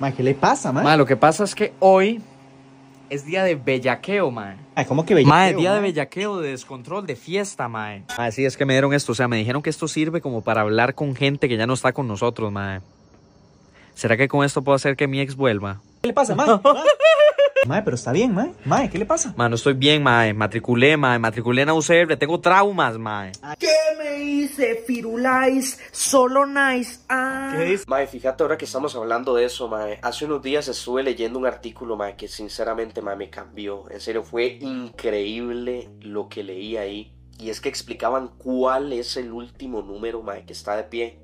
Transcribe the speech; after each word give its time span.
Mae, 0.00 0.12
¿qué 0.12 0.22
le 0.22 0.34
pasa, 0.34 0.72
mae? 0.72 0.84
Mae, 0.84 0.96
lo 0.96 1.06
que 1.06 1.16
pasa 1.16 1.44
es 1.44 1.54
que 1.54 1.72
hoy 1.80 2.20
es 3.10 3.24
día 3.24 3.44
de 3.44 3.54
bellaqueo, 3.54 4.30
mae. 4.30 4.56
Ay, 4.74 4.84
¿cómo 4.86 5.06
que 5.06 5.14
bello? 5.14 5.28
Mae, 5.28 5.54
día 5.54 5.72
de 5.74 5.80
bellaqueo, 5.80 6.40
de 6.40 6.50
descontrol, 6.50 7.06
de 7.06 7.16
fiesta, 7.16 7.68
mae. 7.68 8.02
Mae, 8.18 8.32
sí, 8.32 8.44
es 8.44 8.56
que 8.56 8.64
me 8.64 8.74
dieron 8.74 8.92
esto. 8.92 9.12
O 9.12 9.14
sea, 9.14 9.28
me 9.28 9.36
dijeron 9.36 9.62
que 9.62 9.70
esto 9.70 9.86
sirve 9.88 10.20
como 10.20 10.42
para 10.42 10.62
hablar 10.62 10.94
con 10.94 11.14
gente 11.14 11.48
que 11.48 11.56
ya 11.56 11.66
no 11.66 11.74
está 11.74 11.92
con 11.92 12.08
nosotros, 12.08 12.50
mae. 12.50 12.80
¿Será 13.94 14.16
que 14.16 14.28
con 14.28 14.44
esto 14.44 14.62
puedo 14.62 14.76
hacer 14.76 14.96
que 14.96 15.06
mi 15.06 15.20
ex 15.20 15.36
vuelva? 15.36 15.80
¿Qué 16.02 16.08
le 16.08 16.14
pasa, 16.14 16.34
mae? 16.34 16.46
mae, 17.66 17.82
pero 17.82 17.94
está 17.94 18.12
bien, 18.12 18.34
mae. 18.34 18.52
Mae, 18.64 18.90
¿qué 18.90 18.98
le 18.98 19.06
pasa? 19.06 19.32
Mae, 19.36 19.48
no 19.48 19.54
estoy 19.54 19.74
bien, 19.74 20.02
mae. 20.02 20.34
Matriculé, 20.34 20.96
mae. 20.96 21.18
Matriculé 21.18 21.62
en 21.62 21.70
UCR. 21.70 22.16
Tengo 22.18 22.40
traumas, 22.40 22.98
mae. 22.98 23.32
¿Qué 23.58 23.72
me 23.98 24.18
hice? 24.22 24.82
Firulais, 24.86 25.80
solo 25.92 26.44
nice. 26.44 27.00
Ah. 27.08 27.54
¿Qué 27.56 27.64
dice? 27.64 27.84
Mae, 27.86 28.06
fíjate 28.06 28.42
ahora 28.42 28.58
que 28.58 28.64
estamos 28.64 28.94
hablando 28.96 29.34
de 29.34 29.44
eso, 29.44 29.68
mae. 29.68 30.00
Hace 30.02 30.24
unos 30.24 30.42
días 30.42 30.68
estuve 30.68 31.02
leyendo 31.02 31.38
un 31.38 31.46
artículo, 31.46 31.96
mae, 31.96 32.16
que 32.16 32.28
sinceramente, 32.28 33.00
mae, 33.00 33.16
me 33.16 33.30
cambió. 33.30 33.84
En 33.90 34.00
serio, 34.00 34.24
fue 34.24 34.58
increíble 34.60 35.88
lo 36.00 36.28
que 36.28 36.42
leí 36.42 36.76
ahí. 36.76 37.14
Y 37.38 37.50
es 37.50 37.60
que 37.60 37.68
explicaban 37.68 38.28
cuál 38.38 38.92
es 38.92 39.16
el 39.16 39.32
último 39.32 39.82
número, 39.82 40.22
mae, 40.22 40.44
que 40.44 40.52
está 40.52 40.76
de 40.76 40.84
pie. 40.84 41.23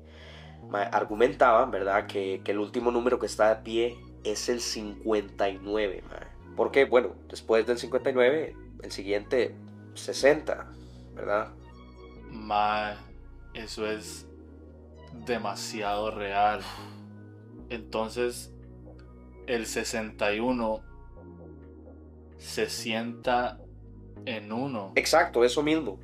Argumentaban, 0.73 1.71
¿verdad?, 1.71 2.07
que, 2.07 2.41
que 2.43 2.51
el 2.51 2.59
último 2.59 2.91
número 2.91 3.19
que 3.19 3.25
está 3.25 3.55
de 3.55 3.63
pie 3.63 3.97
es 4.23 4.49
el 4.49 4.61
59, 4.61 6.03
mae. 6.09 6.27
Porque, 6.55 6.85
bueno, 6.85 7.15
después 7.29 7.65
del 7.65 7.77
59, 7.77 8.55
el 8.83 8.91
siguiente, 8.91 9.55
60, 9.93 10.67
¿verdad? 11.15 11.49
Mae, 12.29 12.95
eso 13.53 13.85
es 13.87 14.27
demasiado 15.25 16.11
real. 16.11 16.61
Entonces, 17.69 18.53
el 19.47 19.65
61 19.65 20.81
se 22.37 22.69
sienta 22.69 23.59
en 24.25 24.51
uno. 24.51 24.91
Exacto, 24.95 25.43
eso 25.43 25.63
mismo. 25.63 25.99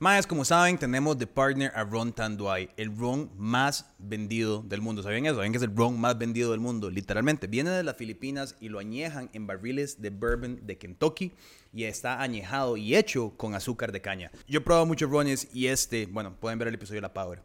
Más, 0.00 0.28
como 0.28 0.44
saben, 0.44 0.78
tenemos 0.78 1.18
de 1.18 1.26
partner 1.26 1.72
a 1.74 1.82
Ron 1.82 2.12
Tanduay, 2.12 2.70
el 2.76 2.96
ron 2.96 3.32
más 3.36 3.90
vendido 3.98 4.62
del 4.62 4.80
mundo. 4.80 5.02
¿Sabían 5.02 5.26
eso? 5.26 5.34
¿Saben 5.34 5.50
que 5.50 5.58
es 5.58 5.64
el 5.64 5.74
ron 5.74 5.98
más 5.98 6.16
vendido 6.16 6.52
del 6.52 6.60
mundo? 6.60 6.88
Literalmente. 6.88 7.48
Viene 7.48 7.70
de 7.70 7.82
las 7.82 7.96
Filipinas 7.96 8.54
y 8.60 8.68
lo 8.68 8.78
añejan 8.78 9.28
en 9.32 9.48
barriles 9.48 10.00
de 10.00 10.10
bourbon 10.10 10.60
de 10.64 10.78
Kentucky 10.78 11.32
y 11.74 11.82
está 11.82 12.22
añejado 12.22 12.76
y 12.76 12.94
hecho 12.94 13.30
con 13.36 13.56
azúcar 13.56 13.90
de 13.90 14.00
caña. 14.00 14.30
Yo 14.46 14.60
he 14.60 14.62
probado 14.62 14.86
muchos 14.86 15.10
rones 15.10 15.48
y 15.52 15.66
este, 15.66 16.06
bueno, 16.06 16.36
pueden 16.38 16.60
ver 16.60 16.68
el 16.68 16.74
episodio 16.74 16.98
de 16.98 17.02
La 17.02 17.12
Power. 17.12 17.42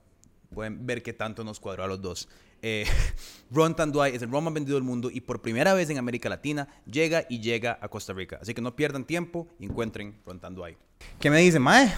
Pueden 0.53 0.85
ver 0.85 1.01
qué 1.01 1.13
tanto 1.13 1.43
nos 1.43 1.59
cuadró 1.59 1.85
a 1.85 1.87
los 1.87 2.03
dos. 2.03 2.29
Eh, 2.61 2.85
Ron 3.51 3.75
Tanduay 3.75 4.15
es 4.15 4.21
el 4.21 4.29
ron 4.29 4.43
más 4.43 4.53
vendido 4.53 4.75
del 4.75 4.83
mundo 4.83 5.09
y 5.11 5.21
por 5.21 5.41
primera 5.41 5.73
vez 5.73 5.89
en 5.89 5.97
América 5.97 6.29
Latina 6.29 6.67
llega 6.85 7.25
y 7.27 7.39
llega 7.39 7.79
a 7.81 7.87
Costa 7.87 8.13
Rica. 8.13 8.37
Así 8.39 8.53
que 8.53 8.61
no 8.61 8.75
pierdan 8.75 9.05
tiempo 9.05 9.47
y 9.57 9.65
encuentren 9.65 10.19
Ron 10.23 10.39
Tanduay. 10.39 10.77
¿Qué 11.19 11.31
me 11.31 11.39
dice, 11.39 11.57
Mae? 11.57 11.91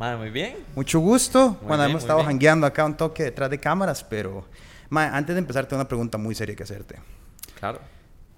Mae, 0.00 0.16
muy 0.16 0.30
bien. 0.30 0.56
Mucho 0.74 0.98
gusto. 0.98 1.50
Muy 1.60 1.68
bueno, 1.68 1.82
bien, 1.82 1.90
hemos 1.90 2.04
estado 2.04 2.24
jangueando 2.24 2.66
acá 2.66 2.86
un 2.86 2.96
toque 2.96 3.22
detrás 3.24 3.50
de 3.50 3.60
cámaras, 3.60 4.02
pero... 4.02 4.46
Antes 4.90 5.34
de 5.34 5.40
empezar, 5.40 5.66
tengo 5.66 5.78
una 5.78 5.88
pregunta 5.88 6.16
muy 6.16 6.34
seria 6.34 6.56
que 6.56 6.62
hacerte. 6.62 6.98
Claro. 7.58 7.80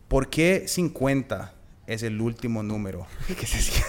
¿Por 0.09 0.29
qué 0.29 0.65
50 0.67 1.53
es 1.87 2.03
el 2.03 2.21
último 2.21 2.65
número 2.65 3.07
que 3.29 3.47
se 3.47 3.61
siente? 3.61 3.87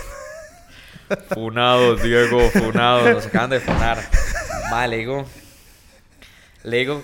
Funado, 1.33 1.95
Diego, 1.95 2.47
funado. 2.51 3.11
Nos 3.11 3.25
acaban 3.25 3.49
de 3.49 3.59
funar. 3.59 3.97
Mae, 4.69 4.87
le 4.87 4.97
digo. 4.97 5.25
Le 6.61 6.77
digo. 6.77 7.01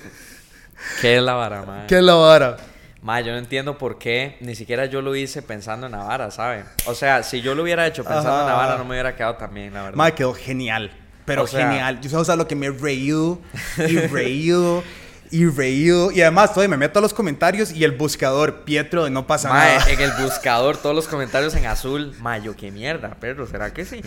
¿Qué 1.02 1.18
es 1.18 1.24
la 1.24 1.34
vara, 1.34 1.64
mae? 1.64 1.88
¿Qué 1.88 1.98
es 1.98 2.04
la 2.04 2.14
vara? 2.14 2.58
Mae, 3.02 3.24
yo 3.24 3.32
no 3.32 3.38
entiendo 3.38 3.78
por 3.78 3.98
qué 3.98 4.36
ni 4.42 4.56
siquiera 4.56 4.86
yo 4.86 5.02
lo 5.02 5.16
hice 5.16 5.42
pensando 5.42 5.86
en 5.86 5.94
la 5.94 6.00
vara, 6.04 6.32
¿sabe? 6.32 6.66
O 6.86 6.94
sea, 6.94 7.24
si 7.24 7.42
yo 7.42 7.56
lo 7.56 7.64
hubiera 7.64 7.88
hecho 7.88 8.04
pensando 8.04 8.30
Ajá, 8.32 8.64
en 8.66 8.70
ajá. 8.72 8.78
no 8.78 8.84
me 8.84 8.92
hubiera 8.92 9.16
quedado 9.16 9.36
tan 9.36 9.54
bien, 9.54 9.74
la 9.74 9.84
verdad. 9.84 9.96
Mae, 9.98 10.14
quedó 10.14 10.34
genial. 10.34 10.92
Pero 11.26 11.44
O 11.44 11.48
sea- 11.48 11.68
genial. 11.70 12.02
Yo 12.02 12.10
sé, 12.10 12.18
o 12.18 12.26
sea, 12.26 12.36
lo 12.36 12.48
que 12.48 12.56
me 12.56 12.70
reído 12.72 13.40
y 13.78 13.98
reído 14.08 14.84
y 15.32 15.46
reído. 15.46 16.12
Y 16.12 16.22
además, 16.22 16.50
todavía 16.54 16.70
me 16.72 16.78
meto 16.78 17.00
a 17.00 17.02
los 17.02 17.14
comentarios 17.14 17.72
y 17.72 17.84
el 17.86 17.92
buscador, 17.94 18.64
Pietro, 18.64 19.04
de 19.06 19.12
no 19.12 19.28
pasa 19.28 19.48
Mae, 19.50 19.78
nada. 19.78 19.92
en 19.92 20.02
el 20.02 20.12
buscador, 20.22 20.76
todos 20.76 20.96
los 20.96 21.08
comentarios 21.08 21.56
en 21.56 21.68
azul. 21.68 22.14
Mae, 22.20 22.42
yo 22.42 22.56
qué 22.56 22.70
mierda, 22.72 23.12
perro, 23.12 23.46
¿será 23.48 23.72
que 23.74 23.86
sí? 23.86 24.02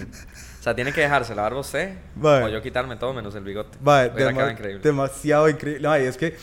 O 0.61 0.63
sea, 0.63 0.75
tiene 0.75 0.93
que 0.93 1.01
dejarse 1.01 1.35
la 1.35 1.43
barba 1.43 1.61
usted. 1.61 1.95
Mae. 2.17 2.43
O 2.43 2.49
yo 2.49 2.61
quitarme 2.61 2.97
todo 2.97 3.15
menos 3.15 3.35
el 3.37 3.45
bigote. 3.45 3.79
Mae, 3.81 4.13
dema- 4.13 4.51
increíble. 4.53 4.81
demasiado 4.83 5.49
increíble. 5.49 5.81
No, 5.81 5.95
es 5.95 6.17
que 6.17 6.37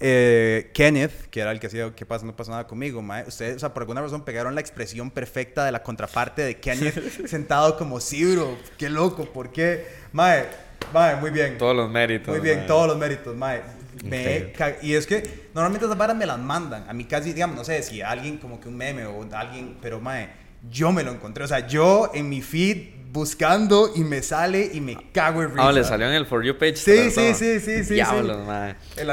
eh, 0.00 0.70
Kenneth, 0.74 1.28
que 1.30 1.40
era 1.40 1.52
el 1.52 1.60
que 1.60 1.68
hacía 1.68 1.92
¿Qué 1.94 2.04
pasa? 2.04 2.26
No 2.26 2.36
pasa 2.36 2.50
nada 2.50 2.66
conmigo, 2.66 3.02
mae. 3.02 3.24
Ustedes, 3.26 3.56
o 3.56 3.58
sea, 3.58 3.72
por 3.72 3.82
alguna 3.82 4.02
razón 4.02 4.24
pegaron 4.24 4.54
la 4.54 4.60
expresión 4.60 5.10
perfecta 5.10 5.64
de 5.64 5.72
la 5.72 5.82
contraparte 5.82 6.42
de 6.42 6.58
Kenneth 6.58 7.26
sentado 7.26 7.76
como 7.76 8.00
sí, 8.00 8.24
bro. 8.24 8.56
Qué 8.76 8.90
loco, 8.90 9.24
¿por 9.32 9.52
qué? 9.52 9.86
Mae, 10.12 10.44
mae, 10.92 11.16
muy 11.16 11.30
bien. 11.30 11.58
Todos 11.58 11.76
los 11.76 11.90
méritos. 11.90 12.28
Muy 12.28 12.40
bien, 12.40 12.58
mae. 12.58 12.66
todos 12.66 12.88
los 12.88 12.98
méritos, 12.98 13.34
mae. 13.36 13.62
Me 14.04 14.52
y 14.82 14.92
es 14.92 15.06
que 15.06 15.48
normalmente 15.54 15.86
esas 15.86 15.96
varas 15.96 16.16
me 16.16 16.26
las 16.26 16.38
mandan. 16.38 16.88
A 16.88 16.92
mí 16.92 17.04
casi, 17.04 17.32
digamos, 17.32 17.56
no 17.56 17.64
sé, 17.64 17.82
si 17.82 18.02
alguien 18.02 18.36
como 18.36 18.60
que 18.60 18.68
un 18.68 18.76
meme 18.76 19.06
o 19.06 19.26
alguien, 19.32 19.78
pero 19.80 20.00
mae, 20.00 20.28
yo 20.70 20.92
me 20.92 21.02
lo 21.02 21.12
encontré. 21.12 21.44
O 21.44 21.48
sea, 21.48 21.66
yo 21.66 22.10
en 22.12 22.28
mi 22.28 22.42
feed 22.42 22.95
buscando 23.16 23.90
y 23.94 24.00
me 24.04 24.22
sale 24.22 24.70
y 24.72 24.80
me 24.80 25.10
cago 25.10 25.42
en 25.42 25.50
risa. 25.50 25.66
Ah, 25.68 25.72
le 25.72 25.82
salió 25.84 26.06
en 26.06 26.12
el 26.12 26.26
For 26.26 26.44
You 26.44 26.56
page. 26.58 26.76
Sí, 26.76 27.10
sí, 27.10 27.34
sí, 27.34 27.58
sí, 27.60 27.82
sí, 27.84 27.94
Diablos, 27.94 28.36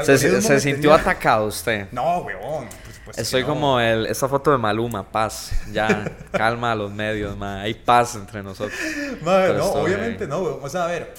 sí. 0.04 0.18
Se, 0.18 0.40
se 0.42 0.60
sintió 0.60 0.90
tenía- 0.90 1.02
atacado 1.02 1.46
usted. 1.46 1.88
No, 1.90 2.18
weón. 2.18 2.68
que 3.14 3.20
Estoy 3.22 3.42
no. 3.42 3.48
como 3.48 3.80
el, 3.80 4.06
esa 4.06 4.28
foto 4.28 4.50
de 4.52 4.58
Maluma, 4.58 5.10
paz. 5.10 5.52
Ya, 5.72 6.12
calma 6.32 6.72
a 6.72 6.74
los 6.74 6.92
medios, 6.92 7.36
mae. 7.36 7.62
Hay 7.62 7.74
paz 7.74 8.14
entre 8.16 8.42
nosotros. 8.42 8.78
Pero 9.24 9.54
no, 9.58 9.64
obviamente 9.72 10.26
no, 10.26 10.40
weón. 10.40 10.58
O 10.62 10.68
sea, 10.68 10.84
a 10.84 10.88
ver, 10.88 11.14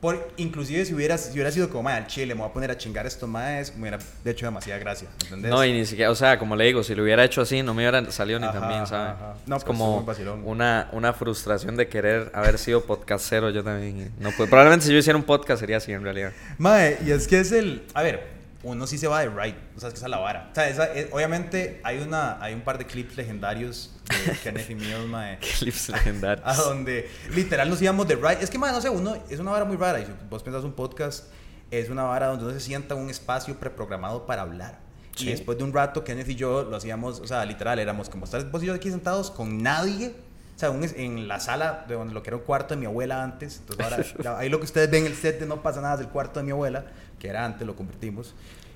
por, 0.00 0.30
inclusive 0.36 0.84
si 0.84 0.94
hubiera, 0.94 1.18
si 1.18 1.32
hubiera 1.32 1.50
sido 1.50 1.68
como, 1.68 1.84
mae, 1.84 1.96
al 1.96 2.06
chile, 2.06 2.34
me 2.34 2.42
voy 2.42 2.50
a 2.50 2.52
poner 2.52 2.70
a 2.70 2.78
chingar 2.78 3.06
estos 3.06 3.28
maes, 3.28 3.74
me 3.74 3.82
hubiera 3.82 3.98
hecho 4.24 4.46
demasiada 4.46 4.78
gracia, 4.78 5.08
¿entendés? 5.24 5.50
No, 5.50 5.64
y 5.64 5.72
ni 5.72 5.84
siquiera, 5.84 6.10
o 6.10 6.14
sea, 6.14 6.38
como 6.38 6.54
le 6.54 6.66
digo, 6.66 6.84
si 6.84 6.94
lo 6.94 7.02
hubiera 7.02 7.24
hecho 7.24 7.40
así, 7.40 7.62
no 7.62 7.74
me 7.74 7.82
hubiera 7.82 8.10
salido 8.12 8.38
ni 8.38 8.46
Ajá, 8.46 8.60
bien, 8.60 8.72
ajá, 8.82 8.86
¿sabes? 8.86 9.12
ajá. 9.14 9.34
No, 9.46 9.56
es 9.56 9.64
pues, 9.64 9.76
como 9.76 10.06
una, 10.44 10.88
una 10.92 11.12
frustración 11.12 11.76
de 11.76 11.88
querer 11.88 12.30
haber 12.32 12.58
sido 12.58 12.84
podcastero 12.84 13.50
yo 13.50 13.64
también. 13.64 14.12
No. 14.20 14.30
Probablemente 14.30 14.86
si 14.86 14.92
yo 14.92 14.98
hiciera 14.98 15.16
un 15.16 15.24
podcast 15.24 15.60
sería 15.60 15.78
así 15.78 15.92
en 15.92 16.04
realidad. 16.04 16.32
Mae, 16.58 16.98
y 17.04 17.10
es 17.10 17.26
que 17.26 17.40
es 17.40 17.50
el. 17.50 17.82
A 17.94 18.02
ver, 18.02 18.37
uno 18.62 18.86
sí 18.86 18.98
se 18.98 19.06
va 19.06 19.20
de 19.20 19.28
right. 19.28 19.56
O 19.76 19.80
sea, 19.80 19.88
es 19.88 19.92
que 19.94 19.98
esa 19.98 20.06
es 20.06 20.10
la 20.10 20.18
vara. 20.18 20.48
O 20.50 20.54
sea, 20.54 20.68
esa- 20.68 20.92
es- 20.92 21.08
obviamente 21.12 21.80
hay, 21.84 21.98
una, 21.98 22.42
hay 22.42 22.54
un 22.54 22.62
par 22.62 22.76
de 22.78 22.86
clips 22.86 23.16
legendarios 23.16 23.94
de 24.26 24.32
Kenneth 24.42 24.70
y 24.70 24.74
míos, 24.74 25.06
mae. 25.06 25.38
Clips 25.58 25.88
legendarios. 25.90 26.46
A 26.46 26.54
donde 26.54 27.08
literal 27.34 27.68
nos 27.70 27.80
íbamos 27.80 28.08
de 28.08 28.16
right. 28.16 28.42
Es 28.42 28.50
que, 28.50 28.58
mae, 28.58 28.72
no 28.72 28.80
sé, 28.80 28.90
uno. 28.90 29.16
Es 29.30 29.38
una 29.38 29.52
vara 29.52 29.64
muy 29.64 29.76
rara. 29.76 30.00
Y 30.00 30.06
si 30.06 30.12
vos 30.28 30.42
pensás 30.42 30.64
un 30.64 30.72
podcast, 30.72 31.26
es 31.70 31.88
una 31.88 32.02
vara 32.04 32.26
donde 32.28 32.44
uno 32.46 32.54
se 32.54 32.60
sienta 32.60 32.94
en 32.94 33.00
un 33.02 33.10
espacio 33.10 33.54
preprogramado 33.58 34.26
para 34.26 34.42
hablar. 34.42 34.80
Y 35.16 35.20
Sí. 35.24 35.26
después 35.30 35.58
de 35.58 35.64
un 35.64 35.72
rato, 35.72 36.04
Kenneth 36.04 36.28
y 36.28 36.34
yo 36.36 36.62
lo 36.62 36.76
hacíamos, 36.76 37.18
o 37.20 37.26
sea, 37.26 37.44
literal, 37.44 37.78
éramos 37.80 38.08
como 38.08 38.24
estar 38.24 38.44
vos 38.50 38.62
y 38.62 38.66
yo 38.66 38.74
aquí 38.74 38.88
sentados 38.90 39.30
con 39.32 39.62
nadie. 39.62 40.14
O 40.58 40.60
sea, 40.60 40.70
un 40.72 40.82
en 40.82 41.28
la 41.28 41.38
sala 41.38 41.84
de 41.86 41.94
donde 41.94 42.12
lo 42.12 42.20
que 42.20 42.30
era 42.30 42.36
un 42.36 42.42
cuarto 42.42 42.74
de 42.74 42.80
mi 42.80 42.86
abuela 42.86 43.22
antes. 43.22 43.60
Entonces 43.60 44.12
ahora, 44.18 44.38
ahí 44.40 44.48
lo 44.48 44.58
que 44.58 44.64
ustedes 44.64 44.90
ven, 44.90 45.06
el 45.06 45.14
set 45.14 45.38
de 45.38 45.46
No 45.46 45.62
pasa 45.62 45.80
nada 45.80 45.94
es 45.94 46.00
el 46.00 46.08
cuarto 46.08 46.40
de 46.40 46.46
mi 46.46 46.50
abuela, 46.50 46.84
que 47.20 47.28
era 47.28 47.44
antes, 47.44 47.64
lo 47.64 47.76
convertimos. 47.76 48.34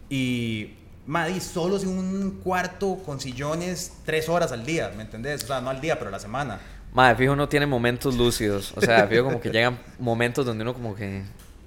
Y, 0.08 0.74
madre, 1.06 1.40
solos 1.40 1.82
en 1.82 1.88
un 1.88 2.38
cuarto 2.40 2.98
con 3.04 3.18
sillones 3.18 3.94
tres 4.06 4.28
horas 4.28 4.52
al 4.52 4.64
día, 4.64 4.92
¿me 4.96 5.02
entendés? 5.02 5.42
O 5.42 5.48
sea, 5.48 5.60
no 5.60 5.70
al 5.70 5.80
día, 5.80 5.96
pero 5.98 6.06
a 6.06 6.12
la 6.12 6.20
semana. 6.20 6.60
Madre, 6.94 7.16
fijo, 7.16 7.32
uno 7.32 7.48
tiene 7.48 7.66
momentos 7.66 8.14
lúcidos. 8.14 8.72
O 8.76 8.80
sea, 8.80 9.08
fijo 9.08 9.24
como 9.24 9.40
que 9.40 9.50
llegan 9.52 9.80
momentos 9.98 10.46
donde 10.46 10.62
uno 10.62 10.74
como 10.74 10.94
que 10.94 11.24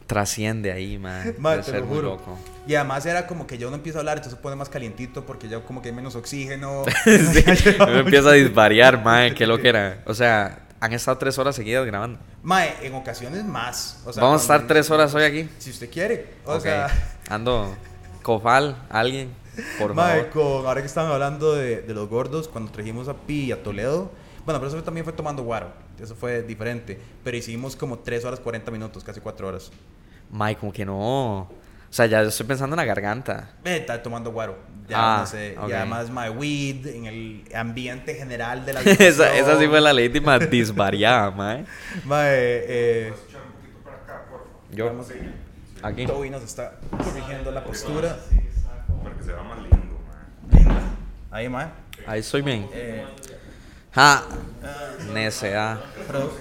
trasciende 0.07 0.71
ahí, 0.71 0.97
madre. 0.97 1.35
Madre, 1.39 1.63
te 1.63 1.79
lo 1.79 1.85
juro. 1.87 2.01
loco. 2.09 2.37
Y 2.67 2.75
además 2.75 3.05
era 3.05 3.27
como 3.27 3.45
que 3.47 3.57
yo 3.57 3.69
no 3.69 3.75
empiezo 3.75 3.97
a 3.97 4.01
hablar, 4.01 4.17
entonces 4.17 4.37
se 4.37 4.41
pone 4.41 4.55
más 4.55 4.69
calientito 4.69 5.25
porque 5.25 5.47
ya 5.47 5.59
como 5.61 5.81
que 5.81 5.89
hay 5.89 5.95
menos 5.95 6.15
oxígeno. 6.15 6.83
sí, 7.05 7.43
uno 7.79 7.99
empieza 7.99 8.29
a 8.29 8.33
disvariar, 8.33 9.03
madre, 9.03 9.33
qué 9.35 9.45
lo 9.47 9.59
que 9.59 9.69
era. 9.69 10.03
O 10.05 10.13
sea, 10.13 10.59
han 10.79 10.93
estado 10.93 11.17
tres 11.17 11.37
horas 11.37 11.55
seguidas 11.55 11.85
grabando. 11.85 12.19
Mae, 12.43 12.73
en 12.81 12.93
ocasiones 12.95 13.43
más. 13.45 14.01
O 14.05 14.13
sea, 14.13 14.23
Vamos 14.23 14.41
a 14.41 14.43
estar 14.43 14.67
tres 14.67 14.89
horas 14.91 15.13
hoy 15.15 15.23
aquí. 15.23 15.49
Si 15.59 15.69
usted 15.71 15.89
quiere. 15.89 16.33
O 16.45 16.55
Ok. 16.55 16.61
sea, 16.61 16.87
Ando 17.29 17.75
cofal, 18.21 18.75
alguien, 18.89 19.29
por 19.79 19.93
mae, 19.93 20.25
favor. 20.25 20.29
con, 20.31 20.67
ahora 20.67 20.81
que 20.81 20.87
estaban 20.87 21.11
hablando 21.11 21.53
de, 21.55 21.81
de 21.81 21.93
los 21.93 22.09
gordos, 22.09 22.47
cuando 22.47 22.71
trajimos 22.71 23.07
a 23.07 23.13
Pi 23.15 23.45
y 23.45 23.51
a 23.51 23.61
Toledo, 23.63 24.11
bueno, 24.45 24.59
pero 24.59 24.67
eso 24.67 24.83
también 24.83 25.03
fue 25.03 25.13
tomando 25.13 25.43
guaro. 25.43 25.71
Eso 26.01 26.15
fue 26.15 26.41
diferente. 26.43 26.99
Pero 27.23 27.37
hicimos 27.37 27.75
como 27.75 27.99
3 27.99 28.25
horas 28.25 28.39
40 28.39 28.71
minutos, 28.71 29.03
casi 29.03 29.19
4 29.19 29.47
horas. 29.47 29.71
Mae, 30.31 30.55
como 30.55 30.71
que 30.73 30.85
no. 30.85 31.41
O 31.41 31.49
sea, 31.95 32.07
ya 32.07 32.21
estoy 32.23 32.45
pensando 32.45 32.73
en 32.73 32.77
la 32.77 32.83
garganta. 32.85 33.51
Está 33.63 34.01
tomando 34.03 34.31
guaro. 34.31 34.57
Ya 34.89 34.97
Ah, 35.15 35.19
no 35.21 35.27
sé. 35.27 35.55
ok. 35.57 35.69
Y 35.69 35.73
además, 35.73 36.09
my 36.09 36.29
weed 36.29 36.85
en 36.87 37.05
el 37.05 37.43
ambiente 37.55 38.15
general 38.15 38.65
de 38.65 38.73
la 38.73 38.81
esa, 38.85 39.33
esa 39.35 39.57
sí 39.57 39.67
fue 39.67 39.79
la 39.81 39.93
última 39.93 40.37
disvariada, 40.39 41.31
mae. 41.35 41.65
Mae, 42.03 42.27
eh, 42.33 43.13
Yo, 44.71 44.91
aquí. 45.81 46.05
Toby 46.05 46.29
nos 46.29 46.43
está 46.43 46.79
corrigiendo 46.91 47.51
la 47.51 47.63
postura. 47.63 48.17
Para 49.03 49.15
que 49.15 49.23
se 49.23 49.31
vea 49.31 49.43
más 49.43 49.59
lindo, 49.59 49.77
man. 50.07 50.51
Linda. 50.51 50.81
Ahí, 51.31 51.47
mae. 51.49 51.67
Ahí 52.05 52.19
estoy 52.19 52.41
bien. 52.41 52.67
Eh, 52.73 53.05
Ja. 53.95 54.23
Necedad. 55.13 55.79
pro- 56.07 56.31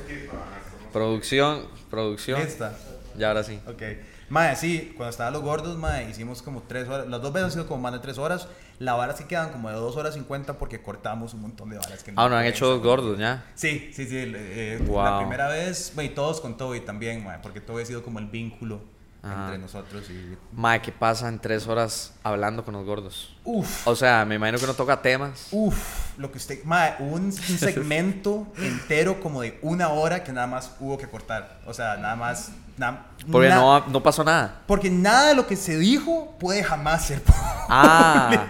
Producción, 0.92 1.66
producción. 1.90 2.40
Esta. 2.40 2.76
Ya 3.16 3.28
ahora 3.28 3.42
sí. 3.44 3.60
Ok. 3.66 3.82
Mae, 4.28 4.56
sí, 4.56 4.92
cuando 4.96 5.10
estaban 5.10 5.32
los 5.32 5.42
gordos, 5.42 5.76
mae, 5.76 6.08
hicimos 6.08 6.40
como 6.42 6.62
tres 6.62 6.88
horas. 6.88 7.06
Las 7.08 7.20
dos 7.20 7.32
veces 7.32 7.44
han 7.46 7.50
sido 7.52 7.66
como 7.66 7.82
más 7.82 7.92
de 7.92 7.98
tres 7.98 8.16
horas. 8.18 8.48
La 8.78 8.94
vara 8.94 9.14
sí 9.16 9.24
quedan 9.24 9.50
como 9.52 9.68
de 9.68 9.76
dos 9.76 9.96
horas 9.96 10.14
cincuenta 10.14 10.54
porque 10.58 10.82
cortamos 10.82 11.34
un 11.34 11.42
montón 11.42 11.70
de 11.70 11.76
varas. 11.76 12.02
Que 12.02 12.12
Ah, 12.16 12.28
no, 12.28 12.36
han 12.36 12.44
hecho 12.46 12.66
dos 12.66 12.82
gordos 12.82 13.18
ya. 13.18 13.44
Sí, 13.54 13.90
sí, 13.94 14.06
sí. 14.06 14.16
eh, 14.34 14.80
La 14.92 15.18
primera 15.18 15.48
vez, 15.48 15.92
y 16.00 16.08
todos 16.08 16.40
con 16.40 16.56
Toby 16.56 16.80
también, 16.80 17.22
mae, 17.22 17.38
porque 17.40 17.60
Toby 17.60 17.82
ha 17.82 17.86
sido 17.86 18.02
como 18.02 18.18
el 18.18 18.26
vínculo 18.26 18.80
Ajá. 19.24 19.44
entre 19.44 19.58
nosotros 19.58 20.04
y. 20.10 20.36
Mae, 20.52 20.80
¿qué 20.82 20.92
pasa 20.92 21.28
en 21.28 21.38
tres 21.38 21.66
horas 21.66 22.12
hablando 22.22 22.64
con 22.64 22.74
los 22.74 22.84
gordos? 22.84 23.36
Uf. 23.44 23.86
O 23.86 23.96
sea, 23.96 24.24
me 24.24 24.34
imagino 24.36 24.58
que 24.58 24.64
uno 24.64 24.74
toca 24.74 25.00
temas. 25.02 25.48
Uf, 25.50 25.76
lo 26.18 26.30
que 26.30 26.38
usted. 26.38 26.62
Mae, 26.64 26.94
un, 27.00 27.22
un 27.24 27.32
segmento 27.32 28.46
entero 28.58 29.20
como 29.20 29.40
de 29.42 29.58
una 29.62 29.88
hora 29.88 30.22
que 30.24 30.32
nada 30.32 30.46
más 30.46 30.72
hubo 30.80 30.98
que 30.98 31.08
cortar. 31.08 31.60
O 31.66 31.72
sea, 31.74 31.96
nada 31.96 32.16
más. 32.16 32.50
na- 32.76 33.06
Porque 33.30 33.48
na- 33.48 33.56
no, 33.56 33.86
no 33.86 34.02
pasó 34.02 34.24
nada. 34.24 34.62
Porque 34.66 34.90
nada 34.90 35.28
de 35.28 35.34
lo 35.34 35.46
que 35.46 35.56
se 35.56 35.78
dijo 35.78 36.36
puede 36.38 36.62
jamás 36.64 37.06
ser 37.06 37.22
Ah, 37.68 38.46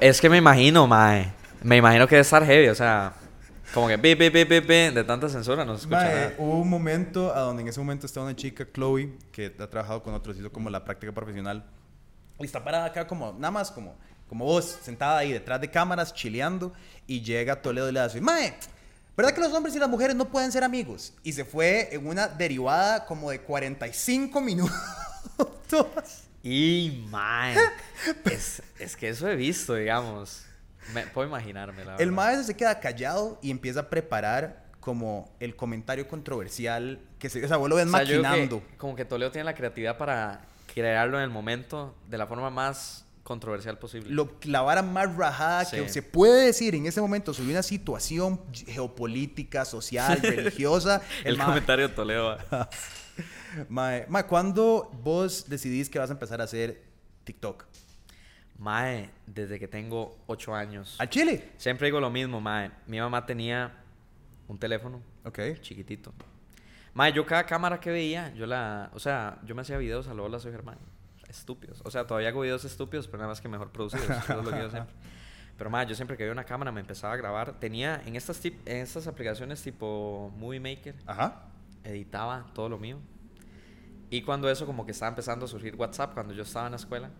es 0.00 0.20
que 0.20 0.28
me 0.30 0.38
imagino, 0.38 0.86
mae. 0.86 1.32
Me 1.62 1.76
imagino 1.76 2.06
que 2.06 2.14
debe 2.16 2.22
estar 2.22 2.44
heavy, 2.44 2.68
o 2.68 2.74
sea, 2.74 3.12
como 3.74 3.88
que 3.88 3.98
pi, 3.98 4.14
pi, 4.14 4.30
pi, 4.30 4.44
pi, 4.44 4.60
pi, 4.60 4.90
de 4.94 5.02
tanta 5.04 5.28
censura 5.28 5.64
no 5.64 5.74
se 5.76 5.80
escucha 5.82 5.96
Mae, 5.96 6.14
nada. 6.14 6.34
hubo 6.38 6.60
un 6.60 6.70
momento 6.70 7.34
a 7.34 7.40
donde 7.40 7.62
en 7.62 7.68
ese 7.68 7.80
momento 7.80 8.06
estaba 8.06 8.24
una 8.24 8.36
chica, 8.36 8.64
Chloe, 8.72 9.18
que 9.32 9.52
ha 9.58 9.68
trabajado 9.68 10.00
con 10.02 10.14
otros, 10.14 10.38
hizo 10.38 10.52
como 10.52 10.70
la 10.70 10.84
práctica 10.84 11.12
profesional. 11.12 11.64
Y 12.38 12.44
está 12.44 12.62
parada 12.62 12.86
acá 12.86 13.06
como, 13.06 13.32
nada 13.32 13.50
más 13.50 13.72
como, 13.72 13.96
como 14.28 14.44
vos, 14.44 14.78
sentada 14.82 15.18
ahí 15.18 15.32
detrás 15.32 15.60
de 15.60 15.70
cámaras, 15.70 16.14
chileando. 16.14 16.72
Y 17.08 17.20
llega 17.22 17.60
Toledo 17.60 17.88
y 17.88 17.92
le 17.92 18.00
hace, 18.00 18.20
Mae, 18.20 18.54
¿verdad 19.16 19.32
que 19.32 19.40
los 19.40 19.52
hombres 19.52 19.74
y 19.74 19.80
las 19.80 19.88
mujeres 19.88 20.14
no 20.14 20.30
pueden 20.30 20.52
ser 20.52 20.62
amigos? 20.62 21.12
Y 21.24 21.32
se 21.32 21.44
fue 21.44 21.88
en 21.92 22.06
una 22.06 22.28
derivada 22.28 23.04
como 23.06 23.30
de 23.30 23.40
45 23.40 24.40
minutos. 24.40 24.72
Y, 26.44 27.06
mae, 27.10 27.56
es, 28.26 28.62
es 28.78 28.96
que 28.96 29.08
eso 29.08 29.28
he 29.28 29.34
visto, 29.34 29.74
digamos. 29.74 30.44
Me, 30.92 31.06
puedo 31.06 31.28
imaginarme, 31.28 31.78
la 31.78 31.92
verdad. 31.92 32.00
El 32.00 32.12
maestro 32.12 32.44
se 32.44 32.56
queda 32.56 32.80
callado 32.80 33.38
y 33.42 33.50
empieza 33.50 33.80
a 33.80 33.90
preparar 33.90 34.64
como 34.80 35.32
el 35.40 35.56
comentario 35.56 36.06
controversial 36.06 37.00
que 37.18 37.30
se, 37.30 37.42
o 37.44 37.48
sea, 37.48 37.56
vos 37.56 37.70
lo 37.70 37.76
ves 37.76 37.86
O 37.86 37.90
sea, 37.90 38.02
yo 38.02 38.06
creo 38.06 38.22
que 38.22 38.28
maquinando. 38.28 38.62
como 38.76 38.94
que 38.94 39.06
Toledo 39.06 39.30
tiene 39.30 39.44
la 39.44 39.54
creatividad 39.54 39.96
para 39.96 40.42
crearlo 40.74 41.16
en 41.16 41.24
el 41.24 41.30
momento 41.30 41.94
de 42.08 42.18
la 42.18 42.26
forma 42.26 42.50
más 42.50 43.06
controversial 43.22 43.78
posible. 43.78 44.10
lo, 44.10 44.36
la 44.42 44.60
vara 44.60 44.82
más 44.82 45.16
rajada 45.16 45.64
que 45.70 45.88
se 45.88 46.02
puede 46.02 46.44
decir 46.46 46.74
en 46.74 46.84
ese 46.84 47.00
momento 47.00 47.32
sobre 47.32 47.52
una 47.52 47.62
situación 47.62 48.38
geopolítica, 48.52 49.64
social, 49.64 50.20
religiosa. 50.22 51.00
el 51.24 51.38
comentario 51.38 51.88
de 51.88 51.94
Toledo. 51.94 52.36
mae, 53.70 54.04
mae, 54.08 54.26
¿cuándo 54.26 54.90
vos 55.02 55.46
decidís 55.48 55.88
que 55.88 55.98
vas 55.98 56.10
a 56.10 56.12
empezar 56.12 56.42
a 56.42 56.44
hacer 56.44 56.82
TikTok? 57.24 57.64
Mae, 58.58 59.10
desde 59.26 59.58
que 59.58 59.68
tengo 59.68 60.16
ocho 60.26 60.54
años. 60.54 60.96
¿Al 60.98 61.10
Chile? 61.10 61.52
Siempre 61.56 61.86
digo 61.88 62.00
lo 62.00 62.10
mismo, 62.10 62.40
mae. 62.40 62.70
Mi 62.86 62.98
mamá 63.00 63.26
tenía 63.26 63.72
un 64.48 64.58
teléfono 64.58 65.02
Ok. 65.24 65.40
chiquitito. 65.60 66.12
Mae, 66.94 67.12
yo 67.12 67.26
cada 67.26 67.44
cámara 67.46 67.80
que 67.80 67.90
veía, 67.90 68.32
yo 68.34 68.46
la... 68.46 68.90
O 68.94 68.98
sea, 69.00 69.38
yo 69.44 69.54
me 69.54 69.62
hacía 69.62 69.76
videos 69.78 70.06
a 70.06 70.14
lo 70.14 70.24
hola 70.24 70.38
soy 70.38 70.52
Germán. 70.52 70.78
Estúpidos. 71.28 71.82
O 71.84 71.90
sea, 71.90 72.06
todavía 72.06 72.28
hago 72.28 72.42
videos 72.42 72.64
estúpidos, 72.64 73.06
pero 73.08 73.18
nada 73.18 73.30
más 73.30 73.40
que 73.40 73.48
mejor 73.48 73.70
producidos. 73.72 74.08
Eso 74.08 74.38
es 74.38 74.44
lo 74.44 74.50
que 74.52 74.58
yo 74.58 74.70
siempre... 74.70 74.94
Pero 75.58 75.70
mae, 75.70 75.86
yo 75.86 75.94
siempre 75.94 76.16
que 76.16 76.22
veía 76.24 76.32
una 76.32 76.44
cámara 76.44 76.70
me 76.72 76.80
empezaba 76.80 77.12
a 77.12 77.16
grabar. 77.16 77.58
Tenía 77.60 78.00
en 78.06 78.14
estas, 78.16 78.42
tip- 78.44 78.58
en 78.66 78.78
estas 78.78 79.06
aplicaciones 79.08 79.62
tipo 79.62 80.32
Movie 80.36 80.58
Maker, 80.60 80.94
Ajá. 81.06 81.42
editaba 81.84 82.46
todo 82.54 82.68
lo 82.68 82.78
mío. 82.78 82.98
Y 84.10 84.22
cuando 84.22 84.48
eso 84.50 84.66
como 84.66 84.84
que 84.84 84.92
estaba 84.92 85.08
empezando 85.10 85.44
a 85.46 85.48
surgir 85.48 85.74
WhatsApp, 85.76 86.14
cuando 86.14 86.34
yo 86.34 86.42
estaba 86.42 86.66
en 86.66 86.72
la 86.72 86.76
escuela, 86.76 87.10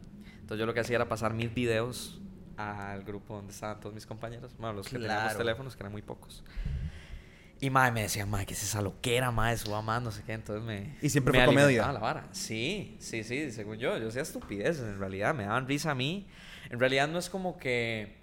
entonces 0.45 0.61
yo 0.61 0.67
lo 0.67 0.75
que 0.75 0.81
hacía 0.81 0.97
era 0.97 1.09
pasar 1.09 1.33
mis 1.33 1.53
videos 1.55 2.21
al 2.59 3.03
grupo 3.03 3.37
donde 3.37 3.53
estaban 3.53 3.81
todos 3.81 3.95
mis 3.95 4.05
compañeros, 4.07 4.53
bueno, 4.59 4.75
los 4.75 4.87
que 4.87 4.99
teníamos 4.99 5.23
Claro. 5.23 5.39
teléfonos, 5.39 5.75
que 5.75 5.83
eran 5.83 5.93
muy 5.93 6.03
pocos. 6.03 6.45
Y 7.61 7.71
mae 7.71 7.91
me 7.93 8.03
decían, 8.03 8.29
mae, 8.29 8.45
¿qué 8.45 8.53
es 8.53 8.63
esa 8.63 8.83
loquera, 8.83 9.31
mae? 9.31 9.57
Suba 9.57 9.81
más, 9.81 10.03
no 10.03 10.11
sé 10.13 10.23
qué. 10.25 10.35
Entonces 10.35 10.63
me. 10.63 10.97
¿Y 11.01 11.09
siempre 11.09 11.33
me 11.33 11.39
fue 11.47 11.55
comedia? 11.55 11.91
la 11.93 11.99
vara. 11.99 12.29
Sí, 12.33 12.97
sí, 13.01 13.25
sí, 13.25 13.51
según 13.53 13.79
yo. 13.79 13.97
Yo 13.97 14.09
hacía 14.09 14.21
estupideces, 14.23 14.83
en 14.83 14.99
realidad. 14.99 15.35
Me 15.35 15.45
daban 15.45 15.67
risa 15.67 15.93
a 15.93 15.95
mí. 15.95 16.27
En 16.69 16.79
realidad 16.79 17.09
no 17.09 17.19
es 17.19 17.31
como 17.31 17.57
que. 17.59 18.19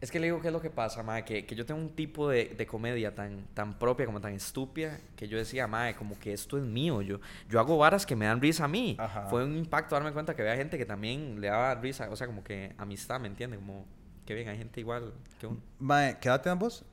Es 0.00 0.12
que 0.12 0.20
le 0.20 0.26
digo 0.26 0.40
qué 0.40 0.48
es 0.48 0.52
lo 0.52 0.60
que 0.60 0.70
pasa, 0.70 1.02
mae, 1.02 1.24
que, 1.24 1.44
que 1.44 1.56
yo 1.56 1.66
tengo 1.66 1.80
un 1.80 1.90
tipo 1.90 2.28
de, 2.28 2.54
de 2.56 2.66
comedia 2.66 3.14
tan, 3.14 3.46
tan 3.52 3.78
propia, 3.78 4.06
como 4.06 4.20
tan 4.20 4.32
estúpida, 4.32 5.00
que 5.16 5.26
yo 5.26 5.36
decía, 5.36 5.66
mae, 5.66 5.96
como 5.96 6.16
que 6.18 6.32
esto 6.32 6.56
es 6.56 6.62
mío. 6.62 7.02
Yo, 7.02 7.20
yo 7.48 7.58
hago 7.58 7.76
varas 7.78 8.06
que 8.06 8.14
me 8.14 8.26
dan 8.26 8.40
risa 8.40 8.66
a 8.66 8.68
mí. 8.68 8.96
Ajá. 8.98 9.26
Fue 9.26 9.44
un 9.44 9.56
impacto 9.56 9.96
darme 9.96 10.12
cuenta 10.12 10.36
que 10.36 10.42
había 10.42 10.56
gente 10.56 10.78
que 10.78 10.86
también 10.86 11.40
le 11.40 11.48
daba 11.48 11.74
risa, 11.74 12.08
o 12.10 12.16
sea, 12.16 12.28
como 12.28 12.44
que 12.44 12.74
amistad, 12.78 13.18
¿me 13.18 13.26
entiendes? 13.26 13.58
Como, 13.58 13.86
que 14.24 14.34
bien, 14.34 14.48
hay 14.48 14.58
gente 14.58 14.78
igual 14.78 15.14
que 15.40 15.48
uno. 15.48 15.60
Mae, 15.80 16.16
¿qué 16.20 16.28
edad 16.28 16.42
tenés 16.42 16.58
vos? 16.58 16.84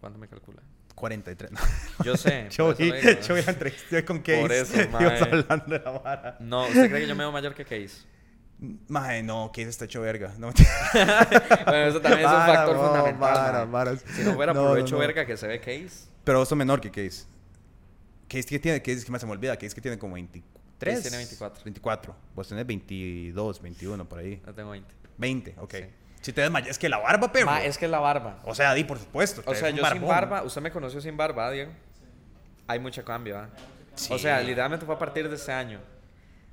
¿Cuánto 0.00 0.18
me 0.18 0.28
calcula? 0.28 0.62
43. 0.94 1.50
No. 1.50 1.58
Yo 2.04 2.16
sé. 2.16 2.46
Yo 2.50 2.74
vi, 2.74 2.92
yo 3.26 3.34
vi 3.34 3.42
la 3.42 3.52
entrevista 3.52 4.04
con 4.04 4.20
Case. 4.20 4.40
Por 4.40 4.52
eso, 4.52 4.88
mae. 4.92 5.18
hablando 5.18 5.66
de 5.66 5.78
la 5.78 5.90
vara. 5.90 6.36
No, 6.40 6.66
¿usted 6.66 6.88
cree 6.88 7.00
que 7.02 7.08
yo 7.08 7.16
me 7.16 7.24
veo 7.24 7.32
mayor 7.32 7.54
que 7.54 7.64
Case? 7.64 8.06
Mae, 8.88 9.22
no, 9.24 9.50
Case 9.52 9.68
está 9.68 9.86
hecho 9.86 10.00
verga. 10.00 10.32
No, 10.38 10.52
bueno, 11.66 11.84
eso 11.88 12.00
también 12.00 12.20
es 12.28 12.32
un 12.32 12.46
factor 12.46 12.76
no, 12.76 12.82
fundamental. 12.82 13.18
vara, 13.20 13.58
mae. 13.66 13.66
vara. 13.66 13.96
Si 13.96 14.22
no 14.22 14.34
fuera 14.34 14.52
No, 14.52 14.60
por 14.60 14.68
lo 14.70 14.76
no, 14.76 14.80
hecho 14.80 14.94
no. 14.94 15.00
verga 15.00 15.26
que 15.26 15.36
se 15.36 15.48
ve 15.48 15.58
Case, 15.58 16.06
Pero 16.22 16.38
vos 16.38 16.48
sos 16.48 16.56
menor 16.56 16.80
que 16.80 16.90
Case. 16.90 17.24
Case 18.28 18.44
que 18.46 18.58
tiene, 18.60 18.80
Case 18.80 19.04
que 19.04 19.10
más 19.10 19.20
se 19.20 19.26
me 19.26 19.32
olvida, 19.32 19.56
Case 19.56 19.74
que 19.74 19.80
tiene 19.80 19.98
como 19.98 20.14
23. 20.14 20.96
Case 20.96 21.02
tiene 21.02 21.16
24. 21.16 21.64
24. 21.64 22.16
Vos 22.36 22.48
tenés 22.48 22.64
22, 22.66 23.62
21 23.62 24.08
por 24.08 24.18
ahí. 24.20 24.40
no 24.46 24.54
tengo 24.54 24.70
20. 24.70 24.94
20, 25.18 25.54
ok. 25.58 25.74
Sí. 25.74 25.84
Si 26.20 26.32
te 26.32 26.40
ves 26.42 26.50
mayor, 26.52 26.70
es 26.70 26.78
que 26.78 26.88
la 26.88 26.98
barba, 26.98 27.32
perro. 27.32 27.46
Ma, 27.46 27.64
es 27.64 27.76
que 27.76 27.86
es 27.86 27.90
la 27.90 27.98
barba. 27.98 28.38
O 28.44 28.54
sea, 28.54 28.74
di, 28.74 28.84
por 28.84 28.96
supuesto. 28.98 29.42
O 29.44 29.54
sea, 29.56 29.70
yo 29.70 29.76
sin 29.76 29.82
barbón. 29.82 30.08
barba, 30.08 30.42
usted 30.44 30.60
me 30.62 30.70
conoció 30.70 31.00
sin 31.00 31.16
barba, 31.16 31.48
¿ah, 31.48 31.50
Diego. 31.50 31.72
Hay 32.68 32.78
mucho 32.78 33.04
cambio, 33.04 33.38
¿ah? 33.38 33.48
O 34.08 34.18
sea, 34.18 34.40
literalmente 34.40 34.86
fue 34.86 34.94
a 34.94 34.98
partir 34.98 35.28
de 35.28 35.34
este 35.34 35.50
año. 35.50 35.80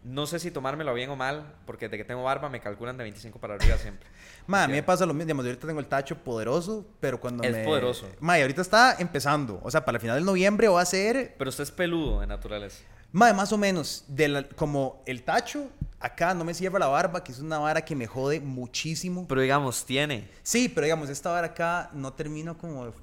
No 0.04 0.26
sé 0.28 0.40
si 0.40 0.50
tomármelo 0.50 0.94
bien 0.94 1.10
o 1.10 1.16
mal, 1.16 1.54
porque 1.66 1.90
de 1.90 1.98
que 1.98 2.06
tengo 2.06 2.24
barba 2.24 2.50
me 2.50 2.62
calculan 2.62 2.96
de 2.98 3.04
25 3.04 3.38
para 3.40 3.56
arriba 3.56 3.78
siempre. 3.78 4.08
Ma, 4.48 4.64
a 4.64 4.68
mí 4.68 4.74
me 4.74 4.84
pasa 4.84 5.06
lo 5.06 5.14
mismo. 5.14 5.26
Digamos, 5.26 5.44
yo 5.46 5.50
ahorita 5.52 5.68
tengo 5.68 5.80
el 5.82 5.88
tacho 5.88 6.18
poderoso, 6.18 6.86
pero 7.00 7.20
cuando 7.20 7.44
Es 7.44 7.52
me... 7.52 7.64
poderoso. 7.66 8.08
Ma, 8.20 8.40
y 8.40 8.42
ahorita 8.42 8.62
está 8.62 8.96
empezando. 9.00 9.60
O 9.62 9.70
sea, 9.70 9.84
para 9.84 9.98
el 9.98 10.02
final 10.02 10.18
de 10.20 10.26
noviembre 10.26 10.68
va 10.70 10.82
a 10.82 10.86
ser... 10.86 11.36
Pero 11.38 11.50
usted 11.50 11.64
es 11.64 11.72
peludo 11.72 12.22
de 12.22 12.28
naturaleza. 12.28 12.82
Ma, 13.12 13.34
más 13.34 13.52
o 13.52 13.58
menos. 13.58 14.06
De 14.08 14.28
la- 14.30 14.44
como 14.48 15.04
el 15.06 15.24
tacho, 15.24 15.68
acá 16.00 16.34
no 16.34 16.46
me 16.46 16.54
cierra 16.54 16.80
la 16.80 16.88
barba, 16.88 17.24
que 17.24 17.32
es 17.34 17.40
una 17.40 17.60
vara 17.60 17.82
que 17.84 17.96
me 17.96 18.08
jode 18.08 18.40
muchísimo. 18.40 19.28
Pero 19.28 19.42
digamos, 19.42 19.86
tiene. 19.86 20.30
Sí, 20.44 20.70
pero 20.70 20.86
digamos, 20.86 21.10
esta 21.10 21.30
vara 21.32 21.48
acá 21.48 21.90
no 21.94 22.14
termino 22.14 22.58
como 22.58 22.94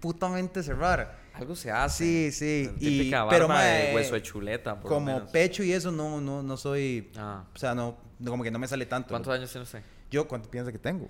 putamente 0.00 0.62
cerrar. 0.62 1.16
Algo 1.36 1.54
se 1.54 1.70
hace. 1.70 2.32
Sí, 2.32 2.32
sí. 2.32 2.70
La 2.80 2.88
Y, 2.88 3.10
barba 3.10 3.30
pero, 3.30 3.48
de 3.48 3.92
hueso 3.94 4.14
de 4.14 4.22
chuleta, 4.22 4.74
por 4.74 4.90
lo 4.90 4.96
como 4.96 5.06
menos. 5.06 5.30
pecho 5.30 5.62
y 5.62 5.72
eso 5.72 5.92
no, 5.92 6.20
no, 6.20 6.42
no 6.42 6.56
soy... 6.56 7.10
Ah. 7.16 7.44
O 7.54 7.58
sea, 7.58 7.74
no, 7.74 7.96
como 8.24 8.42
que 8.42 8.50
no 8.50 8.58
me 8.58 8.66
sale 8.66 8.86
tanto. 8.86 9.10
¿Cuántos 9.10 9.32
años 9.32 9.50
tiene 9.50 9.64
usted? 9.64 9.82
Yo, 10.10 10.26
¿cuánto 10.26 10.50
piensas 10.50 10.72
que 10.72 10.78
tengo? 10.78 11.08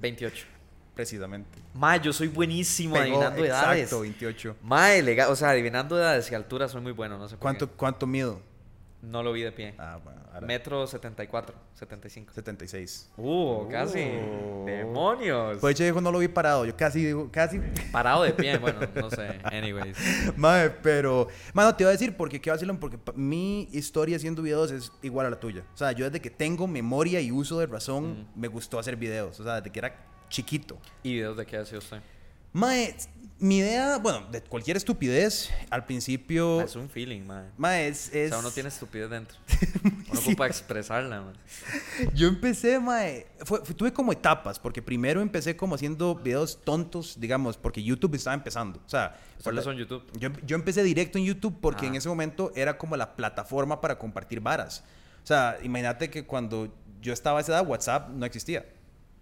28. 0.00 0.46
Precisamente. 0.94 1.48
Mae, 1.74 2.00
yo 2.00 2.12
soy 2.12 2.26
buenísimo 2.28 2.94
Pegó, 2.94 3.04
adivinando 3.22 3.44
edades. 3.44 3.82
Exacto, 3.84 4.00
28. 4.00 4.56
Mae, 4.62 5.02
legal, 5.02 5.30
o 5.30 5.36
sea, 5.36 5.50
adivinando 5.50 5.96
edades 5.96 6.30
y 6.30 6.34
alturas 6.34 6.72
soy 6.72 6.80
muy 6.80 6.92
bueno, 6.92 7.18
no 7.18 7.28
sé 7.28 7.36
por 7.36 7.42
¿Cuánto, 7.42 7.68
qué. 7.68 7.76
cuánto 7.76 8.06
mido? 8.06 8.40
No 9.00 9.22
lo 9.22 9.32
vi 9.32 9.42
de 9.42 9.52
pie. 9.52 9.74
Ah, 9.78 10.00
bueno, 10.02 10.20
ahora 10.34 10.44
Metro 10.44 10.84
74, 10.88 11.54
75. 11.74 12.32
76. 12.34 13.10
Uh, 13.16 13.68
casi. 13.70 14.00
Uh. 14.00 14.64
Demonios. 14.98 15.58
Pues 15.60 15.78
yo 15.78 15.84
digo, 15.84 16.00
no 16.00 16.10
lo 16.10 16.18
vi 16.18 16.28
parado. 16.28 16.64
Yo 16.64 16.76
casi 16.76 17.04
digo, 17.04 17.28
casi. 17.30 17.60
Parado 17.92 18.24
de 18.24 18.32
pie, 18.32 18.58
bueno, 18.58 18.80
no 18.94 19.10
sé. 19.10 19.38
Anyways. 19.44 19.96
Madre, 20.36 20.70
pero. 20.82 21.28
Mano, 21.52 21.74
te 21.74 21.84
iba 21.84 21.90
a 21.90 21.92
decir, 21.92 22.16
porque 22.16 22.40
qué 22.40 22.50
vacilón, 22.50 22.78
porque 22.78 22.98
mi 23.14 23.68
historia 23.72 24.16
haciendo 24.16 24.42
videos 24.42 24.72
es 24.72 24.90
igual 25.02 25.26
a 25.26 25.30
la 25.30 25.38
tuya. 25.38 25.64
O 25.72 25.76
sea, 25.76 25.92
yo 25.92 26.04
desde 26.04 26.20
que 26.20 26.30
tengo 26.30 26.66
memoria 26.66 27.20
y 27.20 27.30
uso 27.30 27.60
de 27.60 27.66
razón, 27.66 28.26
me 28.34 28.48
gustó 28.48 28.78
hacer 28.78 28.96
videos. 28.96 29.38
O 29.38 29.44
sea, 29.44 29.56
desde 29.56 29.70
que 29.70 29.78
era 29.78 29.94
chiquito. 30.28 30.78
¿Y 31.02 31.14
videos 31.14 31.36
de 31.36 31.46
qué 31.46 31.56
hace 31.58 31.76
usted? 31.78 32.02
Mae, 32.52 32.96
mi 33.40 33.58
idea, 33.58 33.98
bueno, 33.98 34.26
de 34.32 34.42
cualquier 34.42 34.76
estupidez, 34.76 35.50
al 35.70 35.84
principio... 35.86 36.60
Es 36.60 36.74
un 36.74 36.88
feeling, 36.88 37.20
mae. 37.22 37.44
Mae, 37.56 37.88
es... 37.88 38.10
O 38.12 38.16
es- 38.16 38.30
sea, 38.30 38.38
uno 38.38 38.50
tiene 38.50 38.68
estupidez 38.68 39.08
dentro. 39.10 39.36
Uno 40.10 40.20
ocupa 40.20 40.46
expresarla, 40.46 41.20
mae. 41.22 41.34
Yo 42.14 42.26
empecé, 42.28 42.80
mae, 42.80 43.26
fue- 43.44 43.64
fue- 43.64 43.74
tuve 43.74 43.92
como 43.92 44.10
etapas, 44.12 44.58
porque 44.58 44.82
primero 44.82 45.20
empecé 45.20 45.56
como 45.56 45.74
haciendo 45.76 46.16
videos 46.16 46.60
tontos, 46.64 47.20
digamos, 47.20 47.56
porque 47.56 47.82
YouTube 47.82 48.14
estaba 48.16 48.34
empezando. 48.34 48.80
O 48.84 48.88
sea, 48.88 49.16
empezó 49.44 49.70
en 49.70 49.78
YouTube. 49.78 50.02
Yo, 50.18 50.30
yo 50.44 50.56
empecé 50.56 50.82
directo 50.82 51.18
en 51.18 51.24
YouTube 51.24 51.56
porque 51.60 51.86
Ah. 51.86 51.88
en 51.90 51.94
ese 51.94 52.08
momento 52.08 52.50
era 52.56 52.76
como 52.76 52.96
la 52.96 53.14
plataforma 53.14 53.80
para 53.80 53.98
compartir 53.98 54.40
varas. 54.40 54.82
O 55.22 55.26
sea, 55.28 55.58
imagínate 55.62 56.10
que 56.10 56.24
cuando 56.24 56.74
yo 57.02 57.12
estaba 57.12 57.38
a 57.38 57.42
esa 57.42 57.52
edad, 57.52 57.66
WhatsApp 57.68 58.08
no 58.10 58.24
existía. 58.26 58.64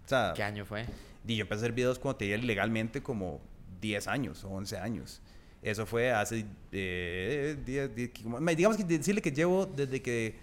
O 0.05 0.07
sea, 0.07 0.31
¿Qué 0.35 0.41
año 0.41 0.65
fue? 0.65 0.85
Y 1.27 1.35
yo 1.35 1.41
empecé 1.43 1.59
a 1.59 1.63
hacer 1.65 1.73
videos 1.73 1.99
cuando 1.99 2.17
tenía 2.17 2.37
legalmente 2.37 3.01
como 3.03 3.41
10 3.81 4.07
años 4.07 4.43
o 4.43 4.49
11 4.49 4.77
años. 4.77 5.21
Eso 5.61 5.85
fue 5.85 6.11
hace 6.11 6.45
eh, 6.71 7.57
10, 7.65 7.95
10, 7.95 8.11
como- 8.23 8.39
digamos 8.51 8.77
que 8.77 8.83
decirle 8.83 9.21
que 9.21 9.31
llevo 9.31 9.65
desde 9.65 10.01
que, 10.01 10.35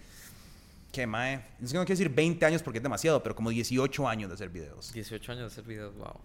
que 0.92 1.06
mae, 1.06 1.36
no 1.60 1.68
quiero 1.68 1.84
decir 1.84 2.08
20 2.08 2.44
años 2.44 2.62
porque 2.62 2.78
es 2.78 2.82
demasiado, 2.82 3.22
pero 3.22 3.34
como 3.34 3.50
18 3.50 4.08
años 4.08 4.28
de 4.28 4.34
hacer 4.34 4.48
videos. 4.50 4.92
18 4.92 5.32
años 5.32 5.40
de 5.42 5.46
hacer 5.46 5.64
videos, 5.64 5.94
wow. 5.96 6.20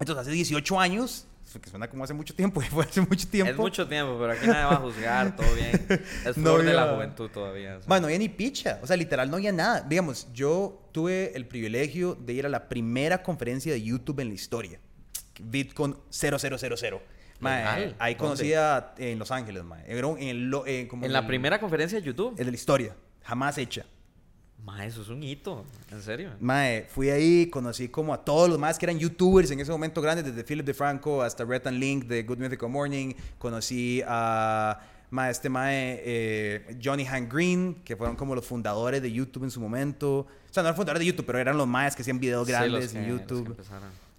Entonces 0.00 0.22
hace 0.22 0.30
18 0.32 0.80
años, 0.80 1.26
que 1.62 1.70
suena 1.70 1.88
como 1.88 2.02
hace 2.04 2.14
mucho 2.14 2.34
tiempo, 2.34 2.60
fue 2.70 2.84
hace 2.84 3.00
mucho 3.00 3.28
tiempo. 3.28 3.52
Es 3.52 3.56
mucho 3.58 3.86
tiempo, 3.86 4.16
pero 4.18 4.32
aquí 4.32 4.46
nadie 4.46 4.64
va 4.64 4.72
a 4.72 4.76
juzgar, 4.76 5.36
todo 5.36 5.46
bien. 5.54 5.86
Es 6.26 6.36
No 6.36 6.50
flor 6.54 6.64
de 6.64 6.72
la 6.74 6.92
juventud 6.94 7.30
todavía. 7.30 7.78
Bueno, 7.86 8.02
no 8.02 8.06
había 8.06 8.18
ni 8.18 8.28
picha. 8.28 8.80
O 8.82 8.86
sea, 8.86 8.96
literal 8.96 9.30
no 9.30 9.36
había 9.36 9.52
nada. 9.52 9.80
Digamos, 9.82 10.26
yo 10.32 10.88
tuve 10.92 11.32
el 11.36 11.46
privilegio 11.46 12.14
de 12.16 12.32
ir 12.32 12.46
a 12.46 12.48
la 12.48 12.68
primera 12.68 13.22
conferencia 13.22 13.72
de 13.72 13.82
YouTube 13.82 14.18
en 14.20 14.28
la 14.28 14.34
historia. 14.34 14.80
VidCon 15.40 15.98
0000. 16.10 17.00
Mae, 17.40 17.94
ahí 17.98 18.14
¿Dónde? 18.14 18.16
conocí 18.16 18.54
a, 18.54 18.94
en 18.96 19.18
Los 19.18 19.30
Ángeles, 19.30 19.64
mae. 19.64 19.82
En, 19.86 20.28
el 20.28 20.50
lo- 20.50 20.66
en 20.66 20.86
como 20.88 21.04
en 21.04 21.12
la 21.12 21.18
el- 21.20 21.26
primera 21.26 21.60
conferencia 21.60 21.98
de 22.00 22.04
YouTube. 22.06 22.34
En 22.38 22.46
la 22.46 22.52
historia. 22.52 22.96
Jamás 23.22 23.58
hecha. 23.58 23.84
Ma, 24.64 24.86
eso 24.86 25.02
es 25.02 25.08
un 25.08 25.22
hito. 25.22 25.64
En 25.90 26.00
serio. 26.02 26.30
Mae, 26.40 26.86
fui 26.88 27.10
ahí, 27.10 27.46
conocí 27.50 27.88
como 27.88 28.14
a 28.14 28.24
todos 28.24 28.48
los 28.48 28.58
más 28.58 28.78
que 28.78 28.86
eran 28.86 28.98
youtubers 28.98 29.50
en 29.50 29.60
ese 29.60 29.70
momento 29.70 30.00
grandes, 30.00 30.24
desde 30.24 30.42
Philip 30.42 30.64
DeFranco 30.64 31.22
hasta 31.22 31.44
Red 31.44 31.66
and 31.66 31.78
Link 31.78 32.04
de 32.06 32.22
Good 32.22 32.38
Mythical 32.38 32.70
Morning. 32.70 33.12
Conocí 33.38 34.02
a 34.06 34.80
mae, 35.10 35.30
este 35.30 35.50
mae, 35.50 36.00
eh, 36.04 36.78
Johnny 36.82 37.06
Han 37.06 37.28
Green, 37.28 37.74
que 37.84 37.94
fueron 37.94 38.16
como 38.16 38.34
los 38.34 38.46
fundadores 38.46 39.02
de 39.02 39.12
YouTube 39.12 39.44
en 39.44 39.50
su 39.50 39.60
momento. 39.60 40.20
O 40.20 40.26
sea, 40.50 40.62
no 40.62 40.68
eran 40.70 40.76
fundadores 40.76 41.00
de 41.00 41.06
YouTube, 41.06 41.26
pero 41.26 41.38
eran 41.38 41.58
los 41.58 41.66
maes 41.68 41.94
que 41.94 42.00
hacían 42.02 42.18
videos 42.18 42.46
Sí, 42.46 42.52
grandes 42.52 42.92
que- 42.92 42.98
en 43.00 43.08
YouTube. 43.08 43.56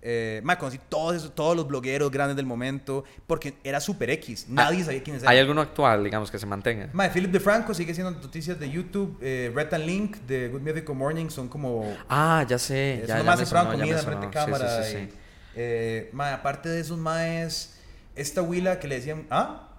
Eh, 0.07 0.43
conocí 0.59 0.79
todos, 0.87 1.15
esos, 1.15 1.33
todos 1.33 1.55
los 1.55 1.67
blogueros 1.67 2.11
grandes 2.11 2.35
del 2.35 2.45
momento, 2.45 3.03
porque 3.25 3.55
era 3.63 3.79
super 3.79 4.09
X. 4.11 4.45
Nadie 4.49 4.83
sabía 4.83 5.01
quiénes 5.01 5.23
eran. 5.23 5.33
¿Hay 5.33 5.39
alguno 5.39 5.61
actual, 5.61 6.03
digamos, 6.03 6.29
que 6.29 6.37
se 6.37 6.45
mantenga? 6.45 6.89
Mae, 6.93 7.09
Philip 7.09 7.31
DeFranco 7.31 7.73
sigue 7.73 7.91
haciendo 7.91 8.11
noticias 8.11 8.59
de 8.59 8.69
YouTube. 8.69 9.17
Eh, 9.21 9.51
Red 9.53 9.73
and 9.73 9.85
Link 9.85 10.17
de 10.27 10.49
Good 10.49 10.61
Mythical 10.61 10.95
Morning 10.95 11.29
son 11.29 11.47
como 11.49 11.91
Ah, 12.07 12.45
ya 12.47 12.59
sé. 12.59 13.01
es 13.01 13.07
ya, 13.07 13.15
uno 13.15 13.23
ya 13.23 13.29
más 13.31 13.39
me 13.39 13.45
de 13.45 13.49
Franco 13.49 13.71
sonó, 13.71 13.83
ya 13.85 13.95
me 13.95 14.01
comida 14.01 14.01
sonó. 14.03 14.19
frente 14.19 14.37
a 14.37 14.45
Sí, 14.45 14.45
sí, 14.45 14.57
cámara. 14.59 14.83
sí, 14.83 14.91
sí. 14.91 14.97
y, 14.99 15.09
eh, 15.55 16.11
aparte 16.33 16.69
de 16.69 16.79
esos 16.81 16.97
maes, 16.99 17.79
esta 18.15 18.41
huila 18.43 18.79
que 18.79 18.87
le 18.87 18.95
decían, 18.95 19.25
¿ah? 19.31 19.69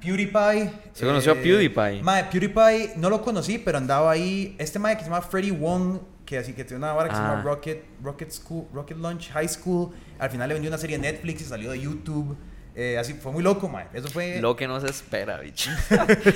PewDiePie. 0.00 0.70
¿Se 0.94 1.04
conoció 1.04 1.32
a 1.32 1.34
PewDiePie? 1.34 2.02
Mae, 2.02 2.24
PewDiePie 2.24 2.92
no 2.96 3.10
lo 3.10 3.20
conocí, 3.22 3.58
pero 3.58 3.76
andaba 3.78 4.10
ahí. 4.10 4.54
Este 4.58 4.78
mae 4.78 4.94
que 4.96 5.02
se 5.04 5.10
llama 5.10 5.20
Freddy 5.20 5.50
Wong, 5.50 5.98
que 6.30 6.38
así 6.38 6.52
que 6.52 6.62
tiene 6.64 6.78
una 6.84 6.92
vara 6.92 7.08
que 7.08 7.16
se 7.16 7.20
llama 7.20 7.40
Ah. 7.40 7.42
Rocket, 7.42 7.84
Rocket 8.04 8.30
School, 8.30 8.66
Rocket 8.72 8.96
Launch 8.98 9.30
High 9.32 9.48
School. 9.48 9.90
Al 10.20 10.30
final 10.30 10.46
le 10.46 10.54
vendió 10.54 10.70
una 10.70 10.78
serie 10.78 10.96
de 10.96 11.10
Netflix 11.10 11.40
y 11.42 11.44
salió 11.44 11.72
de 11.72 11.80
YouTube. 11.80 12.36
Eh, 12.76 12.96
así 12.98 13.14
fue 13.14 13.32
muy 13.32 13.42
loco, 13.42 13.68
mae. 13.68 13.86
Eso 13.92 14.08
fue. 14.08 14.40
Lo 14.40 14.54
que 14.54 14.68
no 14.68 14.80
se 14.80 14.86
espera, 14.86 15.40
bicho. 15.40 15.70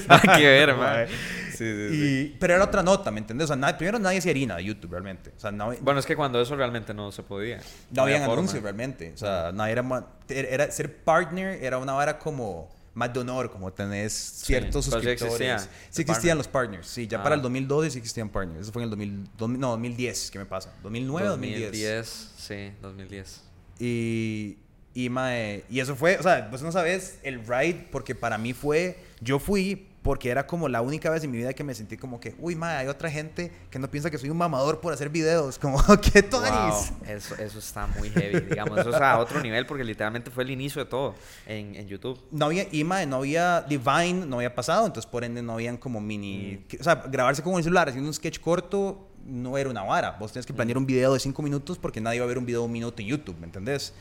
Nada 0.08 0.36
que 0.36 0.44
ver, 0.46 0.74
man. 0.74 1.06
Sí, 1.50 1.58
sí, 1.58 1.88
sí. 1.90 1.94
Y, 2.34 2.36
pero 2.40 2.54
era 2.56 2.64
otra 2.64 2.82
nota, 2.82 3.12
¿me 3.12 3.20
entendés? 3.20 3.44
O 3.44 3.48
sea, 3.48 3.56
nadie- 3.56 3.76
primero 3.76 4.00
nadie 4.00 4.18
hacía 4.18 4.32
harina 4.32 4.56
de 4.56 4.64
YouTube 4.64 4.90
realmente. 4.90 5.30
O 5.36 5.38
sea, 5.40 5.52
no, 5.52 5.72
Bueno, 5.80 6.00
es 6.00 6.06
que 6.06 6.16
cuando 6.16 6.40
eso 6.40 6.56
realmente 6.56 6.92
no 6.92 7.12
se 7.12 7.22
podía. 7.22 7.60
no 7.92 8.02
habían 8.02 8.22
anuncios 8.22 8.60
realmente. 8.64 9.12
O 9.14 9.16
sea, 9.16 9.52
no 9.54 9.64
era, 9.64 9.84
era- 10.28 10.70
ser 10.72 10.96
partner 11.04 11.62
era 11.62 11.78
una 11.78 11.92
vara 11.92 12.18
como 12.18 12.68
más 12.94 13.12
de 13.12 13.20
honor, 13.20 13.50
como 13.50 13.72
tenés 13.72 14.12
ciertos 14.12 14.84
sí 14.84 14.90
suscriptores. 14.92 15.22
existía, 15.22 15.58
Sí, 15.90 16.02
existían 16.02 16.14
partner. 16.16 16.36
los 16.36 16.48
partners. 16.48 16.86
Sí, 16.86 17.06
ya 17.08 17.18
Ah. 17.18 17.22
para 17.22 17.34
el 17.34 17.42
2012 17.42 17.90
sí 17.90 17.98
existían 17.98 18.28
partners. 18.28 18.62
Eso 18.62 18.72
fue 18.72 18.82
en 18.82 18.84
el 18.84 18.90
2000, 18.90 19.28
2000 19.36 19.60
no, 19.60 19.70
2010, 19.70 20.30
¿qué 20.30 20.38
me 20.38 20.46
pasa? 20.46 20.72
2009, 20.82 21.28
2010. 21.28 21.70
2010, 21.72 22.30
sí, 22.36 22.72
2010. 22.80 23.42
Y, 23.80 24.56
y, 24.94 25.08
mae, 25.10 25.64
y 25.68 25.80
eso 25.80 25.96
fue, 25.96 26.16
o 26.18 26.22
sea, 26.22 26.48
vos 26.50 26.62
no 26.62 26.70
sabes 26.70 27.18
el 27.24 27.40
ride, 27.46 27.88
porque 27.90 28.14
para 28.14 28.38
mí 28.38 28.52
fue, 28.52 28.96
yo 29.20 29.38
fui 29.40 29.88
porque 30.04 30.28
era 30.28 30.46
como 30.46 30.68
la 30.68 30.82
única 30.82 31.08
vez 31.08 31.25
en 31.25 31.30
mi 31.30 31.38
vida 31.38 31.54
que 31.54 31.64
me 31.64 31.75
sentí 31.75 31.96
como 31.96 32.20
que, 32.20 32.34
uy, 32.38 32.54
mae, 32.54 32.76
hay 32.76 32.88
otra 32.88 33.11
gente 33.11 33.50
que 33.70 33.78
no 33.78 33.90
piensa 33.90 34.11
que 34.11 34.18
soy 34.18 34.28
un 34.28 34.37
mamador 34.37 34.82
por 34.82 34.92
hacer 34.92 35.08
videos. 35.08 35.58
Como, 35.58 35.82
¿qué 36.12 36.23
tonis? 36.23 36.52
Wow, 36.52 37.08
eso, 37.08 37.34
eso 37.37 37.58
está 37.58 37.87
muy 37.87 38.11
heavy, 38.11 38.40
digamos. 38.40 38.78
Eso 38.78 38.90
es 38.90 38.96
a 38.96 39.18
otro 39.18 39.40
nivel 39.40 39.64
porque 39.64 39.82
literalmente 39.82 40.30
fue 40.30 40.44
el 40.44 40.50
inicio 40.50 40.84
de 40.84 40.90
todo 40.90 41.14
en, 41.46 41.75
en 41.75 41.88
YouTube. 41.88 42.20
no 42.30 42.44
había 42.44 42.66
y 42.70 42.84
mae, 42.84 43.06
no 43.06 43.16
había 43.16 43.62
Divine, 43.62 44.26
no 44.26 44.37
había 44.37 44.54
pasado, 44.54 44.84
entonces 44.87 45.11
por 45.11 45.25
ende 45.25 45.40
no 45.40 45.54
habían 45.54 45.78
como 45.78 46.02
mini, 46.02 46.62
Mm. 46.70 46.80
o 46.80 46.84
sea, 46.84 46.96
grabarse 46.96 47.42
con 47.42 47.54
el 47.54 47.62
celular 47.64 47.88
haciendo 47.88 48.06
un 48.08 48.14
sketch 48.14 48.40
corto 48.40 49.08
no 49.25 49.56
era 49.56 49.70
una 49.70 49.82
vara. 49.84 50.18
Vos 50.20 50.32
tenías 50.32 50.44
que 50.44 50.52
planear 50.52 50.76
un 50.76 50.84
video 50.84 51.14
de 51.14 51.18
cinco 51.18 51.40
minutos 51.40 51.78
porque 51.78 52.02
nadie 52.02 52.16
iba 52.16 52.26
a 52.26 52.28
ver 52.28 52.37
un 52.37 52.44
video 52.44 52.61
de 52.61 52.66
un 52.66 52.73
minuto 52.73 53.00
en 53.00 53.08
YouTube, 53.08 53.38
¿me 53.38 53.46
entendés? 53.46 53.94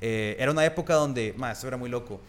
Eh, 0.00 0.36
era 0.38 0.52
una 0.52 0.64
época 0.64 0.94
donde, 0.94 1.34
mae, 1.36 1.52
esto 1.52 1.66
era 1.66 1.76
muy 1.76 1.90
loco. 1.90 2.20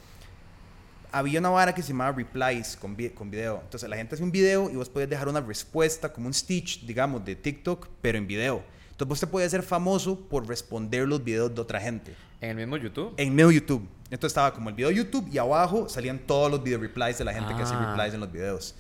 Había 1.12 1.40
una 1.40 1.50
vara 1.50 1.74
que 1.74 1.82
se 1.82 1.90
llamaba 1.90 2.12
replies 2.12 2.76
con, 2.78 2.96
vi- 2.96 3.10
con 3.10 3.32
video. 3.32 3.60
Entonces 3.64 3.90
la 3.90 3.96
gente 3.96 4.14
hacía 4.16 4.26
un 4.26 4.32
video 4.32 4.70
y 4.70 4.76
vos 4.76 4.90
podías 4.90 5.10
dejar 5.10 5.28
una 5.28 5.42
respuesta 5.42 6.12
como 6.14 6.28
un 6.28 6.34
stitch, 6.34 6.86
digamos, 6.86 7.26
de 7.26 7.36
TikTok, 7.36 7.88
pero 8.02 8.18
en 8.18 8.28
video. 8.28 8.62
Entonces 8.92 9.08
vos 9.08 9.20
te 9.20 9.28
podías 9.28 9.48
hacer 9.48 9.64
famoso 9.64 10.20
por 10.20 10.48
responder 10.48 11.08
los 11.08 11.24
videos 11.24 11.54
de 11.56 11.62
otra 11.62 11.80
gente 11.80 12.14
En 12.42 12.50
el 12.52 12.56
mismo 12.58 12.78
YouTube. 12.78 13.14
en 13.18 13.34
medio 13.34 13.50
YouTube. 13.52 13.88
Entonces 14.12 14.32
estaba 14.32 14.54
como 14.54 14.70
el 14.70 14.76
video 14.76 14.90
de 14.90 14.96
YouTube 14.96 15.28
y 15.32 15.38
abajo 15.38 15.88
salían 15.90 16.20
todos 16.20 16.52
los 16.52 16.62
video 16.64 16.80
replies 16.80 17.18
de 17.18 17.24
la 17.26 17.34
gente 17.34 17.56
que 17.56 17.62
hacía 17.64 17.78
Ah. 17.80 17.92
replies 17.96 18.14
en 18.14 18.20
los 18.20 18.32
videos. 18.32 18.76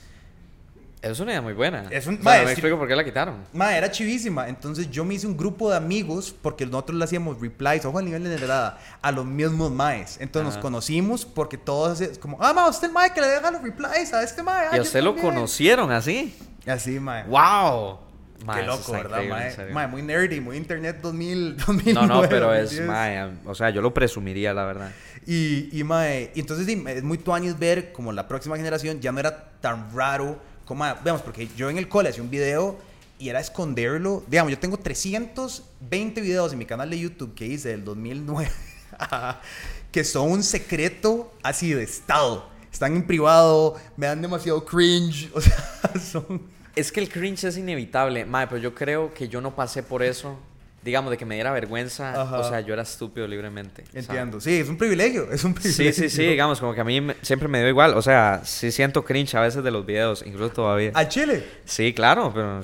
Es 1.01 1.17
una 1.21 1.31
idea 1.31 1.41
muy 1.41 1.53
buena. 1.53 1.85
Es 1.91 2.07
un- 2.07 2.15
O 2.15 2.17
sea, 2.17 2.23
mae, 2.25 2.39
no 2.39 2.43
me 2.43 2.43
es 2.43 2.45
que- 2.47 2.51
explico 2.53 2.77
por 2.77 2.87
qué 2.87 2.95
la 2.95 3.05
quitaron. 3.05 3.35
Ma, 3.53 3.75
era 3.77 3.89
chivísima. 3.89 4.49
Entonces 4.49 4.91
yo 4.91 5.05
me 5.05 5.13
hice 5.13 5.27
un 5.27 5.37
grupo 5.37 5.69
de 5.71 5.77
amigos 5.77 6.35
porque 6.41 6.65
nosotros 6.65 6.97
le 6.97 7.05
hacíamos 7.05 7.39
replies, 7.39 7.85
ojo 7.85 7.99
al 7.99 8.05
nivel 8.05 8.23
de 8.25 8.29
nerdada, 8.31 8.77
a 9.01 9.11
los 9.13 9.25
mismos 9.25 9.71
maes. 9.71 10.17
Entonces 10.19 10.45
nos 10.45 10.53
Ajá. 10.55 10.61
conocimos 10.61 11.25
porque 11.25 11.57
todos 11.57 12.01
es 12.01 12.17
como, 12.17 12.37
ah, 12.41 12.51
ma, 12.53 12.67
usted 12.67 12.87
el 12.87 12.93
mae 12.93 13.13
que 13.13 13.21
le 13.21 13.27
deja 13.27 13.49
los 13.49 13.61
replies 13.61 14.13
a 14.13 14.23
este 14.23 14.43
mae. 14.43 14.65
ah, 14.65 14.69
Y 14.71 14.73
a 14.73 14.77
yo 14.77 14.83
usted 14.83 15.01
lo 15.01 15.13
también". 15.13 15.33
conocieron 15.35 15.89
así. 15.91 16.35
Así, 16.67 16.99
mae. 16.99 17.23
¡Wow! 17.23 17.99
Mae, 18.45 18.61
Qué 18.61 18.67
loco, 18.67 18.91
¿verdad, 18.93 19.21
mae? 19.29 19.71
Mae, 19.71 19.87
muy 19.87 20.01
nerdy, 20.01 20.39
muy 20.41 20.57
internet 20.57 20.99
2000, 21.01 21.55
2009. 21.57 21.93
No, 22.07 22.21
no, 22.23 22.29
pero 22.29 22.53
es, 22.53 22.71
2010. 22.71 22.87
mae, 22.87 23.31
o 23.45 23.55
sea, 23.55 23.69
yo 23.69 23.81
lo 23.81 23.93
presumiría, 23.93 24.53
la 24.53 24.65
verdad. 24.65 24.91
Y, 25.25 25.69
y, 25.77 25.83
mae, 25.83 26.31
y 26.35 26.39
entonces 26.41 26.65
sí, 26.65 26.81
es 26.87 27.03
muy 27.03 27.17
tuanis 27.17 27.57
ver 27.57 27.91
como 27.93 28.11
la 28.11 28.27
próxima 28.27 28.55
generación 28.57 28.99
ya 29.01 29.11
no 29.13 29.19
era 29.19 29.49
tan 29.61 29.93
raro 29.95 30.39
como, 30.69 30.85
veamos, 31.03 31.23
porque 31.23 31.49
yo 31.57 31.67
en 31.71 31.79
el 31.79 31.89
cole 31.89 32.09
hacía 32.09 32.21
un 32.21 32.29
video 32.29 32.77
y 33.17 33.29
era 33.29 33.39
esconderlo. 33.39 34.23
Digamos, 34.27 34.51
yo 34.51 34.59
tengo 34.59 34.77
320 34.77 36.21
videos 36.21 36.53
en 36.53 36.59
mi 36.59 36.67
canal 36.67 36.91
de 36.91 36.99
YouTube 36.99 37.33
que 37.33 37.47
hice 37.47 37.69
del 37.69 37.83
2009 37.83 38.51
que 39.91 40.03
son 40.03 40.29
un 40.29 40.43
secreto 40.43 41.33
así 41.41 41.73
de 41.73 41.81
estado. 41.81 42.47
Están 42.71 42.95
en 42.95 43.07
privado, 43.07 43.77
me 43.97 44.05
dan 44.05 44.21
demasiado 44.21 44.63
cringe, 44.63 45.31
o 45.33 45.41
sea, 45.41 45.57
son... 45.99 46.43
Es 46.75 46.91
que 46.91 46.99
el 46.99 47.09
cringe 47.09 47.45
es 47.45 47.57
inevitable, 47.57 48.25
mae, 48.25 48.45
pero 48.45 48.61
yo 48.61 48.75
creo 48.75 49.11
que 49.11 49.27
yo 49.27 49.41
no 49.41 49.55
pasé 49.55 49.81
por 49.81 50.03
eso. 50.03 50.37
Digamos, 50.83 51.11
de 51.11 51.17
que 51.17 51.25
me 51.25 51.35
diera 51.35 51.51
vergüenza. 51.51 52.21
Ajá. 52.21 52.39
O 52.39 52.43
sea, 52.47 52.61
yo 52.61 52.73
era 52.73 52.83
estúpido 52.83 53.27
libremente. 53.27 53.83
Entiendo, 53.93 54.39
sí, 54.39 54.59
es 54.59 54.69
un 54.69 54.77
privilegio, 54.77 55.31
es 55.31 55.43
un 55.43 55.53
Sí, 55.55 55.59
privilegio. 55.61 55.93
sí, 55.93 56.09
sí, 56.09 56.25
digamos, 56.25 56.59
como 56.59 56.73
que 56.73 56.81
a 56.81 56.85
mí 56.85 57.01
me- 57.01 57.15
siempre 57.21 57.47
me 57.49 57.59
dio 57.59 57.67
igual. 57.67 57.93
O 57.95 58.01
sea, 58.01 58.41
sí 58.45 58.71
siento 58.71 59.03
cringe 59.03 59.35
a 59.35 59.41
veces 59.41 59.63
de 59.63 59.71
los 59.71 59.85
videos, 59.85 60.23
incluso 60.25 60.51
todavía. 60.53 60.91
Al 60.93 61.09
chile. 61.09 61.43
Sí, 61.65 61.93
claro, 61.93 62.31
pero 62.33 62.61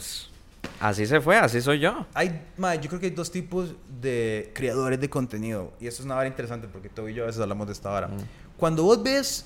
así 0.79 1.05
se 1.05 1.19
fue, 1.22 1.38
así 1.38 1.62
soy 1.62 1.79
yo. 1.79 2.05
Hay, 2.13 2.41
yo 2.81 2.88
creo 2.89 3.00
que 3.00 3.07
hay 3.07 3.12
dos 3.12 3.31
tipos 3.31 3.74
de 4.01 4.51
creadores 4.55 5.00
de 5.01 5.10
contenido. 5.10 5.74
Y 5.81 5.88
eso 5.88 6.01
es 6.01 6.05
una 6.05 6.15
vara 6.15 6.27
interesante 6.27 6.67
porque 6.72 6.89
tú 6.89 7.07
y 7.10 7.13
yo 7.13 7.24
a 7.24 7.27
veces 7.27 7.41
hablamos 7.41 7.67
de 7.67 7.74
esta 7.74 7.89
vara. 7.89 8.10
Cuando 8.57 8.84
vos 8.84 9.03
ves 9.03 9.45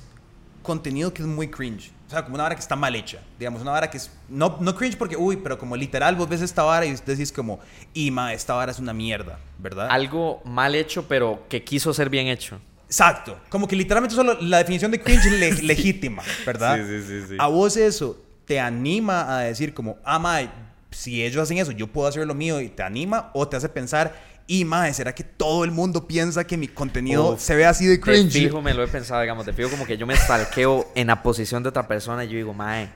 contenido 0.61 1.13
que 1.13 1.21
es 1.23 1.27
muy 1.27 1.47
cringe, 1.47 1.91
o 2.09 2.11
sea, 2.11 2.23
como 2.23 2.33
una 2.33 2.43
vara 2.43 2.55
que 2.55 2.61
está 2.61 2.75
mal 2.75 2.95
hecha, 2.95 3.19
digamos, 3.37 3.61
una 3.61 3.69
vara 3.69 3.87
que 3.91 3.97
es. 3.97 4.09
No, 4.27 4.57
no 4.59 4.75
cringe 4.75 4.97
porque, 4.97 5.15
uy, 5.15 5.37
pero 5.37 5.59
como 5.59 5.75
literal 5.75 6.15
vos 6.15 6.27
ves 6.27 6.41
esta 6.41 6.63
vara 6.63 6.83
y 6.87 6.91
decís 7.05 7.31
como, 7.31 7.59
y 7.93 8.09
ma, 8.09 8.33
esta 8.33 8.55
vara 8.55 8.71
es 8.71 8.79
una 8.79 8.93
mierda, 8.93 9.37
¿verdad? 9.59 9.87
Algo 9.91 10.41
mal 10.43 10.73
hecho, 10.73 11.07
pero 11.07 11.45
que 11.47 11.63
quiso 11.63 11.93
ser 11.93 12.09
bien 12.09 12.25
hecho. 12.25 12.59
Exacto. 12.87 13.37
Como 13.49 13.67
que 13.67 13.75
literalmente 13.75 14.15
solo 14.15 14.35
la 14.41 14.57
definición 14.57 14.89
de 14.89 14.99
cringe 14.99 15.27
es 15.27 15.31
le- 15.33 15.61
legítima, 15.63 16.23
¿verdad? 16.47 16.77
Sí, 16.77 16.83
sí, 17.01 17.07
sí, 17.21 17.27
sí. 17.29 17.35
A 17.37 17.45
vos 17.45 17.77
eso 17.77 18.19
te 18.45 18.59
anima 18.59 19.37
a 19.37 19.41
decir 19.41 19.75
como, 19.75 19.97
ah, 20.03 20.17
mae, 20.17 20.49
si 20.89 21.23
ellos 21.23 21.43
hacen 21.43 21.59
eso, 21.59 21.71
yo 21.71 21.85
puedo 21.85 22.07
hacer 22.07 22.25
lo 22.25 22.33
mío 22.33 22.59
y 22.59 22.69
te 22.69 22.81
anima 22.81 23.29
o 23.35 23.47
te 23.47 23.55
hace 23.57 23.69
pensar, 23.69 24.19
Y, 24.51 24.65
mae, 24.65 24.91
¿será 24.95 25.13
que 25.13 25.23
todo 25.23 25.63
el 25.63 25.69
mundo 25.69 26.07
piensa 26.07 26.43
que 26.47 26.57
mi 26.57 26.67
contenido 26.67 27.33
Uf, 27.33 27.39
se 27.39 27.55
ve 27.55 27.67
así 27.67 27.85
de 27.85 27.99
cringe? 27.99 28.31
fijo 28.33 28.63
me 28.63 28.73
lo 28.73 28.83
he 28.83 28.87
pensado, 28.87 29.21
digamos, 29.21 29.45
de 29.45 29.53
fijo 29.53 29.69
como 29.69 29.85
que 29.85 29.95
yo 29.95 30.07
me 30.07 30.15
stalkeo 30.17 30.87
en 30.95 31.05
la 31.05 31.21
posición 31.21 31.61
de 31.61 31.69
otra 31.69 31.87
persona 31.87 32.25
y 32.25 32.29
yo 32.29 32.35
digo, 32.37 32.51
mae, 32.55 32.89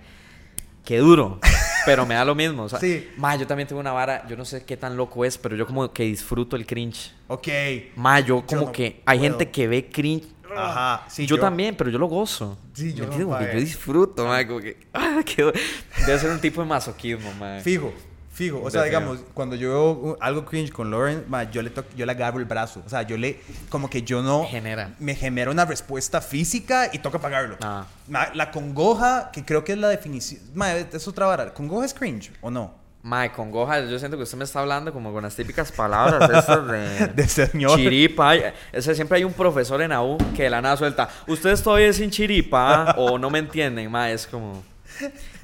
qué 0.84 0.98
duro. 0.98 1.40
Pero 1.86 2.08
me 2.08 2.16
da 2.16 2.26
lo 2.26 2.34
mismo. 2.34 2.64
O 2.64 2.70
sea, 2.70 2.80
Sí. 2.80 3.08
mae, 3.18 3.38
yo 3.38 3.46
también 3.46 3.68
tengo 3.68 3.80
una 3.82 3.92
vara, 3.92 4.26
yo 4.28 4.36
no 4.36 4.46
sé 4.46 4.64
qué 4.66 4.78
tan 4.78 4.98
loco 4.98 5.26
es, 5.26 5.38
pero 5.38 5.56
yo 5.56 5.68
como 5.68 5.94
que 5.94 6.04
disfruto 6.04 6.56
el 6.56 6.66
cringe. 6.66 7.12
Ok. 7.28 7.48
Mae, 7.98 8.24
yo 8.24 8.44
como 8.48 8.66
no 8.66 8.72
que 8.72 9.04
hay 9.06 9.20
puedo. 9.20 9.30
gente 9.32 9.52
que 9.52 9.68
ve 9.68 9.90
cringe. 9.92 10.26
Ajá. 10.58 11.06
Sí, 11.08 11.28
yo, 11.28 11.38
también, 11.40 11.76
pero 11.76 11.90
yo 11.92 12.00
lo 12.00 12.08
gozo. 12.08 12.58
Sí, 12.74 12.94
yo 12.96 13.08
¿Me 13.08 13.18
no, 13.18 13.38
que 13.38 13.54
yo 13.54 13.60
disfruto, 13.60 14.26
mae, 14.26 14.48
como 14.48 14.60
que, 14.60 14.78
ah, 14.94 15.20
qué 15.26 15.52
Debe 16.06 16.20
ser 16.20 16.32
un 16.32 16.40
tipo 16.40 16.62
de 16.62 16.68
masoquismo, 16.68 17.32
mae. 17.40 17.62
Fijo, 17.62 17.94
fijo. 18.34 18.62
O 18.64 18.70
sea, 18.72 18.82
De 18.82 18.88
digamos, 18.88 19.20
cuando 19.34 19.56
yo 19.56 19.70
veo 19.70 20.18
algo 20.20 20.44
cringe 20.46 20.72
con 20.72 20.90
Lauren, 20.92 21.24
ma, 21.28 21.44
yo 21.52 21.62
le 21.62 21.74
toc- 21.74 21.86
yo 21.96 22.06
le 22.06 22.12
agarro 22.12 22.40
el 22.40 22.46
brazo. 22.46 22.82
O 22.86 22.90
sea, 22.90 23.04
yo 23.04 23.16
le, 23.18 23.40
como 23.70 23.90
que 23.90 24.02
yo 24.02 24.22
no... 24.22 24.46
Genera. 24.50 24.94
Me 25.00 25.16
genera 25.16 25.52
una 25.52 25.66
respuesta 25.66 26.20
física 26.22 26.90
y 26.92 27.00
toca 27.00 27.20
pagarlo. 27.20 27.58
Ah. 27.62 27.86
Ma, 28.08 28.28
la 28.34 28.52
congoja, 28.52 29.30
que 29.32 29.46
creo 29.46 29.64
que 29.64 29.74
es 29.74 29.78
la 29.78 29.90
definición... 29.90 30.42
Ma, 30.54 30.74
es 30.76 31.08
otra 31.08 31.26
vara. 31.28 31.54
¿Congoja 31.54 31.86
es 31.86 31.94
cringe 31.94 32.32
o 32.42 32.50
no? 32.52 32.82
Mae, 33.06 33.34
congoja, 33.34 33.82
yo 33.82 34.00
siento 34.00 34.16
que 34.16 34.24
usted 34.24 34.38
me 34.38 34.46
está 34.46 34.62
hablando 34.62 34.94
como 34.94 35.12
con 35.12 35.24
las 35.24 35.36
típicas 35.36 35.74
palabras 35.74 36.30
estas 36.32 36.66
de... 36.68 37.08
De 37.16 37.28
señor. 37.28 37.78
Chiripa. 37.78 38.30
ay, 38.30 38.44
Ese, 38.72 38.96
siempre 38.96 39.18
hay 39.18 39.26
un 39.26 39.34
profesor 39.34 39.82
en 39.82 39.92
AU 39.92 40.18
que 40.34 40.44
de 40.44 40.50
la 40.50 40.62
nada 40.62 40.78
suelta, 40.78 41.10
¿ustedes 41.28 41.62
todavía 41.62 41.92
sin 41.92 42.10
chiripa? 42.10 42.92
ah?" 42.92 42.96
o 42.98 43.20
no 43.20 43.30
me 43.30 43.40
entienden, 43.40 43.92
mae, 43.92 44.14
es 44.14 44.26
como... 44.26 44.64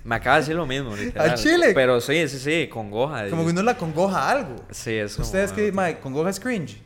Me 0.03 0.15
acaba 0.15 0.37
de 0.37 0.41
decir 0.41 0.55
lo 0.55 0.65
mismo, 0.65 0.95
literal. 0.95 1.31
¿Al 1.31 1.37
chile? 1.37 1.71
Pero 1.73 1.99
sí, 2.01 2.27
sí, 2.27 2.39
sí, 2.39 2.67
congoja. 2.67 3.29
Como 3.29 3.43
que 3.43 3.51
uno 3.51 3.63
la 3.63 3.77
congoja 3.77 4.29
algo. 4.29 4.55
Sí, 4.71 4.93
es 4.93 5.15
como... 5.15 5.25
¿Ustedes 5.25 5.51
qué, 5.51 5.71
ma, 5.71 5.93
congoja 5.95 6.29
es 6.29 6.39
cringe? 6.39 6.81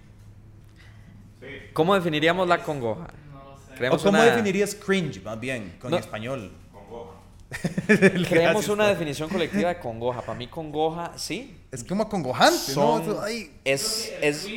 ¿Cómo 1.74 1.96
definiríamos 1.96 2.48
la 2.48 2.64
congoja? 2.64 3.08
¿O 3.34 3.76
Creemos 3.76 4.04
cómo 4.04 4.18
una, 4.18 4.26
definirías 4.26 4.76
cringe, 4.76 5.22
más 5.24 5.40
bien, 5.40 5.76
con 5.80 5.92
No. 5.92 5.98
español? 5.98 6.52
creemos 7.86 8.30
Gracias, 8.30 8.70
una 8.70 8.88
definición 8.88 9.30
colectiva 9.30 9.70
de 9.70 9.80
congoja. 9.80 10.22
Para 10.22 10.38
mí 10.38 10.48
congoja, 10.48 11.12
sí, 11.16 11.56
Es 11.72 11.84
como 11.84 12.04
acongojante, 12.04 12.58
son... 12.74 13.06
¿no? 13.06 13.12
Eso, 13.12 13.22
ay, 13.24 13.52
es, 13.64 14.12
es, 14.22 14.48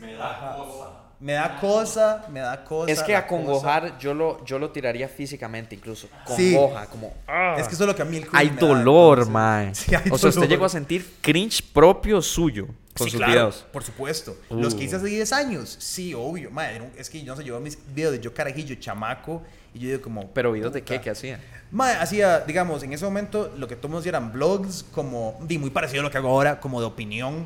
me 0.00 0.14
da 0.14 0.56
cosa, 0.56 0.99
me 1.20 1.34
da 1.34 1.58
cosa. 1.60 2.90
es 2.90 3.02
que 3.02 3.14
acongojar 3.14 3.98
yo 3.98 4.14
lo, 4.14 4.42
yo 4.44 4.58
lo 4.58 4.70
tiraría 4.70 5.08
físicamente 5.08 5.74
incluso. 5.74 6.08
Sí. 6.36 6.54
Congoja, 6.54 6.86
como... 6.86 7.10
cosa. 7.26 7.56
Es 7.58 7.68
que 7.68 7.74
eso 7.74 7.84
es 7.84 7.88
lo 7.88 7.94
que 7.94 8.02
a 8.02 8.06
mí 8.06 8.16
el 8.16 8.22
cringe 8.26 8.36
Hay 8.38 8.50
me 8.50 8.56
da, 8.56 8.66
dolor, 8.66 9.28
mae. 9.28 9.74
Sí, 9.74 9.94
hay 9.94 10.10
o 10.10 10.16
sea, 10.18 10.30
usted 10.30 10.48
llegó 10.48 10.64
a 10.64 10.68
sentir 10.70 11.16
cringe 11.20 11.62
propio 11.72 12.22
suyo 12.22 12.66
con 12.96 13.06
Sí, 13.06 13.10
sus 13.12 13.18
claro, 13.18 13.32
videos. 13.32 13.66
por 13.72 13.84
supuesto. 13.84 14.36
Los 14.50 14.74
que 14.74 14.84
hice 14.84 14.96
Uh. 14.96 14.98
hace 14.98 15.06
10 15.08 15.32
años, 15.32 15.76
sí, 15.78 16.14
obvio. 16.14 16.50
Un- 16.50 16.92
es 16.96 17.10
que 17.10 17.22
yo 17.22 17.32
no 17.32 17.36
sé, 17.36 17.44
yo 17.44 17.52
veo 17.54 17.60
mis 17.60 17.78
videos 17.94 18.12
de 18.12 18.20
yo 18.20 18.32
carajillo, 18.34 18.74
chamaco, 18.76 19.42
y 19.74 19.78
yo 19.80 19.88
digo 19.90 20.02
como... 20.02 20.28
Pero 20.30 20.52
videos 20.52 20.72
de 20.72 20.82
qué, 20.82 21.00
¿qué 21.00 21.10
hacía? 21.10 21.38
Mae, 21.70 21.94
hacía, 21.96 22.40
digamos, 22.40 22.82
en 22.82 22.92
ese 22.92 23.04
momento 23.04 23.52
lo 23.56 23.68
que 23.68 23.76
todos 23.76 24.04
eran 24.06 24.32
blogs 24.32 24.84
como, 24.90 25.38
di, 25.42 25.58
muy 25.58 25.70
parecido 25.70 26.00
a 26.00 26.04
lo 26.04 26.10
que 26.10 26.18
hago 26.18 26.28
ahora, 26.30 26.58
como 26.60 26.80
de 26.80 26.86
opinión. 26.86 27.44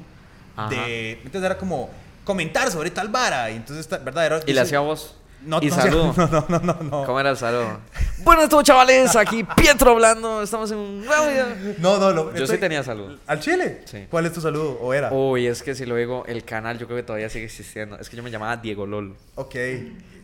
Ajá. 0.57 0.71
De, 0.71 1.13
entonces 1.25 1.43
era 1.43 1.59
como 1.59 1.91
comentar 2.25 2.71
sobre 2.71 2.91
tal 2.91 3.09
vara. 3.09 3.51
Y 3.51 3.57
entonces, 3.57 3.89
¿verdad? 4.05 4.27
Era, 4.27 4.41
Y 4.47 4.53
le 4.53 4.61
hacía 4.61 4.81
voz. 4.81 5.17
No, 5.45 5.59
y 5.61 5.67
no 5.67 5.75
saludo. 5.77 6.15
No, 6.17 6.27
no, 6.29 6.47
no, 6.49 6.59
no. 6.61 6.75
no. 6.83 7.05
¿Cómo 7.05 7.21
era 7.21 7.31
el 7.31 7.37
saludo? 7.37 7.79
Buenas 8.25 8.49
todos, 8.49 8.65
chavales. 8.65 9.15
Aquí 9.15 9.45
Pietro 9.57 9.91
hablando. 9.91 10.43
Estamos 10.43 10.71
en 10.71 10.79
un 10.79 11.05
nuevo 11.05 11.27
video. 11.29 11.47
No, 11.81 11.99
no, 11.99 12.11
lo- 12.13 12.35
Yo 12.35 12.45
estoy- 12.45 12.57
sí 12.57 12.61
tenía 12.61 12.83
salud. 12.83 13.19
¿Al 13.27 13.41
chile? 13.41 13.83
Sí. 13.85 14.07
¿Cuál 14.11 14.25
es 14.25 14.33
tu 14.33 14.41
saludo? 14.41 14.79
¿O 14.81 14.95
era? 14.95 15.13
Uy, 15.13 15.47
es 15.47 15.63
que 15.63 15.75
si 15.75 15.85
lo 15.85 15.97
digo, 15.97 16.25
el 16.27 16.45
canal 16.45 16.79
yo 16.79 16.87
creo 16.87 16.97
que 16.97 17.03
todavía 17.03 17.29
sigue 17.29 17.45
existiendo. 17.45 17.99
Es 17.99 18.09
que 18.09 18.17
yo 18.17 18.23
me 18.23 18.31
llamaba 18.31 18.57
Diego 18.57 18.87
LOL. 18.87 19.15
Ok. 19.35 19.55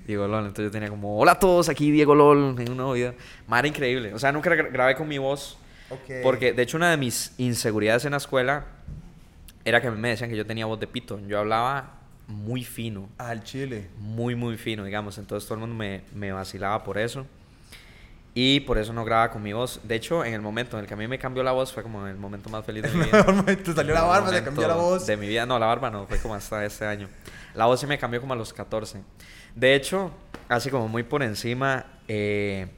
Diego 0.07 0.27
LOL. 0.27 0.47
Entonces 0.47 0.65
yo 0.65 0.71
tenía 0.71 0.89
como, 0.89 1.19
hola 1.19 1.33
a 1.33 1.39
todos, 1.39 1.69
aquí 1.69 1.91
Diego 1.91 2.15
LOL 2.15 2.59
en 2.59 2.71
un 2.71 2.77
nuevo 2.79 2.93
video. 2.95 3.15
Madre 3.47 3.69
increíble. 3.69 4.15
O 4.15 4.19
sea, 4.19 4.33
nunca 4.33 4.49
gra- 4.51 4.73
grabé 4.73 4.95
con 4.97 5.07
mi 5.07 5.19
voz. 5.19 5.59
Ok. 5.91 6.23
Porque, 6.23 6.55
de 6.55 6.63
hecho, 6.63 6.79
una 6.79 6.91
de 6.93 6.97
mis 6.97 7.33
inseguridades 7.37 8.07
en 8.07 8.13
la 8.13 8.17
escuela 8.17 8.65
era 9.65 9.81
que 9.81 9.89
a 9.89 9.91
mí 9.91 9.99
me 9.99 10.09
decían 10.09 10.31
que 10.31 10.37
yo 10.37 10.47
tenía 10.47 10.67
voz 10.67 10.81
de 10.81 10.87
pito. 10.87 11.21
Yo 11.27 11.39
hablaba 11.39 12.01
muy 12.27 12.65
fino. 12.65 13.09
Al 13.19 13.43
chile. 13.43 13.89
Muy, 13.99 14.35
muy 14.35 14.57
fino, 14.57 14.85
digamos. 14.85 15.19
Entonces 15.19 15.47
todo 15.47 15.55
el 15.55 15.61
mundo 15.61 15.77
me, 15.77 16.03
me 16.15 16.33
vacilaba 16.33 16.83
por 16.83 16.99
eso. 16.99 17.27
Y 18.33 18.61
por 18.61 18.79
eso 18.79 18.93
no 18.93 19.05
grababa 19.05 19.33
con 19.33 19.43
mi 19.43 19.53
voz. 19.53 19.81
De 19.83 19.97
hecho, 19.97 20.25
en 20.25 20.35
el 20.35 20.41
momento 20.41 20.77
en 20.77 20.83
el 20.83 20.89
que 20.89 20.95
a 20.95 20.97
mí 20.97 21.09
me 21.09 21.19
cambió 21.19 21.43
la 21.43 21.53
voz 21.53 21.73
fue 21.73 21.83
como 21.83 22.07
el 22.07 22.17
momento 22.17 22.49
más 22.49 22.65
feliz 22.65 22.85
de 22.85 22.91
mi 22.91 23.05
vida. 23.05 23.57
Te 23.57 23.73
salió 23.75 23.93
la 23.93 24.03
barba, 24.03 24.31
te 24.31 24.43
cambió 24.43 24.69
la 24.69 24.77
voz. 24.77 25.07
De 25.07 25.17
mi 25.17 25.27
vida, 25.27 25.47
no, 25.47 25.59
la 25.59 25.67
barba 25.67 25.91
no, 25.91 26.07
fue 26.07 26.19
como 26.19 26.35
hasta 26.35 26.65
este 26.65 26.87
año. 26.87 27.09
La 27.55 27.67
voz 27.67 27.81
sí 27.81 27.87
me 27.87 27.99
cambió 27.99 28.21
como 28.21 28.35
a 28.35 28.37
los 28.37 28.53
14. 28.53 29.03
De 29.57 29.75
hecho, 29.75 30.13
así 30.49 30.71
como 30.71 30.87
muy 30.87 31.03
por 31.03 31.25
encima, 31.25 31.87
eh, 32.07 32.69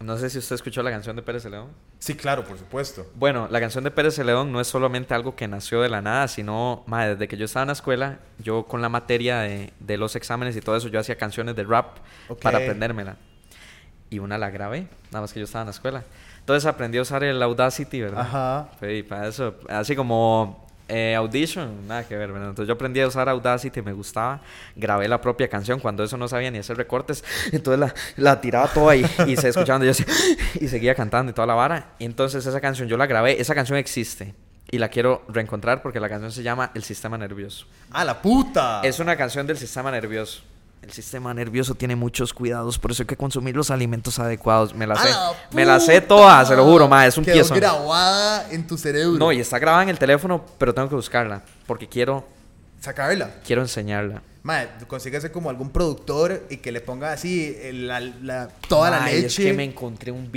no 0.00 0.16
sé 0.16 0.30
si 0.30 0.38
usted 0.38 0.54
escuchó 0.54 0.82
la 0.82 0.90
canción 0.90 1.14
de 1.14 1.22
Pérez 1.22 1.44
León. 1.44 1.68
Sí, 2.00 2.14
claro, 2.16 2.44
por 2.44 2.56
supuesto. 2.56 3.06
Bueno, 3.14 3.46
la 3.50 3.60
canción 3.60 3.84
de 3.84 3.90
Pérez 3.90 4.16
León 4.18 4.50
no 4.50 4.60
es 4.60 4.66
solamente 4.66 5.12
algo 5.12 5.36
que 5.36 5.46
nació 5.46 5.82
de 5.82 5.90
la 5.90 6.00
nada, 6.00 6.28
sino, 6.28 6.82
madre, 6.86 7.10
desde 7.10 7.28
que 7.28 7.36
yo 7.36 7.44
estaba 7.44 7.64
en 7.64 7.68
la 7.68 7.74
escuela, 7.74 8.18
yo 8.38 8.64
con 8.64 8.80
la 8.80 8.88
materia 8.88 9.40
de, 9.40 9.74
de 9.80 9.98
los 9.98 10.16
exámenes 10.16 10.56
y 10.56 10.62
todo 10.62 10.76
eso, 10.76 10.88
yo 10.88 10.98
hacía 10.98 11.16
canciones 11.16 11.56
de 11.56 11.64
rap 11.64 11.98
para 12.42 12.56
aprendérmela. 12.56 13.16
Y 14.08 14.18
una 14.18 14.38
la 14.38 14.48
grabé, 14.48 14.88
nada 15.10 15.20
más 15.20 15.32
que 15.34 15.40
yo 15.40 15.44
estaba 15.44 15.62
en 15.62 15.66
la 15.66 15.72
escuela. 15.72 16.02
Entonces 16.38 16.64
aprendí 16.64 16.96
a 16.96 17.02
usar 17.02 17.22
el 17.22 17.40
Audacity, 17.42 18.00
¿verdad? 18.00 18.22
Ajá. 18.22 18.70
Sí, 18.80 19.02
para 19.02 19.28
eso, 19.28 19.56
así 19.68 19.94
como 19.94 20.66
eh, 20.90 21.14
Audition, 21.14 21.86
nada 21.86 22.06
que 22.06 22.16
ver. 22.16 22.30
Entonces 22.30 22.66
yo 22.66 22.74
aprendí 22.74 23.00
a 23.00 23.06
usar 23.06 23.28
Audacity, 23.28 23.80
me 23.80 23.92
gustaba, 23.92 24.42
grabé 24.76 25.08
la 25.08 25.20
propia 25.20 25.48
canción 25.48 25.80
cuando 25.80 26.04
eso 26.04 26.16
no 26.16 26.28
sabía 26.28 26.50
ni 26.50 26.58
hacer 26.58 26.76
recortes, 26.76 27.24
entonces 27.52 27.78
la, 27.78 27.94
la 28.16 28.40
tiraba 28.40 28.68
toda 28.68 28.92
ahí 28.92 29.04
y 29.26 29.36
se 29.36 29.52
yo 29.52 29.90
así, 29.90 30.04
y 30.60 30.68
seguía 30.68 30.94
cantando 30.94 31.30
y 31.30 31.34
toda 31.34 31.46
la 31.46 31.54
vara. 31.54 31.94
Y 31.98 32.04
entonces 32.04 32.44
esa 32.44 32.60
canción 32.60 32.88
yo 32.88 32.96
la 32.96 33.06
grabé, 33.06 33.40
esa 33.40 33.54
canción 33.54 33.78
existe 33.78 34.34
y 34.70 34.78
la 34.78 34.88
quiero 34.88 35.24
reencontrar 35.28 35.82
porque 35.82 36.00
la 36.00 36.08
canción 36.08 36.30
se 36.30 36.42
llama 36.42 36.70
El 36.74 36.84
Sistema 36.84 37.18
Nervioso. 37.18 37.66
¡A 37.90 38.04
la 38.04 38.20
puta! 38.20 38.80
Es 38.84 39.00
una 39.00 39.16
canción 39.16 39.46
del 39.46 39.58
sistema 39.58 39.90
nervioso. 39.90 40.42
El 40.82 40.92
sistema 40.92 41.32
nervioso 41.34 41.74
tiene 41.74 41.94
muchos 41.94 42.32
cuidados, 42.32 42.78
por 42.78 42.90
eso 42.90 43.02
hay 43.02 43.06
que 43.06 43.16
consumir 43.16 43.54
los 43.54 43.70
alimentos 43.70 44.18
adecuados. 44.18 44.74
Me 44.74 44.86
la 44.86 44.94
¡A 44.94 45.02
sé. 45.02 45.10
la 45.10 45.32
Me 45.52 45.64
la 45.66 45.78
sé 45.78 46.00
toda, 46.00 46.44
se 46.46 46.56
lo 46.56 46.64
juro, 46.64 46.88
ma, 46.88 47.06
es 47.06 47.16
un 47.18 47.24
Quedó 47.24 47.34
piezón. 47.34 47.58
grabada 47.58 48.50
en 48.50 48.66
tu 48.66 48.78
cerebro. 48.78 49.18
No, 49.18 49.30
y 49.30 49.40
está 49.40 49.58
grabada 49.58 49.82
en 49.82 49.90
el 49.90 49.98
teléfono, 49.98 50.44
pero 50.58 50.72
tengo 50.74 50.88
que 50.88 50.94
buscarla. 50.94 51.42
Porque 51.66 51.86
quiero, 51.86 52.24
Sacarla. 52.80 53.30
quiero 53.44 53.60
enseñarla. 53.62 54.22
Madre, 54.42 54.70
consíguese 54.88 55.30
como 55.30 55.50
algún 55.50 55.68
productor 55.70 56.46
y 56.48 56.56
que 56.56 56.72
le 56.72 56.80
ponga 56.80 57.12
así 57.12 57.54
el- 57.60 57.86
la, 57.86 58.00
la- 58.00 58.48
toda 58.68 58.88
la 58.90 59.04
leche. 59.04 59.26
Es 59.26 59.36
que 59.36 59.52
me 59.52 59.64
encontré 59.64 60.10
un 60.10 60.32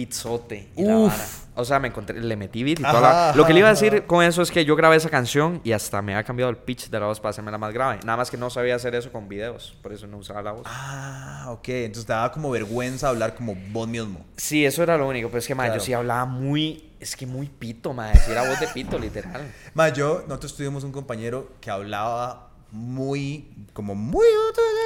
y 0.76 0.84
la 0.84 0.98
Uf. 0.98 1.12
vara. 1.14 1.26
O 1.56 1.63
sea, 1.66 1.80
me 1.80 1.88
encontré, 1.89 2.20
le 2.20 2.36
metí 2.36 2.63
beat 2.63 2.80
y 2.80 2.84
Ajá, 2.84 2.92
toda 2.92 3.02
la... 3.30 3.36
Lo 3.36 3.46
que 3.46 3.54
le 3.54 3.60
iba 3.60 3.68
a 3.68 3.72
decir 3.74 3.94
ajá. 3.96 4.08
con 4.08 4.24
eso 4.24 4.42
es 4.42 4.50
que 4.50 4.66
yo 4.66 4.76
grabé 4.76 4.96
esa 4.96 5.10
canción 5.10 5.62
y 5.63 5.72
hasta 5.74 6.02
me 6.02 6.16
ha 6.16 6.24
cambiado 6.24 6.50
el 6.50 6.58
pitch 6.58 6.89
de 6.89 7.00
la 7.00 7.06
voz 7.06 7.20
para 7.20 7.30
hacerme 7.30 7.56
más 7.58 7.74
grave. 7.74 8.00
Nada 8.04 8.18
más 8.18 8.32
que 8.32 8.38
no 8.38 8.50
sabía 8.50 8.76
hacer 8.76 8.96
eso 8.96 9.12
con 9.12 9.30
videos. 9.30 9.78
Por 9.84 9.94
eso 9.94 10.08
no 10.08 10.18
usaba 10.18 10.42
la 10.42 10.52
voz. 10.54 10.63
Ah, 10.66 11.46
ok. 11.50 11.70
Entonces 11.70 12.06
te 12.06 12.13
daba 12.13 12.32
como 12.32 12.50
vergüenza 12.50 13.10
hablar 13.10 13.36
como 13.36 13.56
vos 13.72 13.88
mismo. 13.88 14.26
Sí, 14.38 14.66
eso 14.66 14.82
era 14.82 14.98
lo 14.98 15.08
único. 15.08 15.28
Pero 15.30 15.39
es 15.39 15.48
que, 15.48 15.54
ma, 15.56 15.63
Claro. 15.66 15.80
yo 15.80 15.86
sí 15.86 15.94
hablaba 15.94 16.26
muy... 16.26 16.89
Es 17.00 17.16
que 17.16 17.26
muy 17.28 17.48
pito, 17.48 17.94
ma. 17.94 18.13
Si 18.16 18.32
era 18.32 18.48
voz 18.48 18.60
de 18.60 18.68
pito, 18.68 18.98
literal. 18.98 19.42
Más 19.74 19.94
yo, 19.94 20.24
nosotros 20.28 20.56
tuvimos 20.56 20.84
un 20.86 20.92
compañero 20.94 21.50
que 21.60 21.70
hablaba 21.70 22.53
muy, 22.74 23.54
como 23.74 23.94
muy... 23.94 24.26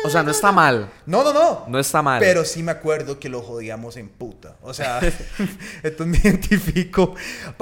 O 0.03 0.09
sea, 0.09 0.21
no 0.21 0.31
está 0.31 0.51
mal. 0.51 0.91
No, 1.05 1.23
no, 1.23 1.31
no. 1.33 1.63
No 1.69 1.79
está 1.79 2.01
mal. 2.01 2.19
Pero 2.19 2.43
sí 2.43 2.61
me 2.61 2.71
acuerdo 2.73 3.17
que 3.17 3.29
lo 3.29 3.41
jodíamos 3.41 3.95
en 3.95 4.09
puta. 4.09 4.57
O 4.61 4.73
sea, 4.73 4.99
entonces 5.83 6.07
me 6.07 6.17
identifico. 6.29 7.15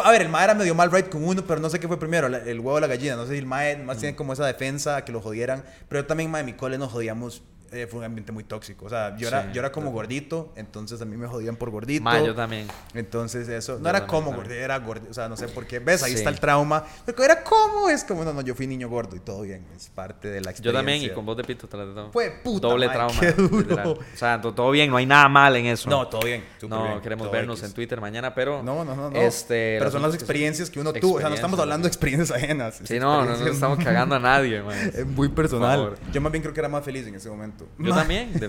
A 0.03 0.09
ver, 0.11 0.23
el 0.23 0.29
mae 0.29 0.43
era 0.45 0.55
medio 0.55 0.73
mal 0.73 0.91
right 0.91 1.09
con 1.09 1.23
uno, 1.23 1.45
pero 1.45 1.61
no 1.61 1.69
sé 1.69 1.79
qué 1.79 1.87
fue 1.87 1.99
primero, 1.99 2.25
el 2.27 2.59
huevo 2.59 2.73
o 2.73 2.79
la 2.79 2.87
gallina. 2.87 3.15
No 3.15 3.25
sé 3.27 3.33
si 3.33 3.37
el 3.37 3.45
mae 3.45 3.77
más 3.77 3.97
Mm. 3.97 3.99
tiene 3.99 4.15
como 4.15 4.33
esa 4.33 4.45
defensa 4.47 5.05
que 5.05 5.11
lo 5.11 5.21
jodieran. 5.21 5.63
Pero 5.87 6.01
yo 6.01 6.07
también, 6.07 6.31
mae, 6.31 6.39
en 6.41 6.47
mi 6.47 6.53
cole 6.53 6.77
nos 6.79 6.91
jodíamos. 6.91 7.43
Eh, 7.75 7.87
fue 7.87 7.99
un 7.99 8.05
ambiente 8.05 8.31
muy 8.31 8.43
tóxico. 8.43 8.85
O 8.85 8.89
sea, 8.89 9.15
yo 9.17 9.27
era, 9.27 9.43
Sí, 9.43 9.49
yo 9.53 9.59
era 9.59 9.71
como 9.71 9.91
gordito, 9.91 10.51
entonces 10.55 11.01
a 11.01 11.05
mí 11.05 11.15
me 11.17 11.27
jodían 11.27 11.55
por 11.55 11.69
gordito. 11.69 12.03
Ma, 12.03 12.19
yo 12.21 12.33
también. 12.33 12.67
Entonces 12.93 13.47
eso, 13.49 13.73
no 13.73 13.83
Yo 13.83 13.89
era 13.89 13.99
también, 13.99 14.07
como 14.09 14.21
también. 14.31 14.43
gordito, 14.43 14.63
era 14.63 14.79
gordito. 14.79 15.11
O 15.11 15.13
sea, 15.13 15.29
no 15.29 15.37
sé 15.37 15.47
por 15.47 15.65
qué. 15.67 15.79
¿Ves? 15.79 16.01
Ahí 16.03 16.11
Sí. 16.13 16.17
está 16.17 16.29
el 16.29 16.39
trauma. 16.39 16.83
Pero 17.05 17.23
era 17.23 17.43
como, 17.43 17.89
es 17.89 18.03
como, 18.03 18.23
no, 18.23 18.33
no, 18.33 18.41
yo 18.41 18.55
fui 18.55 18.65
niño 18.67 18.89
gordo 18.89 19.15
y 19.15 19.19
todo 19.19 19.41
bien. 19.41 19.65
Es 19.75 19.89
parte 19.89 20.29
de 20.29 20.39
la 20.41 20.45
Yo 20.45 20.49
experiencia. 20.51 20.79
también, 20.79 21.03
y 21.03 21.09
con 21.13 21.25
voz 21.25 21.37
de 21.37 21.43
pito 21.43 21.67
de 21.67 21.71
todo. 21.93 22.11
Fue 22.11 22.31
puta, 22.43 22.67
Doble 22.67 22.87
ma, 22.87 22.93
trauma. 22.93 23.19
qué 23.19 23.31
duro. 23.33 23.91
O 23.93 24.17
sea, 24.17 24.39
to- 24.41 24.53
todo 24.53 24.71
bien, 24.71 24.89
no 24.89 24.97
hay 24.97 25.05
nada 25.05 25.27
mal 25.27 25.55
en 25.55 25.65
eso. 25.67 25.89
No, 25.89 26.07
todo 26.07 26.21
bien. 26.21 26.43
No, 26.67 26.83
bien, 26.83 27.01
queremos 27.01 27.29
vernos 27.31 27.59
X. 27.59 27.69
en 27.69 27.75
Twitter 27.75 27.99
mañana, 28.01 28.33
pero. 28.33 28.63
No, 28.63 28.83
no, 28.85 28.95
no, 28.95 29.09
no. 29.09 29.15
Este, 29.17 29.77
Pero 29.79 29.91
son 29.91 30.01
las 30.01 30.13
experiencias 30.15 30.69
que 30.69 30.79
uno 30.79 30.93
tuvo. 30.93 31.15
O 31.15 31.19
sea, 31.19 31.29
no 31.29 31.35
estamos 31.35 31.59
hablando 31.59 31.85
de 31.85 31.89
experiencias 31.89 32.31
ajenas. 32.31 32.79
Sí, 32.83 32.99
no, 32.99 33.23
no, 33.25 33.35
no 33.37 33.47
estamos 33.47 33.77
cagando 33.83 34.15
a 34.15 34.19
nadie, 34.19 34.61
man. 34.61 34.75
Es 34.95 35.05
muy 35.05 35.29
personal. 35.29 35.95
Yo 36.13 36.21
más 36.21 36.31
bien 36.31 36.41
creo 36.41 36.53
que 36.53 36.59
era 36.59 36.69
más 36.69 36.83
feliz 36.83 37.05
en 37.07 37.15
ese 37.15 37.29
momento. 37.29 37.64
Yo 37.79 37.89
Ma- 37.91 37.95
también, 37.95 38.33
de. 38.39 38.47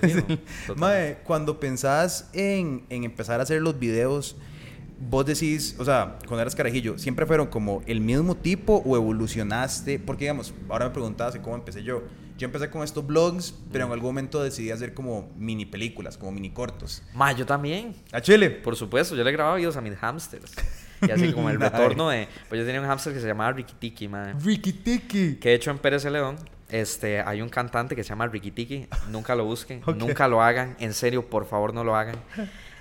Total. 0.66 0.76
Mae, 0.76 1.18
cuando 1.24 1.59
pensás 1.61 2.29
en, 2.33 2.85
en 2.90 3.05
empezar 3.05 3.40
a 3.40 3.42
hacer 3.44 3.61
los 3.62 3.79
videos, 3.79 4.37
vos 4.98 5.26
decís, 5.26 5.76
o 5.79 5.85
sea, 5.85 6.18
cuando 6.26 6.42
eras 6.42 6.55
carajillo, 6.55 6.98
¿siempre 6.98 7.26
fueron 7.26 7.48
como 7.48 7.83
el 7.87 8.00
mismo 8.00 8.35
tipo 8.37 8.83
o 8.85 8.96
evolucionaste? 8.96 9.98
Porque, 9.98 10.24
digamos, 10.24 10.55
ahora 10.68 10.87
me 10.87 10.90
preguntabas 10.92 11.37
cómo 11.37 11.57
empecé 11.57 11.83
yo. 11.83 12.02
Yo 12.38 12.44
empecé 12.44 12.68
con 12.68 12.83
estos 12.83 13.07
blogs, 13.07 13.55
pero 13.72 13.87
en 13.87 13.92
algún 13.92 14.11
momento 14.11 14.42
decidí 14.42 14.70
hacer 14.70 14.92
como 14.92 15.31
mini 15.38 15.64
películas, 15.64 16.18
como 16.18 16.33
mini 16.33 16.50
cortos. 16.50 17.02
Ma, 17.14 17.33
yo 17.33 17.46
también. 17.46 17.94
¿A 18.12 18.20
Chile? 18.20 18.50
Por 18.50 18.76
supuesto, 18.76 19.16
yo 19.16 19.24
le 19.24 19.33
grababa 19.33 19.57
videos 19.57 19.74
a 19.79 19.81
mis 19.81 19.94
hamsters. 19.96 20.52
Y 21.00 21.11
así 21.11 21.33
como 21.33 21.48
el 21.50 21.59
retorno 21.59 22.11
de... 22.11 22.29
Pues 22.50 22.59
yo 22.61 22.66
tenía 22.66 22.83
un 22.83 22.87
hamster 22.87 23.14
que 23.14 23.20
se 23.20 23.26
llamaba 23.26 23.52
Ricky 23.52 23.72
Tiki, 23.79 24.09
ma. 24.09 24.35
Ricky 24.44 24.74
Tiki. 24.74 25.37
Que 25.37 25.48
de 25.48 25.55
hecho 25.55 25.70
en 25.70 25.79
Pérez 25.79 26.02
Celedón 26.02 26.37
este, 26.68 27.20
hay 27.20 27.42
un 27.42 27.48
cantante 27.48 27.94
que 27.96 28.02
se 28.02 28.11
llama 28.11 28.26
Ricky 28.26 28.50
Tiki. 28.50 28.88
Nunca 29.11 29.35
lo 29.35 29.44
busquen, 29.44 29.83
nunca 29.96 30.29
lo 30.29 30.42
hagan. 30.42 30.76
En 30.81 30.92
serio, 30.94 31.29
por 31.29 31.46
favor, 31.46 31.72
no 31.74 31.85
lo 31.85 31.96
hagan. 31.96 32.16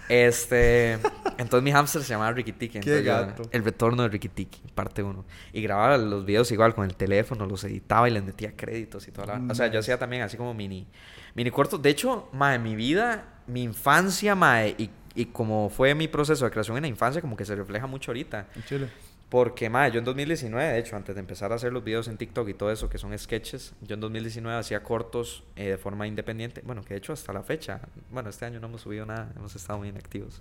Este, 0.07 0.93
entonces 1.37 1.63
mi 1.63 1.71
hamster 1.71 2.03
se 2.03 2.09
llamaba 2.09 2.31
Ricky 2.31 2.51
Tiki. 2.51 2.79
Qué 2.79 3.03
yo- 3.03 3.11
gato. 3.11 3.43
el 3.51 3.63
retorno 3.63 4.03
de 4.03 4.09
Ricky 4.09 4.29
Tiki, 4.29 4.61
parte 4.73 5.01
1. 5.03 5.25
Y 5.53 5.61
grababa 5.61 5.97
los 5.97 6.25
videos 6.25 6.51
igual 6.51 6.75
con 6.75 6.85
el 6.85 6.95
teléfono, 6.95 7.45
los 7.45 7.63
editaba 7.63 8.07
y 8.07 8.11
les 8.11 8.23
metía 8.23 8.55
créditos 8.55 9.07
y 9.07 9.11
toda 9.11 9.37
la... 9.39 9.51
O 9.51 9.55
sea, 9.55 9.67
yo 9.67 9.79
hacía 9.79 9.97
también 9.97 10.21
así 10.21 10.37
como 10.37 10.53
mini, 10.53 10.87
mini 11.33 11.49
cortos. 11.51 11.81
De 11.81 11.89
hecho, 11.89 12.29
mae, 12.33 12.59
mi 12.59 12.75
vida, 12.75 13.25
mi 13.47 13.63
infancia, 13.63 14.35
mae, 14.35 14.75
y, 14.77 14.89
y 15.15 15.25
como 15.25 15.69
fue 15.69 15.95
mi 15.95 16.07
proceso 16.07 16.45
de 16.45 16.51
creación 16.51 16.77
en 16.77 16.83
la 16.83 16.87
infancia, 16.89 17.19
como 17.21 17.35
que 17.35 17.45
se 17.45 17.55
refleja 17.55 17.87
mucho 17.87 18.11
ahorita. 18.11 18.47
Chile. 18.67 18.89
Porque, 19.35 19.69
madre, 19.69 19.91
yo 19.91 19.99
en 19.99 20.05
2019, 20.05 20.71
de 20.71 20.79
hecho, 20.79 20.95
antes 20.95 21.13
de 21.13 21.19
empezar 21.19 21.51
a 21.51 21.55
hacer 21.55 21.73
los 21.73 21.83
videos 21.83 22.07
en 22.07 22.15
TikTok 22.15 22.47
y 22.47 22.53
todo 22.53 22.71
eso, 22.71 22.89
que 22.89 22.97
son 22.97 23.19
sketches, 23.19 23.73
yo 23.81 23.95
en 23.95 23.99
2019 23.99 24.57
hacía 24.57 24.81
cortos 24.81 25.43
eh, 25.57 25.71
de 25.71 25.77
forma 25.77 26.07
independiente. 26.07 26.61
Bueno, 26.63 26.81
que 26.85 26.93
de 26.93 26.99
hecho 26.99 27.11
hasta 27.11 27.33
la 27.33 27.43
fecha, 27.43 27.81
bueno, 28.11 28.29
este 28.29 28.45
año 28.45 28.61
no 28.61 28.67
hemos 28.67 28.83
subido 28.83 29.05
nada, 29.05 29.33
hemos 29.35 29.53
estado 29.53 29.79
muy 29.79 29.89
inactivos. 29.89 30.39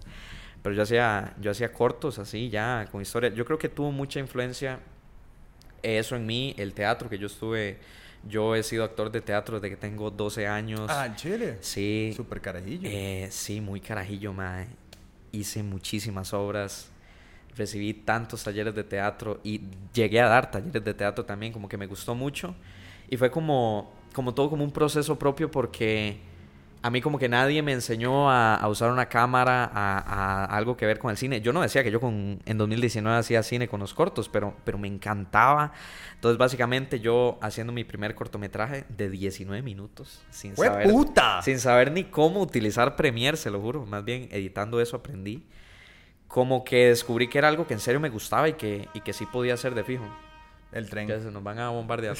Pero 0.62 0.76
yo 0.76 0.83
hacía, 0.83 1.35
yo 1.40 1.50
hacía 1.50 1.72
cortos 1.72 2.20
así, 2.20 2.50
ya, 2.50 2.87
con 2.92 3.02
historia. 3.02 3.30
Yo 3.30 3.44
creo 3.44 3.59
que 3.59 3.68
tuvo 3.68 3.90
mucha 3.90 4.20
influencia 4.20 4.78
eso 5.83 6.14
en 6.14 6.24
mí, 6.24 6.54
el 6.57 6.72
teatro, 6.72 7.11
que 7.11 7.18
yo 7.18 7.26
estuve, 7.26 7.78
yo 8.28 8.54
he 8.54 8.62
sido 8.62 8.85
actor 8.85 9.11
de 9.11 9.20
teatro 9.20 9.59
desde 9.59 9.74
que 9.74 9.76
tengo 9.76 10.12
12 10.12 10.46
años. 10.46 10.88
Ah, 10.88 11.07
en 11.07 11.16
Chile. 11.16 11.59
Sí. 11.62 12.12
Súper 12.14 12.40
carajillo. 12.40 12.88
Eh, 12.88 13.26
sí, 13.33 13.61
muy 13.61 13.80
carajillo, 13.80 14.33
mae. 14.33 14.68
Hice 15.33 15.64
muchísimas 15.64 16.33
obras, 16.33 16.92
recibí 17.57 17.95
tantos 17.95 18.45
talleres 18.45 18.75
de 18.75 18.85
teatro 18.85 19.40
y 19.45 19.61
llegué 19.93 20.21
a 20.21 20.29
dar 20.29 20.51
talleres 20.51 20.85
de 20.85 20.95
teatro 20.95 21.25
también, 21.25 21.53
como 21.53 21.69
que 21.69 21.77
me 21.77 21.87
gustó 21.87 22.14
mucho. 22.14 22.55
Y 23.09 23.17
fue 23.17 23.31
como, 23.31 23.93
como 24.12 24.35
todo 24.35 24.51
como 24.51 24.64
un 24.64 24.73
proceso 24.73 25.19
propio 25.19 25.51
porque 25.51 26.19
a 26.85 26.90
mí 26.90 27.01
como 27.01 27.19
que 27.19 27.31
nadie 27.31 27.62
me 27.62 27.73
enseñó 27.73 28.31
a, 28.31 28.57
a 28.57 28.69
usar 28.69 28.90
una 28.90 29.07
cámara, 29.07 29.64
a, 29.73 29.99
a 29.99 30.45
algo 30.45 30.77
que 30.77 30.85
ver 30.85 30.99
con 30.99 31.11
el 31.11 31.17
cine. 31.17 31.40
Yo 31.40 31.51
no 31.55 31.62
decía 31.62 31.83
que 31.83 31.90
yo 31.90 31.99
con, 31.99 32.43
en 32.45 32.59
2019 32.59 33.17
hacía 33.17 33.43
cine 33.43 33.69
con 33.69 33.81
los 33.81 33.95
cortos, 33.95 34.29
pero, 34.29 34.55
pero 34.64 34.77
me 34.77 34.87
encantaba. 34.87 35.73
Entonces 36.14 36.37
básicamente 36.37 37.01
yo 37.01 37.38
haciendo 37.40 37.73
mi 37.73 37.85
primer 37.85 38.14
cortometraje 38.14 38.85
de 38.90 39.09
19 39.09 39.62
minutos, 39.62 40.21
sin 40.29 40.53
¡Hue 40.59 40.67
saber... 40.67 40.90
puta! 40.90 41.40
Sin 41.40 41.59
saber 41.59 41.90
ni 41.90 42.05
cómo 42.05 42.43
utilizar 42.43 42.97
Premiere, 42.97 43.38
se 43.38 43.51
lo 43.51 43.62
juro. 43.62 43.87
Más 43.87 44.05
bien 44.05 44.29
editando 44.31 44.79
eso 44.79 44.97
aprendí. 44.97 45.43
Como 46.29 46.65
que 46.65 46.89
descubrí 46.89 47.29
que 47.29 47.39
era 47.39 47.49
algo 47.49 47.67
que 47.67 47.75
en 47.75 47.81
serio 47.81 48.01
me 48.01 48.09
gustaba 48.09 48.49
y 48.49 48.55
que, 48.55 48.89
y 48.93 49.01
que 49.01 49.13
sí 49.13 49.27
podía 49.27 49.55
hacer 49.55 49.75
de 49.75 49.85
fijo. 49.85 50.05
El 50.73 50.91
tren. 50.91 51.07
Ya 51.07 51.21
se 51.21 51.31
nos 51.31 51.43
van 51.43 51.59
a 51.61 51.71
bombardear. 51.71 52.17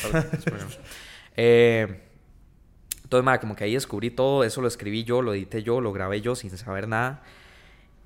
eh, 1.37 2.01
entonces, 3.03 3.25
ma, 3.25 3.39
como 3.41 3.57
que 3.57 3.65
ahí 3.65 3.75
descubrí 3.75 4.11
todo. 4.11 4.45
Eso 4.45 4.61
lo 4.61 4.69
escribí 4.69 5.05
yo, 5.05 5.23
lo 5.23 5.35
edité 5.35 5.63
yo, 5.63 5.81
lo 5.81 5.93
grabé 5.93 6.21
yo 6.21 6.37
sin 6.37 6.57
saber 6.57 6.87
nada. 6.87 7.23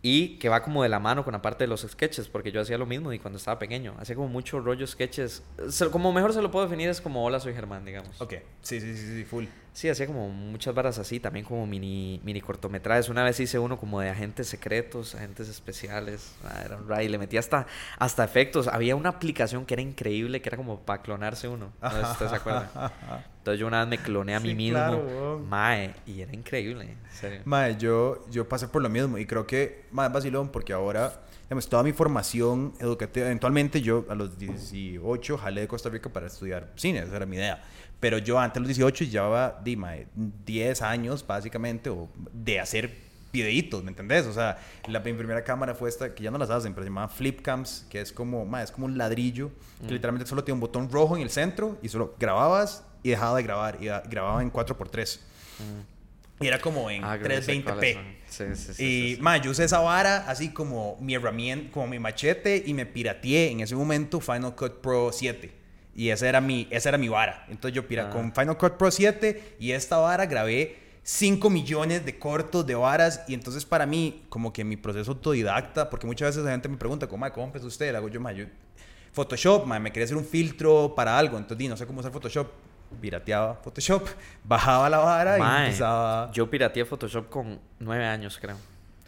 Y 0.00 0.38
que 0.38 0.48
va 0.48 0.62
como 0.62 0.82
de 0.82 0.88
la 0.88 1.00
mano 1.00 1.24
con 1.24 1.32
la 1.32 1.42
parte 1.42 1.64
de 1.64 1.68
los 1.68 1.82
sketches, 1.82 2.28
porque 2.28 2.52
yo 2.52 2.60
hacía 2.60 2.78
lo 2.78 2.86
mismo 2.86 3.12
y 3.12 3.18
cuando 3.18 3.36
estaba 3.36 3.58
pequeño. 3.58 3.94
Hacía 3.98 4.14
como 4.14 4.28
mucho 4.28 4.60
rollo 4.60 4.86
sketches. 4.86 5.42
Como 5.90 6.12
mejor 6.12 6.32
se 6.32 6.40
lo 6.40 6.50
puedo 6.50 6.66
definir 6.66 6.88
es 6.88 7.00
como 7.00 7.24
Hola, 7.24 7.40
soy 7.40 7.52
Germán, 7.52 7.84
digamos. 7.84 8.20
Ok. 8.20 8.34
Sí, 8.62 8.80
sí, 8.80 8.96
sí, 8.96 9.16
sí, 9.16 9.24
full. 9.24 9.44
Sí, 9.78 9.88
hacía 9.88 10.08
como 10.08 10.28
muchas 10.28 10.74
varas 10.74 10.98
así, 10.98 11.20
también 11.20 11.46
como 11.46 11.64
mini, 11.64 12.20
mini 12.24 12.40
cortometrajes. 12.40 13.08
Una 13.10 13.22
vez 13.22 13.38
hice 13.38 13.60
uno 13.60 13.78
como 13.78 14.00
de 14.00 14.08
agentes 14.10 14.48
secretos, 14.48 15.14
agentes 15.14 15.48
especiales. 15.48 16.34
Ah, 16.42 16.62
era 16.64 16.74
un 16.78 16.88
ray, 16.88 17.06
le 17.08 17.16
metí 17.16 17.36
hasta, 17.36 17.64
hasta 17.96 18.24
efectos. 18.24 18.66
Había 18.66 18.96
una 18.96 19.10
aplicación 19.10 19.64
que 19.64 19.74
era 19.74 19.82
increíble, 19.82 20.42
que 20.42 20.48
era 20.48 20.56
como 20.56 20.80
para 20.80 21.00
clonarse 21.00 21.46
uno. 21.46 21.72
No 21.80 21.90
sé 21.92 22.04
si 22.04 22.10
ustedes 22.10 22.30
se 22.32 22.36
acuerdan. 22.38 22.68
Entonces 23.38 23.60
yo 23.60 23.68
una 23.68 23.78
vez 23.84 23.88
me 23.88 23.98
cloné 23.98 24.34
a 24.34 24.40
mí 24.40 24.48
Sí, 24.48 24.54
mismo. 24.56 24.78
claro. 24.78 25.44
Mae, 25.46 25.94
y 26.06 26.22
era 26.22 26.34
increíble, 26.34 26.96
serio. 27.12 27.42
Mae, 27.44 27.76
yo, 27.76 28.26
yo 28.32 28.48
pasé 28.48 28.66
por 28.66 28.82
lo 28.82 28.88
mismo 28.88 29.16
y 29.16 29.26
creo 29.26 29.46
que, 29.46 29.86
más 29.92 30.12
vacilón, 30.12 30.48
porque 30.48 30.72
ahora, 30.72 31.20
digamos, 31.44 31.68
toda 31.68 31.84
mi 31.84 31.92
formación 31.92 32.74
educativa, 32.80 33.26
eventualmente 33.26 33.80
yo 33.80 34.04
a 34.10 34.16
los 34.16 34.36
18 34.36 35.38
jalé 35.38 35.60
de 35.60 35.68
Costa 35.68 35.88
Rica 35.88 36.08
para 36.08 36.26
estudiar 36.26 36.72
cine, 36.74 36.98
esa 36.98 37.14
era 37.14 37.26
mi 37.26 37.36
idea. 37.36 37.62
Pero 38.00 38.18
yo 38.18 38.38
antes 38.38 38.54
de 38.54 38.60
los 38.60 38.76
18 38.76 39.04
llevaba, 39.04 39.60
di, 39.64 39.76
mae, 39.76 40.06
10 40.14 40.82
años 40.82 41.26
básicamente 41.26 41.90
o 41.90 42.08
de 42.32 42.60
hacer 42.60 43.08
videitos, 43.32 43.82
¿me 43.82 43.90
entendés? 43.90 44.26
O 44.26 44.32
sea, 44.32 44.58
la, 44.86 45.00
mi 45.00 45.12
primera 45.12 45.42
cámara 45.44 45.74
fue 45.74 45.88
esta, 45.88 46.14
que 46.14 46.22
ya 46.22 46.30
no 46.30 46.38
las 46.38 46.48
hacen, 46.50 46.72
pero 46.74 46.84
se 46.84 46.90
llama 46.90 47.08
Flipcams, 47.08 47.86
que 47.90 48.00
es 48.00 48.12
como, 48.12 48.46
mae, 48.46 48.64
es 48.64 48.70
como 48.70 48.86
un 48.86 48.96
ladrillo, 48.96 49.50
que 49.86 49.92
literalmente 49.92 50.28
solo 50.28 50.44
tiene 50.44 50.54
un 50.54 50.60
botón 50.60 50.90
rojo 50.90 51.16
en 51.16 51.22
el 51.22 51.30
centro 51.30 51.76
y 51.82 51.88
solo 51.88 52.14
grababas 52.18 52.84
y 53.02 53.10
dejaba 53.10 53.36
de 53.36 53.42
grabar 53.42 53.78
y 53.80 53.86
grababa 54.08 54.42
en 54.42 54.52
4x3. 54.52 55.18
Y 56.40 56.46
era 56.46 56.60
como 56.60 56.88
en 56.88 57.02
Ah, 57.02 57.18
creo 57.20 57.40
que 57.40 57.42
sé 57.44 57.52
320p. 57.52 57.64
cuáles 57.64 57.94
son. 57.94 58.04
Sí, 58.28 58.44
sí, 58.54 58.74
sí, 58.74 59.16
y, 59.18 59.22
ma, 59.22 59.38
yo 59.38 59.50
usé 59.50 59.64
esa 59.64 59.80
vara 59.80 60.18
así 60.28 60.50
como 60.52 60.96
mi 61.00 61.14
herramienta, 61.14 61.72
como 61.72 61.88
mi 61.88 61.98
machete 61.98 62.62
y 62.64 62.74
me 62.74 62.86
pirateé 62.86 63.50
en 63.50 63.60
ese 63.60 63.74
momento 63.74 64.20
Final 64.20 64.54
Cut 64.54 64.80
Pro 64.80 65.10
7. 65.12 65.57
Y 65.98 66.10
esa 66.10 66.28
era 66.28 66.40
mi, 66.40 66.68
esa 66.70 66.90
era 66.90 66.98
mi 66.98 67.08
vara. 67.08 67.44
Entonces 67.48 67.74
yo 67.74 67.88
pira, 67.88 68.06
Ah. 68.06 68.10
con 68.10 68.32
Final 68.32 68.56
Cut 68.56 68.74
Pro 68.74 68.88
7 68.90 69.56
y 69.58 69.72
esta 69.72 69.96
vara 69.98 70.26
grabé 70.26 70.78
5 71.02 71.50
millones 71.50 72.04
de 72.06 72.18
cortos 72.20 72.64
de 72.66 72.76
varas. 72.76 73.22
Y 73.26 73.34
entonces 73.34 73.64
para 73.64 73.84
mí, 73.84 74.22
como 74.28 74.52
que 74.52 74.62
mi 74.62 74.76
proceso 74.76 75.10
autodidacta, 75.10 75.90
porque 75.90 76.06
muchas 76.06 76.28
veces 76.28 76.44
la 76.44 76.52
gente 76.52 76.68
me 76.68 76.76
pregunta, 76.76 77.08
como, 77.08 77.22
"Ma, 77.22 77.32
¿cómo 77.32 77.46
empezó 77.46 77.66
usted? 77.66 77.90
Le 77.90 77.96
hago 77.96 78.08
yo, 78.08 78.20
ma, 78.20 78.30
yo, 78.30 78.44
Photoshop, 79.12 79.66
ma, 79.66 79.80
me 79.80 79.90
quería 79.90 80.04
hacer 80.04 80.16
un 80.16 80.24
filtro 80.24 80.94
para 80.94 81.18
algo. 81.18 81.36
Entonces, 81.36 81.58
di, 81.58 81.66
no 81.68 81.76
sé 81.76 81.84
cómo 81.86 81.98
usar 82.00 82.12
Photoshop. 82.12 82.46
Pirateaba 83.00 83.54
Photoshop, 83.56 84.06
bajaba 84.44 84.88
la 84.88 84.98
vara 84.98 85.36
y 85.38 85.64
empezaba... 85.64 86.30
Yo 86.32 86.48
pirateé 86.48 86.84
Photoshop 86.84 87.28
con 87.28 87.58
nueve 87.80 88.06
años, 88.06 88.38
creo. 88.40 88.56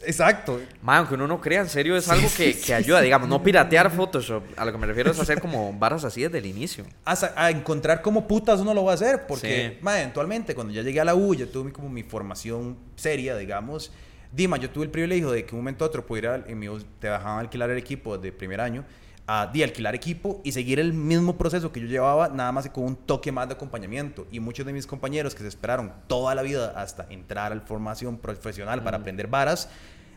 Exacto. 0.02 0.60
Mae, 0.82 0.98
aunque 0.98 1.14
uno 1.14 1.26
no 1.26 1.40
crea, 1.40 1.60
en 1.60 1.68
serio 1.68 1.96
es 1.96 2.08
algo 2.08 2.28
que, 2.36 2.58
que 2.58 2.74
ayuda. 2.74 3.00
Digamos, 3.00 3.28
no 3.28 3.42
piratear 3.42 3.90
Photoshop. 3.90 4.42
A 4.56 4.64
lo 4.64 4.72
que 4.72 4.78
me 4.78 4.86
refiero 4.86 5.10
es 5.10 5.18
hacer 5.20 5.40
como 5.40 5.72
varas 5.74 6.04
así 6.04 6.22
desde 6.22 6.38
el 6.38 6.46
inicio. 6.46 6.84
hasta 7.04 7.32
a 7.36 7.50
encontrar 7.50 8.00
cómo 8.02 8.26
putas 8.26 8.60
uno 8.60 8.72
lo 8.72 8.84
va 8.84 8.92
a 8.92 8.94
hacer. 8.94 9.26
Porque, 9.26 9.72
Sí. 9.74 9.78
ma, 9.82 9.98
eventualmente, 10.00 10.54
cuando 10.54 10.72
ya 10.72 10.82
llegué 10.82 11.00
a 11.00 11.04
la 11.04 11.14
U, 11.14 11.34
ya 11.34 11.46
tuve 11.46 11.72
como 11.72 11.88
mi 11.88 12.02
formación 12.02 12.76
seria, 12.96 13.36
digamos. 13.36 13.92
Dima, 14.32 14.56
yo 14.56 14.70
tuve 14.70 14.84
el 14.84 14.90
privilegio 14.90 15.30
de 15.32 15.44
que 15.44 15.54
un 15.54 15.60
momento 15.60 15.84
a 15.84 15.88
otro 15.88 16.06
pudiera, 16.06 16.44
en 16.46 16.58
mi 16.58 16.68
te 17.00 17.08
dejaban 17.08 17.40
alquilar 17.40 17.68
el 17.70 17.78
equipo 17.78 18.16
de 18.16 18.30
primer 18.32 18.60
año, 18.60 18.84
a 19.32 19.46
de 19.46 19.62
alquilar 19.62 19.94
equipo 19.94 20.40
y 20.42 20.50
seguir 20.50 20.80
el 20.80 20.92
mismo 20.92 21.38
proceso 21.38 21.70
que 21.70 21.78
yo 21.80 21.86
llevaba, 21.86 22.28
nada 22.30 22.50
más 22.50 22.68
con 22.70 22.82
un 22.82 22.96
toque 22.96 23.30
más 23.30 23.46
de 23.46 23.54
acompañamiento. 23.54 24.26
Y 24.32 24.40
muchos 24.40 24.66
de 24.66 24.72
mis 24.72 24.88
compañeros 24.88 25.36
que 25.36 25.42
se 25.42 25.48
esperaron 25.48 25.92
toda 26.08 26.34
la 26.34 26.42
vida 26.42 26.72
hasta 26.74 27.06
entrar 27.10 27.52
a 27.52 27.54
la 27.54 27.60
formación 27.60 28.18
profesional 28.18 28.82
para 28.82 28.96
aprender 28.96 29.28
varas, 29.28 29.68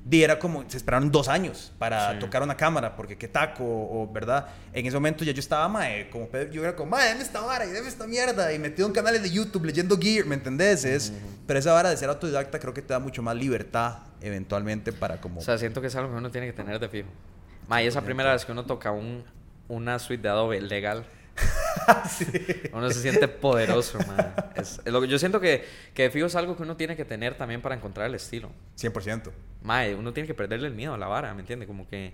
di, 0.04 0.24
era 0.24 0.40
como, 0.40 0.68
se 0.68 0.78
esperaron 0.78 1.12
dos 1.12 1.28
años 1.28 1.72
para 1.78 2.14
Sí. 2.14 2.20
tocar 2.20 2.42
una 2.42 2.58
cámara, 2.58 2.96
porque 2.96 3.16
qué 3.16 3.28
taco, 3.28 3.64
o, 3.64 4.10
verdad. 4.12 4.48
En 4.74 4.84
ese 4.88 4.96
momento 4.98 5.24
ya 5.24 5.32
yo 5.32 5.40
estaba, 5.42 5.68
mae, 5.70 6.10
como 6.10 6.28
Pedro, 6.28 6.52
yo 6.52 6.64
era 6.64 6.76
como, 6.76 6.90
mae, 6.90 7.10
dame 7.10 7.22
esta 7.22 7.40
vara 7.42 7.68
y 7.68 7.72
dame 7.72 7.88
esta 7.90 8.08
mierda, 8.08 8.52
y 8.52 8.58
metido 8.58 8.88
en 8.88 8.94
canales 8.96 9.22
de 9.22 9.30
YouTube 9.30 9.64
leyendo 9.66 9.96
gear, 9.98 10.26
¿me 10.26 10.34
entendés? 10.36 10.86
Es, 10.86 11.14
Pero 11.46 11.60
esa 11.60 11.72
vara 11.72 11.90
de 11.92 11.98
ser 11.98 12.10
autodidacta 12.10 12.58
creo 12.60 12.74
que 12.74 12.82
te 12.82 12.94
da 12.94 13.00
mucho 13.00 13.22
más 13.22 13.36
libertad, 13.36 14.00
eventualmente, 14.22 14.92
para 14.92 15.22
como... 15.22 15.40
O 15.40 15.44
sea, 15.44 15.58
siento 15.60 15.82
que 15.82 15.88
es 15.88 15.96
algo 15.96 16.10
que 16.12 16.18
uno 16.18 16.32
tiene 16.32 16.48
que 16.48 16.54
tener 16.54 16.80
de 16.80 16.90
fijo. 16.90 17.10
Ma, 17.68 17.82
y 17.82 17.88
esa 17.88 18.02
primera 18.02 18.34
vez 18.34 18.46
que 18.46 18.52
uno 18.52 18.66
toca 18.66 18.92
un, 18.92 19.24
una 19.68 20.00
suite 20.00 20.24
de 20.24 20.30
Adobe 20.30 20.62
legal, 20.62 21.06
uno 22.74 22.90
se 22.90 23.02
siente 23.02 23.28
poderoso. 23.28 23.98
Es, 24.56 24.82
es 24.84 24.94
lo 24.94 25.02
que 25.02 25.08
yo 25.08 25.18
siento 25.20 25.40
que, 25.40 25.66
que 25.94 26.10
fijo 26.10 26.28
es 26.28 26.36
algo 26.36 26.56
que 26.56 26.64
uno 26.64 26.76
tiene 26.76 26.96
que 26.96 27.06
tener 27.06 27.36
también 27.36 27.62
para 27.62 27.76
encontrar 27.76 28.08
el 28.08 28.16
estilo. 28.16 28.50
100%. 28.78 29.32
Mae, 29.64 29.96
uno 29.96 30.14
tiene 30.14 30.28
que 30.28 30.34
perderle 30.34 30.68
el 30.68 30.74
miedo 30.76 30.94
a 30.94 30.98
la 30.98 31.08
vara, 31.08 31.34
¿me 31.34 31.42
entiende? 31.42 31.66
Como 31.66 31.88
que 31.88 32.14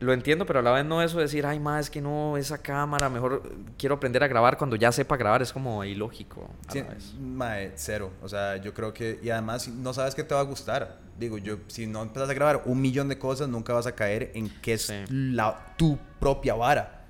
lo 0.00 0.12
entiendo, 0.12 0.44
pero 0.44 0.58
a 0.58 0.62
la 0.62 0.72
vez 0.72 0.84
no 0.84 1.02
eso 1.02 1.16
de 1.18 1.22
decir, 1.22 1.46
ay, 1.46 1.60
ma, 1.60 1.78
es 1.80 1.88
que 1.88 2.00
no, 2.00 2.36
esa 2.36 2.58
cámara, 2.58 3.08
mejor 3.08 3.42
eh, 3.44 3.48
quiero 3.78 3.94
aprender 3.94 4.22
a 4.24 4.28
grabar 4.28 4.58
cuando 4.58 4.76
ya 4.76 4.90
sepa 4.92 5.16
grabar, 5.16 5.40
es 5.40 5.52
como 5.52 5.84
ilógico 5.84 6.50
a 6.68 6.72
Sí, 6.72 6.80
la 6.80 6.88
vez. 6.88 7.14
mae, 7.14 7.72
cero. 7.76 8.10
O 8.20 8.28
sea, 8.28 8.56
yo 8.56 8.74
creo 8.74 8.92
que... 8.92 9.20
Y 9.22 9.30
además, 9.30 9.68
no 9.68 9.94
sabes 9.94 10.14
qué 10.14 10.24
te 10.24 10.34
va 10.34 10.40
a 10.40 10.44
gustar. 10.44 10.98
Digo, 11.18 11.38
yo, 11.38 11.58
si 11.68 11.86
no 11.86 12.02
empiezas 12.02 12.28
a 12.28 12.34
grabar 12.34 12.62
un 12.66 12.80
millón 12.80 13.08
de 13.08 13.18
cosas, 13.18 13.48
nunca 13.48 13.72
vas 13.72 13.86
a 13.86 13.94
caer 13.94 14.32
en 14.34 14.48
qué 14.60 14.74
es 14.74 14.82
Sí. 14.82 14.94
la, 15.08 15.74
tu 15.76 15.98
propia 16.20 16.54
vara. 16.54 17.04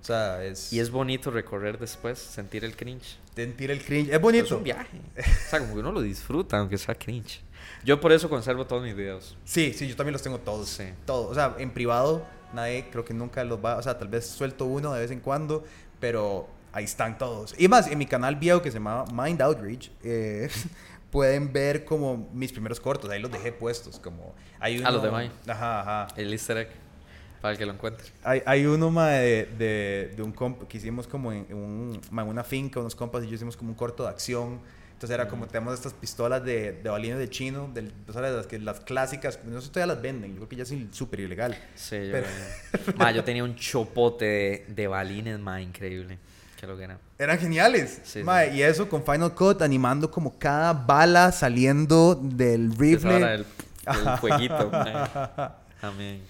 O 0.00 0.04
sea, 0.04 0.42
es... 0.44 0.72
Y 0.72 0.80
es 0.80 0.90
bonito 0.90 1.30
recorrer 1.30 1.78
después, 1.78 2.18
sentir 2.18 2.64
el 2.64 2.74
cringe. 2.76 3.18
sentir 3.34 3.70
el 3.70 3.82
cringe. 3.84 4.08
Es 4.08 4.14
Es 4.16 4.20
bonito. 4.20 4.56
un 4.58 4.64
viaje. 4.64 5.00
O 5.18 5.50
sea, 5.50 5.58
como 5.60 5.74
que 5.74 5.80
uno 5.80 5.92
lo 5.92 6.00
disfruta, 6.02 6.58
aunque 6.58 6.76
sea 6.78 6.94
cringe. 6.94 7.42
Yo 7.84 8.00
por 8.00 8.12
eso 8.12 8.28
conservo 8.28 8.66
todos 8.66 8.82
mis 8.82 8.94
videos. 8.94 9.36
Sí, 9.44 9.72
sí, 9.74 9.88
yo 9.88 9.96
también 9.96 10.12
los 10.12 10.22
tengo 10.22 10.38
todos. 10.38 10.68
Sí. 10.68 10.84
Todos. 11.06 11.30
O 11.30 11.34
sea, 11.34 11.54
en 11.58 11.70
privado, 11.70 12.26
nadie 12.54 12.88
creo 12.90 13.04
que 13.04 13.14
nunca 13.14 13.44
los 13.44 13.62
va. 13.62 13.76
O 13.76 13.82
sea, 13.82 13.98
tal 13.98 14.08
vez 14.08 14.26
suelto 14.26 14.64
uno 14.66 14.92
de 14.94 15.00
vez 15.00 15.10
en 15.10 15.20
cuando, 15.20 15.64
pero 15.98 16.48
ahí 16.72 16.84
están 16.84 17.16
todos. 17.18 17.54
Y 17.58 17.68
más, 17.68 17.86
en 17.86 17.98
mi 17.98 18.06
canal 18.06 18.36
viejo 18.36 18.62
que 18.62 18.70
se 18.70 18.78
llama 18.78 19.04
Mind 19.12 19.40
Outreach, 19.42 19.90
eh, 20.02 20.48
pueden 21.10 21.52
ver 21.52 21.84
como 21.84 22.28
mis 22.32 22.52
primeros 22.52 22.80
cortos. 22.80 23.10
Ahí 23.10 23.20
los 23.20 23.30
dejé 23.30 23.52
puestos. 23.52 23.98
Como 23.98 24.34
hay 24.58 24.78
uno, 24.78 24.88
Ah, 24.88 24.90
los 24.92 25.02
de 25.02 25.10
Mind. 25.10 25.32
Ajá, 25.48 25.80
ajá. 25.80 26.14
El 26.16 26.32
easter 26.32 26.56
egg, 26.58 26.68
para 27.40 27.52
el 27.52 27.58
que 27.58 27.66
lo 27.66 27.72
encuentre. 27.72 28.06
Hay, 28.22 28.42
hay 28.46 28.66
uno 28.66 28.90
ma, 28.90 29.08
de, 29.10 29.46
de, 29.58 30.12
de 30.16 30.22
un 30.22 30.32
comp 30.32 30.64
que 30.68 30.76
hicimos 30.78 31.06
como 31.06 31.32
en, 31.32 31.46
un, 31.52 32.00
ma, 32.10 32.22
una 32.24 32.44
finca, 32.44 32.80
unos 32.80 32.94
compas 32.94 33.24
y 33.24 33.28
yo 33.28 33.34
hicimos 33.34 33.56
como 33.56 33.70
un 33.70 33.76
corto 33.76 34.04
de 34.04 34.10
acción. 34.10 34.60
Entonces 34.92 35.14
era 35.14 35.28
como 35.28 35.46
tenemos 35.46 35.72
estas 35.72 35.94
pistolas 35.94 36.44
de, 36.44 36.72
de 36.72 36.90
balines 36.90 37.18
de 37.18 37.30
chino, 37.30 37.70
sea, 38.12 38.20
las, 38.20 38.46
que, 38.46 38.58
las 38.58 38.80
clásicas, 38.80 39.38
no 39.46 39.58
sé 39.58 39.68
si 39.68 39.72
todavía 39.72 39.94
las 39.94 40.02
venden, 40.02 40.32
yo 40.32 40.36
creo 40.36 40.48
que 40.50 40.56
ya 40.56 40.62
es 40.64 40.74
súper 40.90 41.20
ilegal. 41.20 41.56
Sí, 41.74 41.96
yo, 42.06 42.12
Pero- 42.12 42.26
Ma, 42.98 43.10
yo 43.10 43.24
tenía 43.24 43.42
un 43.42 43.56
chopote 43.56 44.24
de, 44.26 44.64
de 44.68 44.86
balines, 44.88 45.38
ma, 45.38 45.62
increíble. 45.62 46.18
Que 46.60 46.66
lo 46.66 46.76
que 46.76 46.84
era. 46.84 46.98
Eran 47.18 47.38
geniales. 47.38 48.00
Sí, 48.04 48.22
ma, 48.22 48.42
sí. 48.44 48.50
Y 48.56 48.62
eso 48.62 48.86
con 48.86 49.02
Final 49.02 49.34
Cut 49.34 49.62
animando 49.62 50.10
como 50.10 50.38
cada 50.38 50.74
bala 50.74 51.32
saliendo 51.32 52.14
del 52.14 52.76
rifle. 52.76 53.14
hora 53.14 53.30
del, 53.30 53.46
del 54.04 54.18
fueguito, 54.18 54.68
ma. 54.70 55.56
También. 55.80 56.22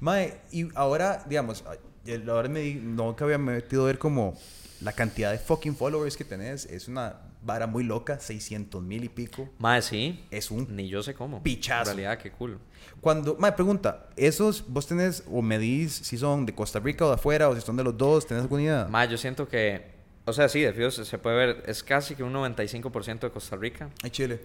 Mae, 0.00 0.34
y 0.52 0.68
ahora, 0.74 1.24
digamos, 1.26 1.64
el- 2.04 2.28
ahora 2.28 2.50
me 2.50 2.60
di, 2.60 2.74
nunca 2.74 3.24
había 3.24 3.38
metido 3.38 3.84
a 3.84 3.86
ver 3.86 3.98
como 3.98 4.36
la 4.82 4.92
cantidad 4.92 5.30
de 5.32 5.38
fucking 5.38 5.74
followers 5.74 6.16
que 6.18 6.24
tenés. 6.24 6.66
Es 6.66 6.86
una 6.86 7.14
vara 7.42 7.66
muy 7.66 7.84
loca, 7.84 8.18
600 8.18 8.82
mil 8.82 9.04
y 9.04 9.08
pico. 9.08 9.48
Ma, 9.58 9.80
sí. 9.80 10.24
Es 10.30 10.50
un 10.50 10.74
Ni 10.74 10.88
yo 10.88 11.02
sé 11.02 11.14
cómo. 11.14 11.42
pichazo. 11.42 11.90
En 11.92 11.96
realidad, 11.98 12.18
qué 12.22 12.30
cool. 12.30 12.58
Cuando, 13.00 13.36
mae, 13.38 13.52
pregunta, 13.52 14.08
¿esos 14.16 14.64
vos 14.66 14.86
tenés 14.86 15.22
o 15.30 15.40
medís 15.42 15.92
si 15.92 16.18
son 16.18 16.46
de 16.46 16.54
Costa 16.54 16.80
Rica 16.80 17.04
o 17.04 17.08
de 17.08 17.14
afuera 17.14 17.48
o 17.48 17.54
si 17.54 17.60
son 17.60 17.76
de 17.76 17.84
los 17.84 17.96
dos? 17.96 18.26
¿Tenés 18.26 18.42
alguna 18.42 18.62
idea? 18.62 18.86
Ma, 18.90 19.04
yo 19.04 19.16
siento 19.16 19.48
que. 19.48 19.96
O 20.24 20.32
sea, 20.32 20.48
sí, 20.48 20.60
de 20.60 20.72
fijo 20.72 20.90
se, 20.90 21.18
puede 21.18 21.36
ver. 21.36 21.62
Es 21.66 21.82
casi 21.82 22.14
que 22.14 22.22
un 22.22 22.32
95% 22.34 23.20
de 23.20 23.30
Costa 23.30 23.56
Rica. 23.56 23.88
Ay, 24.02 24.10
Chile. 24.10 24.40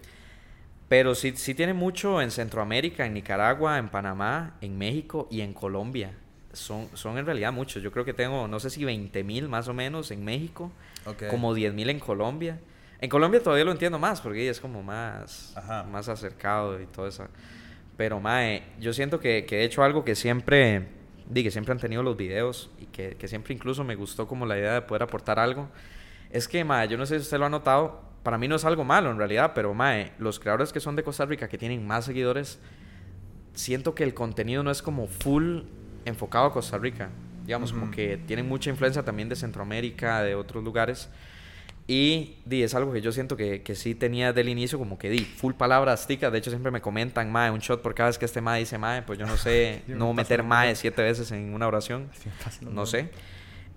Pero 0.88 1.14
sí, 1.14 1.32
sí 1.36 1.54
tiene 1.54 1.74
mucho 1.74 2.20
en 2.22 2.30
Centroamérica, 2.30 3.04
en 3.06 3.14
Nicaragua, 3.14 3.78
en 3.78 3.88
Panamá, 3.88 4.56
en 4.60 4.78
México 4.78 5.28
y 5.30 5.40
en 5.40 5.52
Colombia. 5.52 6.12
Son, 6.52 6.88
son 6.94 7.18
en 7.18 7.26
realidad 7.26 7.52
muchos. 7.52 7.82
Yo 7.82 7.90
creo 7.90 8.04
que 8.04 8.14
tengo, 8.14 8.46
no 8.48 8.60
sé 8.60 8.70
si 8.70 8.84
20 8.84 9.24
mil 9.24 9.48
más 9.48 9.66
o 9.68 9.74
menos 9.74 10.10
en 10.10 10.24
México, 10.24 10.70
Ok. 11.04 11.24
como 11.30 11.52
10 11.52 11.74
mil 11.74 11.90
en 11.90 11.98
Colombia. 11.98 12.60
En 13.04 13.10
Colombia 13.10 13.42
todavía 13.42 13.66
lo 13.66 13.70
entiendo 13.70 13.98
más 13.98 14.22
porque 14.22 14.48
es 14.48 14.58
como 14.58 14.82
más, 14.82 15.54
Ajá. 15.58 15.82
más 15.82 16.08
acercado 16.08 16.80
y 16.80 16.86
todo 16.86 17.06
eso. 17.06 17.28
Pero, 17.98 18.18
mae, 18.18 18.62
yo 18.80 18.94
siento 18.94 19.20
que, 19.20 19.44
que 19.44 19.58
he 19.60 19.64
hecho 19.64 19.84
algo 19.84 20.06
que 20.06 20.14
siempre, 20.14 20.88
di, 21.28 21.42
que 21.42 21.50
siempre 21.50 21.72
han 21.72 21.78
tenido 21.78 22.02
los 22.02 22.16
videos 22.16 22.70
y 22.80 22.86
que, 22.86 23.14
que 23.16 23.28
siempre 23.28 23.52
incluso 23.52 23.84
me 23.84 23.94
gustó 23.94 24.26
como 24.26 24.46
la 24.46 24.56
idea 24.56 24.72
de 24.72 24.80
poder 24.80 25.02
aportar 25.02 25.38
algo. 25.38 25.68
Es 26.30 26.48
que, 26.48 26.64
mae, 26.64 26.88
yo 26.88 26.96
no 26.96 27.04
sé 27.04 27.16
si 27.16 27.24
usted 27.24 27.36
lo 27.36 27.44
ha 27.44 27.50
notado, 27.50 28.00
para 28.22 28.38
mí 28.38 28.48
no 28.48 28.56
es 28.56 28.64
algo 28.64 28.84
malo 28.84 29.10
en 29.10 29.18
realidad, 29.18 29.52
pero, 29.54 29.74
mae, 29.74 30.12
los 30.18 30.40
creadores 30.40 30.72
que 30.72 30.80
son 30.80 30.96
de 30.96 31.02
Costa 31.02 31.26
Rica, 31.26 31.46
que 31.46 31.58
tienen 31.58 31.86
más 31.86 32.06
seguidores, 32.06 32.58
siento 33.52 33.94
que 33.94 34.04
el 34.04 34.14
contenido 34.14 34.62
no 34.62 34.70
es 34.70 34.80
como 34.80 35.08
full 35.08 35.64
enfocado 36.06 36.46
a 36.46 36.52
Costa 36.54 36.78
Rica. 36.78 37.10
Digamos, 37.44 37.70
como 37.70 37.90
que 37.90 38.16
tienen 38.16 38.48
mucha 38.48 38.70
influencia 38.70 39.02
también 39.02 39.28
de 39.28 39.36
Centroamérica, 39.36 40.22
de 40.22 40.34
otros 40.34 40.64
lugares. 40.64 41.10
Y 41.86 42.36
di, 42.46 42.62
es 42.62 42.74
algo 42.74 42.92
que 42.92 43.02
yo 43.02 43.12
siento 43.12 43.36
que, 43.36 43.62
que 43.62 43.74
sí 43.74 43.94
tenía 43.94 44.32
del 44.32 44.48
inicio, 44.48 44.78
como 44.78 44.98
que 44.98 45.10
di, 45.10 45.20
full 45.20 45.52
palabras 45.52 46.06
ticas. 46.06 46.32
De 46.32 46.38
hecho, 46.38 46.50
siempre 46.50 46.70
me 46.70 46.80
comentan, 46.80 47.30
mae, 47.30 47.50
un 47.50 47.58
shot 47.58 47.82
por 47.82 47.94
cada 47.94 48.08
vez 48.08 48.18
que 48.18 48.24
este 48.24 48.40
mae 48.40 48.60
dice 48.60 48.78
mae, 48.78 49.02
pues 49.02 49.18
yo 49.18 49.26
no 49.26 49.36
sé, 49.36 49.82
me 49.88 49.94
no 49.94 50.06
pasa 50.08 50.16
meter 50.16 50.42
mae 50.42 50.74
siete 50.76 51.02
veces 51.02 51.30
en 51.32 51.52
una 51.52 51.66
oración. 51.66 52.08
Me 52.62 52.70
No 52.70 52.86
sé. 52.86 53.10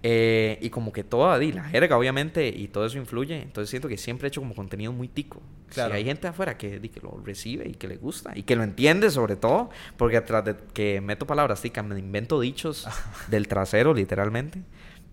Eh, 0.04 0.60
y 0.62 0.70
como 0.70 0.94
que 0.94 1.04
toda, 1.04 1.40
di, 1.40 1.52
la 1.52 1.64
jerga, 1.66 1.98
obviamente, 1.98 2.48
y 2.48 2.68
todo 2.68 2.86
eso 2.86 2.98
influye. 2.98 3.42
Entonces 3.42 3.70
siento 3.70 3.90
que 3.90 3.98
siempre 3.98 4.28
he 4.28 4.30
hecho 4.30 4.40
como 4.40 4.56
contenido 4.56 4.94
muy 4.94 5.10
tico. 5.10 5.42
Claro. 5.74 5.92
Si 5.92 5.98
hay 5.98 6.06
gente 6.06 6.28
afuera 6.28 6.58
que, 6.58 6.80
di, 6.80 6.88
que 6.88 7.02
lo 7.02 7.20
recibe 7.26 7.68
y 7.68 7.74
que 7.74 7.90
le 7.90 7.98
gusta 7.98 8.32
y 8.36 8.44
que 8.44 8.56
lo 8.56 8.64
entiende 8.64 9.10
sobre 9.10 9.36
todo, 9.36 9.70
porque 9.98 10.16
atrás 10.16 10.46
de 10.46 10.56
que 10.74 11.02
meto 11.02 11.28
palabras 11.28 11.62
ticas, 11.62 11.84
me 11.84 12.00
invento 12.00 12.40
dichos 12.40 12.88
del 13.28 13.50
trasero, 13.50 13.94
literalmente. 13.94 14.62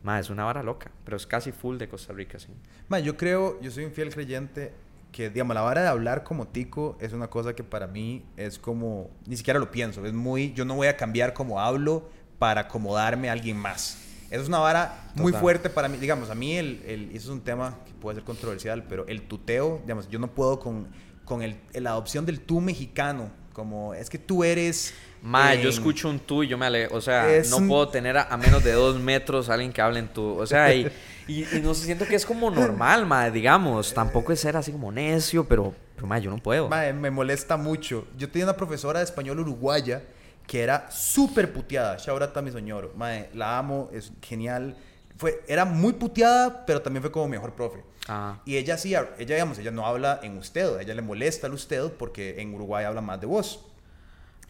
Ma, 0.04 0.20
es 0.20 0.28
una 0.28 0.44
vara 0.44 0.62
loca, 0.62 0.90
pero 1.02 1.16
es 1.16 1.26
casi 1.26 1.50
full 1.50 1.78
de 1.78 1.88
Costa 1.88 2.12
Rica, 2.12 2.38
sí. 2.38 2.48
Ma, 2.88 3.00
yo 3.00 3.16
creo, 3.16 3.58
yo 3.62 3.70
soy 3.70 3.86
un 3.86 3.90
fiel 3.90 4.10
creyente 4.10 4.72
que, 5.10 5.30
digamos, 5.30 5.54
la 5.54 5.62
vara 5.62 5.80
de 5.80 5.88
hablar 5.88 6.24
como 6.24 6.46
tico 6.46 6.98
es 7.00 7.14
una 7.14 7.28
cosa 7.28 7.54
que 7.54 7.64
para 7.64 7.86
mí 7.86 8.22
es 8.36 8.58
como, 8.58 9.10
ni 9.26 9.36
siquiera 9.36 9.58
lo 9.58 9.70
pienso, 9.70 10.04
es 10.04 10.12
muy, 10.12 10.52
yo 10.52 10.66
no 10.66 10.74
voy 10.74 10.88
a 10.88 10.96
cambiar 10.96 11.32
como 11.32 11.58
hablo 11.58 12.08
para 12.38 12.62
acomodarme 12.62 13.30
a 13.30 13.32
alguien 13.32 13.56
más. 13.56 13.98
Eso 14.30 14.42
es 14.42 14.48
una 14.48 14.58
vara 14.58 15.10
muy 15.14 15.32
Total. 15.32 15.40
fuerte 15.40 15.70
para 15.70 15.88
mí. 15.88 15.96
Digamos, 15.96 16.28
a 16.28 16.34
mí 16.34 16.56
el, 16.56 16.82
el, 16.86 17.08
eso 17.10 17.28
es 17.28 17.28
un 17.28 17.40
tema 17.40 17.78
que 17.86 17.92
puede 17.94 18.16
ser 18.16 18.24
controversial, 18.24 18.84
pero 18.84 19.06
el 19.06 19.22
tuteo, 19.22 19.78
digamos, 19.82 20.08
yo 20.08 20.18
no 20.18 20.34
puedo 20.34 20.60
con, 20.60 20.88
con 21.24 21.42
el, 21.42 21.56
la 21.72 21.90
adopción 21.90 22.26
del 22.26 22.40
tú 22.40 22.60
mexicano, 22.60 23.30
como 23.54 23.94
es 23.94 24.10
que 24.10 24.18
tú 24.18 24.44
eres... 24.44 24.92
Ma, 25.24 25.54
yo 25.54 25.62
en- 25.62 25.68
escucho 25.68 26.08
un 26.10 26.18
tú 26.20 26.42
y 26.42 26.48
yo 26.48 26.58
me 26.58 26.66
alejo. 26.66 26.94
O 26.96 27.00
sea, 27.00 27.34
Es 27.34 27.50
no 27.50 27.56
un- 27.56 27.68
puedo 27.68 27.88
tener 27.88 28.16
a, 28.16 28.24
a 28.24 28.36
menos 28.36 28.62
de 28.62 28.72
dos 28.72 28.98
metros 29.00 29.48
a 29.48 29.54
alguien 29.54 29.72
que 29.72 29.80
hable 29.80 29.98
en 29.98 30.08
tú. 30.08 30.38
O 30.38 30.46
sea, 30.46 30.72
y, 30.74 30.86
y, 31.28 31.44
y 31.56 31.60
no 31.62 31.72
sé, 31.74 31.86
siento 31.86 32.06
que 32.06 32.14
es 32.14 32.26
como 32.26 32.50
normal, 32.50 33.06
ma, 33.06 33.30
digamos. 33.30 33.94
Tampoco 33.94 34.32
es 34.32 34.40
ser 34.40 34.56
así 34.56 34.70
como 34.70 34.92
necio, 34.92 35.44
pero, 35.48 35.74
pero 35.94 36.06
ma, 36.06 36.18
yo 36.18 36.30
no 36.30 36.38
puedo. 36.38 36.68
Mae, 36.68 36.92
me 36.92 37.10
molesta 37.10 37.56
mucho. 37.56 38.06
Yo 38.18 38.28
tenía 38.30 38.44
una 38.46 38.56
profesora 38.56 38.98
de 39.00 39.04
español 39.06 39.40
uruguaya 39.40 40.02
que 40.46 40.62
era 40.62 40.90
súper 40.90 41.52
puteada. 41.54 41.96
Shout 41.96 42.20
out 42.20 42.36
a 42.36 42.42
mi 42.42 42.50
señor. 42.50 42.92
Mae, 42.94 43.30
la 43.32 43.56
amo, 43.58 43.88
es 43.94 44.12
genial. 44.20 44.76
Fue, 45.16 45.42
era 45.48 45.64
muy 45.64 45.94
puteada, 45.94 46.66
pero 46.66 46.82
también 46.82 47.00
fue 47.02 47.10
como 47.10 47.28
mejor 47.28 47.54
profe. 47.54 47.82
Ah, 48.08 48.40
Y 48.44 48.56
ella 48.58 48.74
hacía, 48.74 49.08
ella 49.18 49.36
digamos, 49.36 49.56
ella 49.58 49.70
no 49.70 49.86
habla 49.86 50.20
en 50.22 50.36
usted, 50.36 50.78
ella 50.80 50.92
le 50.94 51.00
molesta 51.00 51.46
el 51.46 51.54
usted 51.54 51.90
porque 51.98 52.38
en 52.42 52.52
Uruguay 52.52 52.84
habla 52.84 53.00
más 53.00 53.18
de 53.20 53.26
vos. 53.26 53.64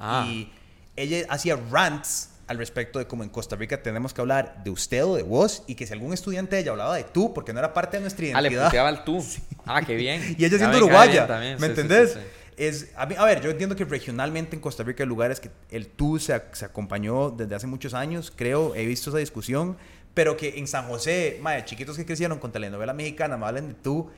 ah. 0.00 0.26
Y 0.28 0.50
ella 0.96 1.26
hacía 1.28 1.56
rants 1.70 2.30
al 2.46 2.58
respecto 2.58 2.98
de 2.98 3.06
cómo 3.06 3.22
en 3.22 3.30
Costa 3.30 3.56
Rica 3.56 3.82
tenemos 3.82 4.12
que 4.12 4.20
hablar 4.20 4.62
de 4.64 4.70
usted 4.70 5.04
o 5.04 5.16
de 5.16 5.22
vos 5.22 5.62
y 5.66 5.74
que 5.76 5.86
si 5.86 5.92
algún 5.94 6.12
estudiante 6.12 6.56
de 6.56 6.62
ella 6.62 6.72
hablaba 6.72 6.94
de 6.96 7.04
tú 7.04 7.32
porque 7.32 7.52
no 7.54 7.58
era 7.58 7.72
parte 7.72 7.96
de 7.96 8.02
nuestra 8.02 8.26
Ah, 8.34 8.40
le 8.42 8.48
identidad. 8.48 8.66
puteaba 8.66 8.90
el 8.90 9.04
tú. 9.04 9.24
Ah, 9.66 9.80
qué 9.80 9.94
bien. 9.94 10.36
Y 10.38 10.44
ella 10.44 10.58
siendo 10.58 10.76
uruguaya, 10.76 11.26
también. 11.26 11.54
¿me 11.58 11.68
Sí, 11.68 11.74
sí, 11.74 11.80
entendés? 11.80 12.12
sí, 12.12 12.18
sí. 12.20 12.26
Es, 12.56 12.88
a, 12.96 13.06
mí- 13.06 13.14
a 13.18 13.24
ver, 13.24 13.40
yo 13.40 13.50
entiendo 13.50 13.74
que 13.74 13.84
regionalmente 13.84 14.54
en 14.54 14.60
Costa 14.60 14.82
Rica 14.84 15.02
hay 15.04 15.08
lugares 15.08 15.40
que 15.40 15.50
el 15.70 15.86
tú 15.88 16.18
se, 16.18 16.40
se 16.52 16.64
acompañó 16.66 17.30
desde 17.30 17.54
hace 17.54 17.66
muchos 17.66 17.94
años, 17.94 18.30
creo, 18.36 18.74
he 18.76 18.84
visto 18.86 19.08
esa 19.10 19.18
discusión, 19.18 19.76
pero 20.12 20.36
que 20.36 20.58
en 20.58 20.68
San 20.68 20.86
José, 20.86 21.38
mae, 21.40 21.64
chiquitos 21.64 21.96
que 21.96 22.04
crecieron 22.06 22.38
con 22.38 22.52
telenovela 22.52 22.92
mexicana, 22.92 23.36
me 23.38 23.46
hablan 23.46 23.68
de 23.68 23.74
tú, 23.74 24.08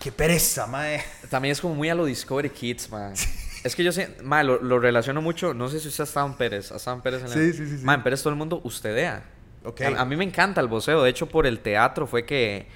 qué 0.00 0.10
pereza, 0.12 0.66
mae. 0.66 1.00
También 1.30 1.52
es 1.52 1.60
como 1.62 1.76
muy 1.76 1.88
a 1.88 1.94
lo 1.94 2.04
Discovery 2.06 2.50
Kids, 2.50 2.90
man. 2.90 3.14
Es 3.64 3.74
que 3.76 3.84
yo 3.84 3.92
sé, 3.92 4.16
ma, 4.22 4.42
lo, 4.42 4.62
lo 4.62 4.78
relaciono 4.78 5.20
mucho. 5.22 5.54
No 5.54 5.68
sé 5.68 5.80
si 5.80 5.88
usted 5.88 6.02
ha 6.02 6.06
estado 6.06 6.26
en 6.26 6.34
Pérez. 6.34 6.72
¿Ha 6.72 6.76
estado 6.76 6.96
en 6.96 7.02
Pérez? 7.02 7.22
En 7.22 7.28
Sí, 7.28 7.52
sí, 7.52 7.66
sí, 7.66 7.78
sí. 7.78 7.84
Ma, 7.84 7.94
en 7.94 8.02
Pérez 8.02 8.22
todo 8.22 8.30
el 8.32 8.38
mundo 8.38 8.60
ustedea. 8.64 9.24
Ok. 9.64 9.80
A, 9.82 10.00
a 10.00 10.04
mí 10.04 10.16
me 10.16 10.24
encanta 10.24 10.60
el 10.60 10.68
voceo. 10.68 11.02
De 11.02 11.10
hecho, 11.10 11.26
por 11.28 11.46
el 11.46 11.60
teatro 11.60 12.06
fue 12.06 12.24
que, 12.24 12.66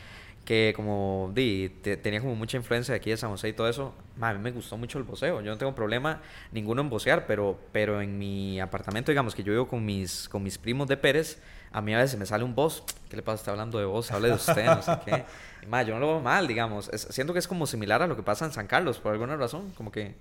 que 0.44 0.72
como, 0.74 1.30
di, 1.34 1.68
te- 1.82 1.96
tenía 1.96 2.20
como 2.20 2.34
mucha 2.34 2.56
influencia 2.56 2.92
de 2.92 2.96
aquí 2.96 3.10
de 3.10 3.16
San 3.16 3.30
José 3.30 3.48
y 3.48 3.52
todo 3.52 3.68
eso. 3.68 3.94
Ma, 4.16 4.30
a 4.30 4.34
mí 4.34 4.40
me 4.40 4.50
gustó 4.50 4.76
mucho 4.76 4.98
el 4.98 5.04
voceo. 5.04 5.40
Yo 5.40 5.50
no 5.52 5.58
tengo 5.58 5.74
problema 5.74 6.20
ninguno 6.50 6.82
en 6.82 6.90
vocear, 6.90 7.26
pero, 7.26 7.58
pero 7.72 8.00
en 8.02 8.18
mi 8.18 8.60
apartamento, 8.60 9.10
digamos 9.12 9.34
que 9.34 9.42
yo 9.42 9.52
vivo 9.52 9.68
con 9.68 9.84
mis, 9.84 10.28
con 10.28 10.42
mis 10.42 10.58
primos 10.58 10.88
de 10.88 10.96
Pérez, 10.96 11.38
a 11.70 11.80
mí 11.80 11.94
a 11.94 11.98
veces 11.98 12.18
me 12.18 12.26
sale 12.26 12.42
un 12.44 12.54
voz. 12.54 12.82
¿Qué 13.08 13.16
le 13.16 13.22
pasa? 13.22 13.36
Está 13.36 13.50
hablando 13.52 13.78
de 13.78 13.84
vos, 13.84 14.10
hable 14.10 14.28
de 14.28 14.34
usted, 14.34 14.66
no 14.66 14.82
sé 14.82 14.92
qué. 15.04 15.24
Y, 15.62 15.66
ma, 15.66 15.84
yo 15.84 15.94
no 15.94 16.00
lo 16.00 16.06
veo 16.08 16.20
mal, 16.20 16.48
digamos. 16.48 16.88
Es- 16.88 17.06
siento 17.10 17.32
que 17.32 17.38
es 17.38 17.46
como 17.46 17.68
similar 17.68 18.02
a 18.02 18.08
lo 18.08 18.16
que 18.16 18.24
pasa 18.24 18.44
en 18.44 18.50
San 18.52 18.66
Carlos, 18.66 18.98
por 18.98 19.12
alguna 19.12 19.36
razón. 19.36 19.70
Como 19.76 19.92
que 19.92 20.16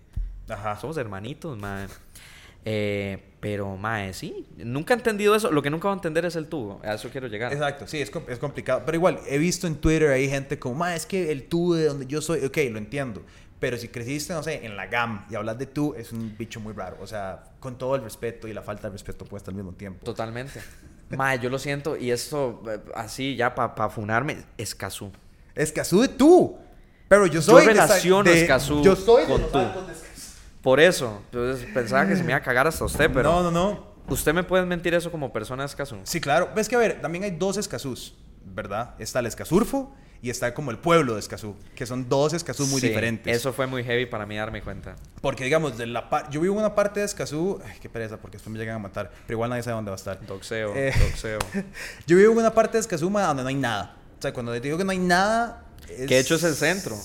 Ajá. 0.52 0.76
somos 0.80 0.98
hermanitos, 0.98 1.58
mae. 1.58 1.88
Eh, 2.64 3.18
pero, 3.40 3.76
mae, 3.76 4.14
sí. 4.14 4.46
Nunca 4.58 4.94
he 4.94 4.98
entendido 4.98 5.36
eso. 5.36 5.52
Lo 5.52 5.62
que 5.64 5.70
nunca 5.72 5.88
voy 5.88 5.94
a 5.94 5.98
entender 5.98 6.26
es 6.26 6.36
el 6.36 6.48
tubo. 6.48 6.80
A 6.84 6.94
eso 6.94 7.10
quiero 7.10 7.28
llegar. 7.28 7.52
Exacto, 7.52 7.88
sí, 7.88 8.00
es, 8.02 8.12
es 8.28 8.40
complicado. 8.40 8.84
Pero 8.86 8.96
igual, 8.98 9.20
he 9.28 9.38
visto 9.40 9.66
en 9.66 9.76
Twitter 9.76 10.10
hay 10.10 10.30
gente 10.30 10.60
como, 10.60 10.76
ma, 10.76 10.96
es 10.96 11.06
que 11.06 11.32
el 11.32 11.48
tú 11.48 11.74
de 11.74 11.86
donde 11.86 12.06
yo 12.06 12.22
soy, 12.22 12.46
ok, 12.46 12.58
lo 12.72 12.78
entiendo. 12.78 13.24
Pero 13.60 13.78
si 13.78 13.88
creciste, 13.90 14.34
no 14.34 14.42
sé, 14.44 14.66
en 14.66 14.76
la 14.76 14.88
GAM 14.88 15.26
y 15.30 15.36
hablas 15.36 15.58
de 15.58 15.68
tú, 15.68 15.94
es 15.96 16.12
un 16.12 16.36
bicho 16.38 16.60
muy 16.60 16.74
raro. 16.74 16.98
O 17.02 17.08
sea, 17.08 17.44
con 17.60 17.78
todo 17.78 17.96
el 17.96 18.04
respeto 18.04 18.48
y 18.48 18.54
la 18.54 18.62
falta 18.64 18.88
de 18.88 18.94
respeto 18.94 19.26
puesta 19.26 19.50
al 19.52 19.56
mismo 19.56 19.72
tiempo. 19.74 20.04
Totalmente. 20.06 20.60
mae, 21.10 21.40
yo 21.40 21.50
lo 21.50 21.58
siento. 21.60 21.98
Y 21.98 22.12
esto, 22.12 22.62
eh, 22.68 22.80
así 22.96 23.36
ya 23.36 23.54
para 23.56 23.90
funarme, 23.90 24.38
Escazú. 24.58 25.12
Escazú 25.56 26.02
de 26.02 26.08
tú. 26.10 26.58
Pero 27.08 27.26
yo 27.28 27.42
soy. 27.42 27.66
de 27.66 27.72
esa- 27.74 27.86
relaciono 27.88 28.24
de- 28.32 28.42
Escazú 28.42 28.82
Yo 28.84 28.96
soy 28.96 29.24
de 29.24 29.28
con 29.28 29.42
los 29.42 29.52
tú. 29.52 29.58
de. 29.58 29.66
Por 30.62 30.80
eso. 30.80 31.22
Entonces 31.26 31.68
pensaba 31.74 32.08
que 32.08 32.16
se 32.16 32.24
me 32.24 32.32
iba 32.32 32.38
a 32.38 32.42
cagar 32.44 32.68
hasta 32.68 32.86
usted, 32.86 33.10
pero. 33.14 33.32
No, 33.32 33.44
no, 33.44 33.52
no. 33.52 33.92
¿Usted 34.08 34.34
me 34.34 34.44
puede 34.44 34.66
mentir 34.66 34.94
eso 34.94 35.12
como 35.12 35.32
persona 35.32 35.64
de 35.64 35.68
Escazú? 35.68 35.98
Sí, 36.04 36.20
claro. 36.20 36.50
Ves 36.56 36.68
que, 36.68 36.76
a 36.76 36.80
ver, 36.80 37.02
también 37.02 37.24
hay 37.24 37.32
dos 37.32 37.58
Escazús, 37.58 38.16
¿verdad? 38.44 38.96
Está 39.00 39.20
el 39.20 39.28
Escazurfo 39.28 39.96
y 40.24 40.30
está 40.30 40.54
como 40.54 40.70
el 40.70 40.78
pueblo 40.80 41.14
de 41.14 41.20
Escazú, 41.20 41.56
que 41.76 41.86
son 41.86 42.10
dos 42.10 42.34
Escazú 42.34 42.66
muy 42.68 42.82
Sí, 42.82 42.90
diferentes. 42.90 43.36
Eso 43.36 43.54
fue 43.54 43.68
muy 43.68 43.84
heavy 43.84 44.06
para 44.08 44.26
mí 44.26 44.36
darme 44.36 44.62
cuenta. 44.62 44.96
Porque, 45.22 45.44
digamos, 45.46 45.78
de 45.78 45.88
la 45.88 46.28
yo 46.30 46.42
vivo 46.42 46.56
en 46.56 46.60
una 46.60 46.76
parte 46.76 47.00
de 47.00 47.06
Escazú, 47.06 47.60
ay, 47.66 47.78
qué 47.82 47.90
pereza, 47.90 48.18
porque 48.18 48.36
después 48.38 48.52
me 48.52 48.60
llegan 48.60 48.76
a 48.76 48.80
matar, 48.80 49.12
pero 49.26 49.36
igual 49.38 49.50
nadie 49.50 49.64
sabe 49.64 49.76
dónde 49.76 49.92
va 49.92 49.96
a 49.96 49.98
estar. 49.98 50.26
Doxeo, 50.26 50.76
Eh. 50.76 50.94
doxeo. 51.00 51.40
Yo 52.08 52.18
vivo 52.18 52.34
en 52.34 52.40
una 52.40 52.54
parte 52.54 52.74
de 52.74 52.82
Escazú 52.82 53.10
donde 53.10 53.44
no 53.44 53.50
hay 53.50 53.56
nada. 53.56 53.96
O 54.18 54.22
sea, 54.22 54.34
cuando 54.34 54.52
les 54.52 54.62
digo 54.62 54.78
que 54.78 54.84
no 54.84 54.92
hay 54.92 55.00
nada... 55.00 55.66
Es... 55.90 56.08
Que 56.08 56.20
hecho 56.20 56.36
es 56.36 56.44
el 56.44 56.54
centro. 56.56 56.96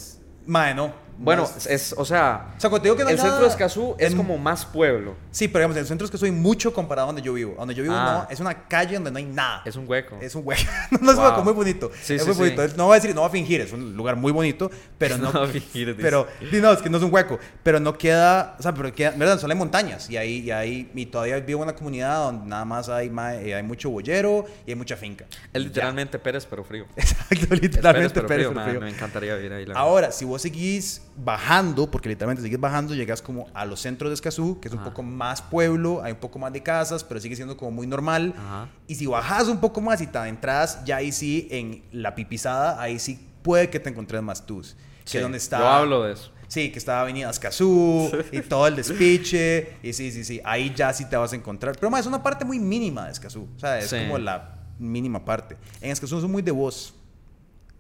Mae, 0.47 0.75
no. 0.75 1.06
Bueno, 1.19 1.43
No 1.43 1.71
es- 1.71 1.95
o 1.97 2.05
sea, 2.05 2.49
O 2.57 2.61
sea, 2.61 2.69
cuando 2.71 2.83
te 2.83 2.89
digo 2.89 2.97
que 2.97 3.05
no 3.05 3.09
el 3.11 3.19
centro 3.19 3.41
de 3.41 3.49
Escazú 3.49 3.95
es 3.99 4.11
en- 4.13 4.17
como 4.19 4.37
más 4.39 4.67
pueblo. 4.67 5.15
Sí, 5.31 5.49
pero 5.49 5.61
digamos, 5.61 5.77
en 5.77 5.81
el 5.83 5.87
centro 5.87 6.05
de 6.05 6.09
Escazú 6.09 6.27
hay 6.27 6.31
mucho 6.31 6.73
comparado 6.75 7.07
a 7.07 7.13
donde 7.13 7.23
yo 7.23 7.33
vivo. 7.33 7.55
Donde 7.59 7.75
yo 7.75 7.83
vivo 7.83 7.95
Ah. 7.97 8.25
no, 8.29 8.33
es 8.33 8.39
una 8.41 8.67
calle 8.69 8.95
donde 8.95 9.11
no 9.11 9.19
hay 9.19 9.25
nada. 9.25 9.63
Es 9.65 9.77
un 9.77 9.89
hueco. 9.89 10.19
Es 10.21 10.35
un 10.35 10.43
hueco. 10.45 10.63
no 11.01 11.13
es 11.13 11.19
un 11.19 11.25
hueco, 11.25 11.43
muy 11.45 11.53
bonito. 11.55 11.91
Sí, 12.03 12.15
es 12.15 12.23
sí, 12.23 12.27
muy 12.27 12.35
sí. 12.35 12.41
bonito. 12.55 12.77
No 12.77 12.85
voy 12.87 12.93
a 12.97 13.01
decir, 13.01 13.15
no 13.15 13.23
voy 13.23 13.29
a 13.29 13.33
fingir, 13.33 13.61
es 13.63 13.73
un 13.73 13.97
lugar 13.97 14.17
muy 14.17 14.31
bonito, 14.33 14.71
pero 14.99 15.17
no. 15.19 15.33
No 15.33 15.41
va 15.41 15.47
a 15.47 15.49
fingir, 15.49 15.97
pero, 16.01 16.27
no, 16.53 16.73
es 16.73 16.83
que 16.83 16.91
no 16.91 16.99
es 16.99 17.03
un 17.03 17.13
hueco. 17.13 17.39
Pero 17.63 17.81
no 17.81 17.97
queda, 17.97 18.55
o 18.59 18.63
sea, 18.63 18.75
pero 18.75 18.93
queda, 18.95 19.11
¿verdad? 19.13 19.39
Solo 19.41 19.53
hay 19.53 19.59
montañas. 19.59 20.11
Y 20.11 20.17
ahí, 20.19 20.41
y 20.41 20.51
ahí, 20.51 20.91
y 20.95 21.07
todavía 21.07 21.39
vivo 21.41 21.61
en 21.63 21.69
una 21.71 21.75
comunidad 21.77 22.25
donde 22.25 22.47
nada 22.47 22.65
más 22.67 22.89
hay, 22.91 23.09
ma- 23.09 23.35
eh, 23.37 23.55
hay 23.55 23.63
mucho 23.63 23.89
boyero 23.91 24.45
y 24.67 24.71
hay 24.71 24.77
mucha 24.77 24.97
finca. 24.97 25.25
Es 25.53 25.63
literalmente 25.63 26.19
Pérez, 26.19 26.45
pero 26.45 26.63
frío. 26.63 26.85
Exacto, 26.97 27.35
Es 27.35 27.47
Pérez, 27.47 27.63
literalmente 27.63 28.21
Pérez, 28.23 28.27
frío. 28.27 28.49
pero 28.51 28.55
man, 28.55 28.69
frío. 28.69 28.81
Me 28.81 28.91
encantaría 28.91 29.35
vivir 29.37 29.53
ahí. 29.53 29.63
la 29.65 29.69
verdad. 29.69 29.83
Ahora, 29.83 30.13
si 30.13 30.25
vos 30.25 30.43
seguís 30.43 31.03
bajando, 31.17 31.91
porque 31.91 32.09
literalmente 32.09 32.43
seguís 32.43 32.61
bajando, 32.61 32.95
llegas 32.95 33.23
como 33.23 33.49
a 33.55 33.65
los 33.65 33.81
centros 33.81 34.11
de 34.11 34.15
Escazú, 34.15 34.61
que 34.61 34.69
es 34.69 34.75
un 34.75 34.85
poco 34.85 35.03
más 35.03 35.41
pueblo, 35.43 36.03
hay 36.03 36.13
un 36.13 36.19
poco 36.19 36.39
más 36.39 36.53
de 36.53 36.63
casas, 36.63 37.03
pero 37.05 37.21
sigue 37.21 37.35
siendo 37.37 37.57
como 37.57 37.71
muy 37.71 37.87
normal. 37.87 38.35
Ajá. 38.37 38.69
Y 38.87 38.95
si 38.97 39.07
bajas 39.07 39.49
un 39.49 39.59
poco 39.59 39.81
más 39.81 40.01
y 40.01 40.07
te 40.07 40.19
entras, 40.19 40.85
ya 40.85 40.97
ahí 40.97 41.13
sí, 41.13 41.49
en 41.51 41.83
la 41.93 42.15
pipizada, 42.15 42.81
ahí 42.81 42.99
sí 42.99 43.19
puede 43.43 43.71
que 43.71 43.81
te 43.81 43.89
encontres 43.91 44.23
más 44.23 44.45
tus. 44.47 44.77
Que 45.11 45.19
es 45.19 45.23
donde 45.23 45.39
está... 45.39 45.59
Yo 45.59 45.67
hablo 45.69 46.03
de 46.05 46.13
eso. 46.15 46.33
Sí, 46.49 46.71
que 46.71 46.79
está 46.79 47.01
Avenida 47.01 47.29
Escazú 47.31 48.11
y 48.31 48.41
todo 48.49 48.67
el 48.69 48.77
despiche. 48.77 49.79
Y 49.83 49.93
sí, 49.93 50.13
sí, 50.13 50.23
sí, 50.25 50.41
ahí 50.45 50.73
ya 50.77 50.93
sí 50.93 51.05
te 51.09 51.17
vas 51.17 51.33
a 51.33 51.37
encontrar. 51.37 51.75
Pero 51.79 51.91
más, 51.91 52.01
es 52.03 52.07
una 52.07 52.23
parte 52.23 52.45
muy 52.45 52.59
mínima 52.61 53.07
de 53.07 53.13
Escazú. 53.13 53.49
O 53.57 53.59
sea, 53.59 53.79
es 53.79 53.89
Sí. 53.91 53.97
como 54.01 54.19
la 54.19 54.59
mínima 54.79 55.25
parte. 55.25 55.57
En 55.81 55.91
Escazú 55.91 56.21
son 56.21 56.31
muy 56.31 56.43
de 56.43 56.53
voz. 56.53 56.95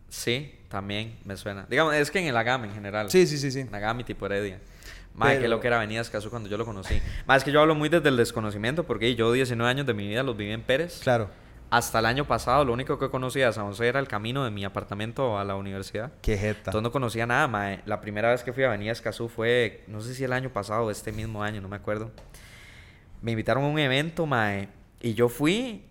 Sí, 0.09 0.53
también 0.69 1.17
me 1.25 1.37
suena. 1.37 1.67
Digamos, 1.69 1.95
es 1.95 2.11
que 2.11 2.19
en 2.21 2.27
el 2.27 2.37
Agame 2.37 2.69
en 2.69 2.75
general. 2.75 3.11
Sí, 3.11 3.27
sí, 3.27 3.39
sí, 3.39 3.51
sí. 3.51 3.61
En 3.61 3.75
Agame 3.75 4.05
tipo 4.05 4.27
Heredia. 4.27 4.61
Madre, 5.15 5.35
que 5.37 5.41
Pero- 5.43 5.51
lo 5.57 5.61
que 5.61 5.67
era 5.69 5.77
Avenida 5.77 6.01
Escazú 6.03 6.29
cuando 6.29 6.49
yo 6.49 6.59
lo 6.59 6.65
conocí. 6.67 7.01
Más 7.27 7.39
es 7.39 7.45
que 7.45 7.53
yo 7.53 7.61
hablo 7.61 7.75
muy 7.75 7.89
desde 7.89 8.09
el 8.11 8.17
desconocimiento 8.17 8.85
porque 8.85 9.15
yo 9.15 9.33
19 9.33 9.71
años 9.71 9.87
de 9.87 9.95
mi 9.95 10.07
vida 10.07 10.23
los 10.23 10.37
viví 10.37 10.53
en 10.53 10.63
Pérez. 10.63 11.01
Claro. 11.03 11.31
Hasta 11.71 11.99
el 11.99 12.07
año 12.07 12.27
pasado 12.27 12.65
lo 12.65 12.73
único 12.73 12.99
que 12.99 13.09
conocía 13.11 13.47
de 13.47 13.53
San 13.53 13.67
José 13.67 13.89
era 13.89 13.99
el 13.99 14.07
camino 14.09 14.45
de 14.45 14.51
mi 14.51 14.65
apartamento 14.65 15.39
a 15.39 15.45
la 15.45 15.57
universidad. 15.57 16.13
Qué 16.23 16.37
jeta. 16.37 16.59
Entonces 16.71 16.83
no 16.83 16.93
conocía 16.93 17.27
nada, 17.27 17.49
mae. 17.49 17.81
La 17.87 18.01
primera 18.01 18.31
vez 18.31 18.43
que 18.45 18.53
fui 18.53 18.63
a 18.63 18.69
Avenida 18.69 18.93
Escazú 18.93 19.29
fue, 19.29 19.83
no 19.89 20.01
sé 20.01 20.15
si 20.15 20.23
el 20.23 20.33
año 20.33 20.51
pasado 20.51 20.85
o 20.85 20.91
este 20.91 21.11
mismo 21.13 21.43
año, 21.43 21.61
no 21.63 21.69
me 21.69 21.77
acuerdo. 21.77 22.13
Me 23.23 23.33
invitaron 23.33 23.65
a 23.65 23.67
un 23.69 23.79
evento, 23.79 24.27
mae, 24.27 24.69
y 25.01 25.15
yo 25.15 25.29
fui 25.29 25.87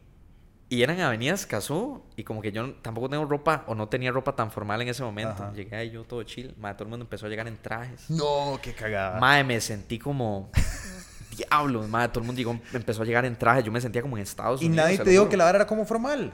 y 0.69 0.81
era 0.81 0.93
en 0.93 1.01
Avenida 1.01 1.33
Escazú 1.33 2.01
y 2.15 2.23
como 2.23 2.41
que 2.41 2.51
yo 2.51 2.73
tampoco 2.81 3.09
tengo 3.09 3.25
ropa 3.25 3.63
o 3.67 3.75
no 3.75 3.87
tenía 3.87 4.11
ropa 4.11 4.35
tan 4.35 4.49
formal 4.51 4.81
en 4.81 4.87
ese 4.89 5.03
momento. 5.03 5.43
Ajá. 5.43 5.53
Llegué 5.53 5.75
ahí 5.75 5.91
yo 5.91 6.03
todo 6.03 6.23
chill, 6.23 6.53
mae, 6.57 6.73
todo 6.73 6.83
el 6.85 6.89
mundo 6.89 7.03
empezó 7.03 7.27
a 7.27 7.29
llegar 7.29 7.47
en 7.47 7.57
trajes. 7.57 8.09
No, 8.09 8.59
qué 8.61 8.73
cagada. 8.73 9.19
Mae, 9.19 9.43
me 9.43 9.61
sentí 9.61 9.99
como 9.99 10.49
diablos, 11.37 11.87
mae, 11.87 12.07
todo 12.09 12.21
el 12.21 12.25
mundo 12.27 12.39
llegó- 12.41 12.59
empezó 12.73 13.01
a 13.01 13.05
llegar 13.05 13.25
en 13.25 13.35
trajes, 13.35 13.63
yo 13.63 13.71
me 13.71 13.81
sentía 13.81 14.01
como 14.01 14.17
en 14.17 14.23
Estados 14.23 14.61
y 14.61 14.65
Unidos. 14.65 14.85
nadie 14.85 14.97
se 14.97 15.03
te 15.03 15.09
dijo 15.11 15.27
que 15.29 15.37
la 15.37 15.45
vara 15.45 15.57
era 15.59 15.67
como 15.67 15.85
formal. 15.85 16.31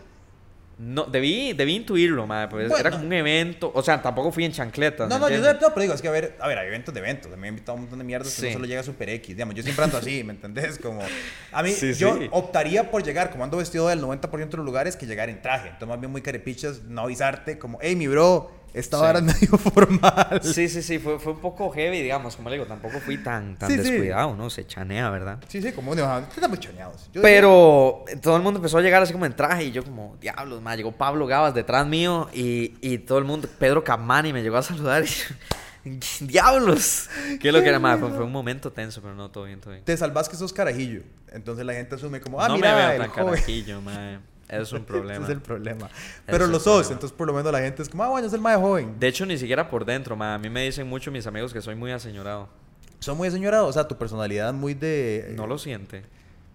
No, 0.84 1.04
debí, 1.04 1.54
debí 1.54 1.76
intuirlo, 1.76 2.26
mae, 2.26 2.48
pues 2.48 2.68
Bueno. 2.68 2.82
era 2.82 2.90
como 2.90 3.06
un 3.06 3.14
evento, 3.14 3.72
o 3.72 3.84
sea, 3.84 4.02
tampoco 4.02 4.32
fui 4.32 4.46
en 4.46 4.52
chancletas. 4.52 5.08
No, 5.08 5.16
¿me 5.16 5.22
no, 5.22 5.30
yo 5.30 5.36
entiendes? 5.36 5.62
no, 5.62 5.70
pero 5.70 5.82
digo, 5.84 5.94
es 5.94 6.02
que 6.02 6.08
a 6.08 6.12
ver, 6.12 6.36
a 6.40 6.48
ver, 6.48 6.58
hay 6.58 6.68
eventos 6.70 6.92
de 6.92 7.00
eventos. 7.02 7.38
Me 7.38 7.46
he 7.46 7.50
invitado 7.50 7.74
a 7.74 7.76
un 7.76 7.82
montón 7.82 8.00
de 8.00 8.06
mierdas 8.06 8.34
que 8.34 8.42
Sí. 8.42 8.48
no 8.48 8.54
solo 8.54 8.66
llega 8.66 8.82
Super 8.82 9.10
X. 9.10 9.36
Digamos, 9.36 9.54
yo 9.54 9.62
siempre 9.62 9.86
ando 9.86 10.00
así, 10.00 10.24
¿me 10.24 10.34
entendés? 10.34 10.80
Como, 10.80 11.02
a 11.52 11.62
mí, 11.62 11.70
Sí, 11.72 11.94
yo 11.94 12.18
sí. 12.18 12.28
optaría 12.32 12.90
por 12.90 13.04
llegar, 13.04 13.30
como 13.30 13.44
ando 13.44 13.58
vestido 13.58 13.88
del 13.90 14.02
90% 14.02 14.50
de 14.50 14.58
los 14.58 14.66
lugares, 14.66 14.96
que 14.96 15.06
llegar 15.06 15.30
en 15.30 15.40
traje. 15.44 15.68
Entonces, 15.68 15.88
más 15.88 16.00
bien 16.00 16.12
muy 16.12 16.24
carepichas, 16.24 16.82
no 16.86 17.02
avisarte, 17.02 17.60
como, 17.60 17.78
hey, 17.84 17.96
mi 17.96 18.08
bro, 18.08 18.50
esta 18.74 18.98
Sí. 18.98 19.04
vara 19.04 19.20
es 19.20 19.26
medio 19.42 19.58
formal. 19.58 20.40
Sí, 20.44 20.68
sí, 20.70 20.82
sí, 20.82 21.00
fue, 21.00 21.20
fue 21.20 21.34
un 21.34 21.40
poco 21.40 21.70
heavy, 21.72 22.02
digamos, 22.02 22.36
como 22.36 22.50
le 22.50 22.56
digo, 22.56 22.66
tampoco 22.68 23.00
fui 23.00 23.18
tan, 23.18 23.58
tan 23.58 23.70
Sí, 23.70 23.78
sí. 23.78 23.84
descuidado, 23.92 24.36
¿no? 24.36 24.50
Se 24.50 24.66
chanea, 24.66 25.10
¿verdad? 25.10 25.40
Sí, 25.48 25.62
sí, 25.62 25.72
como, 25.72 25.94
estamos 25.94 26.60
choneados. 26.60 27.10
Yo- 27.14 27.22
Pero 27.22 28.06
todo 28.22 28.36
el 28.38 28.42
mundo 28.44 28.60
empezó 28.60 28.78
a 28.78 28.82
llegar 28.82 29.02
así 29.04 29.12
como 29.14 29.26
en 29.26 29.36
traje 29.36 29.66
y 29.66 29.72
yo 29.72 29.84
como, 29.84 30.16
diablos, 30.22 30.62
ma, 30.62 30.76
llegó 30.76 30.92
Pablo 30.92 31.28
Gabas 31.28 31.54
detrás 31.54 31.86
mío 31.86 32.30
y, 32.34 32.74
y 32.82 32.98
todo 33.00 33.18
el 33.18 33.26
mundo, 33.26 33.48
Pedro 33.60 33.84
Camani 33.84 34.32
me 34.34 34.42
llegó 34.44 34.58
a 34.58 34.64
saludar 34.64 35.04
y 35.04 35.08
yo, 35.08 35.26
diablos. 36.22 37.10
¿Qué 37.40 37.48
es 37.50 37.54
lo 37.54 37.62
que 37.62 37.70
era, 37.70 37.80
ma? 37.80 37.98
Fue, 37.98 38.10
fue 38.12 38.24
un 38.24 38.32
momento 38.32 38.72
tenso, 38.72 39.02
pero 39.02 39.16
no, 39.16 39.30
todo 39.32 39.46
bien, 39.46 39.60
todo 39.60 39.72
bien. 39.72 39.84
Te 39.84 39.96
salvas 39.98 40.30
que 40.30 40.36
sos 40.36 40.54
carajillo. 40.54 41.02
Entonces 41.32 41.66
la 41.66 41.74
gente 41.74 41.96
asume 41.96 42.20
como, 42.22 42.42
ah, 42.42 42.48
no 42.48 42.56
mira, 42.56 42.76
me 42.76 42.88
veo 42.88 42.98
tan 43.02 43.10
joven. 43.10 43.26
carajillo, 43.34 43.82
ma. 43.82 44.20
Es 44.52 44.74
un 44.74 44.84
problema. 44.86 45.24
Ese 45.24 45.24
es 45.24 45.38
el 45.38 45.42
problema. 45.42 45.90
Pero 46.26 46.48
lo 46.48 46.60
sos, 46.60 46.64
problema. 46.64 46.94
entonces 46.94 47.18
por 47.18 47.28
lo 47.28 47.34
menos 47.34 47.52
la 47.52 47.60
gente 47.60 47.82
es 47.82 47.90
como, 47.90 48.04
ah, 48.04 48.10
bueno, 48.10 48.28
es 48.28 48.34
el 48.34 48.42
más 48.42 48.58
joven. 48.58 49.00
De 49.00 49.08
hecho, 49.08 49.26
ni 49.26 49.38
siquiera 49.38 49.70
por 49.70 49.86
dentro, 49.86 50.16
ma. 50.16 50.36
A 50.36 50.38
mí 50.38 50.50
me 50.50 50.64
dicen 50.64 50.88
mucho 50.88 51.12
mis 51.12 51.26
amigos 51.26 51.54
que 51.54 51.62
soy 51.62 51.76
muy 51.76 51.92
aseñorado. 51.92 52.50
Son 53.00 53.18
muy 53.18 53.32
señorados, 53.32 53.70
o 53.70 53.74
sea, 53.74 53.88
tu 53.88 53.98
personalidad 53.98 54.54
muy 54.54 54.76
de... 54.76 55.34
No 55.36 55.48
lo 55.48 55.58
siente. 55.58 56.04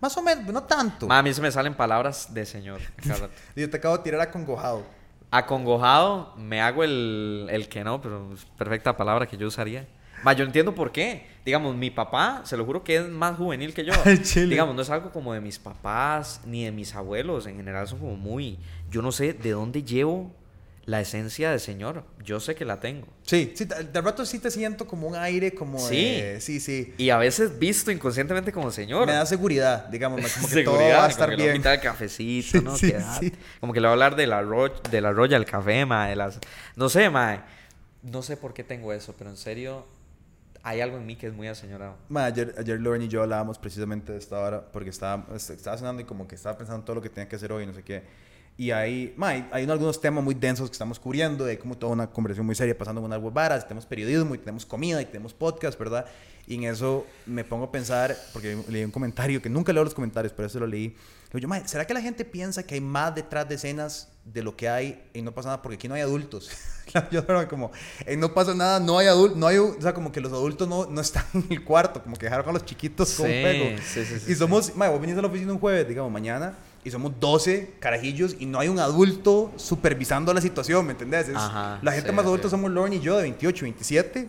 Más 0.01 0.17
o 0.17 0.23
menos, 0.23 0.45
no 0.47 0.63
tanto. 0.63 1.09
Ma, 1.09 1.19
a 1.19 1.23
mí 1.23 1.33
se 1.33 1.41
me 1.41 1.51
salen 1.51 1.75
palabras 1.75 2.33
de 2.33 2.47
señor. 2.47 2.81
Yo 3.57 3.69
te 3.69 3.77
acabo 3.79 3.97
de 3.97 4.05
tirar 4.05 4.21
acongojado. 4.21 4.85
Acongojado, 5.31 6.35
me 6.37 6.61
hago 6.61 6.85
el, 6.85 7.49
el 7.51 7.69
que 7.69 7.83
no, 7.83 8.01
pero 8.01 8.33
es 8.33 8.45
perfecta 8.57 8.97
palabra 8.97 9.27
que 9.27 9.37
yo 9.37 9.49
usaría. 9.49 9.89
Ma, 10.23 10.33
yo 10.33 10.45
entiendo 10.45 10.73
por 10.73 10.93
qué. 10.93 11.27
Digamos, 11.47 11.77
mi 11.77 11.91
papá, 11.91 12.43
se 12.45 12.57
lo 12.57 12.65
juro 12.67 12.83
que 12.85 12.97
es 12.97 13.09
más 13.09 13.37
juvenil 13.37 13.73
que 13.73 13.85
yo. 13.85 13.93
Digamos, 14.35 14.75
no 14.75 14.83
es 14.83 14.91
algo 14.91 15.13
como 15.13 15.33
de 15.33 15.41
mis 15.41 15.59
papás 15.59 16.41
ni 16.45 16.65
de 16.65 16.73
mis 16.73 16.95
abuelos. 16.95 17.47
En 17.47 17.57
general 17.57 17.87
son 17.89 18.01
como 18.01 18.17
muy... 18.17 18.59
Yo 18.91 19.01
no 19.01 19.13
sé 19.13 19.33
de 19.33 19.53
dónde 19.53 19.83
llevo 19.85 20.33
la 20.87 21.01
esencia 21.01 21.51
de 21.53 21.59
señor. 21.61 22.05
Yo 22.25 22.41
sé 22.41 22.55
que 22.57 22.65
la 22.65 22.81
tengo. 22.81 23.07
Sí, 23.23 23.53
sí, 23.57 23.65
de 23.65 24.01
rato 24.01 24.25
sí 24.27 24.39
te 24.41 24.51
siento 24.51 24.87
como 24.89 25.07
un 25.09 25.15
aire, 25.17 25.53
como 25.55 25.79
Sí. 25.79 25.95
de- 26.21 26.41
sí, 26.41 26.59
sí. 26.61 26.95
Y 26.99 27.11
a 27.11 27.19
veces 27.19 27.59
visto 27.59 27.91
inconscientemente 27.93 28.51
como 28.53 28.71
señor. 28.73 29.07
Me 29.07 29.13
da 29.13 29.25
seguridad, 29.27 29.87
digamos, 29.87 30.21
como 30.21 30.29
que 30.49 30.55
Seguridad, 30.55 30.65
todo 30.65 30.89
va 30.91 30.95
a 30.97 30.99
como 31.03 31.11
estar 31.11 31.29
que 31.29 31.35
a 31.35 31.53
bien. 31.53 31.65
el 31.67 31.81
cafecito, 31.81 32.59
Sí, 32.59 32.61
¿no? 32.65 32.77
sí, 32.77 32.91
Quédate. 32.91 33.27
sí. 33.31 33.33
Como 33.61 33.73
que 33.73 33.81
le 33.81 33.87
voy 33.87 33.91
a 33.91 33.93
hablar 33.95 34.17
de 34.17 34.27
la, 34.27 34.43
ro 34.43 34.69
de 34.69 35.01
la 35.01 35.13
Royal 35.13 35.45
Café, 35.45 35.87
ma, 35.87 36.09
de 36.09 36.17
las... 36.17 36.39
No 36.75 36.89
sé, 36.89 37.09
ma. 37.09 37.45
No 38.03 38.23
sé 38.23 38.37
por 38.37 38.53
qué 38.55 38.63
tengo 38.63 38.93
eso, 38.93 39.15
pero 39.19 39.31
en 39.31 39.37
serio, 39.37 39.85
hay 40.69 40.81
algo 40.81 40.97
en 40.97 41.07
mí 41.07 41.15
que 41.15 41.29
es 41.29 41.33
muy 41.33 41.47
aseñorado. 41.47 41.95
Ma, 42.09 42.25
ayer, 42.25 42.53
ayer 42.59 42.81
Lauren 42.81 43.03
y 43.03 43.09
yo 43.09 43.23
hablábamos 43.23 43.57
precisamente 43.57 44.11
de 44.13 44.19
esta 44.19 44.39
hora 44.41 44.61
porque 44.73 44.91
estaba, 44.91 45.25
est- 45.35 45.51
estaba 45.51 45.79
cenando 45.79 46.03
y 46.03 46.05
como 46.05 46.27
que 46.27 46.35
estaba 46.35 46.59
pensando 46.59 46.81
en 46.81 46.85
todo 46.85 46.97
lo 46.97 47.03
que 47.03 47.09
tenía 47.09 47.29
que 47.29 47.37
hacer 47.37 47.53
hoy, 47.53 47.65
no 47.67 47.73
sé 47.73 47.85
qué. 47.85 48.03
Y 48.59 48.71
hay, 48.71 49.13
ma, 49.17 49.29
hay, 49.29 49.49
hay 49.53 49.71
algunos 49.71 50.01
temas 50.01 50.25
muy 50.25 50.35
densos 50.35 50.71
que 50.71 50.75
estamos 50.75 50.99
cubriendo, 50.99 51.45
de 51.45 51.59
como 51.59 51.77
toda 51.77 51.93
una 51.93 52.07
conversación 52.07 52.47
muy 52.47 52.55
seria 52.55 52.77
pasando 52.77 53.03
con 53.03 53.13
algunas 53.13 53.35
varas, 53.35 53.69
tenemos 53.69 53.85
periodismo 53.85 54.35
y 54.35 54.39
tenemos 54.39 54.65
comida 54.65 55.03
y 55.03 55.05
tenemos 55.05 55.35
podcast, 55.35 55.79
¿verdad? 55.79 56.07
Y 56.47 56.55
en 56.55 56.65
eso 56.65 57.05
me 57.27 57.45
pongo 57.45 57.65
a 57.65 57.73
pensar, 57.73 58.17
porque 58.33 58.57
leí 58.69 58.85
un 58.85 58.91
comentario, 58.91 59.43
que 59.43 59.51
nunca 59.51 59.73
leo 59.73 59.85
los 59.85 59.95
comentarios, 59.95 60.33
pero 60.33 60.47
eso 60.47 60.61
lo 60.61 60.67
leí. 60.67 60.97
Digo 61.27 61.39
yo, 61.41 61.49
"Ma, 61.49 61.67
¿será 61.67 61.85
que 61.87 61.93
la 61.93 62.01
gente 62.01 62.25
piensa 62.25 62.63
que 62.63 62.77
hay 62.77 62.81
más 62.81 63.15
detrás 63.15 63.49
de 63.49 63.57
escenas 63.57 64.09
de 64.25 64.43
lo 64.43 64.57
que 64.57 64.69
hay 64.69 65.03
y 65.13 65.23
no 65.23 65.33
pasa 65.33 65.49
nada? 65.49 65.61
Porque 65.61 65.75
aquí 65.75 65.89
no 65.89 65.95
hay 65.95 66.01
adultos. 66.01 66.51
yo 67.11 67.25
era 67.29 67.49
como, 67.49 67.73
no 68.17 68.33
pasa 68.33 68.55
nada, 68.55 68.81
no 68.81 68.99
hay 68.99 69.09
adultos, 69.09 69.37
no 69.37 69.49
hay, 69.49 69.59
o 69.59 69.77
sea, 69.83 69.93
como 69.93 70.13
que 70.13 70.21
los 70.21 70.33
adultos 70.33 70.67
no, 70.69 70.87
no 70.87 71.01
están 71.01 71.25
en 71.35 71.47
el 71.51 71.65
cuarto, 71.65 72.03
como 72.03 72.17
que 72.17 72.27
dejaron 72.27 72.49
a 72.49 72.53
los 72.53 72.65
chiquitos 72.65 73.13
con 73.15 73.27
Sí, 73.27 73.43
sí, 73.83 74.05
sí, 74.05 74.21
sí, 74.21 74.33
y 74.33 74.35
somos, 74.35 74.75
ma, 74.77 74.89
vos 74.89 75.01
venís 75.01 75.19
a 75.19 75.21
la 75.21 75.29
oficina 75.29 75.53
un 75.53 75.59
jueves, 75.59 75.87
digamos, 75.89 76.11
mañana, 76.13 76.57
y 76.87 76.91
somos 76.93 77.13
12 77.19 77.75
carajillos 77.81 78.37
y 78.39 78.47
no 78.47 78.61
hay 78.61 78.69
un 78.69 78.79
adulto 78.79 79.53
supervisando 79.57 80.33
la 80.33 80.41
situación, 80.41 80.87
¿me 80.87 80.93
entendés? 80.93 81.29
Es- 81.29 81.37
Ajá, 81.37 81.81
la 81.83 81.93
gente 81.93 82.11
sí, 82.11 82.15
más 82.15 82.25
adulta 82.25 82.45
sí. 82.49 82.51
somos 82.53 82.71
Lauren 82.71 82.93
y 82.93 83.01
yo, 83.01 83.17
de 83.17 83.23
28, 83.25 83.65
27, 83.65 84.29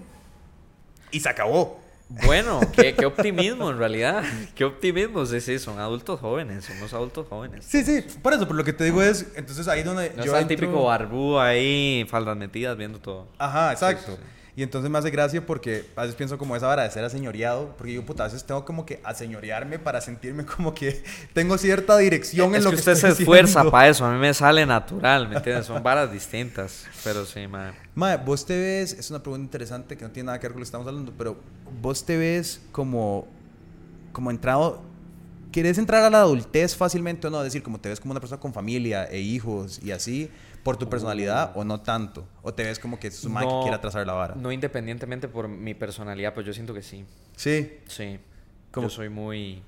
y 1.12 1.20
se 1.20 1.30
acabó. 1.30 1.80
Bueno, 2.26 2.60
qué, 2.74 2.96
qué 2.96 3.06
optimismo 3.06 3.70
en 3.70 3.78
realidad. 3.78 4.24
Qué 4.56 4.64
optimismo. 4.66 5.26
Sí, 5.26 5.42
sí, 5.42 5.60
son 5.60 5.78
adultos 5.80 6.20
jóvenes, 6.20 6.66
somos 6.66 6.94
adultos 6.94 7.28
jóvenes. 7.30 7.66
Sí, 7.68 7.84
sí, 7.84 8.02
por 8.24 8.34
eso, 8.34 8.44
pero 8.46 8.56
lo 8.56 8.64
que 8.64 8.74
te 8.74 8.86
digo 8.86 9.02
es, 9.04 9.28
entonces 9.36 9.68
ahí 9.68 9.84
donde 9.84 10.10
No 10.12 10.24
yo 10.24 10.36
está 10.36 10.40
el 10.40 10.46
entro- 10.46 10.48
típico 10.48 10.84
barbudo 10.86 11.40
ahí, 11.42 12.06
faldas 12.10 12.36
metidas, 12.38 12.78
viendo 12.78 13.00
todo. 13.00 13.28
Ajá, 13.38 13.72
exacto. 13.74 14.14
Sí. 14.16 14.22
Y 14.58 14.64
entonces 14.64 14.90
me 14.90 14.98
hace 14.98 15.12
gracia 15.12 15.46
porque 15.46 15.86
a 15.96 16.02
veces 16.02 16.16
pienso 16.16 16.40
como 16.40 16.56
esa 16.56 16.66
vara 16.66 16.82
de 16.82 16.90
ser 16.90 17.04
aseñoreado, 17.04 17.76
porque 17.78 17.94
yo, 17.94 18.04
puta, 18.04 18.24
a 18.24 18.26
veces 18.26 18.44
tengo 18.44 18.66
como 18.66 18.88
que 18.88 19.00
aseñorearme 19.04 19.78
para 19.78 20.02
sentirme 20.02 20.48
como 20.48 20.74
que 20.74 21.04
tengo 21.34 21.60
cierta 21.60 21.96
dirección 22.00 22.50
en 22.50 22.56
es 22.56 22.64
lo 22.64 22.72
que 22.72 22.78
que, 22.78 22.80
usted 22.80 22.96
se 22.96 23.08
estoy 23.10 23.22
esfuerza 23.22 23.60
haciendo. 23.60 23.72
para 23.72 23.90
eso. 23.90 24.04
A 24.04 24.12
mí 24.12 24.18
me 24.18 24.34
sale 24.34 24.66
natural, 24.66 25.30
¿me 25.30 25.36
entiendes? 25.36 25.68
Son 25.68 25.84
varas 25.84 26.12
distintas. 26.12 26.88
Pero 27.04 27.24
sí, 27.24 27.46
man. 27.46 27.76
Mae, 27.94 28.18
vos 28.18 28.48
te 28.48 28.60
ves, 28.60 28.94
es 28.94 29.12
una 29.12 29.22
pregunta 29.22 29.44
interesante 29.44 29.96
que 29.96 30.04
no 30.04 30.10
tiene 30.10 30.26
nada 30.26 30.40
que 30.40 30.48
ver 30.48 30.54
con 30.54 30.62
lo 30.62 30.64
que 30.64 30.70
estamos 30.70 30.88
hablando, 30.88 31.14
pero 31.16 31.38
vos 31.80 32.04
te 32.04 32.18
ves 32.18 32.60
como, 32.72 33.28
como 34.12 34.32
entrado, 34.32 34.82
querés 35.52 35.78
entrar 35.78 36.04
a 36.04 36.10
la 36.10 36.22
adultez 36.22 36.76
fácilmente 36.76 37.28
o 37.28 37.30
no, 37.30 37.38
es 37.42 37.44
decir, 37.44 37.62
como 37.62 37.80
te 37.80 37.90
ves 37.90 38.00
como 38.00 38.10
una 38.10 38.20
persona 38.20 38.42
con 38.42 38.54
familia 38.54 39.06
e 39.06 39.20
hijos 39.20 39.80
y 39.84 39.92
así, 39.92 40.32
por 40.64 40.78
tu 40.78 40.90
personalidad 40.90 41.52
o 41.56 41.64
no 41.64 41.80
tanto, 41.82 42.28
o 42.42 42.54
te 42.54 42.64
ves 42.64 42.80
como 42.80 43.00
que 43.00 43.08
es 43.08 43.24
un 43.24 43.34
mae 43.34 43.48
que 43.48 43.54
No- 43.54 43.62
quiere 43.62 43.78
trazar 43.80 44.06
la 44.06 44.14
vara. 44.14 44.36
No 44.36 44.52
independientemente 44.52 45.28
por 45.28 45.48
mi 45.48 45.74
personalidad, 45.74 46.34
pues 46.34 46.46
yo 46.46 46.54
siento 46.54 46.74
que 46.74 46.82
sí. 46.84 47.06
Sí, 47.36 47.80
Sí. 47.88 48.20
¿Cómo? 48.72 48.88
Yo 48.88 48.94
soy 48.94 49.10
muy 49.10 49.62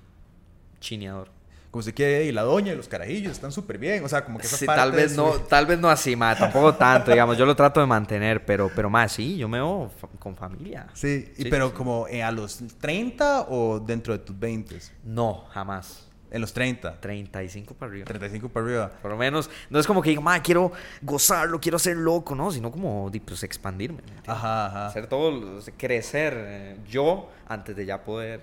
chineador. 0.80 1.30
como 1.72 1.84
se 1.84 1.94
quiere, 1.94 2.26
y 2.26 2.32
la 2.32 2.42
doña 2.42 2.74
y 2.74 2.76
los 2.76 2.88
carajillos 2.88 3.32
están 3.34 3.52
súper 3.52 3.78
bien, 3.78 4.04
o 4.04 4.10
sea, 4.10 4.26
como 4.26 4.40
que 4.40 4.48
esa 4.48 4.58
Sí, 4.58 4.66
parte 4.66 4.82
tal 4.82 4.92
vez 4.92 5.16
no, 5.16 5.34
tal 5.34 5.68
vez 5.68 5.78
no 5.80 5.88
así, 5.88 6.16
ma, 6.16 6.36
tampoco 6.36 6.74
tanto, 6.74 7.12
digamos, 7.12 7.38
yo 7.38 7.46
lo 7.46 7.56
trato 7.56 7.80
de 7.80 7.86
mantener, 7.86 8.44
pero, 8.44 8.72
pero 8.76 8.90
más 8.90 9.12
sí, 9.12 9.38
yo 9.38 9.48
me 9.48 9.60
veo 9.60 9.92
con 10.18 10.36
familia. 10.36 10.88
Sí, 10.96 11.32
y 11.38 11.48
pero 11.48 11.68
sí. 11.70 11.76
como 11.76 12.08
eh, 12.08 12.24
a 12.24 12.32
los 12.32 12.58
30 12.80 13.42
o 13.50 13.80
dentro 13.80 14.14
de 14.14 14.20
tus 14.20 14.38
20? 14.40 14.80
No, 15.04 15.46
jamás. 15.52 16.08
En 16.32 16.42
los 16.42 16.54
30, 16.54 17.00
35 17.00 17.74
para 17.74 17.92
arriba. 17.92 18.06
35 18.06 18.50
para 18.50 18.66
arriba. 18.66 18.92
Por 19.02 19.12
lo 19.12 19.18
menos, 19.18 19.50
no 19.70 19.80
es 19.80 19.88
como 19.88 20.02
que 20.02 20.12
digo, 20.12 20.22
ma, 20.22 20.42
quiero 20.42 20.72
gozarlo, 21.02 21.60
quiero 21.60 21.80
ser 21.80 21.98
loco, 21.98 22.36
no, 22.36 22.52
sino 22.52 22.72
como, 22.72 23.12
pues, 23.26 23.44
expandirme. 23.44 24.00
Ajá, 24.28 24.68
ajá. 24.68 24.88
Hacer 24.88 25.08
todo, 25.08 25.60
crecer 25.78 26.34
eh, 26.38 26.78
yo 26.88 27.30
antes 27.48 27.76
de 27.76 27.86
ya 27.86 28.04
poder. 28.04 28.42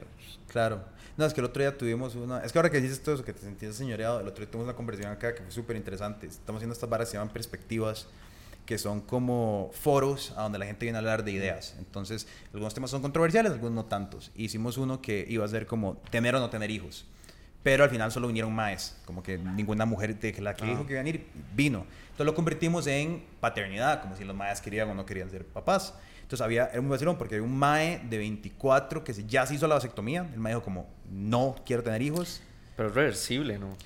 Claro. 0.49 0.97
No, 1.17 1.25
es 1.25 1.33
que 1.33 1.41
el 1.41 1.47
otro 1.47 1.63
día 1.63 1.77
tuvimos 1.77 2.15
una... 2.15 2.41
Es 2.41 2.53
que 2.53 2.59
ahora 2.59 2.71
que 2.71 2.81
dices 2.81 3.03
todo 3.03 3.15
eso, 3.15 3.25
que 3.25 3.33
te 3.33 3.41
sentías 3.41 3.75
señoreado, 3.75 4.21
el 4.21 4.29
otro 4.29 4.45
día 4.45 4.51
tuvimos 4.51 4.69
una 4.69 4.77
conversación 4.77 5.13
acá 5.13 5.35
que 5.35 5.43
fue 5.43 5.51
súper 5.51 5.77
interesante. 5.77 6.27
Estamos 6.27 6.59
haciendo 6.59 6.75
estas 6.75 6.91
varas 6.91 7.09
que 7.09 7.13
se 7.13 7.17
llaman 7.17 7.33
perspectivas, 7.33 8.07
que 8.67 8.77
son 8.77 9.01
como 9.01 9.71
foros 9.73 10.35
a 10.37 10.43
donde 10.43 10.59
la 10.59 10.67
gente 10.67 10.85
viene 10.85 10.99
a 10.99 11.01
hablar 11.01 11.25
de 11.25 11.33
ideas. 11.33 11.75
Entonces, 11.79 12.27
algunos 12.53 12.75
temas 12.75 12.91
son 12.91 13.01
controversiales, 13.01 13.53
algunos 13.53 13.75
no 13.75 13.85
tantos. 13.87 14.31
Hicimos 14.35 14.77
uno 14.77 15.01
que 15.01 15.25
iba 15.29 15.45
a 15.45 15.49
ser 15.49 15.67
como 15.67 15.97
tener 16.11 16.35
o 16.35 16.41
no 16.41 16.51
tener 16.51 16.71
hijos. 16.71 17.07
Pero 17.67 17.83
al 17.83 17.91
final 17.91 18.13
solo 18.13 18.29
vinieron 18.29 18.55
maes, 18.55 18.97
como 19.05 19.25
que 19.25 19.39
ninguna 19.39 19.85
mujer 19.87 20.17
de 20.17 20.41
la 20.41 20.55
que 20.55 20.63
Ah. 20.65 20.69
dijo 20.69 20.87
que 20.87 20.93
iba 20.93 21.01
a 21.01 21.03
venir 21.03 21.27
vino. 21.53 21.85
Entonces 22.05 22.27
lo 22.27 22.33
convertimos 22.37 22.87
en 22.87 23.25
paternidad, 23.41 24.03
como 24.03 24.15
si 24.15 24.23
los 24.25 24.37
maes 24.37 24.61
querían 24.61 24.89
o 24.91 24.95
no 24.95 25.05
querían 25.05 25.29
ser 25.31 25.45
papás. 25.45 25.93
Entonces 26.23 26.45
había, 26.45 26.67
era 26.67 26.81
un 26.81 26.89
vacilón 26.89 27.19
porque 27.19 27.35
había 27.35 27.45
un 27.45 27.59
mae 27.59 28.01
de 28.09 28.19
24 28.19 29.03
que 29.03 29.13
ya 29.27 29.45
se 29.47 29.57
hizo 29.57 29.67
la 29.67 29.75
vasectomía. 29.75 30.29
El 30.33 30.39
mae 30.39 30.53
dijo 30.53 30.63
como, 30.63 30.89
no 31.11 31.57
quiero 31.67 31.83
tener 31.83 32.03
hijos. 32.03 32.41
Pero 32.77 32.89
es 32.91 32.95
reversible, 32.95 33.59
¿no? 33.59 33.77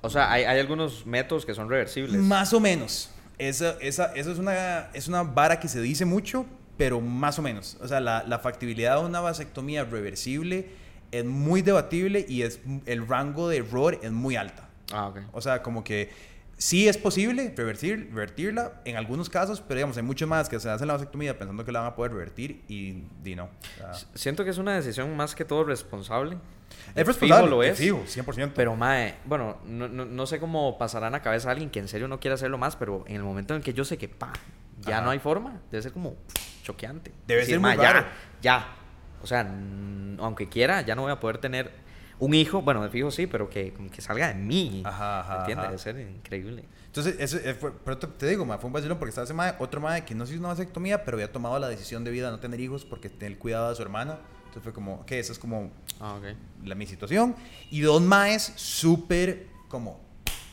O 0.00 0.10
sea, 0.10 0.32
hay, 0.32 0.42
hay 0.42 0.58
algunos 0.58 1.06
métodos 1.06 1.46
que 1.46 1.54
son 1.54 1.68
reversibles. 1.68 2.20
Más 2.20 2.52
o 2.52 2.58
menos. 2.58 3.08
Esa, 3.38 3.76
esa, 3.80 4.06
eso 4.16 4.32
es 4.32 4.38
una, 4.40 4.88
es 4.94 5.06
una 5.06 5.22
vara 5.22 5.60
que 5.60 5.68
se 5.68 5.80
dice 5.80 6.04
mucho, 6.04 6.44
pero 6.76 7.00
más 7.00 7.38
o 7.38 7.42
menos. 7.42 7.76
O 7.80 7.86
sea, 7.86 8.00
la, 8.00 8.24
la 8.26 8.40
factibilidad 8.40 8.98
de 8.98 9.06
una 9.06 9.20
vasectomía 9.20 9.84
reversible 9.84 10.70
es 11.12 11.24
muy 11.24 11.62
debatible 11.62 12.24
y 12.28 12.42
es, 12.42 12.60
el 12.86 13.06
rango 13.06 13.48
de 13.48 13.58
error 13.58 13.98
es 14.02 14.12
muy 14.12 14.36
alta. 14.36 14.68
Ah, 14.92 15.08
ok. 15.08 15.18
O 15.32 15.40
sea, 15.40 15.62
como 15.62 15.84
que 15.84 16.10
sí 16.56 16.88
es 16.88 16.96
posible 16.98 17.52
revertir, 17.56 18.08
revertirla 18.10 18.80
en 18.84 18.96
algunos 18.96 19.28
casos, 19.30 19.60
pero 19.60 19.78
digamos, 19.78 19.96
hay 19.96 20.02
muchos 20.02 20.28
más 20.28 20.48
que 20.48 20.58
se 20.58 20.68
hacen 20.68 20.88
la 20.88 20.94
vasectomía 20.94 21.38
pensando 21.38 21.64
que 21.64 21.70
la 21.72 21.80
van 21.80 21.92
a 21.92 21.94
poder 21.94 22.12
revertir 22.12 22.62
y, 22.68 23.04
y 23.24 23.34
no. 23.36 23.44
O 23.44 23.76
sea, 23.76 23.92
Siento 24.14 24.44
que 24.44 24.50
es 24.50 24.58
una 24.58 24.74
decisión 24.74 25.14
más 25.16 25.34
que 25.34 25.44
todo 25.44 25.64
responsable. 25.64 26.36
es 26.96 27.06
responsable, 27.06 27.44
Fijo 27.44 27.56
lo 27.56 27.62
es. 27.62 27.78
fijo, 27.78 28.02
100%. 28.06 28.52
Pero, 28.54 28.74
mae, 28.76 29.14
bueno, 29.24 29.58
no, 29.66 29.88
no, 29.88 30.04
no 30.04 30.26
sé 30.26 30.40
cómo 30.40 30.76
pasará 30.78 31.06
en 31.06 31.12
la 31.12 31.22
cabeza 31.22 31.48
a 31.48 31.52
alguien 31.52 31.70
que 31.70 31.78
en 31.78 31.86
serio 31.88 32.08
no 32.08 32.18
quiere 32.18 32.34
hacerlo 32.34 32.58
más, 32.58 32.74
pero 32.76 33.04
en 33.06 33.16
el 33.16 33.22
momento 33.22 33.54
en 33.54 33.58
el 33.58 33.64
que 33.64 33.72
yo 33.72 33.84
sé 33.84 33.96
que, 33.98 34.08
pa, 34.08 34.32
ya 34.80 34.96
Ajá. 34.96 35.04
no 35.04 35.10
hay 35.10 35.18
forma, 35.20 35.60
debe 35.70 35.82
ser 35.82 35.92
como 35.92 36.16
choqueante. 36.64 37.12
Debe 37.26 37.44
ser 37.44 37.60
muy 37.60 37.76
"Ma, 37.76 37.82
ya, 37.82 37.92
raro". 37.92 38.06
ya. 38.42 38.74
O 39.22 39.26
sea, 39.26 39.40
aunque 40.18 40.48
quiera, 40.48 40.82
ya 40.82 40.94
no 40.94 41.02
voy 41.02 41.12
a 41.12 41.20
poder 41.20 41.38
tener 41.38 41.70
un 42.20 42.34
hijo, 42.34 42.62
bueno, 42.62 42.82
de 42.82 42.90
fijo 42.90 43.10
sí, 43.10 43.26
pero 43.26 43.48
que, 43.48 43.72
que 43.92 44.00
salga 44.02 44.28
de 44.28 44.34
mí. 44.34 44.82
Ajá, 44.84 45.20
ajá, 45.20 45.38
¿Entiendes? 45.40 45.58
ajá. 45.64 45.70
Debe 45.70 45.78
ser 45.78 46.00
increíble. 46.16 46.64
Entonces, 46.86 47.16
eso 47.20 47.36
eh, 47.38 47.54
fue, 47.54 47.72
pero 47.84 47.98
te, 47.98 48.06
te 48.08 48.26
digo, 48.26 48.44
ma, 48.44 48.58
fue 48.58 48.66
un 48.66 48.72
vacilón 48.72 48.98
porque 48.98 49.10
estaba 49.10 49.24
ese 49.24 49.34
mae, 49.34 49.54
otro 49.58 49.80
mae 49.80 50.04
que 50.04 50.14
no 50.14 50.26
se 50.26 50.32
hizo 50.32 50.40
una 50.40 50.48
vasectomía, 50.48 51.04
pero 51.04 51.16
había 51.16 51.30
tomado 51.30 51.58
la 51.58 51.68
decisión 51.68 52.02
de 52.02 52.10
vida 52.10 52.26
de 52.26 52.32
no 52.32 52.40
tener 52.40 52.58
hijos 52.60 52.84
porque 52.84 53.08
tenía 53.08 53.28
el 53.28 53.38
cuidado 53.38 53.68
de 53.70 53.76
su 53.76 53.82
hermana. 53.82 54.18
Entonces 54.38 54.62
fue 54.62 54.72
como, 54.72 54.94
ok, 54.94 55.12
esa 55.12 55.32
es 55.32 55.38
como 55.38 55.70
Ah, 56.00 56.18
la, 56.64 56.74
mi 56.74 56.86
situación. 56.86 57.36
Y 57.70 57.80
dos 57.82 58.00
maes 58.02 58.52
súper 58.56 59.46
como, 59.68 60.00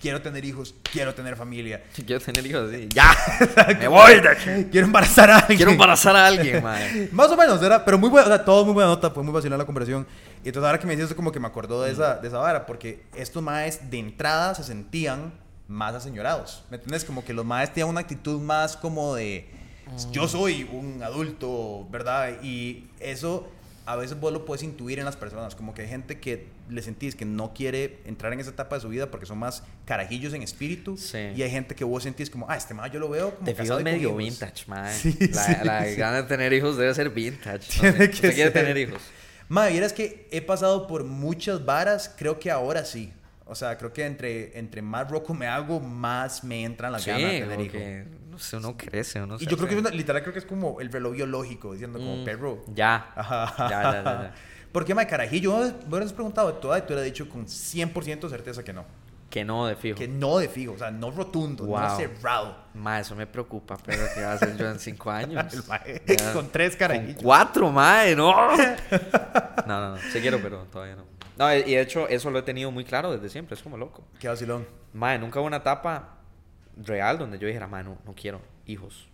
quiero 0.05 0.21
tener 0.21 0.45
hijos, 0.45 0.75
quiero 0.83 1.15
tener 1.15 1.35
familia. 1.35 1.83
Quiero 2.05 2.23
tener 2.23 2.45
hijos 2.45 2.69
así. 2.69 2.87
¡Ya! 2.93 3.11
¡Me 3.79 3.87
voy 3.87 4.19
de 4.19 4.29
aquí! 4.29 4.67
Quiero 4.69 4.85
embarazar 4.85 5.31
a 5.31 5.39
alguien. 5.39 5.57
Quiero 5.57 5.71
embarazar 5.71 6.15
a 6.15 6.27
alguien, 6.27 6.63
mae. 6.63 7.09
Más 7.11 7.31
o 7.31 7.35
menos, 7.35 7.59
era, 7.63 7.83
pero 7.83 7.97
muy 7.97 8.09
buena, 8.09 8.27
o 8.27 8.29
sea, 8.29 8.45
todo 8.45 8.65
muy 8.65 8.75
buena 8.75 8.89
nota, 8.89 9.09
fue 9.09 9.23
muy 9.23 9.33
vacilada 9.33 9.57
la 9.57 9.65
conversación. 9.65 10.05
Y 10.43 10.49
entonces 10.49 10.67
ahora 10.67 10.79
que 10.79 10.85
me 10.85 10.93
dices 10.93 11.07
eso 11.07 11.15
como 11.15 11.31
que 11.31 11.39
me 11.39 11.47
acordó 11.47 11.81
de 11.81 11.91
esa, 11.91 12.17
de 12.17 12.27
esa 12.27 12.37
vara, 12.37 12.67
porque 12.67 13.01
estos 13.15 13.41
maes 13.41 13.89
de 13.89 13.97
entrada 13.97 14.53
se 14.53 14.63
sentían 14.63 15.33
más 15.67 15.95
aseñorados. 15.95 16.63
¿Me 16.69 16.77
entiendes? 16.77 17.03
Como 17.03 17.25
que 17.25 17.33
los 17.33 17.43
maes 17.43 17.73
tenían 17.73 17.89
una 17.89 18.01
actitud 18.01 18.39
más 18.39 18.77
como 18.77 19.15
de, 19.15 19.49
yo 20.11 20.27
soy 20.27 20.69
un 20.71 21.01
adulto, 21.01 21.87
¿verdad? 21.89 22.43
Y 22.43 22.91
eso 22.99 23.49
a 23.87 23.95
veces 23.95 24.19
vos 24.19 24.31
lo 24.31 24.45
puedes 24.45 24.61
intuir 24.61 24.99
en 24.99 25.05
las 25.05 25.15
personas, 25.15 25.55
como 25.55 25.73
que 25.73 25.81
hay 25.81 25.87
gente 25.87 26.19
que 26.19 26.47
le 26.69 26.81
sentís 26.81 27.15
que 27.15 27.25
no 27.25 27.53
quiere 27.53 27.99
entrar 28.05 28.33
en 28.33 28.39
esa 28.39 28.49
etapa 28.49 28.75
de 28.75 28.81
su 28.81 28.89
vida 28.89 29.11
porque 29.11 29.25
son 29.25 29.37
más 29.37 29.63
carajillos 29.85 30.33
en 30.33 30.41
espíritu. 30.41 30.97
Sí. 30.97 31.17
Y 31.35 31.41
hay 31.43 31.51
gente 31.51 31.75
que 31.75 31.83
vos 31.83 32.03
sentís 32.03 32.29
como, 32.29 32.49
ah, 32.49 32.55
este 32.57 32.73
mae 32.73 32.89
yo 32.89 32.99
lo 32.99 33.09
veo 33.09 33.35
como 33.35 33.45
Te 33.45 33.55
con 33.55 33.83
medio 33.83 34.09
hijos". 34.09 34.17
vintage, 34.17 34.63
mae. 34.67 34.93
Sí, 34.93 35.15
la 35.31 35.43
sí, 35.43 35.53
la 35.63 35.85
gana 35.85 36.17
de 36.21 36.23
tener 36.23 36.53
hijos 36.53 36.77
debe 36.77 36.93
ser 36.93 37.09
vintage. 37.09 37.67
No 37.75 37.81
Tiene 37.81 37.97
sé. 37.97 38.09
que 38.09 38.15
¿Usted 38.15 38.33
quiere 38.35 38.51
tener 38.51 38.77
hijos? 38.77 39.01
Ma, 39.47 39.67
vieras 39.67 39.93
que 39.93 40.27
he 40.31 40.41
pasado 40.41 40.87
por 40.87 41.03
muchas 41.03 41.63
varas, 41.65 42.13
creo 42.17 42.39
que 42.39 42.49
ahora 42.49 42.83
sí. 42.83 43.13
O 43.47 43.53
sea, 43.53 43.77
creo 43.77 43.93
que 43.93 44.03
entre, 44.05 44.57
entre 44.57 44.81
más 44.81 45.07
roco 45.07 45.35
me 45.35 45.45
hago, 45.45 45.79
más 45.79 46.43
me 46.43 46.63
entran 46.63 46.91
las 46.91 47.05
ganas 47.05 47.31
de 47.31 47.39
tener 47.41 47.49
como 47.51 47.61
hijo. 47.63 47.73
que, 47.73 48.05
no 48.31 48.39
sé, 48.39 48.57
uno 48.57 48.75
crece, 48.75 49.21
uno 49.21 49.35
Y 49.35 49.43
se 49.43 49.45
yo 49.45 49.55
creo 49.55 49.83
que 49.83 49.91
literal 49.91 50.23
creo 50.23 50.33
que 50.33 50.39
es 50.39 50.45
como 50.45 50.81
el 50.81 50.91
reloj 50.91 51.13
biológico, 51.13 51.73
diciendo 51.73 51.99
como 51.99 52.17
Mm, 52.17 52.25
perro. 52.25 52.65
Ya. 52.73 53.11
Ajá. 53.15 53.53
Ya, 53.69 53.69
ya, 53.69 53.91
ya, 53.91 54.03
ya. 54.03 54.33
Porque, 54.75 54.93
ma, 54.93 55.05
carajillo, 55.07 55.57
me 55.57 55.73
hubieras 55.87 56.11
preguntado 56.11 56.51
de 56.51 56.59
toda 56.59 56.77
y 56.77 56.81
tú 56.81 56.87
hubieras 56.87 57.05
dicho 57.05 57.29
con 57.29 57.45
100% 57.45 58.29
certeza 58.29 58.61
que 58.61 58.73
no. 58.73 58.83
Que 59.29 59.45
no, 59.45 59.65
de 59.67 59.77
fijo. 59.77 59.97
Que 59.97 60.05
no 60.09 60.37
de 60.37 60.49
fijo, 60.49 60.73
o 60.73 60.77
sea, 60.77 60.91
no 60.91 61.11
rotundo, 61.11 61.63
no 61.63 61.69
Wow. 61.69 61.95
cerrado. 61.97 62.57
Ma, 62.73 62.99
eso 62.99 63.15
me 63.15 63.25
preocupa, 63.25 63.77
pero 63.85 64.03
¿qué 64.13 64.21
va 64.21 64.31
a 64.31 64.33
hacer 64.33 64.57
yo 64.57 64.69
en 64.69 64.77
cinco 64.79 65.09
años? 65.21 65.65
Mae, 65.69 66.01
Ya. 66.05 66.33
con 66.33 66.49
tres 66.49 66.71
Con 66.71 66.79
carajillos. 66.79 67.21
cuatro, 67.23 67.71
mae, 67.71 68.17
no. 68.17 68.33
No, 69.65 69.79
no, 69.79 69.89
no. 69.91 69.97
Sí 70.11 70.19
quiero, 70.19 70.39
pero 70.41 70.63
todavía 70.71 70.97
no. 70.97 71.05
No, 71.37 71.53
y 71.55 71.63
de 71.63 71.79
hecho, 71.81 72.07
eso 72.09 72.29
lo 72.29 72.39
he 72.39 72.43
tenido 72.43 72.69
muy 72.69 72.83
claro 72.83 73.11
desde 73.13 73.29
siempre. 73.29 73.55
Es 73.55 73.63
como 73.63 73.77
loco. 73.77 74.03
Qué 74.19 74.27
vacilón. 74.27 74.67
Mae, 74.93 75.17
nunca 75.17 75.39
hubo 75.39 75.47
una 75.47 75.57
etapa 75.57 76.17
real 76.75 77.17
donde 77.17 77.39
yo 77.39 77.47
dijera, 77.47 77.67
mae, 77.67 77.83
no, 77.85 77.97
no 78.05 78.13
quiero 78.13 78.41
hijos. 78.65 79.07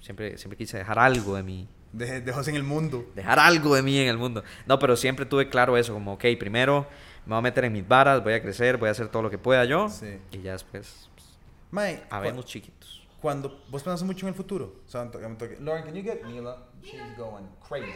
Siempre, 0.00 0.36
siempre 0.36 0.56
quise 0.56 0.78
dejar 0.78 0.98
algo 0.98 1.36
de 1.36 1.42
mí. 1.44 1.68
De, 1.96 2.20
dejos 2.20 2.46
en 2.48 2.56
el 2.56 2.62
mundo. 2.62 3.06
Dejar 3.14 3.38
algo 3.38 3.74
de 3.74 3.82
mí 3.82 3.98
en 3.98 4.08
el 4.08 4.18
mundo. 4.18 4.42
No, 4.66 4.78
pero 4.78 4.96
siempre 4.96 5.24
tuve 5.26 5.48
claro 5.48 5.76
eso, 5.76 5.92
como, 5.94 6.12
ok, 6.14 6.24
primero 6.38 6.86
me 7.24 7.30
voy 7.30 7.38
a 7.38 7.42
meter 7.42 7.64
en 7.64 7.72
mis 7.72 7.86
varas, 7.86 8.22
voy 8.22 8.34
a 8.34 8.42
crecer, 8.42 8.76
voy 8.76 8.88
a 8.88 8.92
hacer 8.92 9.08
todo 9.08 9.22
lo 9.22 9.30
que 9.30 9.38
pueda 9.38 9.64
yo. 9.64 9.88
Sí. 9.88 10.18
Y 10.32 10.42
ya 10.42 10.52
después, 10.52 11.08
pues, 11.14 11.26
Mae, 11.70 12.02
habemos 12.10 12.44
chiquitos. 12.44 13.06
cuando 13.20 13.62
vos 13.68 13.82
pensás 13.82 14.02
mucho 14.04 14.26
en 14.26 14.28
el 14.28 14.34
futuro. 14.36 14.76
O 14.86 14.88
sea, 14.90 15.10
to- 15.10 15.20
I'm 15.20 15.36
talking- 15.36 15.64
Lauren, 15.64 15.84
can 15.84 15.94
you 15.94 16.02
get 16.02 16.22
Mila? 16.24 16.58
She's 16.82 17.00
going 17.16 17.44
crazy. 17.68 17.90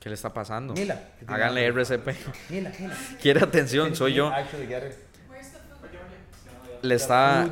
¿Qué 0.00 0.08
le 0.08 0.14
está 0.16 0.32
pasando? 0.34 0.74
Mila. 0.74 1.00
Háganle 1.26 1.66
RCP. 1.66 2.08
Mila, 2.50 2.72
Mila. 2.80 2.94
Quiere 3.22 3.40
atención, 3.40 3.94
soy 3.94 4.14
yo. 4.14 4.32
Le 6.82 6.96
está, 6.96 7.48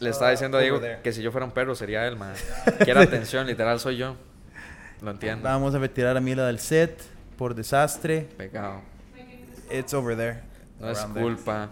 le 0.00 0.08
uh, 0.08 0.10
está 0.10 0.28
diciendo 0.30 0.58
a 0.58 0.60
over 0.60 0.80
Diego 0.80 1.02
que 1.02 1.12
si 1.12 1.22
yo 1.22 1.32
fuera 1.32 1.46
un 1.46 1.52
perro 1.52 1.74
sería 1.74 2.06
él, 2.06 2.16
man. 2.16 2.34
Quiere 2.84 3.00
atención, 3.02 3.46
literal 3.46 3.80
soy 3.80 3.96
yo. 3.96 4.16
Lo 5.02 5.10
entiendo. 5.10 5.44
Vamos 5.44 5.74
a 5.74 5.78
retirar 5.78 6.16
a 6.16 6.20
Mila 6.20 6.46
del 6.46 6.58
set 6.58 7.00
por 7.36 7.54
desastre. 7.54 8.22
Pecado. 8.36 8.80
It's 9.70 9.94
over 9.94 10.16
there. 10.16 10.40
No 10.80 10.90
es 10.90 10.98
culpa. 10.98 11.70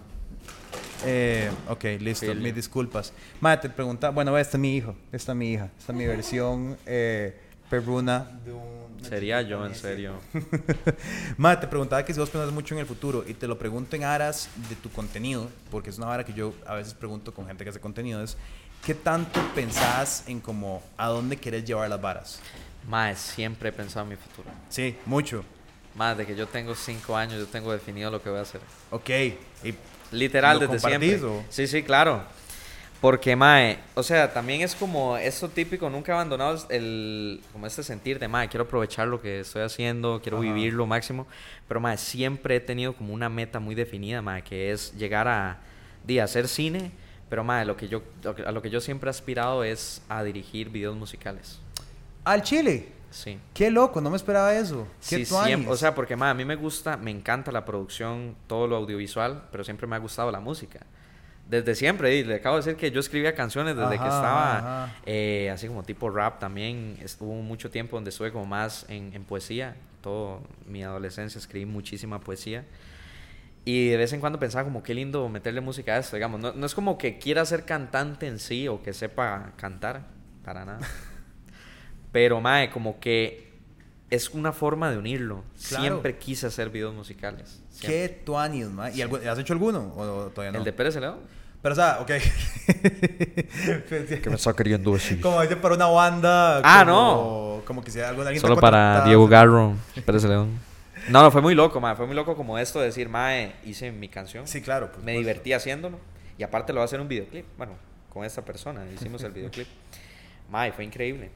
Eh, 1.05 1.51
ok, 1.69 1.85
listo. 2.01 2.27
Fili. 2.27 2.41
Mis 2.41 2.55
disculpas. 2.55 3.13
Madre, 3.41 3.63
te 3.63 3.71
preguntaba. 3.71 4.13
Bueno, 4.13 4.37
esta 4.39 4.57
es 4.57 4.61
mi 4.61 4.77
hijo. 4.77 4.95
Esta 5.11 5.33
es 5.33 5.39
mi 5.39 5.53
hija. 5.53 5.69
Esta 5.79 5.93
es 5.93 5.99
mi 5.99 6.07
versión 6.07 6.77
eh, 6.87 7.37
perruna 7.69 8.41
de 8.45 8.53
un. 8.53 8.83
Sería 9.03 9.43
yo, 9.43 9.67
en 9.67 9.75
serio. 9.75 10.15
Madre, 11.37 11.63
te 11.63 11.67
preguntaba 11.67 12.05
que 12.05 12.15
si 12.15 12.21
vos 12.21 12.31
pensás 12.31 12.53
mucho 12.53 12.75
en 12.75 12.81
el 12.81 12.87
futuro 12.87 13.25
y 13.27 13.35
te 13.35 13.49
lo 13.49 13.59
pregunto 13.59 13.97
en 13.97 14.05
aras 14.05 14.49
de 14.69 14.77
tu 14.77 14.91
contenido, 14.91 15.49
porque 15.71 15.91
es 15.91 15.99
una 15.99 16.07
vara 16.07 16.25
que 16.25 16.33
yo 16.33 16.55
a 16.67 16.77
veces 16.77 16.95
pregunto 16.95 17.35
con 17.35 17.47
gente 17.47 17.65
que 17.65 17.71
hace 17.71 17.81
contenido, 17.81 18.23
es 18.23 18.37
¿qué 18.87 18.95
tanto 18.95 19.41
pensás 19.57 20.23
en 20.29 20.41
como 20.41 20.83
a 20.97 21.09
dónde 21.09 21.37
querés 21.37 21.65
llevar 21.65 21.91
las 21.91 22.01
varas? 22.01 22.41
Más, 22.89 23.19
siempre 23.19 23.69
he 23.69 23.73
pensado 23.73 24.05
en 24.05 24.11
mi 24.11 24.17
futuro. 24.17 24.49
Sí, 24.69 24.97
mucho. 25.07 25.45
Más 25.95 26.17
de 26.17 26.27
que 26.27 26.35
yo 26.35 26.47
tengo 26.47 26.75
cinco 26.75 27.17
años, 27.17 27.39
yo 27.39 27.47
tengo 27.47 27.73
definido 27.73 28.11
lo 28.11 28.23
que 28.23 28.31
voy 28.31 28.39
a 28.39 28.43
hacer. 28.43 28.61
Ok. 28.91 29.11
Y 29.65 29.75
Literal, 30.11 30.59
¿Lo 30.59 30.67
desde 30.67 30.89
siempre. 30.89 31.23
o? 31.25 31.43
Sí, 31.49 31.67
sí, 31.67 31.83
claro. 31.83 32.23
Porque, 33.01 33.35
mae, 33.35 33.79
o 33.95 34.03
sea, 34.03 34.33
también 34.33 34.61
es 34.61 34.75
como 34.77 35.17
esto 35.17 35.49
típico, 35.49 35.91
nunca 35.91 36.13
he 36.13 36.15
abandonado 36.15 36.57
el, 36.69 37.43
como 37.53 37.67
este 37.67 37.83
sentir 37.83 38.19
de, 38.21 38.29
mae, 38.29 38.49
quiero 38.49 38.65
aprovechar 38.65 39.09
lo 39.09 39.21
que 39.21 39.41
estoy 39.41 39.63
haciendo, 39.63 40.21
quiero 40.23 40.37
Ajá. 40.39 40.45
vivir 40.47 40.73
lo 40.75 40.87
máximo. 40.87 41.27
Pero, 41.67 41.81
mae, 41.81 41.97
siempre 41.97 42.57
he 42.57 42.61
tenido 42.61 42.93
como 42.95 43.13
una 43.15 43.29
meta 43.29 43.59
muy 43.59 43.75
definida, 43.75 44.23
mae, 44.23 44.43
que 44.43 44.71
es 44.71 44.93
llegar 44.97 45.27
a, 45.29 45.59
di, 46.05 46.19
a 46.19 46.25
hacer 46.25 46.47
cine. 46.47 46.93
Pero, 47.29 47.43
mae, 47.43 47.65
lo 47.65 47.77
que 47.77 47.89
yo, 47.89 48.03
lo 48.23 48.35
que- 48.37 48.43
a 48.43 48.53
lo 48.53 48.61
que 48.63 48.69
yo 48.71 48.81
siempre 48.81 49.09
he 49.09 49.11
aspirado 49.11 49.65
es 49.65 50.03
a 50.11 50.23
dirigir 50.23 50.69
videos 50.69 50.95
musicales. 50.95 51.59
Al 52.25 52.43
Chile. 52.43 52.89
Sí. 53.11 53.39
Qué 53.53 53.71
loco, 53.71 54.01
no 54.01 54.11
me 54.11 54.17
esperaba 54.17 54.55
eso. 54.55 54.89
Qué 55.09 55.25
Sí, 55.25 55.27
siempre, 55.27 55.71
o 55.71 55.77
sea, 55.77 55.95
porque 55.95 56.17
mae, 56.17 56.31
a 56.31 56.35
mí 56.35 56.45
me 56.45 56.57
gusta, 56.57 56.97
me 56.97 57.11
encanta 57.11 57.53
la 57.53 57.65
producción, 57.65 58.35
todo 58.47 58.67
lo 58.67 58.77
audiovisual, 58.77 59.49
pero 59.51 59.65
siempre 59.65 59.87
me 59.87 59.97
ha 59.97 59.99
gustado 59.99 60.31
la 60.31 60.41
música. 60.41 60.81
Desde 61.49 61.75
siempre, 61.75 62.17
y 62.17 62.25
le 62.25 62.37
acabo 62.37 62.57
de 62.57 62.63
decir 62.63 62.77
que 62.77 62.91
yo 62.91 63.01
escribía 63.01 63.35
canciones 63.35 63.77
desde 63.77 63.91
que 63.91 64.05
estaba, 64.05 64.95
eh, 65.05 65.51
así 65.53 65.67
como 65.67 65.83
tipo 65.83 66.09
rap 66.09 66.39
también. 66.39 66.97
Estuvo 67.03 67.35
mucho 67.35 67.71
tiempo 67.71 67.97
donde 67.97 68.09
estuve 68.11 68.33
como 68.33 68.47
más 68.47 68.87
en, 68.89 69.13
en 69.13 69.25
poesía. 69.25 69.77
Todo 70.01 70.41
mi 70.67 70.83
adolescencia 70.83 71.39
escribí 71.39 71.67
muchísima 71.67 72.21
poesía. 72.21 72.65
Y 73.65 73.89
de 73.91 73.97
vez 73.97 74.13
en 74.13 74.21
cuando 74.21 74.39
pensaba 74.39 74.65
como 74.65 74.83
qué 74.83 74.95
lindo 74.95 75.29
meterle 75.29 75.61
música 75.61 75.95
a 75.95 75.99
esto, 75.99 76.17
digamos. 76.17 76.41
No, 76.41 76.53
no 76.53 76.65
es 76.65 76.75
como 76.75 76.97
que 76.97 77.19
quiera 77.19 77.45
ser 77.45 77.65
cantante 77.65 78.27
en 78.27 78.39
sí 78.39 78.67
o 78.69 78.83
que 78.83 78.93
sepa 78.95 79.53
cantar, 79.57 80.07
para 80.45 80.65
nada. 80.65 80.81
Pero, 82.13 82.41
mae, 82.41 82.71
como 82.71 83.01
que 83.01 83.51
es 84.11 84.31
una 84.31 84.53
forma 84.53 84.91
de 84.91 84.99
unirlo. 84.99 85.43
Claro. 85.69 85.83
Siempre 85.85 86.19
quise 86.19 86.47
hacer 86.47 86.71
videos 86.71 86.95
musicales. 86.95 87.61
Qué 87.81 87.87
Siempre. 87.87 88.09
tuanis, 88.25 88.67
ma. 88.69 88.91
¿Y 88.91 88.99
algu- 88.99 89.27
has 89.27 89.39
hecho 89.39 89.53
alguno 89.55 89.93
o 89.97 90.27
todavía 90.29 90.53
no? 90.53 90.59
¿El 90.59 90.65
de 90.65 90.73
Pérez 90.73 90.97
León? 90.97 91.21
Pero, 91.63 91.73
o 91.73 91.77
sea, 91.77 91.99
ok. 92.01 92.11
me 94.27 94.35
está 94.35 94.53
queriendo 94.53 94.93
decir? 94.93 95.21
como 95.21 95.41
dice 95.41 95.57
para 95.57 95.75
una 95.75 95.87
banda. 95.87 96.61
Ah, 96.63 96.85
como- 96.85 97.63
Como 97.65 97.83
que 97.83 97.91
sea 97.91 98.09
algo 98.11 98.23
alguien 98.23 98.41
Solo 98.41 98.57
para. 98.57 99.05
Diego 99.05 99.27
Garro, 99.29 99.75
Pérez 100.05 100.25
León. 100.25 100.59
No, 101.09 101.23
no, 101.23 101.31
fue 101.31 101.41
muy 101.41 101.55
loco, 101.55 101.81
mae. 101.81 101.97
Fue 101.97 102.07
muy 102.07 102.15
loco 102.15 102.37
como 102.37 102.59
esto 102.59 102.79
de 102.81 102.87
decir, 102.87 103.09
mae, 103.09 103.55
hice 103.65 103.91
mi 103.91 104.09
canción. 104.09 104.47
Sí, 104.47 104.61
claro. 104.61 104.93
por 104.93 105.03
me 105.03 105.13
divertí 105.13 105.53
haciéndolo. 105.53 105.99
Y 106.39 106.43
aparte 106.43 106.73
lo 106.73 106.79
voy 106.79 106.83
a 106.83 106.85
hacer 106.87 107.01
un 107.01 107.09
videoclip. 107.09 107.47
Bueno, 107.57 107.73
con 108.09 108.25
esta 108.25 108.43
persona 108.45 108.85
hicimos 108.95 109.23
el 109.23 109.33
videoclip. 109.33 109.67
Mae, 110.51 110.73
fue 110.73 110.85
increíble. 110.85 111.31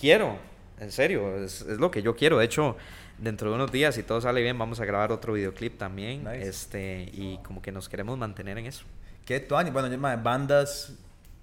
Quiero, 0.00 0.38
en 0.80 0.90
serio, 0.92 1.42
es, 1.44 1.60
es 1.62 1.78
lo 1.78 1.90
que 1.90 2.02
yo 2.02 2.16
quiero. 2.16 2.38
De 2.38 2.44
hecho, 2.46 2.76
dentro 3.18 3.50
de 3.50 3.54
unos 3.56 3.70
días, 3.70 3.94
si 3.94 4.02
todo 4.02 4.20
sale 4.20 4.40
bien, 4.42 4.58
vamos 4.58 4.80
a 4.80 4.84
grabar 4.84 5.12
otro 5.12 5.34
videoclip 5.34 5.76
también. 5.78 6.24
Nice. 6.24 6.48
Este, 6.48 7.02
y 7.12 7.38
como 7.44 7.60
que 7.60 7.70
nos 7.72 7.88
queremos 7.88 8.16
mantener 8.18 8.56
en 8.58 8.66
eso. 8.66 8.84
Qué 9.26 9.40
tuanis. 9.40 9.72
Bueno, 9.72 9.96
ma, 9.98 10.16
bandas, 10.16 10.92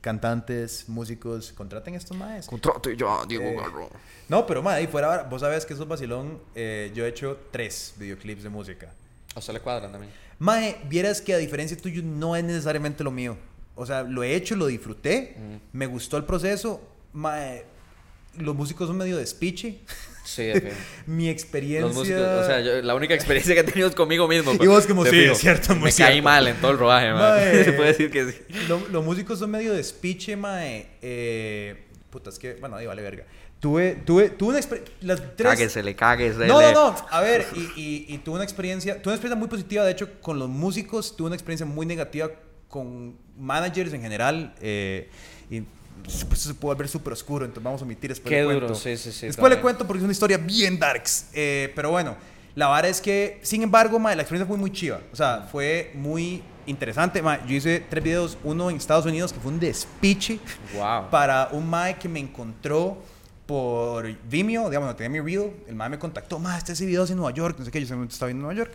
cantantes, 0.02 0.90
músicos, 0.90 1.52
contraten 1.54 1.94
estos 1.96 2.18
maes. 2.18 2.48
Contrato 2.48 2.90
ya, 2.92 3.26
Diego 3.28 3.44
Eh, 3.46 3.56
Garro. 3.56 3.90
No, 4.30 4.46
pero, 4.46 4.62
ma, 4.64 4.74
ahí 4.74 4.88
fuera, 4.88 5.24
vos 5.24 5.42
sabes 5.42 5.66
que 5.66 5.74
eso 5.74 5.84
es 5.84 5.90
vacilón. 5.90 6.40
eh, 6.56 6.92
yo 6.96 7.06
he 7.06 7.10
hecho 7.10 7.38
tres 7.52 7.94
videoclips 7.98 8.44
de 8.44 8.50
música. 8.50 8.92
A 9.36 9.40
usted 9.40 9.54
le 9.54 9.60
cuadran 9.60 9.92
también. 9.92 10.12
Mae, 10.40 10.78
vieras 10.90 11.22
que 11.22 11.34
a 11.34 11.38
diferencia 11.38 11.78
tuyo 11.78 12.02
no 12.04 12.36
es 12.36 12.44
necesariamente 12.44 13.04
lo 13.04 13.12
mío. 13.12 13.38
O 13.76 13.86
sea, 13.86 14.02
lo 14.04 14.24
he 14.24 14.34
hecho, 14.36 14.56
lo 14.56 14.66
disfruté, 14.66 15.36
me 15.74 15.86
gustó 15.86 16.18
el 16.18 16.24
proceso. 16.26 16.82
Mae, 17.14 17.64
los 18.38 18.56
músicos 18.56 18.88
son 18.88 18.98
medio 18.98 19.18
despiche. 19.18 19.80
Sí, 20.24 20.44
de. 20.44 20.74
Mi 21.06 21.30
experiencia... 21.30 21.88
Los 21.88 21.96
músicos, 21.96 22.22
o 22.22 22.46
sea, 22.46 22.60
yo- 22.62 22.82
la 22.82 22.96
única 22.96 23.14
experiencia 23.14 23.54
que 23.56 23.62
he 23.62 23.64
tenido 23.64 23.88
es 23.88 23.96
conmigo 23.96 24.28
mismo. 24.28 24.52
Y 24.60 24.68
vos 24.68 24.86
como, 24.86 25.04
de 25.06 25.10
sí, 25.12 25.20
fijo. 25.22 25.32
es 25.34 25.38
cierto, 25.40 25.74
muy 25.76 25.86
Me 25.86 25.92
cierto. 25.92 26.12
caí 26.12 26.22
mal 26.22 26.48
en 26.48 26.56
todo 26.58 26.72
el 26.72 26.78
rodaje. 26.78 27.14
Mae. 27.14 27.64
Se 27.66 27.72
puede 27.74 27.90
decir 27.90 28.12
que 28.12 28.32
sí. 28.32 28.38
Lo- 28.68 28.88
los 28.90 29.04
músicos 29.06 29.40
son 29.40 29.52
medio 29.52 29.74
despiche, 29.74 30.36
mae. 30.36 30.88
Eh, 31.02 31.86
puta, 32.10 32.30
es 32.30 32.40
que, 32.40 32.56
bueno, 32.56 32.76
ahí 32.76 32.86
vale 32.86 33.02
verga. 33.02 33.26
Tuve, 33.60 33.96
tuve, 34.06 34.30
tuve 34.30 34.50
una 34.50 34.60
experiencia... 34.60 34.96
Tres... 35.36 35.50
Cáguesele, 35.50 35.96
cáguesele. 35.96 36.46
No, 36.48 36.62
no, 36.62 36.72
no. 36.74 36.96
A 37.10 37.22
ver, 37.22 37.48
y, 37.56 37.60
y, 37.82 38.06
y 38.10 38.18
tuve 38.20 38.36
una 38.36 38.44
experiencia, 38.44 39.02
tuve 39.02 39.12
una 39.14 39.16
experiencia 39.16 39.36
muy 39.40 39.48
positiva, 39.48 39.84
de 39.84 39.92
hecho, 39.94 40.22
con 40.22 40.38
los 40.38 40.48
músicos, 40.50 41.16
tuve 41.16 41.28
una 41.28 41.36
experiencia 41.36 41.66
muy 41.66 41.86
negativa 41.88 42.30
con 42.68 43.18
managers 43.38 43.94
en 43.94 44.02
general. 44.02 44.54
eh, 44.62 45.10
y 45.50 45.64
pues, 46.04 46.40
se 46.42 46.54
puede 46.54 46.78
ver 46.78 46.88
súper 46.88 47.14
oscuro, 47.14 47.46
entonces 47.46 47.64
vamos 47.64 47.82
a 47.82 47.86
omitir 47.86 48.10
después 48.10 48.30
Qué 48.30 48.38
le 48.38 48.54
duro, 48.54 48.68
cuento. 48.68 48.76
sí, 48.76 48.96
sí, 48.98 49.12
sí, 49.12 49.28
Después 49.28 49.50
le 49.50 49.56
también. 49.56 49.62
cuento 49.62 49.88
porque 49.88 50.00
es 50.00 50.04
una 50.04 50.12
historia 50.14 50.38
bien 50.38 50.78
darks. 50.80 51.28
eh, 51.34 51.72
pero 51.76 51.92
bueno, 51.92 52.16
la 52.56 52.70
verdad 52.70 52.90
es 52.90 53.02
que, 53.02 53.40
sin 53.44 53.62
embargo, 53.64 54.00
mae, 54.00 54.16
la 54.16 54.24
experiencia 54.24 54.48
fue 54.48 54.58
muy 54.58 54.72
chiva. 54.72 55.00
O 55.14 55.16
sea, 55.16 55.48
fue 55.52 55.92
muy 55.94 56.42
interesante. 56.66 57.22
mae. 57.22 57.40
yo 57.48 57.54
hice 57.56 57.84
tres 57.90 58.04
videos, 58.04 58.38
uno 58.44 58.70
en 58.70 58.78
Estados 58.78 59.06
Unidos 59.06 59.32
que 59.32 59.40
fue 59.40 59.52
un 59.52 59.60
despiche 59.60 60.40
Wow. 60.76 61.10
para 61.12 61.50
un 61.52 61.70
mae 61.70 61.98
que 61.98 62.10
me 62.10 62.20
encontró 62.20 62.98
por 63.46 64.06
Vimeo, 64.28 64.70
digamos, 64.70 64.90
no 64.90 64.96
tenía 64.96 65.22
mi 65.22 65.26
reel, 65.38 65.52
el 65.68 65.76
mae 65.76 65.88
me 65.90 65.98
contactó, 66.00 66.38
mae, 66.40 66.58
este 66.58 66.74
ese 66.74 66.86
video 66.86 67.04
es 67.06 67.12
en 67.12 67.18
Nueva 67.18 67.32
York, 67.34 67.56
no 67.60 67.64
sé 67.66 67.72
qué, 67.72 67.84
yo 67.86 68.04
estaba 68.04 68.32
en 68.32 68.40
Nueva 68.40 68.54
York. 68.54 68.72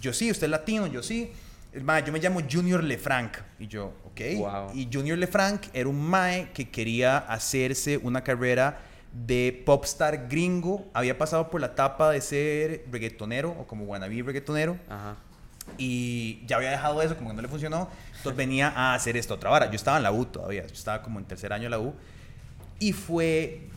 Yo 0.00 0.12
sí, 0.12 0.30
usted 0.30 0.44
es 0.44 0.50
latino, 0.50 0.86
yo 0.86 1.02
sí. 1.02 1.30
El 1.72 1.82
mae, 1.82 2.04
yo 2.04 2.12
me 2.12 2.20
llamo 2.20 2.40
Junior 2.50 2.82
Lefranc. 2.84 3.36
Y 3.58 3.66
yo, 3.66 3.92
ok. 4.14 4.38
Wow. 4.38 4.70
Y 4.74 4.88
Junior 4.92 5.18
Lefranc 5.18 5.66
era 5.72 5.88
un 5.88 6.00
mae 6.00 6.50
que 6.52 6.70
quería 6.70 7.18
hacerse 7.18 7.98
una 7.98 8.22
carrera 8.22 8.80
de 9.12 9.62
popstar 9.64 10.28
gringo. 10.28 10.88
Había 10.94 11.16
pasado 11.18 11.50
por 11.50 11.60
la 11.60 11.68
etapa 11.68 12.10
de 12.10 12.20
ser 12.20 12.84
reggaetonero 12.90 13.50
o 13.50 13.66
como 13.66 13.84
wannabe 13.84 14.22
reggaetonero 14.22 14.78
Ajá. 14.88 15.16
y 15.78 16.44
ya 16.46 16.56
había 16.56 16.70
dejado 16.70 17.00
eso, 17.02 17.16
como 17.16 17.30
que 17.30 17.36
no 17.36 17.42
le 17.42 17.48
funcionó. 17.48 17.88
Entonces 18.16 18.36
venía 18.36 18.68
a 18.68 18.94
hacer 18.94 19.16
esta 19.16 19.34
otra 19.34 19.50
vara. 19.50 19.66
Yo 19.66 19.76
estaba 19.76 19.98
en 19.98 20.02
la 20.02 20.12
U 20.12 20.24
todavía, 20.24 20.66
yo 20.66 20.72
estaba 20.72 21.02
como 21.02 21.18
en 21.18 21.26
tercer 21.26 21.52
año 21.52 21.64
de 21.64 21.70
la 21.70 21.78
U. 21.78 21.94
Y 22.80 22.92
fue, 22.92 23.68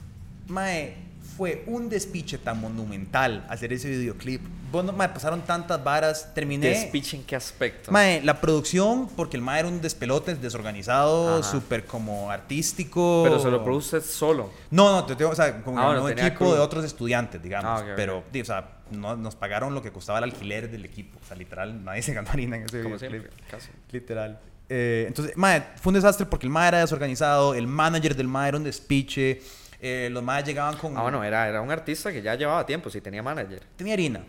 mae, 0.47 0.95
fue 1.37 1.63
un 1.67 1.87
despiche 1.87 2.39
tan 2.39 2.59
monumental 2.59 3.45
hacer 3.49 3.71
ese 3.71 3.89
videoclip. 3.89 4.41
Bueno, 4.71 4.91
mae, 4.91 5.07
pasaron 5.09 5.41
tantas 5.43 5.81
varas, 5.83 6.33
terminé. 6.33 6.67
¿Despiche 6.69 7.15
en 7.15 7.23
qué 7.23 7.35
aspecto? 7.35 7.91
Mae, 7.91 8.21
la 8.23 8.41
producción, 8.41 9.07
porque 9.15 9.37
el 9.37 9.43
mae 9.43 9.59
era 9.59 9.69
un 9.69 9.79
despelote, 9.79 10.35
desorganizado, 10.35 11.41
súper 11.43 11.85
como 11.85 12.29
artístico. 12.31 13.21
Pero 13.23 13.39
se 13.39 13.49
lo 13.49 13.63
produce 13.63 14.01
solo. 14.01 14.49
No, 14.71 14.91
no, 14.91 15.05
te 15.05 15.15
tengo, 15.15 15.31
o 15.31 15.35
sea, 15.35 15.61
como 15.61 15.79
Ah, 15.79 16.01
un 16.01 16.11
equipo 16.11 16.37
crew. 16.39 16.53
de 16.53 16.59
otros 16.59 16.83
estudiantes, 16.83 17.41
digamos. 17.41 17.69
Ah, 17.71 17.83
ok, 17.83 17.89
ok. 17.89 17.93
pero, 17.95 18.17
o 18.41 18.45
sea, 18.45 18.69
no, 18.91 19.15
nos 19.15 19.35
pagaron 19.35 19.73
lo 19.73 19.81
que 19.81 19.91
costaba 19.91 20.17
el 20.17 20.25
alquiler 20.25 20.69
del 20.69 20.83
equipo. 20.85 21.17
O 21.23 21.27
sea, 21.27 21.37
literal, 21.37 21.83
nadie 21.85 22.01
se 22.01 22.13
ganó 22.13 22.29
harina 22.29 22.57
en 22.57 22.63
ese 22.63 22.81
Como 22.83 22.95
videoclip. 22.95 23.21
siempre, 23.31 23.43
casi. 23.49 23.69
Literal. 23.91 24.39
Eh, 24.69 25.05
entonces, 25.07 25.37
mae, 25.37 25.63
fue 25.79 25.91
un 25.91 25.95
desastre 25.95 26.25
porque 26.25 26.45
el 26.45 26.51
mae 26.51 26.67
era 26.67 26.79
desorganizado, 26.79 27.53
el 27.53 27.67
manager 27.67 28.15
del 28.17 28.27
mae 28.27 28.49
era 28.49 28.57
un 28.57 28.65
despiche, 28.65 29.41
eh, 29.81 30.09
los 30.11 30.23
maes 30.23 30.45
llegaban 30.45 30.77
con... 30.77 30.97
Ah, 30.97 31.01
bueno, 31.01 31.23
era, 31.23 31.47
era 31.47 31.61
un 31.61 31.71
artista 31.71 32.11
que 32.11 32.21
ya 32.21 32.35
llevaba 32.35 32.65
tiempo, 32.65 32.89
sí 32.89 33.01
tenía 33.01 33.21
manager. 33.21 33.61
Tenía 33.75 33.93
harina. 33.93 34.23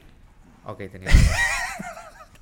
Ok, 0.65 0.79
tenía. 0.91 1.11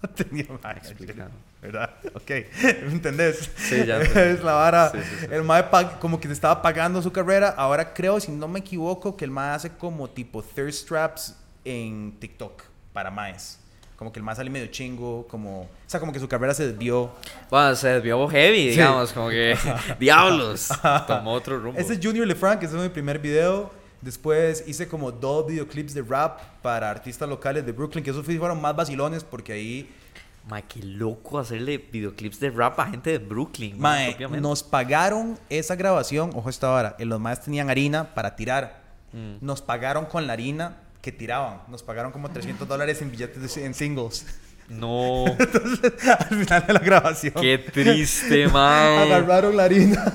No 0.02 0.10
tenía 0.10 0.44
manager. 0.62 1.30
¿Verdad? 1.62 1.94
Ok. 2.14 2.30
¿Me 2.62 2.70
entendés? 2.92 3.50
Sí, 3.56 3.84
ya 3.86 3.96
es 4.00 4.42
la 4.42 4.52
vara. 4.52 4.90
Sí, 4.90 4.98
sí, 5.02 5.16
sí. 5.20 5.26
El 5.30 5.42
mae 5.42 5.64
como 6.00 6.20
que 6.20 6.28
se 6.28 6.34
estaba 6.34 6.60
pagando 6.60 7.00
su 7.00 7.10
carrera. 7.10 7.54
Ahora 7.56 7.94
creo, 7.94 8.20
si 8.20 8.30
no 8.30 8.46
me 8.46 8.60
equivoco, 8.60 9.16
que 9.16 9.24
el 9.24 9.30
mae 9.30 9.54
hace 9.54 9.70
como 9.70 10.08
tipo 10.08 10.42
thirst 10.42 10.86
traps 10.86 11.34
en 11.64 12.14
TikTok 12.20 12.62
para 12.92 13.10
maes. 13.10 13.58
Como 13.96 14.12
que 14.12 14.18
el 14.18 14.24
mae 14.24 14.36
sale 14.36 14.50
medio 14.50 14.66
chingo, 14.66 15.26
como... 15.26 15.62
O 15.62 15.68
sea, 15.86 15.98
como 16.00 16.12
que 16.12 16.20
su 16.20 16.28
carrera 16.28 16.52
se 16.52 16.68
desvió. 16.68 17.10
Bueno, 17.50 17.74
se 17.74 17.88
desvió 17.88 18.28
heavy, 18.28 18.64
Sí. 18.64 18.68
digamos, 18.70 19.12
como 19.12 19.30
que. 19.30 19.56
¡Diablos! 19.98 20.68
Tomó 21.06 21.32
otro 21.32 21.58
rumbo. 21.58 21.78
Este 21.80 21.94
es 21.94 22.00
Junior 22.02 22.26
LeFranc, 22.26 22.62
ese 22.62 22.74
fue 22.74 22.82
mi 22.82 22.88
primer 22.90 23.18
video. 23.18 23.70
Después 24.02 24.62
hice 24.66 24.86
como 24.86 25.10
dos 25.10 25.46
videoclips 25.46 25.94
de 25.94 26.02
rap 26.02 26.38
para 26.60 26.90
artistas 26.90 27.26
locales 27.28 27.64
de 27.64 27.72
Brooklyn, 27.72 28.04
que 28.04 28.10
esos 28.10 28.24
fueron 28.24 28.60
más 28.60 28.76
vacilones 28.76 29.24
porque 29.24 29.52
ahí, 29.54 29.90
Ma, 30.46 30.62
qué 30.62 30.80
loco 30.80 31.40
hacerle 31.40 31.78
videoclips 31.78 32.38
de 32.38 32.50
rap 32.50 32.78
a 32.78 32.86
gente 32.86 33.10
de 33.10 33.18
Brooklyn. 33.18 33.80
ma, 33.80 33.96
nos 34.38 34.62
pagaron 34.62 35.36
esa 35.48 35.74
grabación, 35.74 36.30
ojo 36.36 36.48
esta 36.50 36.70
hora, 36.70 36.94
eh, 37.00 37.04
los 37.04 37.18
más 37.18 37.42
tenían 37.42 37.68
harina 37.68 38.14
para 38.14 38.36
tirar. 38.36 38.80
Mm. 39.12 39.36
Nos 39.40 39.60
pagaron 39.62 40.04
con 40.04 40.26
la 40.28 40.34
harina 40.34 40.76
que 41.06 41.12
tiraban. 41.12 41.60
Nos 41.68 41.84
pagaron 41.84 42.10
como 42.10 42.28
300 42.28 42.66
dólares 42.66 43.00
en 43.00 43.12
billetes 43.12 43.54
de- 43.54 43.64
en 43.64 43.74
singles. 43.74 44.26
No. 44.68 45.24
Al 46.18 46.36
final 46.44 46.66
de 46.66 46.72
la 46.72 46.80
grabación. 46.80 47.34
Qué 47.40 47.58
triste, 47.58 48.48
man. 48.52 48.98
Agarraron 48.98 49.56
la 49.56 49.62
harina. 49.64 50.12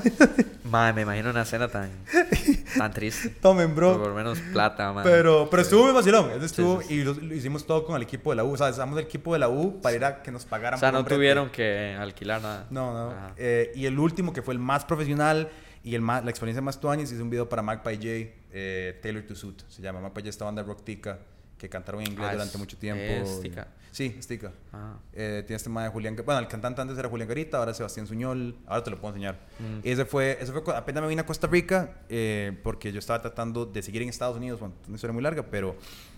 Ma, 0.65 0.91
me 0.91 1.03
imagino 1.03 1.29
una 1.29 1.43
escena 1.43 1.69
tan, 1.69 1.89
tan 2.77 2.91
triste. 2.91 3.29
Tomen, 3.29 3.73
bro. 3.73 4.01
Por 4.03 4.13
menos 4.13 4.37
plata, 4.51 4.91
man. 4.91 5.05
Pero, 5.05 5.47
pero 5.49 5.61
estuvo 5.61 5.85
muy 5.85 5.93
vacilón. 5.93 6.31
Eso 6.31 6.43
estuvo, 6.45 6.81
sí, 6.81 6.87
sí. 6.89 6.93
y 6.95 7.03
lo, 7.05 7.13
lo 7.13 7.33
hicimos 7.33 7.65
todo 7.65 7.85
con 7.85 7.95
el 7.95 8.01
equipo 8.01 8.31
de 8.31 8.35
la 8.35 8.43
U. 8.43 8.51
O 8.51 8.57
sea, 8.57 8.69
usamos 8.69 8.99
el 8.99 9.05
equipo 9.05 9.31
de 9.31 9.39
la 9.39 9.47
U 9.47 9.79
para 9.81 9.95
ir 9.95 10.03
a 10.03 10.21
que 10.21 10.31
nos 10.33 10.43
pagaran 10.43 10.77
O 10.77 10.79
sea, 10.81 10.91
no 10.91 11.05
tuvieron 11.05 11.49
que 11.49 11.95
alquilar 11.97 12.41
nada. 12.41 12.67
No, 12.69 12.93
no. 12.93 13.13
Eh, 13.37 13.71
y 13.75 13.85
el 13.85 13.97
último, 13.97 14.33
que 14.33 14.41
fue 14.41 14.53
el 14.53 14.59
más 14.59 14.83
profesional 14.83 15.49
y 15.81 15.95
el 15.95 16.01
más, 16.01 16.25
la 16.25 16.29
experiencia 16.29 16.61
más 16.61 16.77
tuanis, 16.81 17.09
hice 17.09 17.21
un 17.21 17.29
video 17.29 17.47
para 17.47 17.61
Magpie 17.61 17.95
J, 17.95 18.40
eh, 18.51 18.99
Taylor 19.01 19.23
to 19.23 19.35
Suit. 19.35 19.63
Se 19.67 19.81
llama 19.81 19.99
Magpie 20.01 20.21
J, 20.21 20.29
esta 20.29 20.45
banda 20.45 20.63
rock 20.63 20.83
tica 20.83 21.19
que 21.57 21.69
cantaron 21.69 22.01
en 22.01 22.07
inglés 22.11 22.27
Ah, 22.29 22.33
durante 22.33 22.53
es- 22.53 22.59
mucho 22.59 22.77
tiempo. 22.77 23.03
es 23.03 23.39
Tika. 23.41 23.67
Sí, 23.91 24.17
Stika. 24.21 24.51
Ah. 24.73 24.95
Eh, 25.13 25.43
tiene 25.45 25.57
este 25.57 25.69
mae 25.69 25.83
de 25.85 25.91
Julián. 25.91 26.15
Bueno, 26.25 26.39
el 26.39 26.47
cantante 26.47 26.81
antes 26.81 26.97
era 26.97 27.07
Julián 27.09 27.27
Garita, 27.27 27.57
ahora 27.57 27.71
es 27.71 27.77
Sebastián 27.77 28.07
Suñol. 28.07 28.55
Ahora 28.65 28.83
te 28.83 28.89
lo 28.89 28.99
puedo 28.99 29.13
enseñar. 29.13 29.37
Mm. 29.59 29.85
Y 29.85 29.91
ese 29.91 30.05
fue, 30.05 30.37
ese 30.41 30.51
fue 30.53 30.63
apenas 30.75 31.03
me 31.03 31.09
vine 31.09 31.21
a 31.21 31.25
Costa 31.25 31.45
Rica 31.47 31.99
eh, 32.09 32.57
porque 32.63 32.91
yo 32.91 32.97
estaba 32.99 33.21
tratando 33.21 33.65
de 33.67 33.83
seguir 33.83 34.01
en 34.01 34.09
Estados 34.09 34.37
Unidos. 34.37 34.59
Bueno, 34.59 34.73
una 34.87 34.95
historia 34.95 35.13
muy 35.13 35.21
larga, 35.21 35.43
pero 35.43 35.75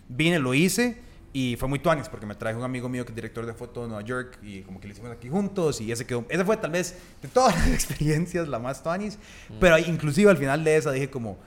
vine, 0.08 0.40
lo 0.40 0.54
hice 0.54 1.02
y 1.34 1.56
fue 1.58 1.68
muy 1.68 1.80
tuanis 1.80 2.08
porque 2.10 2.26
me 2.28 2.36
trajo 2.36 2.60
un 2.60 2.64
amigo 2.64 2.88
mío 2.88 3.04
que 3.04 3.12
es 3.12 3.16
director 3.16 3.46
de 3.46 3.54
foto 3.54 3.82
de 3.82 3.88
Nueva 3.88 4.04
York 4.04 4.38
y 4.44 4.62
como 4.62 4.80
que 4.80 4.88
lo 4.88 4.94
hicimos 4.94 5.12
aquí 5.12 5.28
juntos 5.30 5.82
y 5.82 5.92
ese 5.92 6.06
quedó. 6.06 6.26
Esa 6.30 6.46
fue 6.46 6.56
tal 6.58 6.72
vez 6.72 6.96
de 7.22 7.28
todas 7.28 7.54
las 7.58 7.68
experiencias 7.74 8.48
la 8.48 8.60
más 8.60 8.82
tuanis. 8.82 9.18
Mm. 9.50 9.54
Pero 9.60 9.78
inclusive 9.80 10.30
al 10.32 10.38
final 10.38 10.64
de 10.64 10.78
esa 10.78 10.92
dije 10.92 11.10
como, 11.10 11.38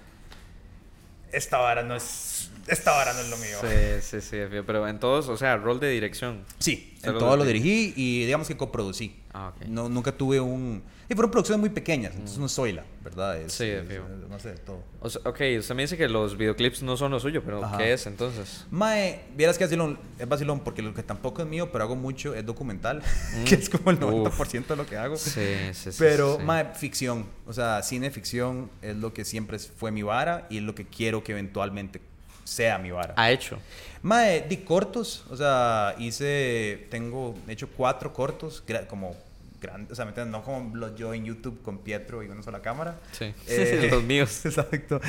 esta 1.33 1.59
vara 1.59 1.83
no 1.83 1.97
es, 1.97 2.51
esta 2.67 2.93
vara 2.93 3.13
no 3.13 3.21
es 3.21 3.29
lo 3.29 3.37
mío. 3.37 3.59
Sí, 3.61 4.21
sí, 4.21 4.21
sí, 4.21 4.37
pero 4.67 4.87
en 4.89 4.99
todos, 4.99 5.29
o 5.29 5.37
sea, 5.37 5.57
rol 5.57 5.81
de 5.81 5.91
dirección. 5.91 6.45
Sí, 6.59 6.95
en 7.03 7.13
todo 7.19 7.31
lo 7.31 7.37
lo 7.37 7.45
dirigí. 7.45 7.93
y 7.97 8.25
digamos 8.25 8.49
que 8.49 8.57
coproducí. 8.57 9.17
Ah, 9.33 9.53
ok. 9.55 9.67
No, 9.67 9.89
nunca 9.89 10.13
tuve 10.13 10.41
un... 10.41 10.83
Y 11.09 11.15
fueron 11.15 11.31
producciones 11.31 11.61
muy 11.61 11.71
pequeñas, 11.71 12.13
entonces 12.15 12.39
no 12.39 12.49
soy 12.49 12.73
la, 12.73 12.83
¿verdad? 13.05 13.41
Es, 13.41 13.53
Sí, 13.53 13.65
es- 13.65 13.89
es- 13.89 14.01
no 14.29 14.39
sé, 14.41 14.55
todo. 14.55 14.83
O 15.01 15.09
sea, 15.09 15.21
ok, 15.25 15.41
usted 15.61 15.75
me 15.77 15.83
dice 15.83 15.97
que 15.97 16.09
los 16.09 16.37
videoclips 16.37 16.83
no 16.83 16.97
son 16.97 17.13
lo 17.13 17.21
suyo, 17.21 17.43
pero 17.45 17.65
Ajá. 17.65 17.79
¿qué 17.79 17.93
es 17.93 18.07
entonces? 18.07 18.67
Mae, 18.73 19.21
vieras 19.37 19.57
que 19.57 19.65
vacilón, 19.65 19.99
es 20.19 20.29
vacilón 20.29 20.61
porque 20.61 20.83
lo 20.83 20.93
que 20.95 21.05
tampoco 21.05 21.43
es 21.43 21.49
mío, 21.49 21.71
pero 21.71 21.85
hago 21.85 21.95
mucho, 21.95 22.35
es 22.35 22.45
documental, 22.45 23.03
que 23.47 23.55
es 23.55 23.69
como 23.71 23.91
el 23.93 23.99
Mm. 24.01 24.03
Uf. 24.05 24.39
90% 24.41 24.67
de 24.75 24.77
lo 24.77 24.85
que 24.87 24.97
hago. 24.97 25.17
Sí, 25.17 25.31
sí, 25.73 25.93
sí. 25.93 25.97
Pero, 25.99 26.39
sí. 26.39 26.43
mae, 26.43 26.75
ficción, 26.75 27.27
o 27.47 27.53
sea, 27.53 27.83
cine 27.85 28.11
ficción 28.11 28.69
es 28.83 28.97
lo 28.97 29.15
que 29.15 29.25
siempre 29.25 29.59
fue 29.61 29.93
mi 29.93 30.03
vara 30.03 30.47
y 30.51 30.57
es 30.59 30.63
lo 30.65 30.75
que 30.75 30.85
quiero 30.87 31.23
que 31.23 31.33
eventualmente 31.33 32.01
sea 32.43 32.79
mi 32.79 32.91
vara. 32.91 33.15
Ha 33.17 33.31
hecho. 33.31 33.59
Mae, 34.03 34.45
di 34.49 34.59
cortos, 34.59 35.25
o 35.31 35.37
sea, 35.37 35.95
hice, 35.99 36.87
tengo, 36.91 37.35
he 37.49 37.53
hecho 37.53 37.69
cuatro 37.69 38.13
cortos, 38.13 38.63
como 38.89 39.17
grandes, 39.61 39.93
o 39.93 39.95
sea, 39.95 40.05
¿me 40.05 40.25
no 40.27 40.43
como 40.43 40.75
los 40.75 40.95
yo 40.95 41.15
en 41.15 41.25
YouTube 41.25 41.63
con 41.63 41.79
Pietro 41.79 42.23
y 42.23 42.29
una 42.29 42.43
sola 42.43 42.61
cámara. 42.63 42.99
Sí. 43.13 43.33
Eh, 43.47 43.89
los 43.91 44.03
míos. 44.03 44.41
Exacto. 44.47 45.01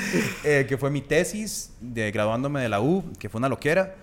Eh, 0.43 0.65
que 0.67 0.77
fue 0.77 0.89
mi 0.89 1.01
tesis 1.01 1.71
de 1.79 2.11
graduándome 2.11 2.61
de 2.61 2.69
la 2.69 2.81
U, 2.81 3.03
que 3.19 3.29
fue 3.29 3.39
una 3.39 3.49
loquera. 3.49 3.95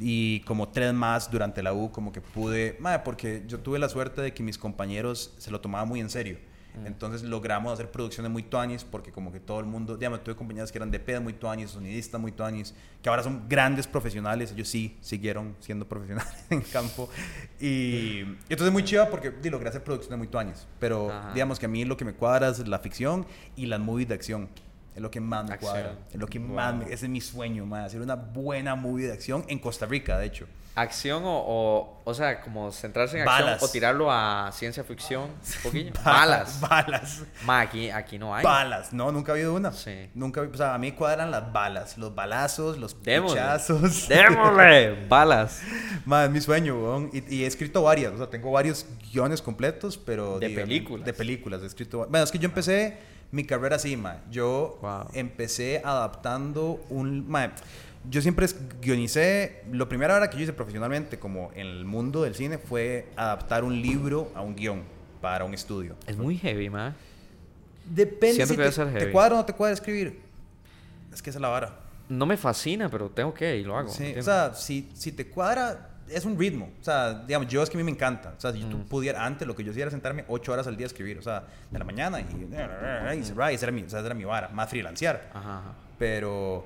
Y 0.00 0.40
como 0.40 0.68
tres 0.68 0.94
más 0.94 1.30
durante 1.30 1.62
la 1.62 1.72
U, 1.72 1.90
como 1.90 2.12
que 2.12 2.20
pude. 2.20 2.76
Mae, 2.78 3.00
porque 3.00 3.42
yo 3.46 3.58
tuve 3.58 3.78
la 3.78 3.88
suerte 3.88 4.20
de 4.20 4.32
que 4.32 4.42
mis 4.42 4.56
compañeros 4.56 5.34
se 5.38 5.50
lo 5.50 5.60
tomaban 5.60 5.88
muy 5.88 6.00
en 6.00 6.10
serio. 6.10 6.38
Entonces 6.84 7.22
logramos 7.22 7.72
hacer 7.72 7.90
producciones 7.90 8.30
muy 8.32 8.42
tuanis, 8.42 8.84
porque 8.84 9.12
como 9.12 9.32
que 9.32 9.40
todo 9.40 9.60
el 9.60 9.66
mundo. 9.66 9.96
Digamos, 9.96 10.22
tuve 10.24 10.36
compañeros 10.36 10.70
que 10.72 10.78
eran 10.78 10.90
de 10.90 11.00
pedo 11.00 11.20
muy 11.20 11.32
tuanis, 11.32 11.70
sonidistas 11.70 12.20
muy 12.20 12.32
tuanis, 12.32 12.74
que 13.02 13.08
ahora 13.08 13.22
son 13.22 13.48
grandes 13.48 13.86
profesionales. 13.86 14.52
Ellos 14.52 14.68
sí 14.68 14.96
siguieron 15.00 15.56
siendo 15.60 15.86
profesionales 15.88 16.32
en 16.50 16.60
campo. 16.62 17.08
Y, 17.60 17.66
y 17.66 18.38
entonces 18.48 18.72
muy 18.72 18.84
chiva 18.84 19.08
porque 19.10 19.30
di, 19.30 19.50
logré 19.50 19.68
hacer 19.68 19.82
producciones 19.84 20.18
muy 20.18 20.28
tuanis. 20.28 20.66
Pero 20.78 21.10
Ajá. 21.10 21.32
digamos 21.32 21.58
que 21.58 21.66
a 21.66 21.68
mí 21.68 21.84
lo 21.84 21.96
que 21.96 22.04
me 22.04 22.14
cuadra 22.14 22.48
es 22.48 22.66
la 22.66 22.78
ficción 22.78 23.26
y 23.56 23.66
las 23.66 23.80
movies 23.80 24.08
de 24.08 24.14
acción. 24.14 24.48
Es 24.94 25.00
lo 25.02 25.10
que 25.10 25.20
más 25.20 25.44
me 25.46 25.54
Acción. 25.54 25.72
cuadra. 25.72 25.98
Es 26.10 26.16
lo 26.18 26.26
que 26.26 26.38
Wow. 26.38 26.48
más 26.48 26.74
me- 26.74 26.84
ese 26.86 27.06
es 27.06 27.08
mi 27.10 27.20
sueño, 27.20 27.64
más 27.66 27.86
hacer 27.86 28.00
una 28.00 28.16
buena 28.16 28.74
movie 28.74 29.06
de 29.06 29.12
acción 29.12 29.44
en 29.48 29.58
Costa 29.60 29.86
Rica, 29.86 30.18
de 30.18 30.26
hecho. 30.26 30.46
Acción 30.76 31.24
o, 31.24 31.30
o, 31.46 32.00
o 32.04 32.14
sea, 32.14 32.40
como 32.42 32.70
centrarse 32.70 33.18
en 33.18 33.24
Balas. 33.26 33.54
acción 33.54 33.68
o 33.68 33.72
tirarlo 33.72 34.10
a 34.10 34.50
ciencia 34.52 34.84
ficción 34.84 35.22
un 35.24 35.30
poquillo. 35.64 35.92
Balas. 36.04 36.60
Balas. 36.60 37.22
Ma, 37.44 37.60
aquí, 37.60 37.90
aquí 37.90 38.18
no 38.18 38.34
hay. 38.34 38.44
Balas. 38.44 38.92
No, 38.92 39.10
nunca 39.10 39.32
ha 39.32 39.34
habido 39.34 39.52
una. 39.52 39.72
Sí. 39.72 40.08
Nunca, 40.14 40.42
o 40.42 40.56
sea, 40.56 40.74
a 40.74 40.78
mí 40.78 40.92
cuadran 40.92 41.30
las 41.32 41.52
balas, 41.52 41.98
los 41.98 42.14
balazos, 42.14 42.78
los 42.78 43.02
Démosle. 43.02 43.36
pichazos. 43.40 44.08
Démosle. 44.08 45.06
Balas. 45.08 45.60
Más 46.04 46.26
es 46.26 46.30
mi 46.30 46.40
sueño, 46.40 46.76
weón. 46.76 47.10
Y, 47.12 47.34
y 47.36 47.44
he 47.44 47.46
escrito 47.46 47.82
varias, 47.82 48.12
o 48.12 48.16
sea, 48.18 48.28
tengo 48.30 48.52
varios 48.52 48.86
guiones 49.12 49.42
completos, 49.42 49.98
pero... 49.98 50.38
De 50.38 50.46
digamos, 50.48 50.68
películas. 50.68 51.04
De 51.06 51.12
películas, 51.12 51.62
he 51.62 51.66
escrito... 51.66 52.06
Bueno, 52.08 52.22
es 52.24 52.30
que 52.30 52.38
yo 52.38 52.46
empecé 52.46 52.96
mi 53.32 53.44
carrera 53.44 53.76
así, 53.76 53.96
ma. 53.96 54.18
Yo 54.30 54.78
Wow. 54.80 55.08
empecé 55.14 55.82
adaptando 55.84 56.80
un... 56.90 57.28
ma, 57.28 57.50
yo 58.08 58.22
siempre 58.22 58.46
es- 58.46 58.56
guionicé... 58.80 59.62
Lo 59.70 59.88
primero 59.88 60.14
ahora 60.14 60.30
que 60.30 60.36
yo 60.38 60.44
hice 60.44 60.52
profesionalmente, 60.52 61.18
como 61.18 61.50
en 61.54 61.66
el 61.66 61.84
mundo 61.84 62.22
del 62.22 62.34
cine, 62.34 62.58
fue 62.58 63.08
adaptar 63.16 63.64
un 63.64 63.80
libro 63.80 64.30
a 64.34 64.40
un 64.40 64.54
guion 64.56 64.82
para 65.20 65.44
un 65.44 65.52
estudio. 65.54 65.96
Es 66.06 66.16
muy 66.16 66.38
heavy, 66.38 66.70
ma. 66.70 66.94
Depende 67.84 68.36
Siento 68.36 68.54
si 68.54 68.58
que 68.58 68.64
te, 68.66 68.72
ser 68.72 68.92
te 68.92 69.00
heavy. 69.00 69.12
cuadra 69.12 69.34
o 69.34 69.38
no 69.38 69.44
te 69.44 69.52
cuadra 69.52 69.74
escribir. 69.74 70.20
Es 71.12 71.20
que 71.22 71.30
esa 71.30 71.38
es 71.38 71.42
la 71.42 71.48
vara. 71.48 71.76
No 72.08 72.24
me 72.26 72.36
fascina, 72.36 72.88
pero 72.88 73.08
tengo 73.10 73.34
que 73.34 73.56
y 73.56 73.64
lo 73.64 73.76
hago. 73.76 73.88
Sí, 73.88 74.14
o 74.16 74.22
sea, 74.22 74.54
si, 74.54 74.88
si 74.94 75.12
te 75.12 75.26
cuadra, 75.28 75.90
es 76.08 76.24
un 76.24 76.38
ritmo. 76.38 76.70
O 76.80 76.84
sea, 76.84 77.14
digamos, 77.26 77.48
yo 77.48 77.62
es 77.62 77.70
que 77.70 77.76
a 77.76 77.78
mí 77.78 77.84
me 77.84 77.90
encanta. 77.90 78.34
O 78.36 78.40
sea, 78.40 78.52
si 78.52 78.64
Mm. 78.64 78.70
tú 78.70 78.84
pudiera, 78.86 79.24
antes 79.24 79.46
lo 79.46 79.54
que 79.54 79.62
yo 79.64 79.70
hacía 79.72 79.82
era 79.84 79.90
sentarme 79.90 80.24
ocho 80.28 80.52
horas 80.52 80.66
al 80.66 80.76
día 80.76 80.86
a 80.86 80.88
escribir. 80.88 81.18
O 81.18 81.22
sea, 81.22 81.44
de 81.70 81.78
la 81.78 81.84
mañana 81.84 82.20
y, 82.20 82.24
y 82.24 83.22
cerrar, 83.24 83.52
y 83.52 83.54
esa 83.56 83.66
era 83.66 83.72
mi, 83.72 83.82
o 83.82 83.88
sea, 83.90 84.00
esa 84.00 84.06
era 84.06 84.14
mi 84.14 84.24
vara, 84.24 84.48
más 84.48 84.68
freelancear. 84.70 85.30
Ajá, 85.32 85.58
ajá. 85.58 85.74
Pero, 85.98 86.64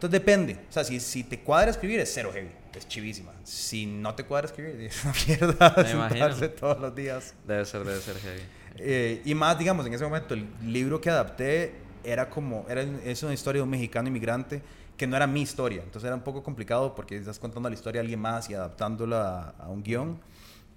entonces 0.00 0.18
depende. 0.18 0.54
O 0.54 0.72
sea, 0.72 0.82
si, 0.82 0.98
si 0.98 1.24
te 1.24 1.40
cuadra 1.40 1.70
escribir, 1.70 2.00
es 2.00 2.10
cero 2.10 2.30
heavy. 2.32 2.48
Es 2.74 2.88
chivísima. 2.88 3.32
Si 3.44 3.84
no 3.84 4.14
te 4.14 4.24
cuadra 4.24 4.46
escribir, 4.46 4.80
es 4.80 5.04
una 5.04 5.12
mierda 5.26 5.74
Me 5.76 5.84
sentarse 5.84 6.48
todos 6.48 6.80
los 6.80 6.94
días. 6.94 7.34
Debe 7.46 7.66
ser, 7.66 7.84
debe 7.84 8.00
ser 8.00 8.16
heavy. 8.16 8.40
Eh, 8.78 9.20
y 9.26 9.34
más, 9.34 9.58
digamos, 9.58 9.84
en 9.84 9.92
ese 9.92 10.02
momento, 10.04 10.32
el 10.32 10.48
libro 10.64 11.02
que 11.02 11.10
adapté 11.10 11.74
era 12.02 12.30
como, 12.30 12.64
era, 12.70 12.80
es 12.80 13.22
una 13.22 13.34
historia 13.34 13.58
de 13.58 13.64
un 13.64 13.68
mexicano 13.68 14.08
inmigrante 14.08 14.62
que 14.96 15.06
no 15.06 15.16
era 15.16 15.26
mi 15.26 15.42
historia. 15.42 15.82
Entonces 15.82 16.06
era 16.06 16.16
un 16.16 16.22
poco 16.22 16.42
complicado 16.42 16.94
porque 16.94 17.18
estás 17.18 17.38
contando 17.38 17.68
la 17.68 17.74
historia 17.74 17.98
de 17.98 18.06
alguien 18.06 18.20
más 18.20 18.48
y 18.48 18.54
adaptándola 18.54 19.54
a, 19.58 19.64
a 19.64 19.68
un 19.68 19.82
guion. 19.82 20.18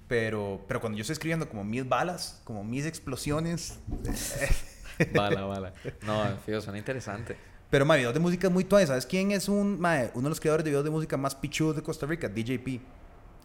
Pero, 0.09 0.65
pero 0.67 0.82
cuando 0.82 0.97
yo 0.97 1.03
estoy 1.03 1.13
escribiendo 1.13 1.47
como 1.47 1.63
mis 1.63 1.88
balas, 1.88 2.41
como 2.43 2.65
mis 2.65 2.86
explosiones. 2.86 3.80
Bala, 5.13 5.45
bala. 5.45 5.74
No, 6.05 6.24
fío, 6.45 6.61
suena 6.61 6.78
interesante. 6.78 7.36
Pero, 7.74 7.86
ma, 7.88 7.95
videos 7.95 8.13
de 8.13 8.19
música 8.19 8.45
es 8.45 8.53
muy 8.53 8.63
tuanes. 8.65 8.89
¿Sabes 8.89 9.03
quién 9.07 9.32
es 9.32 9.49
un, 9.49 9.80
ma, 9.80 10.03
uno 10.13 10.26
de 10.26 10.30
los 10.30 10.39
creadores 10.39 10.63
de 10.63 10.69
videos 10.69 10.84
de 10.86 10.91
música 10.91 11.17
más 11.17 11.34
pichudos 11.34 11.76
de 11.76 11.82
Costa 11.82 12.05
Rica? 12.05 12.30
DJP. 12.30 12.80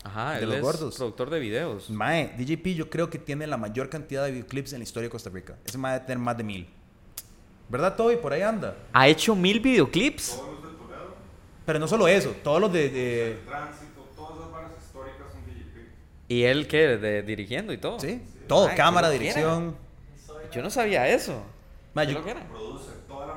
Ajá, 0.04 0.32
De 0.34 0.40
él 0.42 0.48
los 0.50 0.56
es 0.56 0.62
gordos. 0.62 0.96
productor 0.96 1.30
de 1.30 1.40
videos. 1.40 1.88
Mae, 1.88 2.34
DJP 2.36 2.66
yo 2.76 2.90
creo 2.90 3.08
que 3.08 3.18
tiene 3.18 3.46
la 3.46 3.56
mayor 3.56 3.88
cantidad 3.88 4.24
de 4.26 4.32
videoclips 4.32 4.74
en 4.74 4.80
la 4.80 4.82
historia 4.84 5.06
de 5.06 5.10
Costa 5.12 5.30
Rica. 5.30 5.56
Ese 5.64 5.78
mae 5.78 5.94
debe 5.94 6.04
tener 6.04 6.18
más 6.18 6.36
de 6.36 6.44
mil. 6.44 6.68
¿Verdad, 7.70 7.96
Toby? 7.96 8.16
Por 8.16 8.34
ahí 8.34 8.42
anda. 8.42 8.76
¿Ha 8.92 9.08
hecho 9.08 9.34
mil 9.34 9.60
videoclips? 9.60 10.36
Todos 10.36 10.60
los 10.62 10.72
de 10.72 10.78
Toledo, 10.78 11.14
Pero 11.64 11.78
no 11.78 11.88
solo 11.88 12.06
eso, 12.06 12.34
todos 12.44 12.60
los 12.60 12.70
de... 12.70 12.90
de- 12.90 13.32
el 13.32 13.38
tránsito, 13.46 14.06
todas 14.14 14.38
las 14.40 14.50
barras 14.52 14.72
históricas 14.78 15.26
son 15.32 15.40
DJP. 15.46 15.88
¿Y 16.28 16.42
él 16.42 16.68
qué? 16.68 16.98
De, 16.98 17.22
dirigiendo 17.22 17.72
y 17.72 17.78
todo. 17.78 17.98
¿Sí? 17.98 18.20
Todo, 18.46 18.68
Ay, 18.68 18.76
cámara, 18.76 19.08
dirección. 19.08 19.74
Yo 20.52 20.60
no 20.62 20.68
sabía 20.68 21.08
eso. 21.08 21.42
Mae, 21.94 22.06
¿Qué 22.06 22.12
yo- 22.12 22.18
lo 22.18 22.24
que 22.26 22.30
era? 22.32 22.46
Produce 22.46 22.90
toda 23.08 23.26
la 23.26 23.34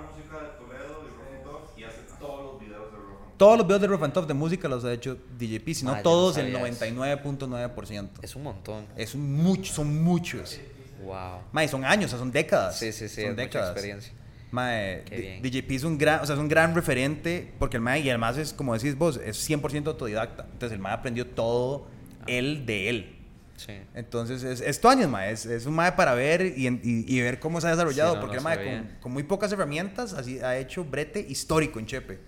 todos 3.41 3.57
los 3.57 3.65
videos 3.65 3.81
de 3.81 3.87
Rough 3.87 4.03
and 4.03 4.13
Tough 4.13 4.27
de 4.27 4.33
música 4.35 4.67
los 4.67 4.85
ha 4.85 4.93
hecho 4.93 5.17
DJP, 5.39 5.73
si 5.73 5.83
no 5.83 5.99
todos, 6.03 6.37
el 6.37 6.53
sabía 6.53 6.67
eso. 6.67 6.85
99.9%. 6.85 8.09
Es 8.21 8.35
un 8.35 8.43
montón. 8.43 8.85
Es 8.95 9.15
un 9.15 9.33
mucho, 9.33 9.73
son 9.73 10.03
muchos. 10.03 10.59
Wow. 11.03 11.39
Mae, 11.51 11.67
son 11.67 11.83
años, 11.83 12.05
o 12.05 12.09
sea, 12.09 12.19
son 12.19 12.31
décadas. 12.31 12.77
Sí, 12.77 12.91
sí, 12.91 13.09
sí, 13.09 13.23
son 13.23 13.31
es 13.39 13.45
mucha 13.47 13.59
experiencia. 13.71 14.13
Mae. 14.51 15.39
DJP 15.41 15.71
es 15.71 15.83
un 15.83 15.97
gran, 15.97 16.19
o 16.21 16.25
sea, 16.25 16.35
es 16.35 16.39
un 16.41 16.47
gran 16.49 16.75
referente 16.75 17.51
porque 17.57 17.77
el 17.77 17.81
mae, 17.81 18.01
y 18.01 18.09
además 18.09 18.37
es, 18.37 18.53
como 18.53 18.75
decís 18.75 18.95
vos, 18.95 19.19
es 19.23 19.49
100% 19.49 19.87
autodidacta. 19.87 20.43
Entonces 20.51 20.73
el 20.75 20.79
mae 20.79 20.93
aprendió 20.93 21.25
todo 21.27 21.87
Ah. 22.21 22.25
él 22.27 22.67
de 22.67 22.89
él. 22.89 23.15
Sí. 23.55 23.73
Entonces 23.95 24.43
es, 24.43 24.61
es 24.61 24.79
tuanis, 24.79 25.07
mae. 25.07 25.31
Es, 25.31 25.45
es 25.47 25.65
un 25.65 25.73
mae 25.73 25.93
para 25.93 26.13
ver 26.13 26.41
y, 26.55 26.67
y- 26.67 26.79
y 27.07 27.21
ver 27.21 27.39
cómo 27.39 27.59
se 27.59 27.65
ha 27.67 27.71
desarrollado. 27.71 28.11
Sí, 28.11 28.15
no, 28.17 28.21
porque 28.21 28.39
no 28.39 28.49
el 28.51 28.57
mae 28.59 28.83
con 28.99 29.11
muy 29.11 29.23
pocas 29.23 29.51
herramientas 29.51 30.13
así, 30.13 30.39
ha 30.39 30.57
hecho 30.57 30.83
brete 30.83 31.19
histórico 31.27 31.79
en 31.79 31.85
Chepe. 31.87 32.19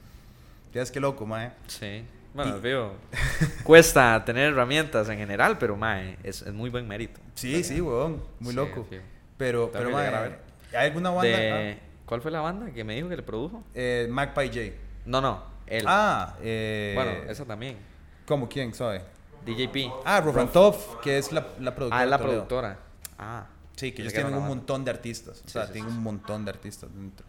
Ya 0.74 0.82
es 0.82 0.92
que 0.92 1.00
loco, 1.00 1.26
mae. 1.26 1.52
Sí. 1.68 2.06
Bueno, 2.34 2.58
Y- 2.58 2.62
fío. 2.62 2.92
Cuesta 3.64 4.24
tener 4.26 4.52
herramientas 4.54 5.08
en 5.10 5.18
general, 5.18 5.58
pero 5.58 5.76
mae, 5.76 6.18
es, 6.24 6.42
es 6.42 6.54
muy 6.54 6.70
buen 6.70 6.88
mérito. 6.88 7.20
Sí, 7.36 7.64
sí, 7.64 7.80
weón. 7.82 8.24
Muy 8.40 8.52
Sí, 8.52 8.56
loco. 8.56 8.86
fijo. 8.90 9.04
Pero, 9.38 9.68
Tengo 9.68 9.86
pero 9.86 9.90
mae, 9.92 10.08
a 10.08 10.22
ver. 10.22 10.40
¿hay 10.76 10.88
alguna 10.88 11.10
banda? 11.12 11.38
De, 11.38 11.78
¿Cuál 12.06 12.22
fue 12.22 12.32
la 12.32 12.42
banda 12.42 12.72
que 12.72 12.84
me 12.84 12.96
dijo 12.96 13.08
que 13.10 13.16
le 13.18 13.24
produjo? 13.24 13.64
Ah, 13.68 13.72
eh, 13.76 14.08
Magpie 14.10 14.48
J. 14.48 14.78
No, 15.06 15.22
no, 15.22 15.44
él. 15.68 15.84
Ah, 15.88 16.36
eh, 16.42 16.94
bueno, 16.96 17.12
esa 17.32 17.46
también. 17.46 17.78
¿Cómo? 18.26 18.48
¿Quién? 18.50 18.74
¿Sabe? 18.74 19.02
DJP. 19.46 19.92
Ah, 20.06 20.22
Rofrantov, 20.22 21.02
que 21.02 21.18
es 21.18 21.32
la, 21.32 21.46
la 21.60 21.76
productora. 21.76 22.00
Ah, 22.02 22.04
es 22.04 22.10
la 22.10 22.18
productora. 22.18 22.80
Ah. 23.20 23.46
Sí, 23.76 23.92
que 23.92 24.02
ellos 24.04 24.14
tienen 24.14 24.34
un 24.34 24.40
banda. 24.42 24.56
montón 24.56 24.86
de 24.86 24.92
artistas. 24.92 25.40
O 25.42 25.44
Sí, 25.48 25.52
sea, 25.54 25.66
sí, 25.68 25.74
tienen 25.74 25.92
sí, 25.92 25.98
un 25.98 26.04
montón 26.04 26.46
de 26.46 26.52
artistas 26.52 26.90
dentro. 26.94 27.26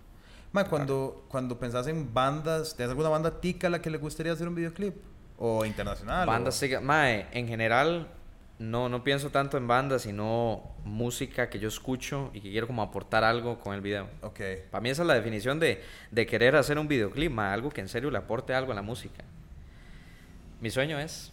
Ma, 0.55 0.63
cuando, 0.69 1.25
cuando 1.29 1.59
pensás 1.59 1.89
en 1.89 2.15
bandas, 2.15 2.77
¿tienes 2.77 2.91
alguna 2.91 3.09
banda 3.09 3.41
tica 3.41 3.67
a 3.67 3.71
la 3.71 3.83
que 3.83 3.91
le 3.91 3.99
gustaría 3.99 4.33
hacer 4.33 4.47
un 4.47 4.55
videoclip? 4.55 4.95
¿O 5.37 5.65
internacional? 5.65 6.29
Bandas, 6.29 6.63
o- 6.63 6.81
mae, 6.81 7.27
en 7.33 7.49
general 7.49 8.07
no, 8.61 8.89
no 8.89 9.03
pienso 9.03 9.31
tanto 9.31 9.57
en 9.57 9.67
bandas, 9.67 10.03
sino 10.03 10.63
música 10.85 11.51
que 11.51 11.59
yo 11.59 11.67
escucho 11.67 12.31
y 12.33 12.41
que 12.41 12.53
quiero 12.53 12.69
como 12.69 12.83
aportar 12.83 13.25
algo 13.25 13.59
con 13.59 13.75
el 13.75 13.81
video. 13.81 14.07
Ok. 14.23 14.41
Para 14.71 14.81
mí 14.81 14.91
esa 14.91 15.03
es 15.03 15.09
la 15.09 15.15
definición 15.15 15.59
de, 15.59 15.83
de 16.13 16.25
querer 16.25 16.55
hacer 16.55 16.79
un 16.79 16.87
videoclip, 16.87 17.33
mae, 17.33 17.53
algo 17.53 17.71
que 17.71 17.81
en 17.81 17.89
serio 17.89 18.13
le 18.13 18.19
aporte 18.19 18.55
algo 18.55 18.71
a 18.71 18.77
la 18.77 18.83
música. 18.83 19.25
Mi 20.61 20.71
sueño 20.71 21.01
es 21.01 21.33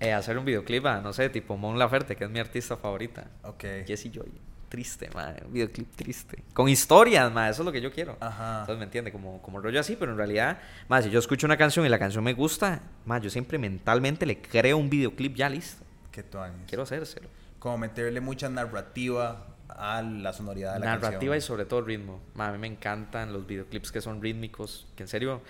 eh, 0.00 0.14
hacer 0.14 0.38
un 0.38 0.46
videoclip 0.46 0.86
a, 0.86 1.02
no 1.02 1.12
sé, 1.12 1.28
tipo 1.28 1.58
Mon 1.58 1.78
Laferte, 1.78 2.16
que 2.16 2.24
es 2.24 2.30
mi 2.30 2.38
artista 2.38 2.78
favorita. 2.78 3.26
Ok. 3.42 3.64
Jesse 3.86 4.10
Joy. 4.10 4.32
Triste, 4.68 5.08
madre. 5.14 5.42
Un 5.46 5.52
videoclip 5.52 5.94
triste. 5.94 6.42
Con 6.52 6.68
historias, 6.68 7.32
madre. 7.32 7.52
Eso 7.52 7.62
es 7.62 7.66
lo 7.66 7.72
que 7.72 7.80
yo 7.80 7.92
quiero. 7.92 8.16
Ajá. 8.20 8.60
Entonces, 8.60 8.78
¿me 8.78 8.84
entiende? 8.84 9.12
Como, 9.12 9.40
como 9.42 9.60
rollo 9.60 9.78
así, 9.80 9.96
pero 9.96 10.12
en 10.12 10.18
realidad, 10.18 10.58
más 10.88 11.04
si 11.04 11.10
yo 11.10 11.18
escucho 11.18 11.46
una 11.46 11.56
canción 11.56 11.86
y 11.86 11.88
la 11.88 11.98
canción 11.98 12.24
me 12.24 12.32
gusta, 12.34 12.80
más 13.04 13.22
yo 13.22 13.30
siempre 13.30 13.58
mentalmente 13.58 14.26
le 14.26 14.40
creo 14.40 14.76
un 14.78 14.90
videoclip 14.90 15.36
ya 15.36 15.48
listo. 15.48 15.84
¿Qué 16.10 16.20
haces? 16.20 16.52
Quiero 16.66 16.82
hacérselo. 16.84 17.28
Como 17.58 17.78
meterle 17.78 18.20
mucha 18.20 18.48
narrativa 18.48 19.46
a 19.68 20.02
la 20.02 20.32
sonoridad 20.32 20.74
de 20.74 20.80
la 20.80 20.86
Narrativa 20.86 21.34
y 21.34 21.38
canción. 21.38 21.40
sobre 21.40 21.64
todo 21.64 21.82
ritmo. 21.82 22.20
Ma, 22.34 22.48
a 22.48 22.52
mí 22.52 22.58
me 22.58 22.66
encantan 22.66 23.32
los 23.32 23.46
videoclips 23.46 23.90
que 23.90 24.00
son 24.00 24.20
rítmicos, 24.22 24.86
que 24.96 25.02
en 25.04 25.08
serio, 25.08 25.40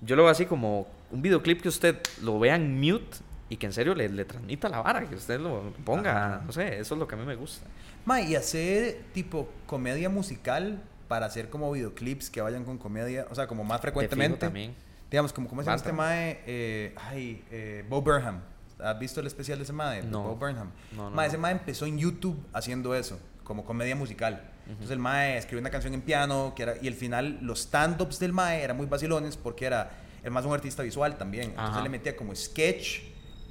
yo 0.00 0.16
lo 0.16 0.22
veo 0.22 0.30
así 0.32 0.46
como 0.46 0.88
un 1.10 1.22
videoclip 1.22 1.60
que 1.60 1.68
usted 1.68 1.96
lo 2.22 2.38
vea 2.38 2.54
en 2.54 2.80
mute 2.80 3.18
y 3.50 3.56
que 3.56 3.66
en 3.66 3.72
serio 3.72 3.94
le, 3.94 4.08
le 4.08 4.24
transmita 4.24 4.68
la 4.68 4.80
vara, 4.80 5.06
que 5.08 5.14
usted 5.14 5.40
lo 5.40 5.72
ponga, 5.84 6.36
Ajá. 6.36 6.42
no 6.46 6.52
sé, 6.52 6.78
eso 6.78 6.94
es 6.94 6.98
lo 6.98 7.08
que 7.08 7.14
a 7.14 7.18
mí 7.18 7.24
me 7.24 7.34
gusta. 7.34 7.66
Ma, 8.08 8.22
y 8.22 8.34
hacer 8.36 9.04
tipo 9.12 9.50
comedia 9.66 10.08
musical 10.08 10.82
para 11.08 11.26
hacer 11.26 11.50
como 11.50 11.70
videoclips 11.70 12.30
que 12.30 12.40
vayan 12.40 12.64
con 12.64 12.78
comedia, 12.78 13.26
o 13.30 13.34
sea, 13.34 13.46
como 13.46 13.64
más 13.64 13.82
frecuentemente. 13.82 14.38
también. 14.38 14.74
Digamos, 15.10 15.30
como 15.30 15.46
cómo 15.46 15.60
se 15.60 15.66
llama 15.66 15.76
este 15.76 15.92
mae, 15.92 16.40
eh, 16.46 16.94
ay, 16.96 17.44
eh, 17.50 17.84
Bo 17.86 18.00
Burnham. 18.00 18.40
¿Has 18.78 18.98
visto 18.98 19.20
el 19.20 19.26
especial 19.26 19.58
de 19.58 19.64
ese 19.64 19.74
mae? 19.74 20.02
No. 20.04 20.22
Bo 20.22 20.36
Burnham. 20.36 20.70
No, 20.96 21.10
no, 21.10 21.16
Mae, 21.16 21.28
ese 21.28 21.36
mae 21.36 21.52
empezó 21.52 21.84
en 21.84 21.98
YouTube 21.98 22.42
haciendo 22.54 22.94
eso, 22.94 23.20
como 23.44 23.66
comedia 23.66 23.94
musical. 23.94 24.42
Entonces 24.66 24.92
el 24.92 25.00
mae 25.00 25.36
escribió 25.36 25.60
una 25.60 25.70
canción 25.70 25.92
en 25.92 26.00
piano, 26.00 26.54
que 26.56 26.62
era, 26.62 26.74
y 26.80 26.88
al 26.88 26.94
final 26.94 27.38
los 27.42 27.60
stand-ups 27.60 28.18
del 28.18 28.32
mae 28.32 28.62
eran 28.62 28.78
muy 28.78 28.86
vacilones 28.86 29.36
porque 29.36 29.66
era, 29.66 29.90
el 30.22 30.30
más 30.30 30.46
un 30.46 30.54
artista 30.54 30.82
visual 30.82 31.18
también. 31.18 31.50
Entonces 31.50 31.74
Ajá. 31.74 31.82
le 31.82 31.90
metía 31.90 32.16
como 32.16 32.34
sketch 32.34 33.00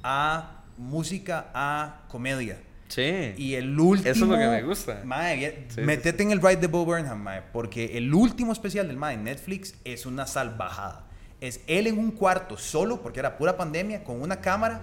a 0.02 0.64
música 0.76 1.46
a 1.54 2.02
comedia. 2.08 2.58
Sí. 2.88 3.34
Y 3.36 3.54
el 3.54 3.78
último. 3.78 4.10
Eso 4.10 4.24
es 4.24 4.30
lo 4.30 4.38
que 4.38 4.46
me 4.46 4.62
gusta. 4.62 5.02
Mae, 5.04 5.66
Sí, 5.68 5.74
sí, 5.76 5.80
métete 5.82 6.18
sí. 6.18 6.22
en 6.24 6.30
el 6.32 6.40
ride 6.40 6.56
de 6.56 6.66
Bo 6.66 6.84
Burnham, 6.84 7.20
mae, 7.22 7.42
porque 7.52 7.96
el 7.98 8.12
último 8.14 8.52
especial 8.52 8.88
del 8.88 8.96
mae 8.96 9.14
en 9.14 9.24
Netflix 9.24 9.74
es 9.84 10.06
una 10.06 10.26
salvajada. 10.26 11.04
Es 11.40 11.60
él 11.66 11.86
en 11.86 11.98
un 11.98 12.10
cuarto 12.10 12.56
solo, 12.56 13.00
porque 13.02 13.20
era 13.20 13.36
pura 13.38 13.56
pandemia, 13.56 14.02
con 14.04 14.20
una 14.20 14.40
cámara. 14.40 14.80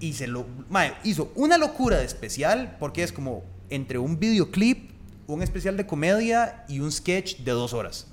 Y 0.00 0.12
se 0.12 0.26
lo. 0.28 0.46
Mae, 0.68 0.94
hizo 1.02 1.32
una 1.34 1.58
locura 1.58 1.98
de 1.98 2.04
especial, 2.04 2.76
porque 2.78 3.02
es 3.02 3.12
como 3.12 3.42
entre 3.68 3.98
un 3.98 4.18
videoclip, 4.18 4.90
un 5.26 5.42
especial 5.42 5.76
de 5.76 5.86
comedia 5.86 6.64
y 6.68 6.80
un 6.80 6.90
sketch 6.92 7.38
de 7.38 7.50
dos 7.50 7.74
horas. 7.74 8.06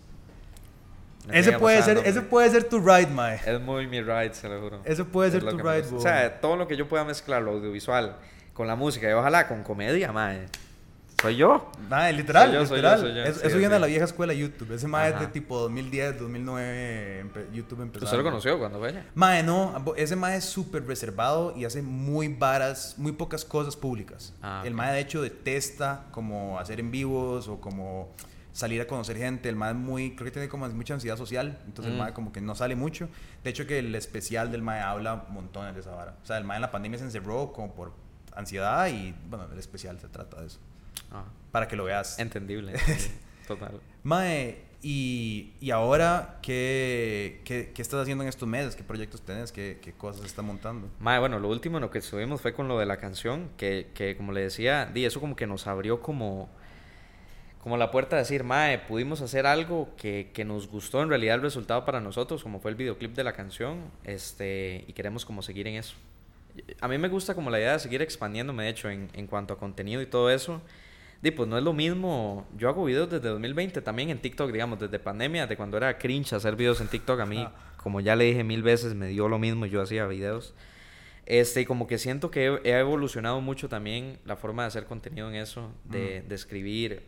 Me 1.28 1.40
Ese 1.40 1.54
puede, 1.58 1.82
ser, 1.82 1.98
ese 2.06 2.22
puede 2.22 2.50
ser 2.52 2.66
tu 2.66 2.80
ride, 2.80 3.08
mae. 3.08 3.40
Es 3.46 3.60
muy 3.60 3.88
mi 3.88 4.02
ride, 4.02 4.34
se 4.34 4.48
lo 4.48 4.62
juro. 4.62 4.82
Ese 4.86 5.04
puede 5.06 5.30
Es 5.30 5.34
ser 5.34 5.50
tu 5.50 5.58
ride. 5.58 5.84
O 5.96 6.00
sea, 6.00 6.40
todo 6.40 6.56
lo 6.56 6.68
que 6.68 6.78
yo 6.78 6.88
pueda 6.88 7.04
mezclar, 7.04 7.42
lo 7.42 7.52
audiovisual, 7.52 8.18
con 8.56 8.66
la 8.66 8.76
música 8.76 9.08
y 9.08 9.14
ojalá 9.14 9.48
con 9.48 9.62
comedia, 9.62 10.12
madre. 10.12 10.48
Soy 11.22 11.36
yo. 11.38 11.72
Mae, 11.90 12.12
literal, 12.14 12.48
Soy 12.50 12.54
yo, 12.56 12.66
soy 12.66 12.76
literal. 12.78 12.98
yo, 13.02 13.06
soy 13.08 13.16
yo. 13.16 13.24
Es- 13.24 13.36
Sí, 13.38 13.42
eso 13.48 13.58
viene 13.58 13.68
sí. 13.68 13.74
de 13.74 13.80
la 13.80 13.88
vieja 13.88 14.06
escuela 14.06 14.34
YouTube. 14.34 14.72
Ese 14.74 14.88
mae 14.88 15.12
es 15.12 15.20
de 15.20 15.28
tipo 15.28 15.58
2010, 15.60 16.20
2009, 16.20 17.24
empe- 17.26 17.52
YouTube 17.52 17.82
empezó. 17.82 18.06
¿Usted 18.06 18.18
lo 18.18 18.24
conoció 18.24 18.58
cuando 18.60 18.80
fue 18.80 18.90
allá? 18.90 19.06
Mae, 19.16 19.42
no, 19.44 19.74
ese 19.98 20.16
mae 20.16 20.38
es 20.38 20.46
súper 20.46 20.86
reservado 20.86 21.54
y 21.56 21.66
hace 21.66 21.82
muy 21.82 22.28
varas, 22.28 22.96
muy 22.98 23.12
pocas 23.14 23.46
cosas 23.46 23.76
públicas. 23.76 24.34
Ah, 24.42 24.62
El 24.66 24.74
ok. 24.74 24.78
mae 24.78 24.94
de 24.94 25.00
hecho 25.00 25.22
detesta 25.22 26.06
como 26.12 26.60
hacer 26.60 26.80
en 26.80 26.92
vivos 26.92 27.48
o 27.48 27.60
como 27.60 28.10
salir 28.52 28.82
a 28.82 28.88
conocer 28.88 29.18
gente. 29.18 29.50
El 29.50 29.56
mae 29.56 29.72
es 29.72 29.78
muy, 29.78 30.16
creo 30.16 30.26
que 30.26 30.32
tiene 30.32 30.48
como 30.50 30.68
mucha 30.70 30.94
ansiedad 30.94 31.18
social, 31.18 31.60
entonces 31.66 31.92
el 31.92 31.98
Mm. 31.98 32.02
mae 32.04 32.14
como 32.14 32.32
que 32.32 32.42
no 32.42 32.56
sale 32.56 32.76
mucho. 32.76 33.10
De 33.44 33.50
hecho 33.50 33.66
que 33.66 33.80
el 33.80 33.94
especial 33.96 34.52
del 34.52 34.62
mae 34.62 34.82
habla 34.82 35.26
montones 35.30 35.74
de 35.76 35.82
esa 35.82 35.92
vara. 35.92 36.16
O 36.22 36.26
sea, 36.26 36.38
el 36.38 36.44
mae 36.44 36.58
en 36.58 36.62
la 36.62 36.72
pandemia 36.72 37.00
se 37.00 37.06
encerró 37.06 37.52
como 37.52 37.74
por 37.74 37.94
ansiedad 38.36 38.88
y 38.88 39.14
bueno, 39.30 39.48
el 39.52 39.60
especial 39.60 40.00
se 40.00 40.08
trata 40.08 40.42
de 40.42 40.48
eso. 40.48 40.60
Ah, 41.12 41.26
Para 41.52 41.68
que 41.68 41.76
lo 41.76 41.86
veas. 41.86 42.20
entendible. 42.20 42.74
Total. 43.48 43.80
Mae, 44.04 44.64
y, 44.82 45.54
y 45.62 45.72
ahora, 45.72 46.38
¿qué, 46.42 47.42
qué, 47.44 47.72
qué 47.74 47.82
estás 47.82 48.02
haciendo 48.02 48.24
en 48.24 48.30
estos 48.30 48.48
meses? 48.48 48.76
¿Qué 48.76 48.84
proyectos 48.84 49.22
tenés? 49.22 49.52
¿Qué, 49.52 49.80
qué 49.82 49.94
cosas 49.94 50.26
estás 50.26 50.46
montando? 50.46 50.90
Mae, 51.00 51.20
bueno, 51.20 51.40
lo 51.40 51.50
último 51.50 51.78
en 51.78 51.82
lo 51.82 51.92
que 51.92 52.00
estuvimos 52.00 52.42
fue 52.42 52.54
con 52.54 52.68
lo 52.68 52.78
de 52.80 52.86
la 52.86 52.98
canción, 52.98 53.50
que, 53.58 53.90
que 53.94 54.16
como 54.18 54.32
le 54.32 54.42
decía, 54.42 54.86
di, 54.94 55.06
eso 55.06 55.20
como 55.20 55.36
que 55.36 55.48
nos 55.48 55.66
abrió 55.68 56.02
como, 56.02 56.50
como 57.62 57.78
la 57.78 57.90
puerta 57.90 58.16
a 58.16 58.20
decir, 58.20 58.44
Mae, 58.44 58.78
pudimos 58.80 59.22
hacer 59.22 59.48
algo 59.48 59.90
que, 59.98 60.30
que 60.34 60.46
nos 60.46 60.68
gustó 60.68 61.02
en 61.02 61.10
realidad 61.10 61.36
el 61.36 61.42
resultado 61.42 61.84
para 61.86 62.00
nosotros, 62.00 62.44
como 62.44 62.60
fue 62.60 62.70
el 62.72 62.78
videoclip 62.78 63.16
de 63.16 63.24
la 63.24 63.34
canción, 63.34 63.90
este, 64.04 64.86
y 64.88 64.94
queremos 64.94 65.26
como 65.26 65.42
seguir 65.42 65.68
en 65.68 65.76
eso. 65.76 65.96
A 66.82 66.88
mí 66.88 66.98
me 66.98 67.08
gusta 67.08 67.36
como 67.36 67.50
la 67.50 67.60
idea 67.60 67.74
de 67.74 67.80
seguir 67.80 68.02
expandiéndome, 68.02 68.64
de 68.64 68.70
hecho, 68.70 68.90
en, 68.90 69.10
en 69.14 69.28
cuanto 69.28 69.54
a 69.54 69.58
contenido 69.58 70.02
y 70.02 70.06
todo 70.06 70.30
eso. 70.30 70.62
Di, 71.22 71.32
pues 71.32 71.48
no 71.50 71.58
es 71.58 71.64
lo 71.64 71.74
mismo. 71.74 72.48
Yo 72.58 72.70
hago 72.70 72.86
videos 72.86 73.10
desde 73.10 73.30
2020 73.30 73.82
también 73.82 74.10
en 74.10 74.20
TikTok, 74.20 74.52
digamos, 74.52 74.80
desde 74.80 75.00
pandemia, 75.00 75.48
de 75.48 75.58
cuando 75.58 75.78
era 75.78 75.98
cringe 75.98 76.34
hacer 76.34 76.56
videos 76.56 76.82
en 76.82 76.88
TikTok. 76.88 77.20
A 77.20 77.26
mí, 77.26 77.48
como 77.78 78.00
ya 78.02 78.16
le 78.16 78.26
dije 78.26 78.44
mil 78.44 78.64
veces, 78.64 78.94
me 78.94 79.08
dio 79.08 79.28
lo 79.28 79.40
mismo 79.40 79.66
y 79.66 79.70
yo 79.70 79.82
hacía 79.82 80.06
videos. 80.08 80.54
Este, 81.26 81.62
y 81.62 81.66
como 81.66 81.88
que 81.88 81.98
siento 81.98 82.30
que 82.30 82.46
he, 82.46 82.70
he 82.70 82.80
evolucionado 82.80 83.42
mucho 83.42 83.70
también 83.70 84.20
la 84.26 84.36
forma 84.36 84.64
de 84.64 84.68
hacer 84.68 84.86
contenido 84.86 85.28
en 85.30 85.36
eso, 85.36 85.72
de, 85.84 86.22
de 86.22 86.36
escribir 86.36 87.02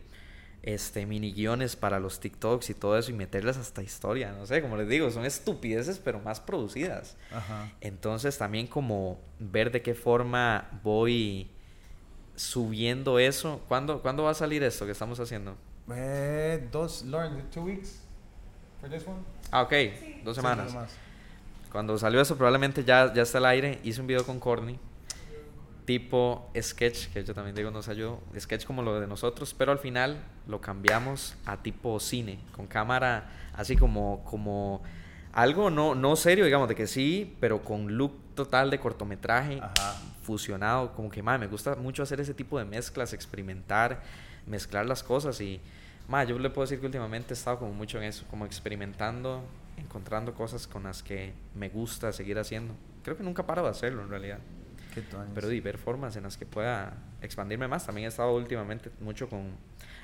este, 0.62 1.06
mini 1.06 1.32
guiones 1.32 1.76
para 1.76 2.00
los 2.00 2.20
TikToks 2.20 2.70
y 2.70 2.74
todo 2.74 2.98
eso 2.98 3.10
y 3.10 3.14
meterles 3.14 3.56
hasta 3.56 3.82
historia. 3.82 4.32
No 4.32 4.46
sé, 4.46 4.60
como 4.62 4.76
les 4.76 4.88
digo, 4.88 5.10
son 5.10 5.24
estupideces, 5.24 5.98
pero 5.98 6.20
más 6.20 6.40
producidas. 6.40 7.16
Ajá. 7.32 7.72
Entonces 7.80 8.36
también 8.38 8.66
como 8.66 9.18
ver 9.38 9.70
de 9.70 9.82
qué 9.82 9.94
forma 9.94 10.68
voy 10.82 11.50
subiendo 12.36 13.18
eso. 13.18 13.60
¿Cuándo, 13.68 14.02
¿cuándo 14.02 14.24
va 14.24 14.30
a 14.30 14.34
salir 14.34 14.62
esto 14.62 14.86
que 14.86 14.92
estamos 14.92 15.18
haciendo? 15.20 15.56
Eh, 15.90 16.68
dos, 16.70 17.02
Lauren, 17.04 17.48
two 17.50 17.62
weeks 17.62 18.00
for 18.80 18.90
this 18.90 19.06
one? 19.06 19.18
Ah, 19.50 19.62
ok, 19.62 19.72
dos 20.24 20.36
semanas. 20.36 20.74
Cuando 21.72 21.98
salió 21.98 22.20
eso 22.20 22.36
probablemente 22.36 22.84
ya, 22.84 23.12
ya 23.12 23.22
está 23.22 23.38
al 23.38 23.46
aire. 23.46 23.78
Hice 23.84 24.00
un 24.00 24.06
video 24.06 24.24
con 24.24 24.40
Corny. 24.40 24.78
Tipo 25.88 26.50
sketch, 26.54 27.06
que 27.14 27.24
yo 27.24 27.32
también 27.32 27.56
digo 27.56 27.70
nos 27.70 27.88
ayudó. 27.88 28.20
Sketch 28.38 28.66
como 28.66 28.82
lo 28.82 29.00
de 29.00 29.06
nosotros, 29.06 29.54
pero 29.54 29.72
al 29.72 29.78
final 29.78 30.22
lo 30.46 30.60
cambiamos 30.60 31.34
a 31.46 31.62
tipo 31.62 31.98
cine. 31.98 32.40
Con 32.52 32.66
cámara 32.66 33.30
así 33.54 33.74
como, 33.74 34.22
como 34.24 34.82
algo 35.32 35.70
no, 35.70 35.94
no 35.94 36.14
serio, 36.16 36.44
digamos, 36.44 36.68
de 36.68 36.74
que 36.74 36.86
sí, 36.86 37.34
pero 37.40 37.62
con 37.64 37.96
look 37.96 38.12
total 38.34 38.68
de 38.68 38.78
cortometraje 38.78 39.60
Ajá. 39.62 39.98
fusionado. 40.20 40.92
Como 40.92 41.08
que, 41.08 41.22
madre, 41.22 41.38
me 41.38 41.46
gusta 41.46 41.74
mucho 41.74 42.02
hacer 42.02 42.20
ese 42.20 42.34
tipo 42.34 42.58
de 42.58 42.66
mezclas, 42.66 43.14
experimentar, 43.14 44.02
mezclar 44.46 44.84
las 44.84 45.02
cosas. 45.02 45.40
Y, 45.40 45.58
madre, 46.06 46.28
yo 46.28 46.38
le 46.38 46.50
puedo 46.50 46.66
decir 46.66 46.80
que 46.80 46.84
últimamente 46.84 47.32
he 47.32 47.34
estado 47.34 47.60
como 47.60 47.72
mucho 47.72 47.96
en 47.96 48.04
eso, 48.04 48.26
como 48.28 48.44
experimentando, 48.44 49.40
encontrando 49.78 50.34
cosas 50.34 50.66
con 50.66 50.82
las 50.82 51.02
que 51.02 51.32
me 51.54 51.70
gusta 51.70 52.12
seguir 52.12 52.38
haciendo. 52.38 52.74
Creo 53.02 53.16
que 53.16 53.22
nunca 53.22 53.46
paro 53.46 53.62
de 53.62 53.70
hacerlo 53.70 54.02
en 54.02 54.10
realidad. 54.10 54.40
Qué 55.02 55.10
tuanis. 55.10 55.32
Pero 55.34 55.50
y 55.52 55.60
ver 55.60 55.78
formas 55.78 56.16
en 56.16 56.22
las 56.24 56.36
que 56.36 56.46
pueda 56.46 56.94
expandirme 57.22 57.68
más. 57.68 57.86
También 57.86 58.06
he 58.06 58.08
estado 58.08 58.34
últimamente 58.34 58.90
mucho 59.00 59.28
con... 59.28 59.50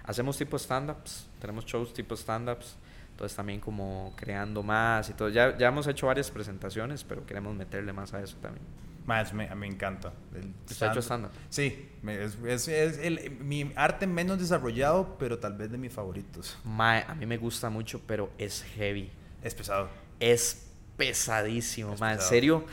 Hacemos 0.05 0.37
tipo 0.37 0.57
stand-ups, 0.59 1.27
tenemos 1.41 1.65
shows 1.65 1.93
tipo 1.95 2.15
stand-ups. 2.17 2.77
Entonces 3.13 3.37
también 3.37 3.61
como 3.61 4.13
creando 4.17 4.63
más 4.63 5.09
y 5.09 5.13
todo. 5.15 5.29
Ya, 5.29 5.57
ya 5.57 5.69
hemos 5.69 5.87
hecho 5.87 6.07
varias 6.09 6.31
presentaciones, 6.31 7.05
pero 7.05 7.25
queremos 7.25 7.55
meterle 7.55 7.93
más 7.93 8.13
a 8.13 8.21
eso 8.21 8.37
también. 8.43 8.65
Más, 9.07 9.33
me, 9.35 9.55
me 9.55 9.67
encanta. 9.67 10.13
El 10.35 10.53
¿Usted 10.69 10.87
ha 10.87 10.91
hecho 10.91 10.99
stand- 11.01 11.27
stand-up? 11.29 11.31
Sí, 11.51 11.91
me- 12.03 12.25
es, 12.25 12.37
es- 12.45 12.69
es 12.69 12.99
el- 12.99 13.31
mi 13.39 13.71
arte 13.77 14.07
menos 14.09 14.39
desarrollado, 14.41 15.17
pero 15.19 15.39
tal 15.39 15.53
vez 15.57 15.71
de 15.71 15.79
mis 15.79 15.93
favoritos. 15.93 16.59
Mae, 16.65 17.05
a 17.07 17.15
mí 17.15 17.25
me 17.27 17.37
gusta 17.37 17.71
mucho, 17.71 18.01
pero 18.07 18.31
es 18.39 18.65
heavy. 18.75 19.11
Es 19.43 19.55
pesado. 19.55 19.89
Es 20.19 20.67
pesadísimo, 20.97 21.93
Es. 21.95 22.01
En 22.01 22.09
pesado. 22.09 22.29
serio, 22.29 22.65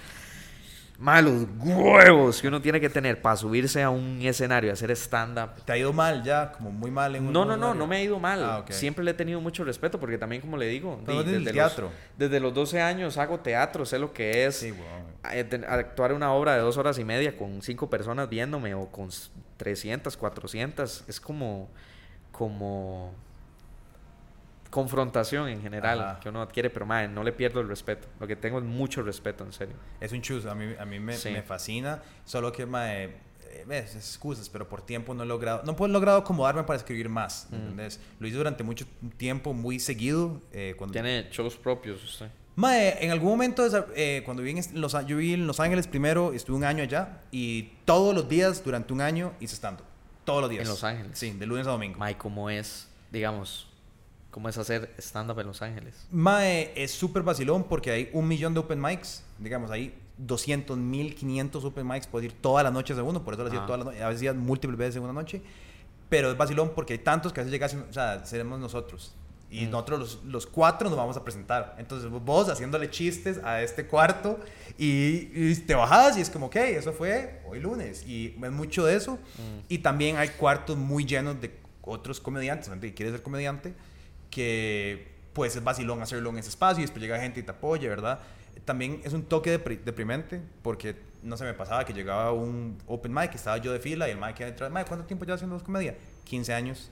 mae, 1.01 1.21
los 1.23 1.45
huevos 1.59 2.41
que 2.41 2.47
uno 2.47 2.61
tiene 2.61 2.79
que 2.79 2.89
tener 2.89 3.21
para 3.21 3.35
subirse 3.35 3.81
a 3.83 3.89
un 3.89 4.19
escenario 4.21 4.69
y 4.69 4.73
hacer 4.73 4.91
stand-up. 4.91 5.63
¿Te 5.65 5.73
ha 5.73 5.77
ido 5.77 5.91
mal 5.91 6.23
ya? 6.23 6.51
Como 6.51 6.71
muy 6.71 6.91
mal 6.91 7.15
en 7.15 7.25
un 7.25 7.33
No, 7.33 7.43
no, 7.43 7.57
no, 7.57 7.73
no 7.73 7.87
me 7.87 7.97
ha 7.97 8.01
ido 8.03 8.19
mal. 8.19 8.43
Ah. 8.43 8.63
Siempre 8.69 9.03
le 9.03 9.11
he 9.11 9.13
tenido 9.13 9.41
mucho 9.41 9.63
respeto 9.63 9.99
porque 9.99 10.17
también, 10.17 10.41
como 10.41 10.55
le 10.57 10.67
digo, 10.67 11.01
Pero 11.05 11.23
di, 11.23 11.31
desde 11.33 11.49
el 11.49 11.55
los- 11.57 11.81
desde 12.17 12.39
los 12.39 12.53
12 12.53 12.79
años 12.81 13.17
hago 13.17 13.39
teatro, 13.39 13.85
sé 13.85 13.97
lo 13.99 14.13
que 14.13 14.45
es 14.45 14.57
Sí, 14.57 14.73
eh, 15.31 15.61
actuar 15.67 16.13
una 16.13 16.31
obra 16.33 16.53
de 16.53 16.59
dos 16.61 16.77
horas 16.77 16.97
y 16.99 17.03
media 17.03 17.35
con 17.35 17.61
cinco 17.61 17.89
personas 17.89 18.29
viéndome 18.29 18.73
o 18.75 18.87
con 18.91 19.07
s- 19.09 19.29
300, 19.57 20.15
400. 20.17 21.03
Es 21.07 21.19
como, 21.19 21.69
como 22.31 23.13
confrontación 24.71 25.47
en 25.49 25.61
general 25.61 25.99
Ajá. 26.01 26.19
que 26.19 26.29
uno 26.29 26.41
adquiere, 26.41 26.69
pero 26.71 26.85
madre, 26.87 27.07
no 27.09 27.23
le 27.23 27.31
pierdo 27.31 27.59
el 27.59 27.67
respeto. 27.67 28.07
Lo 28.19 28.25
que 28.25 28.35
tengo 28.35 28.57
es 28.57 28.63
mucho 28.65 29.03
respeto, 29.03 29.43
en 29.43 29.53
serio. 29.53 29.75
Es 29.99 30.11
un 30.11 30.21
chus, 30.23 30.45
a 30.47 30.55
mí, 30.55 30.73
a 30.79 30.85
mí 30.85 30.99
me, 30.99 31.13
Sí. 31.13 31.29
me 31.29 31.43
fascina, 31.43 32.01
solo 32.25 32.51
que 32.51 32.65
mae, 32.65 33.03
eh, 33.05 33.65
ves, 33.67 33.95
excusas, 33.95 34.49
pero 34.49 34.67
por 34.67 34.81
tiempo 34.81 35.13
no 35.13 35.23
he 35.23 35.25
logrado, 35.25 35.61
no 35.63 35.75
he 35.85 35.89
logrado 35.89 36.19
acomodarme 36.19 36.63
para 36.63 36.77
escribir 36.77 37.09
más, 37.09 37.47
Mm. 37.51 37.55
¿entendés? 37.55 37.99
Lo 38.19 38.27
hice 38.27 38.37
durante 38.37 38.63
mucho 38.63 38.85
tiempo, 39.17 39.53
muy 39.53 39.79
seguido, 39.79 40.41
eh, 40.53 40.73
cuando... 40.77 40.93
Tiene 40.93 41.27
shows 41.31 41.57
propios 41.57 42.03
usted. 42.03 42.29
Mae, 42.55 43.03
en 43.03 43.11
algún 43.11 43.29
momento, 43.29 43.63
eh, 43.95 44.21
cuando 44.25 44.43
viví 44.43 44.59
en 44.59 44.81
Los, 44.81 44.91
yo 45.05 45.17
viví 45.17 45.33
en 45.33 45.47
Los 45.47 45.59
Ángeles 45.61 45.87
primero, 45.87 46.33
estuve 46.33 46.57
un 46.57 46.65
año 46.65 46.83
allá 46.83 47.21
y 47.31 47.73
todos 47.85 48.13
los 48.13 48.27
días 48.27 48.61
durante 48.63 48.91
un 48.93 48.99
año 49.01 49.33
hice 49.39 49.55
stand 49.55 49.79
Todos 50.25 50.41
los 50.41 50.49
días. 50.49 50.63
En 50.63 50.67
Los 50.69 50.83
Ángeles. 50.83 51.17
Sí, 51.17 51.31
de 51.31 51.45
lunes 51.45 51.65
a 51.65 51.71
domingo. 51.71 51.97
Mae, 51.97 52.17
¿cómo 52.17 52.49
es, 52.49 52.89
digamos, 53.09 53.69
cómo 54.31 54.49
es 54.49 54.57
hacer 54.57 54.93
stand-up 54.97 55.39
en 55.39 55.47
Los 55.47 55.61
Ángeles? 55.61 56.07
Mae, 56.11 56.71
es 56.75 56.91
súper 56.91 57.21
vacilón 57.23 57.65
porque 57.65 57.91
hay 57.91 58.09
un 58.13 58.27
millón 58.27 58.53
de 58.53 58.61
open 58.61 58.81
mics. 58.81 59.23
Digamos, 59.39 59.69
hay 59.71 59.93
200 60.17 60.77
mil, 60.77 61.13
500 61.15 61.63
open 61.65 61.87
mics. 61.87 62.07
Puedes 62.07 62.31
ir 62.31 62.41
todas 62.41 62.63
las 62.63 62.73
noches 62.73 62.95
de 62.95 63.01
uno, 63.03 63.23
por 63.23 63.33
eso 63.33 63.43
lo 63.43 63.47
hacía 63.49 63.59
Ajá. 63.59 63.67
todas 63.67 63.79
las 63.79 63.85
noches. 63.87 64.01
A 64.01 64.09
veces 64.09 64.35
múltiples 64.35 64.77
veces 64.77 64.95
en 64.97 65.03
una 65.03 65.13
noche. 65.13 65.41
Pero 66.09 66.31
es 66.31 66.37
vacilón 66.37 66.71
porque 66.75 66.93
hay 66.93 66.99
tantos 66.99 67.31
que 67.31 67.39
a 67.39 67.43
veces 67.43 67.51
llegas, 67.53 67.73
o 67.89 67.93
sea, 67.93 68.25
seremos 68.25 68.59
nosotros. 68.59 69.13
Y 69.49 69.65
Mm. 69.65 69.71
nosotros 69.71 69.99
los, 69.99 70.23
los 70.23 70.47
cuatro 70.47 70.87
nos 70.89 70.97
vamos 70.97 71.17
a 71.17 71.23
presentar. 71.25 71.75
Entonces 71.77 72.09
vos 72.09 72.47
haciéndole 72.49 72.89
chistes 72.89 73.37
a 73.43 73.61
este 73.61 73.85
cuarto 73.85 74.39
y, 74.77 75.29
y 75.33 75.55
te 75.55 75.75
bajas 75.75 76.17
y 76.17 76.21
es 76.21 76.29
como, 76.29 76.45
ok, 76.45 76.55
eso 76.55 76.93
fue 76.93 77.41
hoy 77.49 77.59
lunes. 77.59 78.05
Y 78.07 78.27
es 78.41 78.51
mucho 78.51 78.85
de 78.85 78.95
eso. 78.95 79.19
Y 79.67 79.79
también 79.79 80.15
hay 80.17 80.29
cuartos 80.29 80.77
muy 80.77 81.03
llenos 81.05 81.39
de 81.41 81.53
otros 81.81 82.21
comediantes, 82.21 82.69
gente 82.69 82.87
que 82.87 82.93
quiere 82.93 83.11
ser 83.11 83.21
comediante, 83.23 83.73
que 84.31 85.11
pues 85.33 85.55
es 85.55 85.63
vacilón 85.63 86.01
hacerlo 86.01 86.29
en 86.31 86.39
ese 86.39 86.49
espacio 86.49 86.79
y 86.81 86.83
después 86.85 87.01
llega 87.01 87.19
gente 87.19 87.39
y 87.39 87.43
te 87.43 87.51
apoya, 87.51 87.87
¿verdad? 87.89 88.19
También 88.65 89.01
es 89.03 89.13
un 89.13 89.23
toque 89.23 89.57
depri- 89.63 89.81
deprimente 89.83 90.41
porque 90.63 90.95
no 91.23 91.37
se 91.37 91.43
me 91.45 91.53
pasaba 91.53 91.85
que 91.85 91.93
llegaba 91.93 92.31
un 92.33 92.77
open 92.87 93.13
mic, 93.13 93.33
estaba 93.35 93.57
yo 93.57 93.71
de 93.71 93.79
fila 93.79 94.07
y 94.07 94.11
el 94.11 94.17
mic 94.17 94.37
detrás, 94.39 94.71
"Mae, 94.71 94.85
¿cuánto 94.85 95.05
tiempo 95.05 95.23
llevas 95.25 95.37
haciendo 95.39 95.63
comedia? 95.63 95.95
15 96.25 96.53
años. 96.53 96.89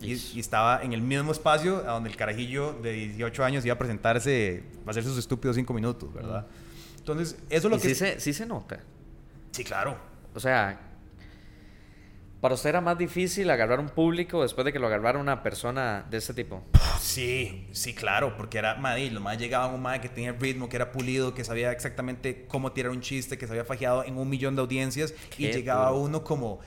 Y, 0.00 0.12
estaba 0.38 0.82
en 0.82 0.92
el 0.92 1.00
mismo 1.02 1.32
espacio 1.32 1.78
a 1.88 1.92
donde 1.92 2.10
el 2.10 2.16
carajillo 2.16 2.72
de 2.74 2.92
18 2.92 3.44
años 3.44 3.64
iba 3.64 3.74
a 3.74 3.78
presentarse, 3.78 4.62
a 4.86 4.90
hacer 4.90 5.02
sus 5.04 5.16
estúpidos 5.18 5.56
5 5.56 5.72
minutos, 5.72 6.12
¿verdad? 6.12 6.46
Entonces, 6.98 7.36
eso 7.48 7.68
es 7.68 7.70
lo 7.70 7.76
Y 7.76 7.80
que... 7.80 7.88
sí 7.90 7.94
se, 7.94 8.20
sí 8.20 8.32
se 8.32 8.44
nota. 8.44 8.80
Sí, 9.52 9.62
claro. 9.64 9.96
O 10.34 10.40
sea, 10.40 10.78
para 12.44 12.56
usted 12.56 12.68
era 12.68 12.82
más 12.82 12.98
difícil 12.98 13.48
agarrar 13.48 13.80
un 13.80 13.88
público 13.88 14.42
después 14.42 14.66
de 14.66 14.72
que 14.74 14.78
lo 14.78 14.86
agarrara 14.88 15.18
una 15.18 15.42
persona 15.42 16.04
de 16.10 16.18
este 16.18 16.34
tipo. 16.34 16.62
Sí, 17.00 17.66
sí, 17.72 17.94
claro, 17.94 18.36
porque 18.36 18.58
era 18.58 18.74
madre, 18.74 19.10
los 19.10 19.22
más 19.22 19.38
llegaban 19.38 19.72
un 19.74 19.80
madre 19.80 20.02
que 20.02 20.10
tenía 20.10 20.32
ritmo, 20.32 20.68
que 20.68 20.76
era 20.76 20.92
pulido, 20.92 21.32
que 21.32 21.42
sabía 21.42 21.72
exactamente 21.72 22.44
cómo 22.46 22.72
tirar 22.72 22.90
un 22.92 23.00
chiste, 23.00 23.38
que 23.38 23.46
se 23.46 23.52
había 23.54 23.64
fajeado 23.64 24.04
en 24.04 24.18
un 24.18 24.28
millón 24.28 24.56
de 24.56 24.60
audiencias 24.60 25.14
y 25.38 25.46
Qué 25.46 25.52
llegaba 25.54 25.88
duro. 25.88 26.02
uno 26.02 26.22
como 26.22 26.60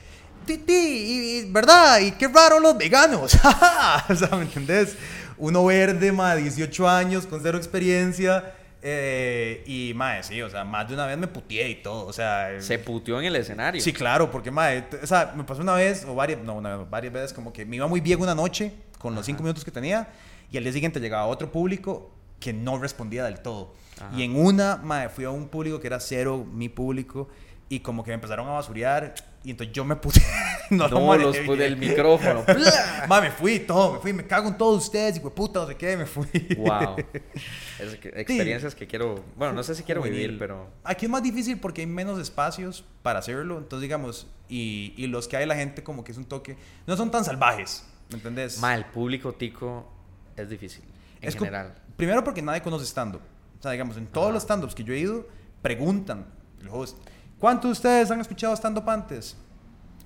Titi, 0.48 0.74
y- 0.74 1.38
y- 1.46 1.52
¿verdad? 1.52 2.00
Y 2.00 2.12
qué 2.14 2.28
raro 2.28 2.60
los 2.60 2.76
veganos. 2.76 3.36
o 4.10 4.16
sea, 4.16 4.30
¿me 4.36 4.46
entendés? 4.46 4.96
Uno 5.38 5.64
verde, 5.64 6.12
madre, 6.12 6.42
18 6.42 6.90
años, 6.90 7.28
con 7.28 7.40
cero 7.44 7.56
experiencia. 7.60 8.56
Eh, 8.90 9.64
y, 9.66 9.94
madre, 9.94 10.24
sí, 10.24 10.42
o 10.42 10.50
sea, 10.50 10.64
más 10.64 10.88
de 10.88 10.94
una 10.94 11.06
vez 11.06 11.18
me 11.18 11.28
puteé 11.28 11.70
y 11.70 11.76
todo. 11.76 12.06
O 12.06 12.14
sea, 12.14 12.50
Se 12.62 12.80
puteó 12.80 13.20
en 13.20 13.26
el 13.26 13.36
escenario. 13.36 13.82
Sí, 13.82 13.92
claro, 13.92 14.32
porque 14.32 14.50
madre, 14.50 14.84
t- 14.84 14.98
o 14.98 15.08
sea, 15.08 15.34
me 15.36 15.44
pasó 15.44 15.62
una 15.62 15.74
vez, 15.74 16.06
o 16.06 16.16
varias, 16.16 16.40
no, 16.42 16.56
una 16.56 16.78
varias 16.78 17.14
veces, 17.14 17.34
como 17.34 17.52
que 17.52 17.66
me 17.66 17.76
iba 17.76 17.88
muy 17.88 18.00
bien 18.00 18.22
una 18.22 18.34
noche 18.34 18.72
con 18.98 19.14
los 19.14 19.26
cinco 19.26 19.44
minutos 19.44 19.64
que 19.66 19.72
tenía, 19.72 20.08
y 20.52 20.58
al 20.58 20.64
día 20.64 20.74
siguiente 20.74 21.00
llegaba 21.00 21.26
otro 21.28 21.52
público 21.52 22.12
que 22.40 22.54
no 22.54 22.78
respondía 22.80 23.26
del 23.26 23.40
todo. 23.42 23.74
Ajá. 24.00 24.10
Y 24.16 24.24
en 24.24 24.36
una, 24.36 24.78
madre, 24.78 25.10
fui 25.10 25.26
a 25.26 25.30
un 25.30 25.48
público 25.50 25.80
que 25.80 25.88
era 25.88 26.00
cero, 26.00 26.46
mi 26.52 26.70
público, 26.70 27.28
y 27.70 27.82
como 27.82 28.04
que 28.04 28.12
me 28.12 28.16
empezaron 28.16 28.48
a 28.48 28.52
basurear, 28.52 29.14
y 29.48 29.52
entonces 29.52 29.74
yo 29.74 29.86
me 29.86 29.95
puse. 29.95 30.22
no, 30.72 30.89
No, 30.89 31.16
los 31.16 31.38
puse 31.38 31.56
bien. 31.56 31.62
el 31.62 31.78
micrófono. 31.78 32.43
Madre, 33.08 33.30
me 33.30 33.34
fui, 33.34 33.60
todo, 33.60 33.93
me 33.93 34.00
fui, 34.00 34.12
me 34.12 34.28
cago 34.28 34.50
en 34.50 34.58
todos 34.58 34.84
ustedes, 34.84 35.16
y 35.16 35.20
puta, 35.22 35.66
sé 35.66 35.76
qué, 35.76 35.95
me 35.95 36.06
fui. 36.06 36.28
wow. 36.58 36.98
Es 37.80 37.93
experiencias 37.93 38.76
que 38.76 38.86
quiero, 38.86 39.24
bueno, 39.38 39.54
no 39.54 39.64
sé 39.64 39.74
si 39.74 39.84
quiero 39.84 40.02
vivir, 40.02 40.38
pero 40.38 40.68
Aquí 40.84 41.06
es 41.06 41.10
más 41.12 41.24
difícil 41.24 41.58
porque 41.60 41.80
hay 41.82 41.88
menos 41.88 42.20
espacios 42.20 42.84
para 43.04 43.20
hacerlo. 43.20 43.58
Entonces, 43.58 43.84
digamos, 43.84 44.28
y, 44.50 44.93
y 44.98 45.08
los 45.08 45.30
que 45.30 45.38
hay, 45.38 45.45
la 45.45 45.56
gente 45.56 45.82
como 45.82 46.04
que 46.04 46.12
es 46.12 46.18
un 46.18 46.26
toque. 46.26 46.58
No 46.86 46.98
son 46.98 47.10
tan 47.10 47.24
salvajes, 47.24 47.86
¿me 48.10 48.16
entendés? 48.18 48.60
ma, 48.60 48.76
el 48.76 48.84
público 48.84 49.32
tico 49.34 49.89
es 50.36 50.50
difícil 50.50 50.84
en 51.22 51.30
Es 51.30 51.36
general. 51.36 51.74
Primero 51.95 52.22
porque 52.22 52.41
nadie 52.41 52.62
conoce 52.62 52.84
stand-up. 52.86 53.22
O 53.60 53.62
sea, 53.64 53.72
digamos, 53.72 53.95
en 53.95 54.08
todos 54.08 54.26
Ajá. 54.28 54.34
los 54.34 54.43
stand-ups 54.43 54.76
que 54.76 54.84
yo 54.84 54.93
he 54.93 55.00
ido, 55.00 55.26
preguntan 55.62 56.26
el 56.62 56.68
host, 56.70 56.98
¿cuántos 57.40 57.70
de 57.70 57.72
ustedes 57.74 58.12
han 58.12 58.20
escuchado 58.22 58.54
stand-up 58.56 58.90
antes? 58.90 59.36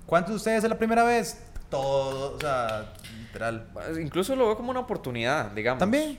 ¿Cuántos 0.06 0.30
de 0.32 0.36
ustedes 0.36 0.64
es 0.64 0.70
la 0.70 0.78
primera 0.78 1.04
vez? 1.04 1.42
Todo, 1.70 2.36
o 2.36 2.40
sea, 2.40 2.92
literal. 3.26 3.66
Incluso 4.00 4.36
lo 4.36 4.46
veo 4.46 4.56
como 4.56 4.70
una 4.70 4.80
oportunidad, 4.80 5.50
digamos. 5.52 5.78
También. 5.78 6.18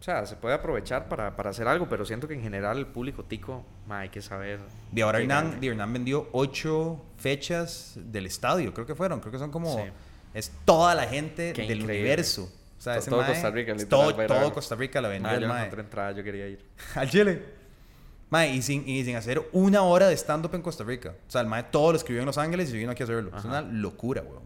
O 0.00 0.04
sea, 0.04 0.26
se 0.26 0.34
puede 0.34 0.54
aprovechar 0.54 1.08
para, 1.08 1.36
para 1.36 1.50
hacer 1.50 1.68
algo, 1.68 1.88
pero 1.88 2.04
siento 2.04 2.26
que 2.26 2.34
en 2.34 2.42
general 2.42 2.76
el 2.76 2.86
público 2.86 3.24
tico, 3.24 3.64
ma, 3.86 4.00
hay 4.00 4.08
que 4.08 4.20
saber. 4.20 4.58
Y 4.94 5.00
ahora. 5.00 5.20
Hernán, 5.20 5.58
y 5.60 5.68
Hernán 5.68 5.92
vendió 5.92 6.28
ocho 6.32 7.00
fechas 7.16 7.92
del 7.96 8.26
estadio, 8.26 8.74
creo 8.74 8.84
que 8.86 8.94
fueron. 8.96 9.20
Creo 9.20 9.30
que 9.32 9.38
son 9.38 9.50
como... 9.52 9.76
Sí. 9.76 9.84
Es 10.34 10.50
toda 10.64 10.94
la 10.94 11.04
gente 11.06 11.52
Qué 11.52 11.62
del 11.62 11.80
increíble. 11.82 12.00
universo. 12.00 12.50
O 12.78 12.80
sea, 12.82 12.94
To- 12.94 12.98
ese 12.98 13.10
todo 13.10 13.20
mae- 13.22 13.32
Costa 13.32 13.50
Rica, 13.50 13.72
literal, 13.74 13.88
Todo, 13.88 14.26
todo. 14.26 14.52
Costa 14.52 14.74
Rica 14.74 15.00
la 15.00 15.08
vendió 15.08 15.30
el 15.32 15.40
yo 15.42 15.48
mae. 15.48 15.68
entrada, 15.70 16.10
yo 16.12 16.24
quería 16.24 16.48
ir. 16.48 16.66
Al 16.96 17.08
Chile. 17.08 17.61
Mae, 18.32 18.54
y 18.54 18.62
sin, 18.62 18.88
y 18.88 19.04
sin 19.04 19.14
hacer 19.14 19.46
una 19.52 19.82
hora 19.82 20.08
de 20.08 20.16
stand-up 20.16 20.54
en 20.54 20.62
Costa 20.62 20.84
Rica. 20.84 21.10
O 21.28 21.30
sea, 21.30 21.42
el 21.42 21.48
mae 21.48 21.64
todo 21.64 21.92
lo 21.92 21.98
escribió 21.98 22.22
en 22.22 22.26
Los 22.26 22.38
Ángeles 22.38 22.72
y 22.72 22.78
vino 22.78 22.90
aquí 22.90 23.02
a 23.02 23.04
hacerlo. 23.04 23.28
Es 23.28 23.44
Ajá. 23.44 23.48
una 23.48 23.60
locura, 23.60 24.22
weón. 24.22 24.44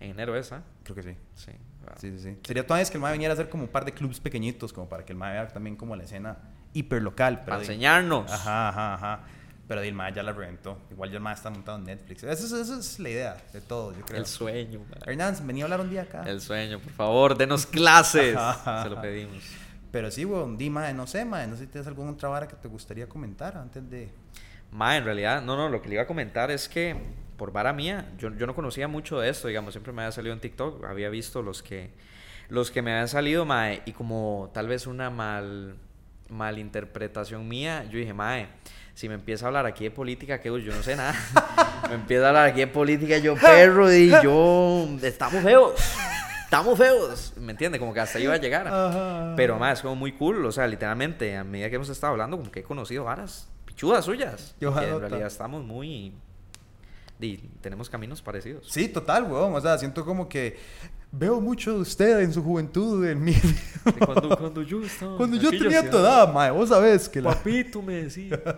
En 0.00 0.12
enero 0.12 0.34
esa. 0.34 0.62
Creo 0.82 0.96
que 0.96 1.02
sí. 1.02 1.14
Sí. 1.34 1.50
wow. 1.82 1.94
Sí, 2.00 2.10
sí, 2.12 2.20
sí. 2.20 2.38
Sería 2.42 2.66
toda 2.66 2.78
vez 2.78 2.90
que 2.90 2.96
el 2.96 3.02
mae 3.02 3.12
viniera 3.12 3.32
a 3.32 3.34
hacer 3.34 3.50
como 3.50 3.64
un 3.64 3.68
par 3.68 3.84
de 3.84 3.92
clubs 3.92 4.18
pequeñitos, 4.18 4.72
como 4.72 4.88
para 4.88 5.04
que 5.04 5.12
el 5.12 5.18
mae 5.18 5.34
vea 5.34 5.46
también 5.48 5.76
como 5.76 5.94
la 5.94 6.04
escena 6.04 6.38
hiperlocal. 6.72 7.44
Para 7.44 7.58
enseñarnos. 7.58 8.32
Ajá, 8.32 8.70
ajá, 8.70 8.94
ajá. 8.94 9.20
Pero 9.68 9.82
el 9.82 9.92
mae 9.92 10.14
ya 10.14 10.22
la 10.22 10.32
reventó. 10.32 10.78
Igual 10.90 11.10
ya 11.10 11.16
el 11.16 11.22
mae 11.22 11.34
está 11.34 11.50
montado 11.50 11.76
en 11.76 11.84
Netflix. 11.84 12.22
Esa 12.22 12.32
es, 12.46 12.50
esa 12.50 12.78
es 12.78 12.98
la 12.98 13.10
idea 13.10 13.36
de 13.52 13.60
todo, 13.60 13.94
yo 13.94 14.06
creo. 14.06 14.20
El 14.20 14.26
sueño. 14.26 14.80
Hernán, 15.04 15.36
venía 15.46 15.64
a 15.64 15.66
hablar 15.66 15.82
un 15.82 15.90
día 15.90 16.00
acá. 16.00 16.22
El 16.22 16.40
sueño, 16.40 16.78
por 16.78 16.92
favor, 16.92 17.36
denos 17.36 17.66
clases. 17.66 18.34
Ajá. 18.34 18.82
Se 18.84 18.88
lo 18.88 19.02
pedimos. 19.02 19.44
Pero 19.96 20.10
sí, 20.10 20.26
weón, 20.26 20.58
di, 20.58 20.68
mae, 20.68 20.92
no 20.92 21.06
sé, 21.06 21.24
mae, 21.24 21.46
no 21.46 21.56
sé 21.56 21.64
si 21.64 21.68
tienes 21.68 21.88
alguna 21.88 22.10
otra 22.10 22.28
vara 22.28 22.46
que 22.46 22.54
te 22.54 22.68
gustaría 22.68 23.08
comentar 23.08 23.56
antes 23.56 23.88
de... 23.88 24.10
Ma, 24.70 24.94
en 24.94 25.06
realidad, 25.06 25.40
no, 25.40 25.56
no, 25.56 25.70
lo 25.70 25.80
que 25.80 25.88
le 25.88 25.94
iba 25.94 26.02
a 26.02 26.06
comentar 26.06 26.50
es 26.50 26.68
que 26.68 26.94
por 27.38 27.50
vara 27.50 27.72
mía, 27.72 28.12
yo, 28.18 28.28
yo 28.36 28.46
no 28.46 28.54
conocía 28.54 28.88
mucho 28.88 29.18
de 29.20 29.30
esto, 29.30 29.48
digamos, 29.48 29.72
siempre 29.72 29.94
me 29.94 30.02
había 30.02 30.12
salido 30.12 30.34
en 30.34 30.40
TikTok, 30.40 30.84
había 30.84 31.08
visto 31.08 31.40
los 31.40 31.62
que 31.62 31.92
los 32.50 32.70
que 32.70 32.82
me 32.82 32.92
habían 32.92 33.08
salido, 33.08 33.46
mae, 33.46 33.80
y 33.86 33.92
como 33.92 34.50
tal 34.52 34.68
vez 34.68 34.86
una 34.86 35.08
mal 35.08 35.76
malinterpretación 36.28 37.48
mía, 37.48 37.84
yo 37.84 37.98
dije, 37.98 38.12
mae, 38.12 38.48
si 38.92 39.08
me 39.08 39.14
empieza 39.14 39.46
a 39.46 39.48
hablar 39.48 39.64
aquí 39.64 39.84
de 39.84 39.92
política, 39.92 40.42
que 40.42 40.50
yo 40.50 40.74
no 40.74 40.82
sé 40.82 40.94
nada. 40.94 41.14
me 41.88 41.94
empieza 41.94 42.26
a 42.26 42.28
hablar 42.28 42.48
aquí 42.48 42.60
de 42.60 42.66
política, 42.66 43.16
yo 43.16 43.34
perro, 43.40 43.90
y 43.90 44.10
yo 44.22 44.90
estamos 45.02 45.42
feos. 45.42 45.72
Estamos 46.46 46.78
feos, 46.78 47.32
¿me 47.36 47.50
entiende? 47.50 47.76
Como 47.80 47.92
que 47.92 47.98
hasta 47.98 48.20
iba 48.20 48.32
a 48.32 48.36
llegar. 48.36 49.34
Pero 49.34 49.58
más, 49.58 49.78
es 49.78 49.82
como 49.82 49.96
muy 49.96 50.12
cool, 50.12 50.46
o 50.46 50.52
sea, 50.52 50.68
literalmente, 50.68 51.36
a 51.36 51.42
medida 51.42 51.68
que 51.68 51.74
hemos 51.74 51.88
estado 51.88 52.12
hablando, 52.12 52.36
como 52.36 52.52
que 52.52 52.60
he 52.60 52.62
conocido 52.62 53.02
varas 53.02 53.48
pichudas 53.64 54.04
suyas. 54.04 54.54
Yo 54.60 54.72
que 54.72 54.88
en 54.88 55.00
realidad 55.00 55.26
estamos 55.26 55.64
muy... 55.64 56.14
di, 57.18 57.38
tenemos 57.60 57.90
caminos 57.90 58.22
parecidos. 58.22 58.68
Sí, 58.70 58.86
total, 58.88 59.24
weón. 59.24 59.56
O 59.56 59.60
sea, 59.60 59.76
siento 59.76 60.04
como 60.04 60.28
que 60.28 60.56
veo 61.18 61.40
mucho 61.40 61.74
de 61.74 61.80
usted 61.80 62.20
en 62.20 62.32
su 62.32 62.42
juventud, 62.42 63.04
en 63.06 63.22
mí. 63.22 63.32
De 63.32 63.92
Cuando, 63.92 64.36
cuando 64.36 64.62
yo 64.62 64.82
estaba... 64.82 65.16
Cuando 65.16 65.36
yo 65.36 65.50
tenía 65.50 65.82
tu 65.82 65.96
ciudad, 65.96 66.24
edad, 66.24 66.32
mae, 66.32 66.50
vos 66.50 66.68
sabés 66.68 67.08
que 67.08 67.20
la... 67.20 67.30
Papito 67.30 67.80
me 67.82 68.02
decía. 68.04 68.40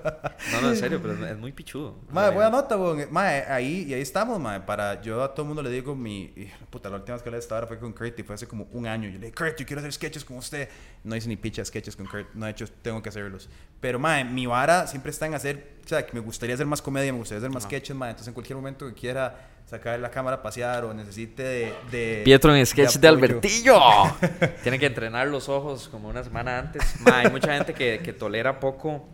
No, 0.53 0.63
no, 0.63 0.71
en 0.71 0.77
serio, 0.77 0.99
pero 1.03 1.27
es, 1.27 1.37
muy 1.37 1.53
pichudo. 1.53 1.97
Mae, 2.11 2.31
buena 2.31 2.49
nota, 2.51 2.77
weón. 2.77 3.07
Mae, 3.11 3.45
ahí, 3.49 3.85
y 3.89 3.95
ahí 3.95 4.01
estamos, 4.01 4.41
mae. 4.41 4.61
Para, 4.61 5.01
yo 5.03 5.23
a 5.23 5.35
todo 5.35 5.43
el 5.43 5.49
mundo 5.49 5.63
le 5.63 5.71
digo 5.71 5.95
mi... 5.95 6.33
Puta, 6.71 6.89
la 6.89 6.97
última 6.97 7.15
vez 7.15 7.23
que 7.23 7.29
hablé 7.29 7.37
de 7.37 7.43
esta 7.43 7.57
hora 7.57 7.67
fue 7.67 7.79
con 7.79 7.93
Kurt 7.93 8.19
y 8.19 8.23
fue 8.23 8.35
hace 8.35 8.47
como 8.47 8.69
un 8.73 8.87
año. 8.87 9.09
Yo 9.09 9.19
le 9.19 9.27
dije, 9.27 9.35
Kurt, 9.35 9.59
yo 9.59 9.67
quiero 9.67 9.81
hacer 9.81 9.93
sketches 9.93 10.25
con 10.25 10.39
usted. 10.39 10.69
No 11.05 11.15
hice 11.15 11.29
ni 11.29 11.37
picha 11.37 11.65
sketches 11.65 11.97
con 11.97 12.07
Kurt. 12.07 12.33
No 12.35 12.47
he 12.47 12.51
hecho, 12.51 12.67
tengo 12.83 13.03
que 13.03 13.09
hacerlos. 13.11 13.49
Pero, 13.81 13.99
mae, 13.99 14.25
mi 14.25 14.47
vara 14.47 14.87
siempre 14.87 15.11
está 15.11 15.27
en 15.27 15.35
hacer... 15.35 15.79
O 15.85 15.89
sea, 15.89 16.07
que 16.07 16.13
me 16.13 16.21
gustaría 16.21 16.55
hacer 16.55 16.67
más 16.67 16.81
comedia, 16.81 17.13
me 17.13 17.19
gustaría 17.19 17.39
hacer 17.39 17.51
más 17.51 17.65
sketches, 17.65 17.97
mae. 17.97 18.11
Entonces, 18.11 18.29
en 18.29 18.35
cualquier 18.35 18.57
momento 18.57 18.87
que 18.87 18.95
quiera 18.95 19.58
sacar 19.69 20.01
la 20.01 20.11
cámara 20.11 20.37
a 20.39 20.43
pasear 20.43 20.85
o 20.85 20.95
necesite 20.95 21.43
de... 21.43 21.75
de 21.91 22.23
Pietro 22.25 22.55
en 22.57 22.65
sketch 22.65 22.97
de, 22.97 23.09
apoyo. 23.09 23.25
Albertillo. 23.27 23.81
Tiene 24.63 24.79
que 24.79 24.87
entrenar 24.87 25.29
los 25.29 25.49
ojos 25.49 25.89
como 25.89 26.09
una 26.09 26.25
semana 26.25 26.59
antes. 26.59 26.83
Ma, 27.01 27.19
hay 27.21 27.31
mucha 27.31 27.53
gente 27.55 27.75
que, 27.75 28.01
que 28.03 28.13
tolera 28.13 28.61
poco 28.61 29.07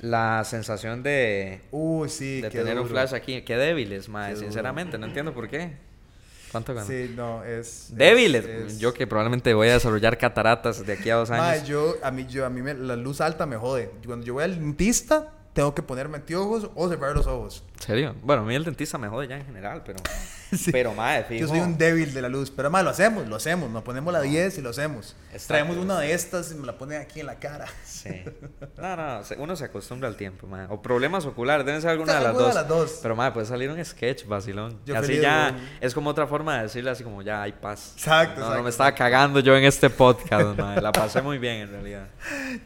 la 0.00 0.44
sensación 0.44 1.02
de, 1.02 1.62
Uy, 1.70 2.08
sí, 2.08 2.40
de 2.42 2.50
qué 2.50 2.58
tener 2.58 2.74
un 2.76 2.82
duro. 2.82 2.90
flash 2.90 3.14
aquí. 3.14 3.42
Qué 3.42 3.56
débiles, 3.56 4.08
ma, 4.08 4.28
Qué 4.28 4.34
duro. 4.34 4.46
sinceramente. 4.46 4.98
No 4.98 5.06
entiendo 5.06 5.32
por 5.34 5.48
qué. 5.48 5.72
¿Cuánto 6.52 6.72
ganó? 6.74 6.86
Sí, 6.86 7.12
no, 7.16 7.42
es... 7.44 7.88
Débiles. 7.92 8.44
es- 8.44 8.72
es- 8.74 8.78
Yo 8.78 8.94
que 8.94 9.06
probablemente 9.06 9.52
voy 9.52 9.68
a 9.68 9.72
desarrollar 9.74 10.16
cataratas 10.16 10.86
de 10.86 10.92
aquí 10.92 11.10
a 11.10 11.16
dos 11.16 11.30
años. 11.30 11.44
Mae, 11.44 11.64
yo, 11.66 11.96
a 12.02 12.10
mí, 12.12 12.24
yo, 12.28 12.46
a 12.46 12.50
mí 12.50 12.62
me- 12.62 12.74
la 12.74 12.94
luz 12.94 13.20
alta 13.20 13.46
me 13.46 13.56
jode. 13.56 13.90
Cuando 14.06 14.24
yo 14.24 14.34
voy 14.34 14.44
al 14.44 14.54
dentista, 14.54 15.32
tengo 15.56 15.74
que 15.74 15.82
ponerme 15.82 16.18
anteojos 16.18 16.68
o 16.74 16.86
cerrar 16.86 17.16
los 17.16 17.26
ojos. 17.26 17.64
¿En 17.76 17.82
serio? 17.82 18.14
Bueno, 18.22 18.42
a 18.42 18.44
mí 18.44 18.54
el 18.54 18.62
dentista 18.62 18.98
me 18.98 19.08
jode 19.08 19.26
ya 19.26 19.38
en 19.38 19.46
general, 19.46 19.82
pero... 19.86 19.98
Sí. 20.56 20.70
Pero, 20.72 20.94
mae, 20.94 21.24
fijo. 21.24 21.40
Yo 21.40 21.48
soy 21.48 21.60
un 21.60 21.76
débil 21.76 22.14
de 22.14 22.22
la 22.22 22.28
luz. 22.28 22.50
Pero, 22.50 22.70
mae, 22.70 22.82
lo 22.84 22.90
hacemos, 22.90 23.26
lo 23.26 23.36
hacemos. 23.36 23.70
Nos 23.70 23.82
ponemos 23.82 24.12
la 24.12 24.20
10 24.20 24.58
y 24.58 24.62
lo 24.62 24.70
hacemos. 24.70 25.16
Exacto, 25.26 25.48
Traemos 25.48 25.76
una 25.76 25.98
de 25.98 26.12
estas 26.12 26.52
y 26.52 26.54
me 26.54 26.66
la 26.66 26.78
ponen 26.78 27.00
aquí 27.02 27.20
en 27.20 27.26
la 27.26 27.36
cara. 27.38 27.66
Sí. 27.84 28.22
No, 28.76 28.94
no, 28.94 29.20
uno 29.38 29.56
se 29.56 29.64
acostumbra 29.64 30.06
al 30.08 30.16
tiempo, 30.16 30.46
mae. 30.46 30.66
O 30.68 30.80
problemas 30.82 31.24
oculares, 31.24 31.64
deben 31.64 31.80
ser 31.80 31.90
alguna 31.90 32.14
de 32.14 32.20
las 32.20 32.34
dos. 32.34 32.48
de 32.48 32.54
las 32.54 32.68
dos. 32.68 32.98
Pero, 33.02 33.16
mae, 33.16 33.32
puede 33.32 33.46
salir 33.46 33.70
un 33.70 33.82
sketch, 33.84 34.26
vacilón. 34.26 34.78
Yo 34.84 34.96
así 34.96 35.18
ya 35.18 35.56
es 35.80 35.94
como 35.94 36.10
otra 36.10 36.26
forma 36.26 36.56
de 36.56 36.62
decirle 36.64 36.90
así 36.90 37.02
como 37.02 37.22
ya 37.22 37.42
hay 37.42 37.52
paz. 37.52 37.92
Exacto, 37.96 38.34
No, 38.34 38.40
no 38.40 38.46
exacto, 38.46 38.62
me 38.64 38.70
estaba 38.70 38.94
cagando 38.94 39.40
yo 39.40 39.56
en 39.56 39.64
este 39.64 39.90
podcast, 39.90 40.58
mae. 40.58 40.80
La 40.80 40.92
pasé 40.92 41.22
muy 41.22 41.38
bien 41.38 41.56
en 41.62 41.70
realidad. 41.70 42.08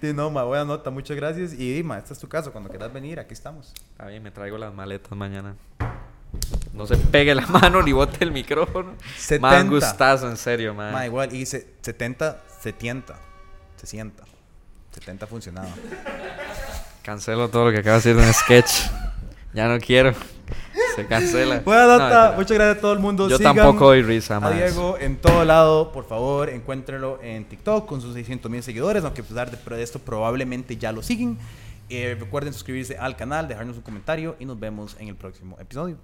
Sí, 0.00 0.12
no, 0.12 0.30
ma, 0.30 0.42
buena 0.44 0.64
nota, 0.64 0.90
muchas 0.90 1.16
gracias. 1.16 1.52
Y 1.52 1.74
Dima, 1.74 1.98
este 1.98 2.12
es 2.12 2.18
tu 2.18 2.28
caso, 2.28 2.52
cuando 2.52 2.68
quieras 2.68 2.92
venir, 2.92 3.20
aquí 3.20 3.32
estamos. 3.32 3.72
Está 3.92 4.06
bien, 4.06 4.22
me 4.22 4.30
traigo 4.30 4.58
las 4.58 4.74
maletas 4.74 5.12
mañana. 5.12 5.54
No 6.72 6.86
se 6.86 6.96
pegue 6.96 7.34
la 7.34 7.46
mano 7.46 7.82
ni 7.82 7.92
bote 7.92 8.24
el 8.24 8.32
micrófono. 8.32 8.94
70. 9.16 9.40
Más 9.40 9.68
gustazo, 9.68 10.28
en 10.28 10.36
serio, 10.36 10.74
mae. 10.74 10.92
Ma, 10.92 11.06
igual, 11.06 11.34
y 11.34 11.44
se- 11.46 11.66
70, 11.82 12.40
70, 12.60 13.16
se 13.76 13.86
sienta. 13.86 14.24
70 14.92 15.26
funcionaba. 15.26 15.68
Cancelo 17.02 17.48
todo 17.48 17.66
lo 17.66 17.70
que 17.72 17.78
acaba 17.78 17.98
de 17.98 18.02
decir 18.02 18.16
de 18.16 18.26
un 18.26 18.32
sketch. 18.34 18.70
Ya 19.54 19.68
no 19.68 19.78
quiero. 19.78 20.12
Se 20.96 21.06
cancela. 21.06 21.60
Buena 21.60 21.86
No, 21.86 21.92
nota, 21.92 22.04
mentira. 22.08 22.32
muchas 22.36 22.52
gracias 22.56 22.78
a 22.78 22.80
todo 22.80 22.92
el 22.92 22.98
mundo. 22.98 23.28
Yo 23.28 23.36
Sigan 23.36 23.56
tampoco 23.56 23.86
doy 23.86 24.02
risa, 24.02 24.36
A 24.36 24.40
más. 24.40 24.54
Diego 24.54 24.96
en 24.98 25.16
todo 25.16 25.44
lado, 25.44 25.92
por 25.92 26.06
favor, 26.06 26.48
encuéntrenlo 26.50 27.20
en 27.22 27.44
TikTok 27.44 27.86
con 27.86 28.00
sus 28.00 28.14
600 28.14 28.50
mil 28.50 28.62
seguidores, 28.62 29.04
aunque 29.04 29.22
a 29.22 29.24
pesar 29.24 29.50
de 29.50 29.76
de 29.76 29.82
esto 29.82 29.98
probablemente 29.98 30.76
ya 30.76 30.92
lo 30.92 31.02
siguen. 31.02 31.38
Eh, 31.88 32.16
recuerden 32.18 32.52
suscribirse 32.52 32.96
al 32.98 33.16
canal, 33.16 33.48
dejarnos 33.48 33.76
un 33.76 33.82
comentario 33.82 34.36
y 34.38 34.44
nos 34.44 34.58
vemos 34.58 34.96
en 35.00 35.08
el 35.08 35.16
próximo 35.16 35.56
episodio. 35.60 35.96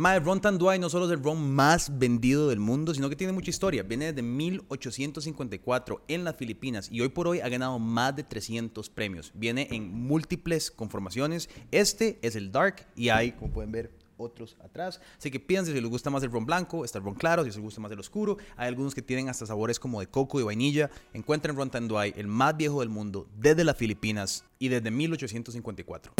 Mae, 0.00 0.20
Ron 0.20 0.40
Tanduay 0.40 0.78
no 0.78 0.88
solo 0.88 1.06
es 1.06 1.10
el 1.10 1.20
ron 1.20 1.52
más 1.54 1.98
vendido 1.98 2.48
del 2.48 2.60
mundo, 2.60 2.94
sino 2.94 3.08
que 3.08 3.16
tiene 3.16 3.32
mucha 3.32 3.50
historia. 3.50 3.82
Viene 3.82 4.12
desde 4.12 4.22
1854 4.22 6.04
en 6.06 6.22
las 6.22 6.36
Filipinas 6.36 6.88
y 6.92 7.00
hoy 7.00 7.08
por 7.08 7.26
hoy 7.26 7.40
ha 7.40 7.48
ganado 7.48 7.80
más 7.80 8.14
de 8.14 8.22
300 8.22 8.90
premios. 8.90 9.32
Viene 9.34 9.66
en 9.72 9.92
múltiples 9.92 10.70
conformaciones. 10.70 11.50
Este 11.72 12.20
es 12.22 12.36
el 12.36 12.52
Dark 12.52 12.86
y 12.94 13.08
hay, 13.08 13.32
como 13.32 13.52
pueden 13.52 13.72
ver, 13.72 13.90
otros 14.18 14.56
atrás. 14.62 15.00
Así 15.18 15.32
que 15.32 15.40
piensen 15.40 15.74
si 15.74 15.80
les 15.80 15.90
gusta 15.90 16.10
más 16.10 16.22
el 16.22 16.30
ron 16.30 16.46
blanco, 16.46 16.84
está 16.84 16.98
el 16.98 17.04
ron 17.04 17.16
claro, 17.16 17.42
si 17.42 17.48
les 17.48 17.58
gusta 17.58 17.80
más 17.80 17.90
el 17.90 17.98
oscuro. 17.98 18.36
Hay 18.56 18.68
algunos 18.68 18.94
que 18.94 19.02
tienen 19.02 19.28
hasta 19.28 19.46
sabores 19.46 19.80
como 19.80 19.98
de 19.98 20.06
coco 20.06 20.38
y 20.38 20.44
vainilla. 20.44 20.90
Encuentren 21.12 21.56
Ron 21.56 21.70
Tanduay, 21.70 22.14
el 22.16 22.28
más 22.28 22.56
viejo 22.56 22.78
del 22.78 22.88
mundo, 22.88 23.26
desde 23.36 23.64
las 23.64 23.76
Filipinas 23.76 24.44
y 24.60 24.68
desde 24.68 24.92
1854. 24.92 26.12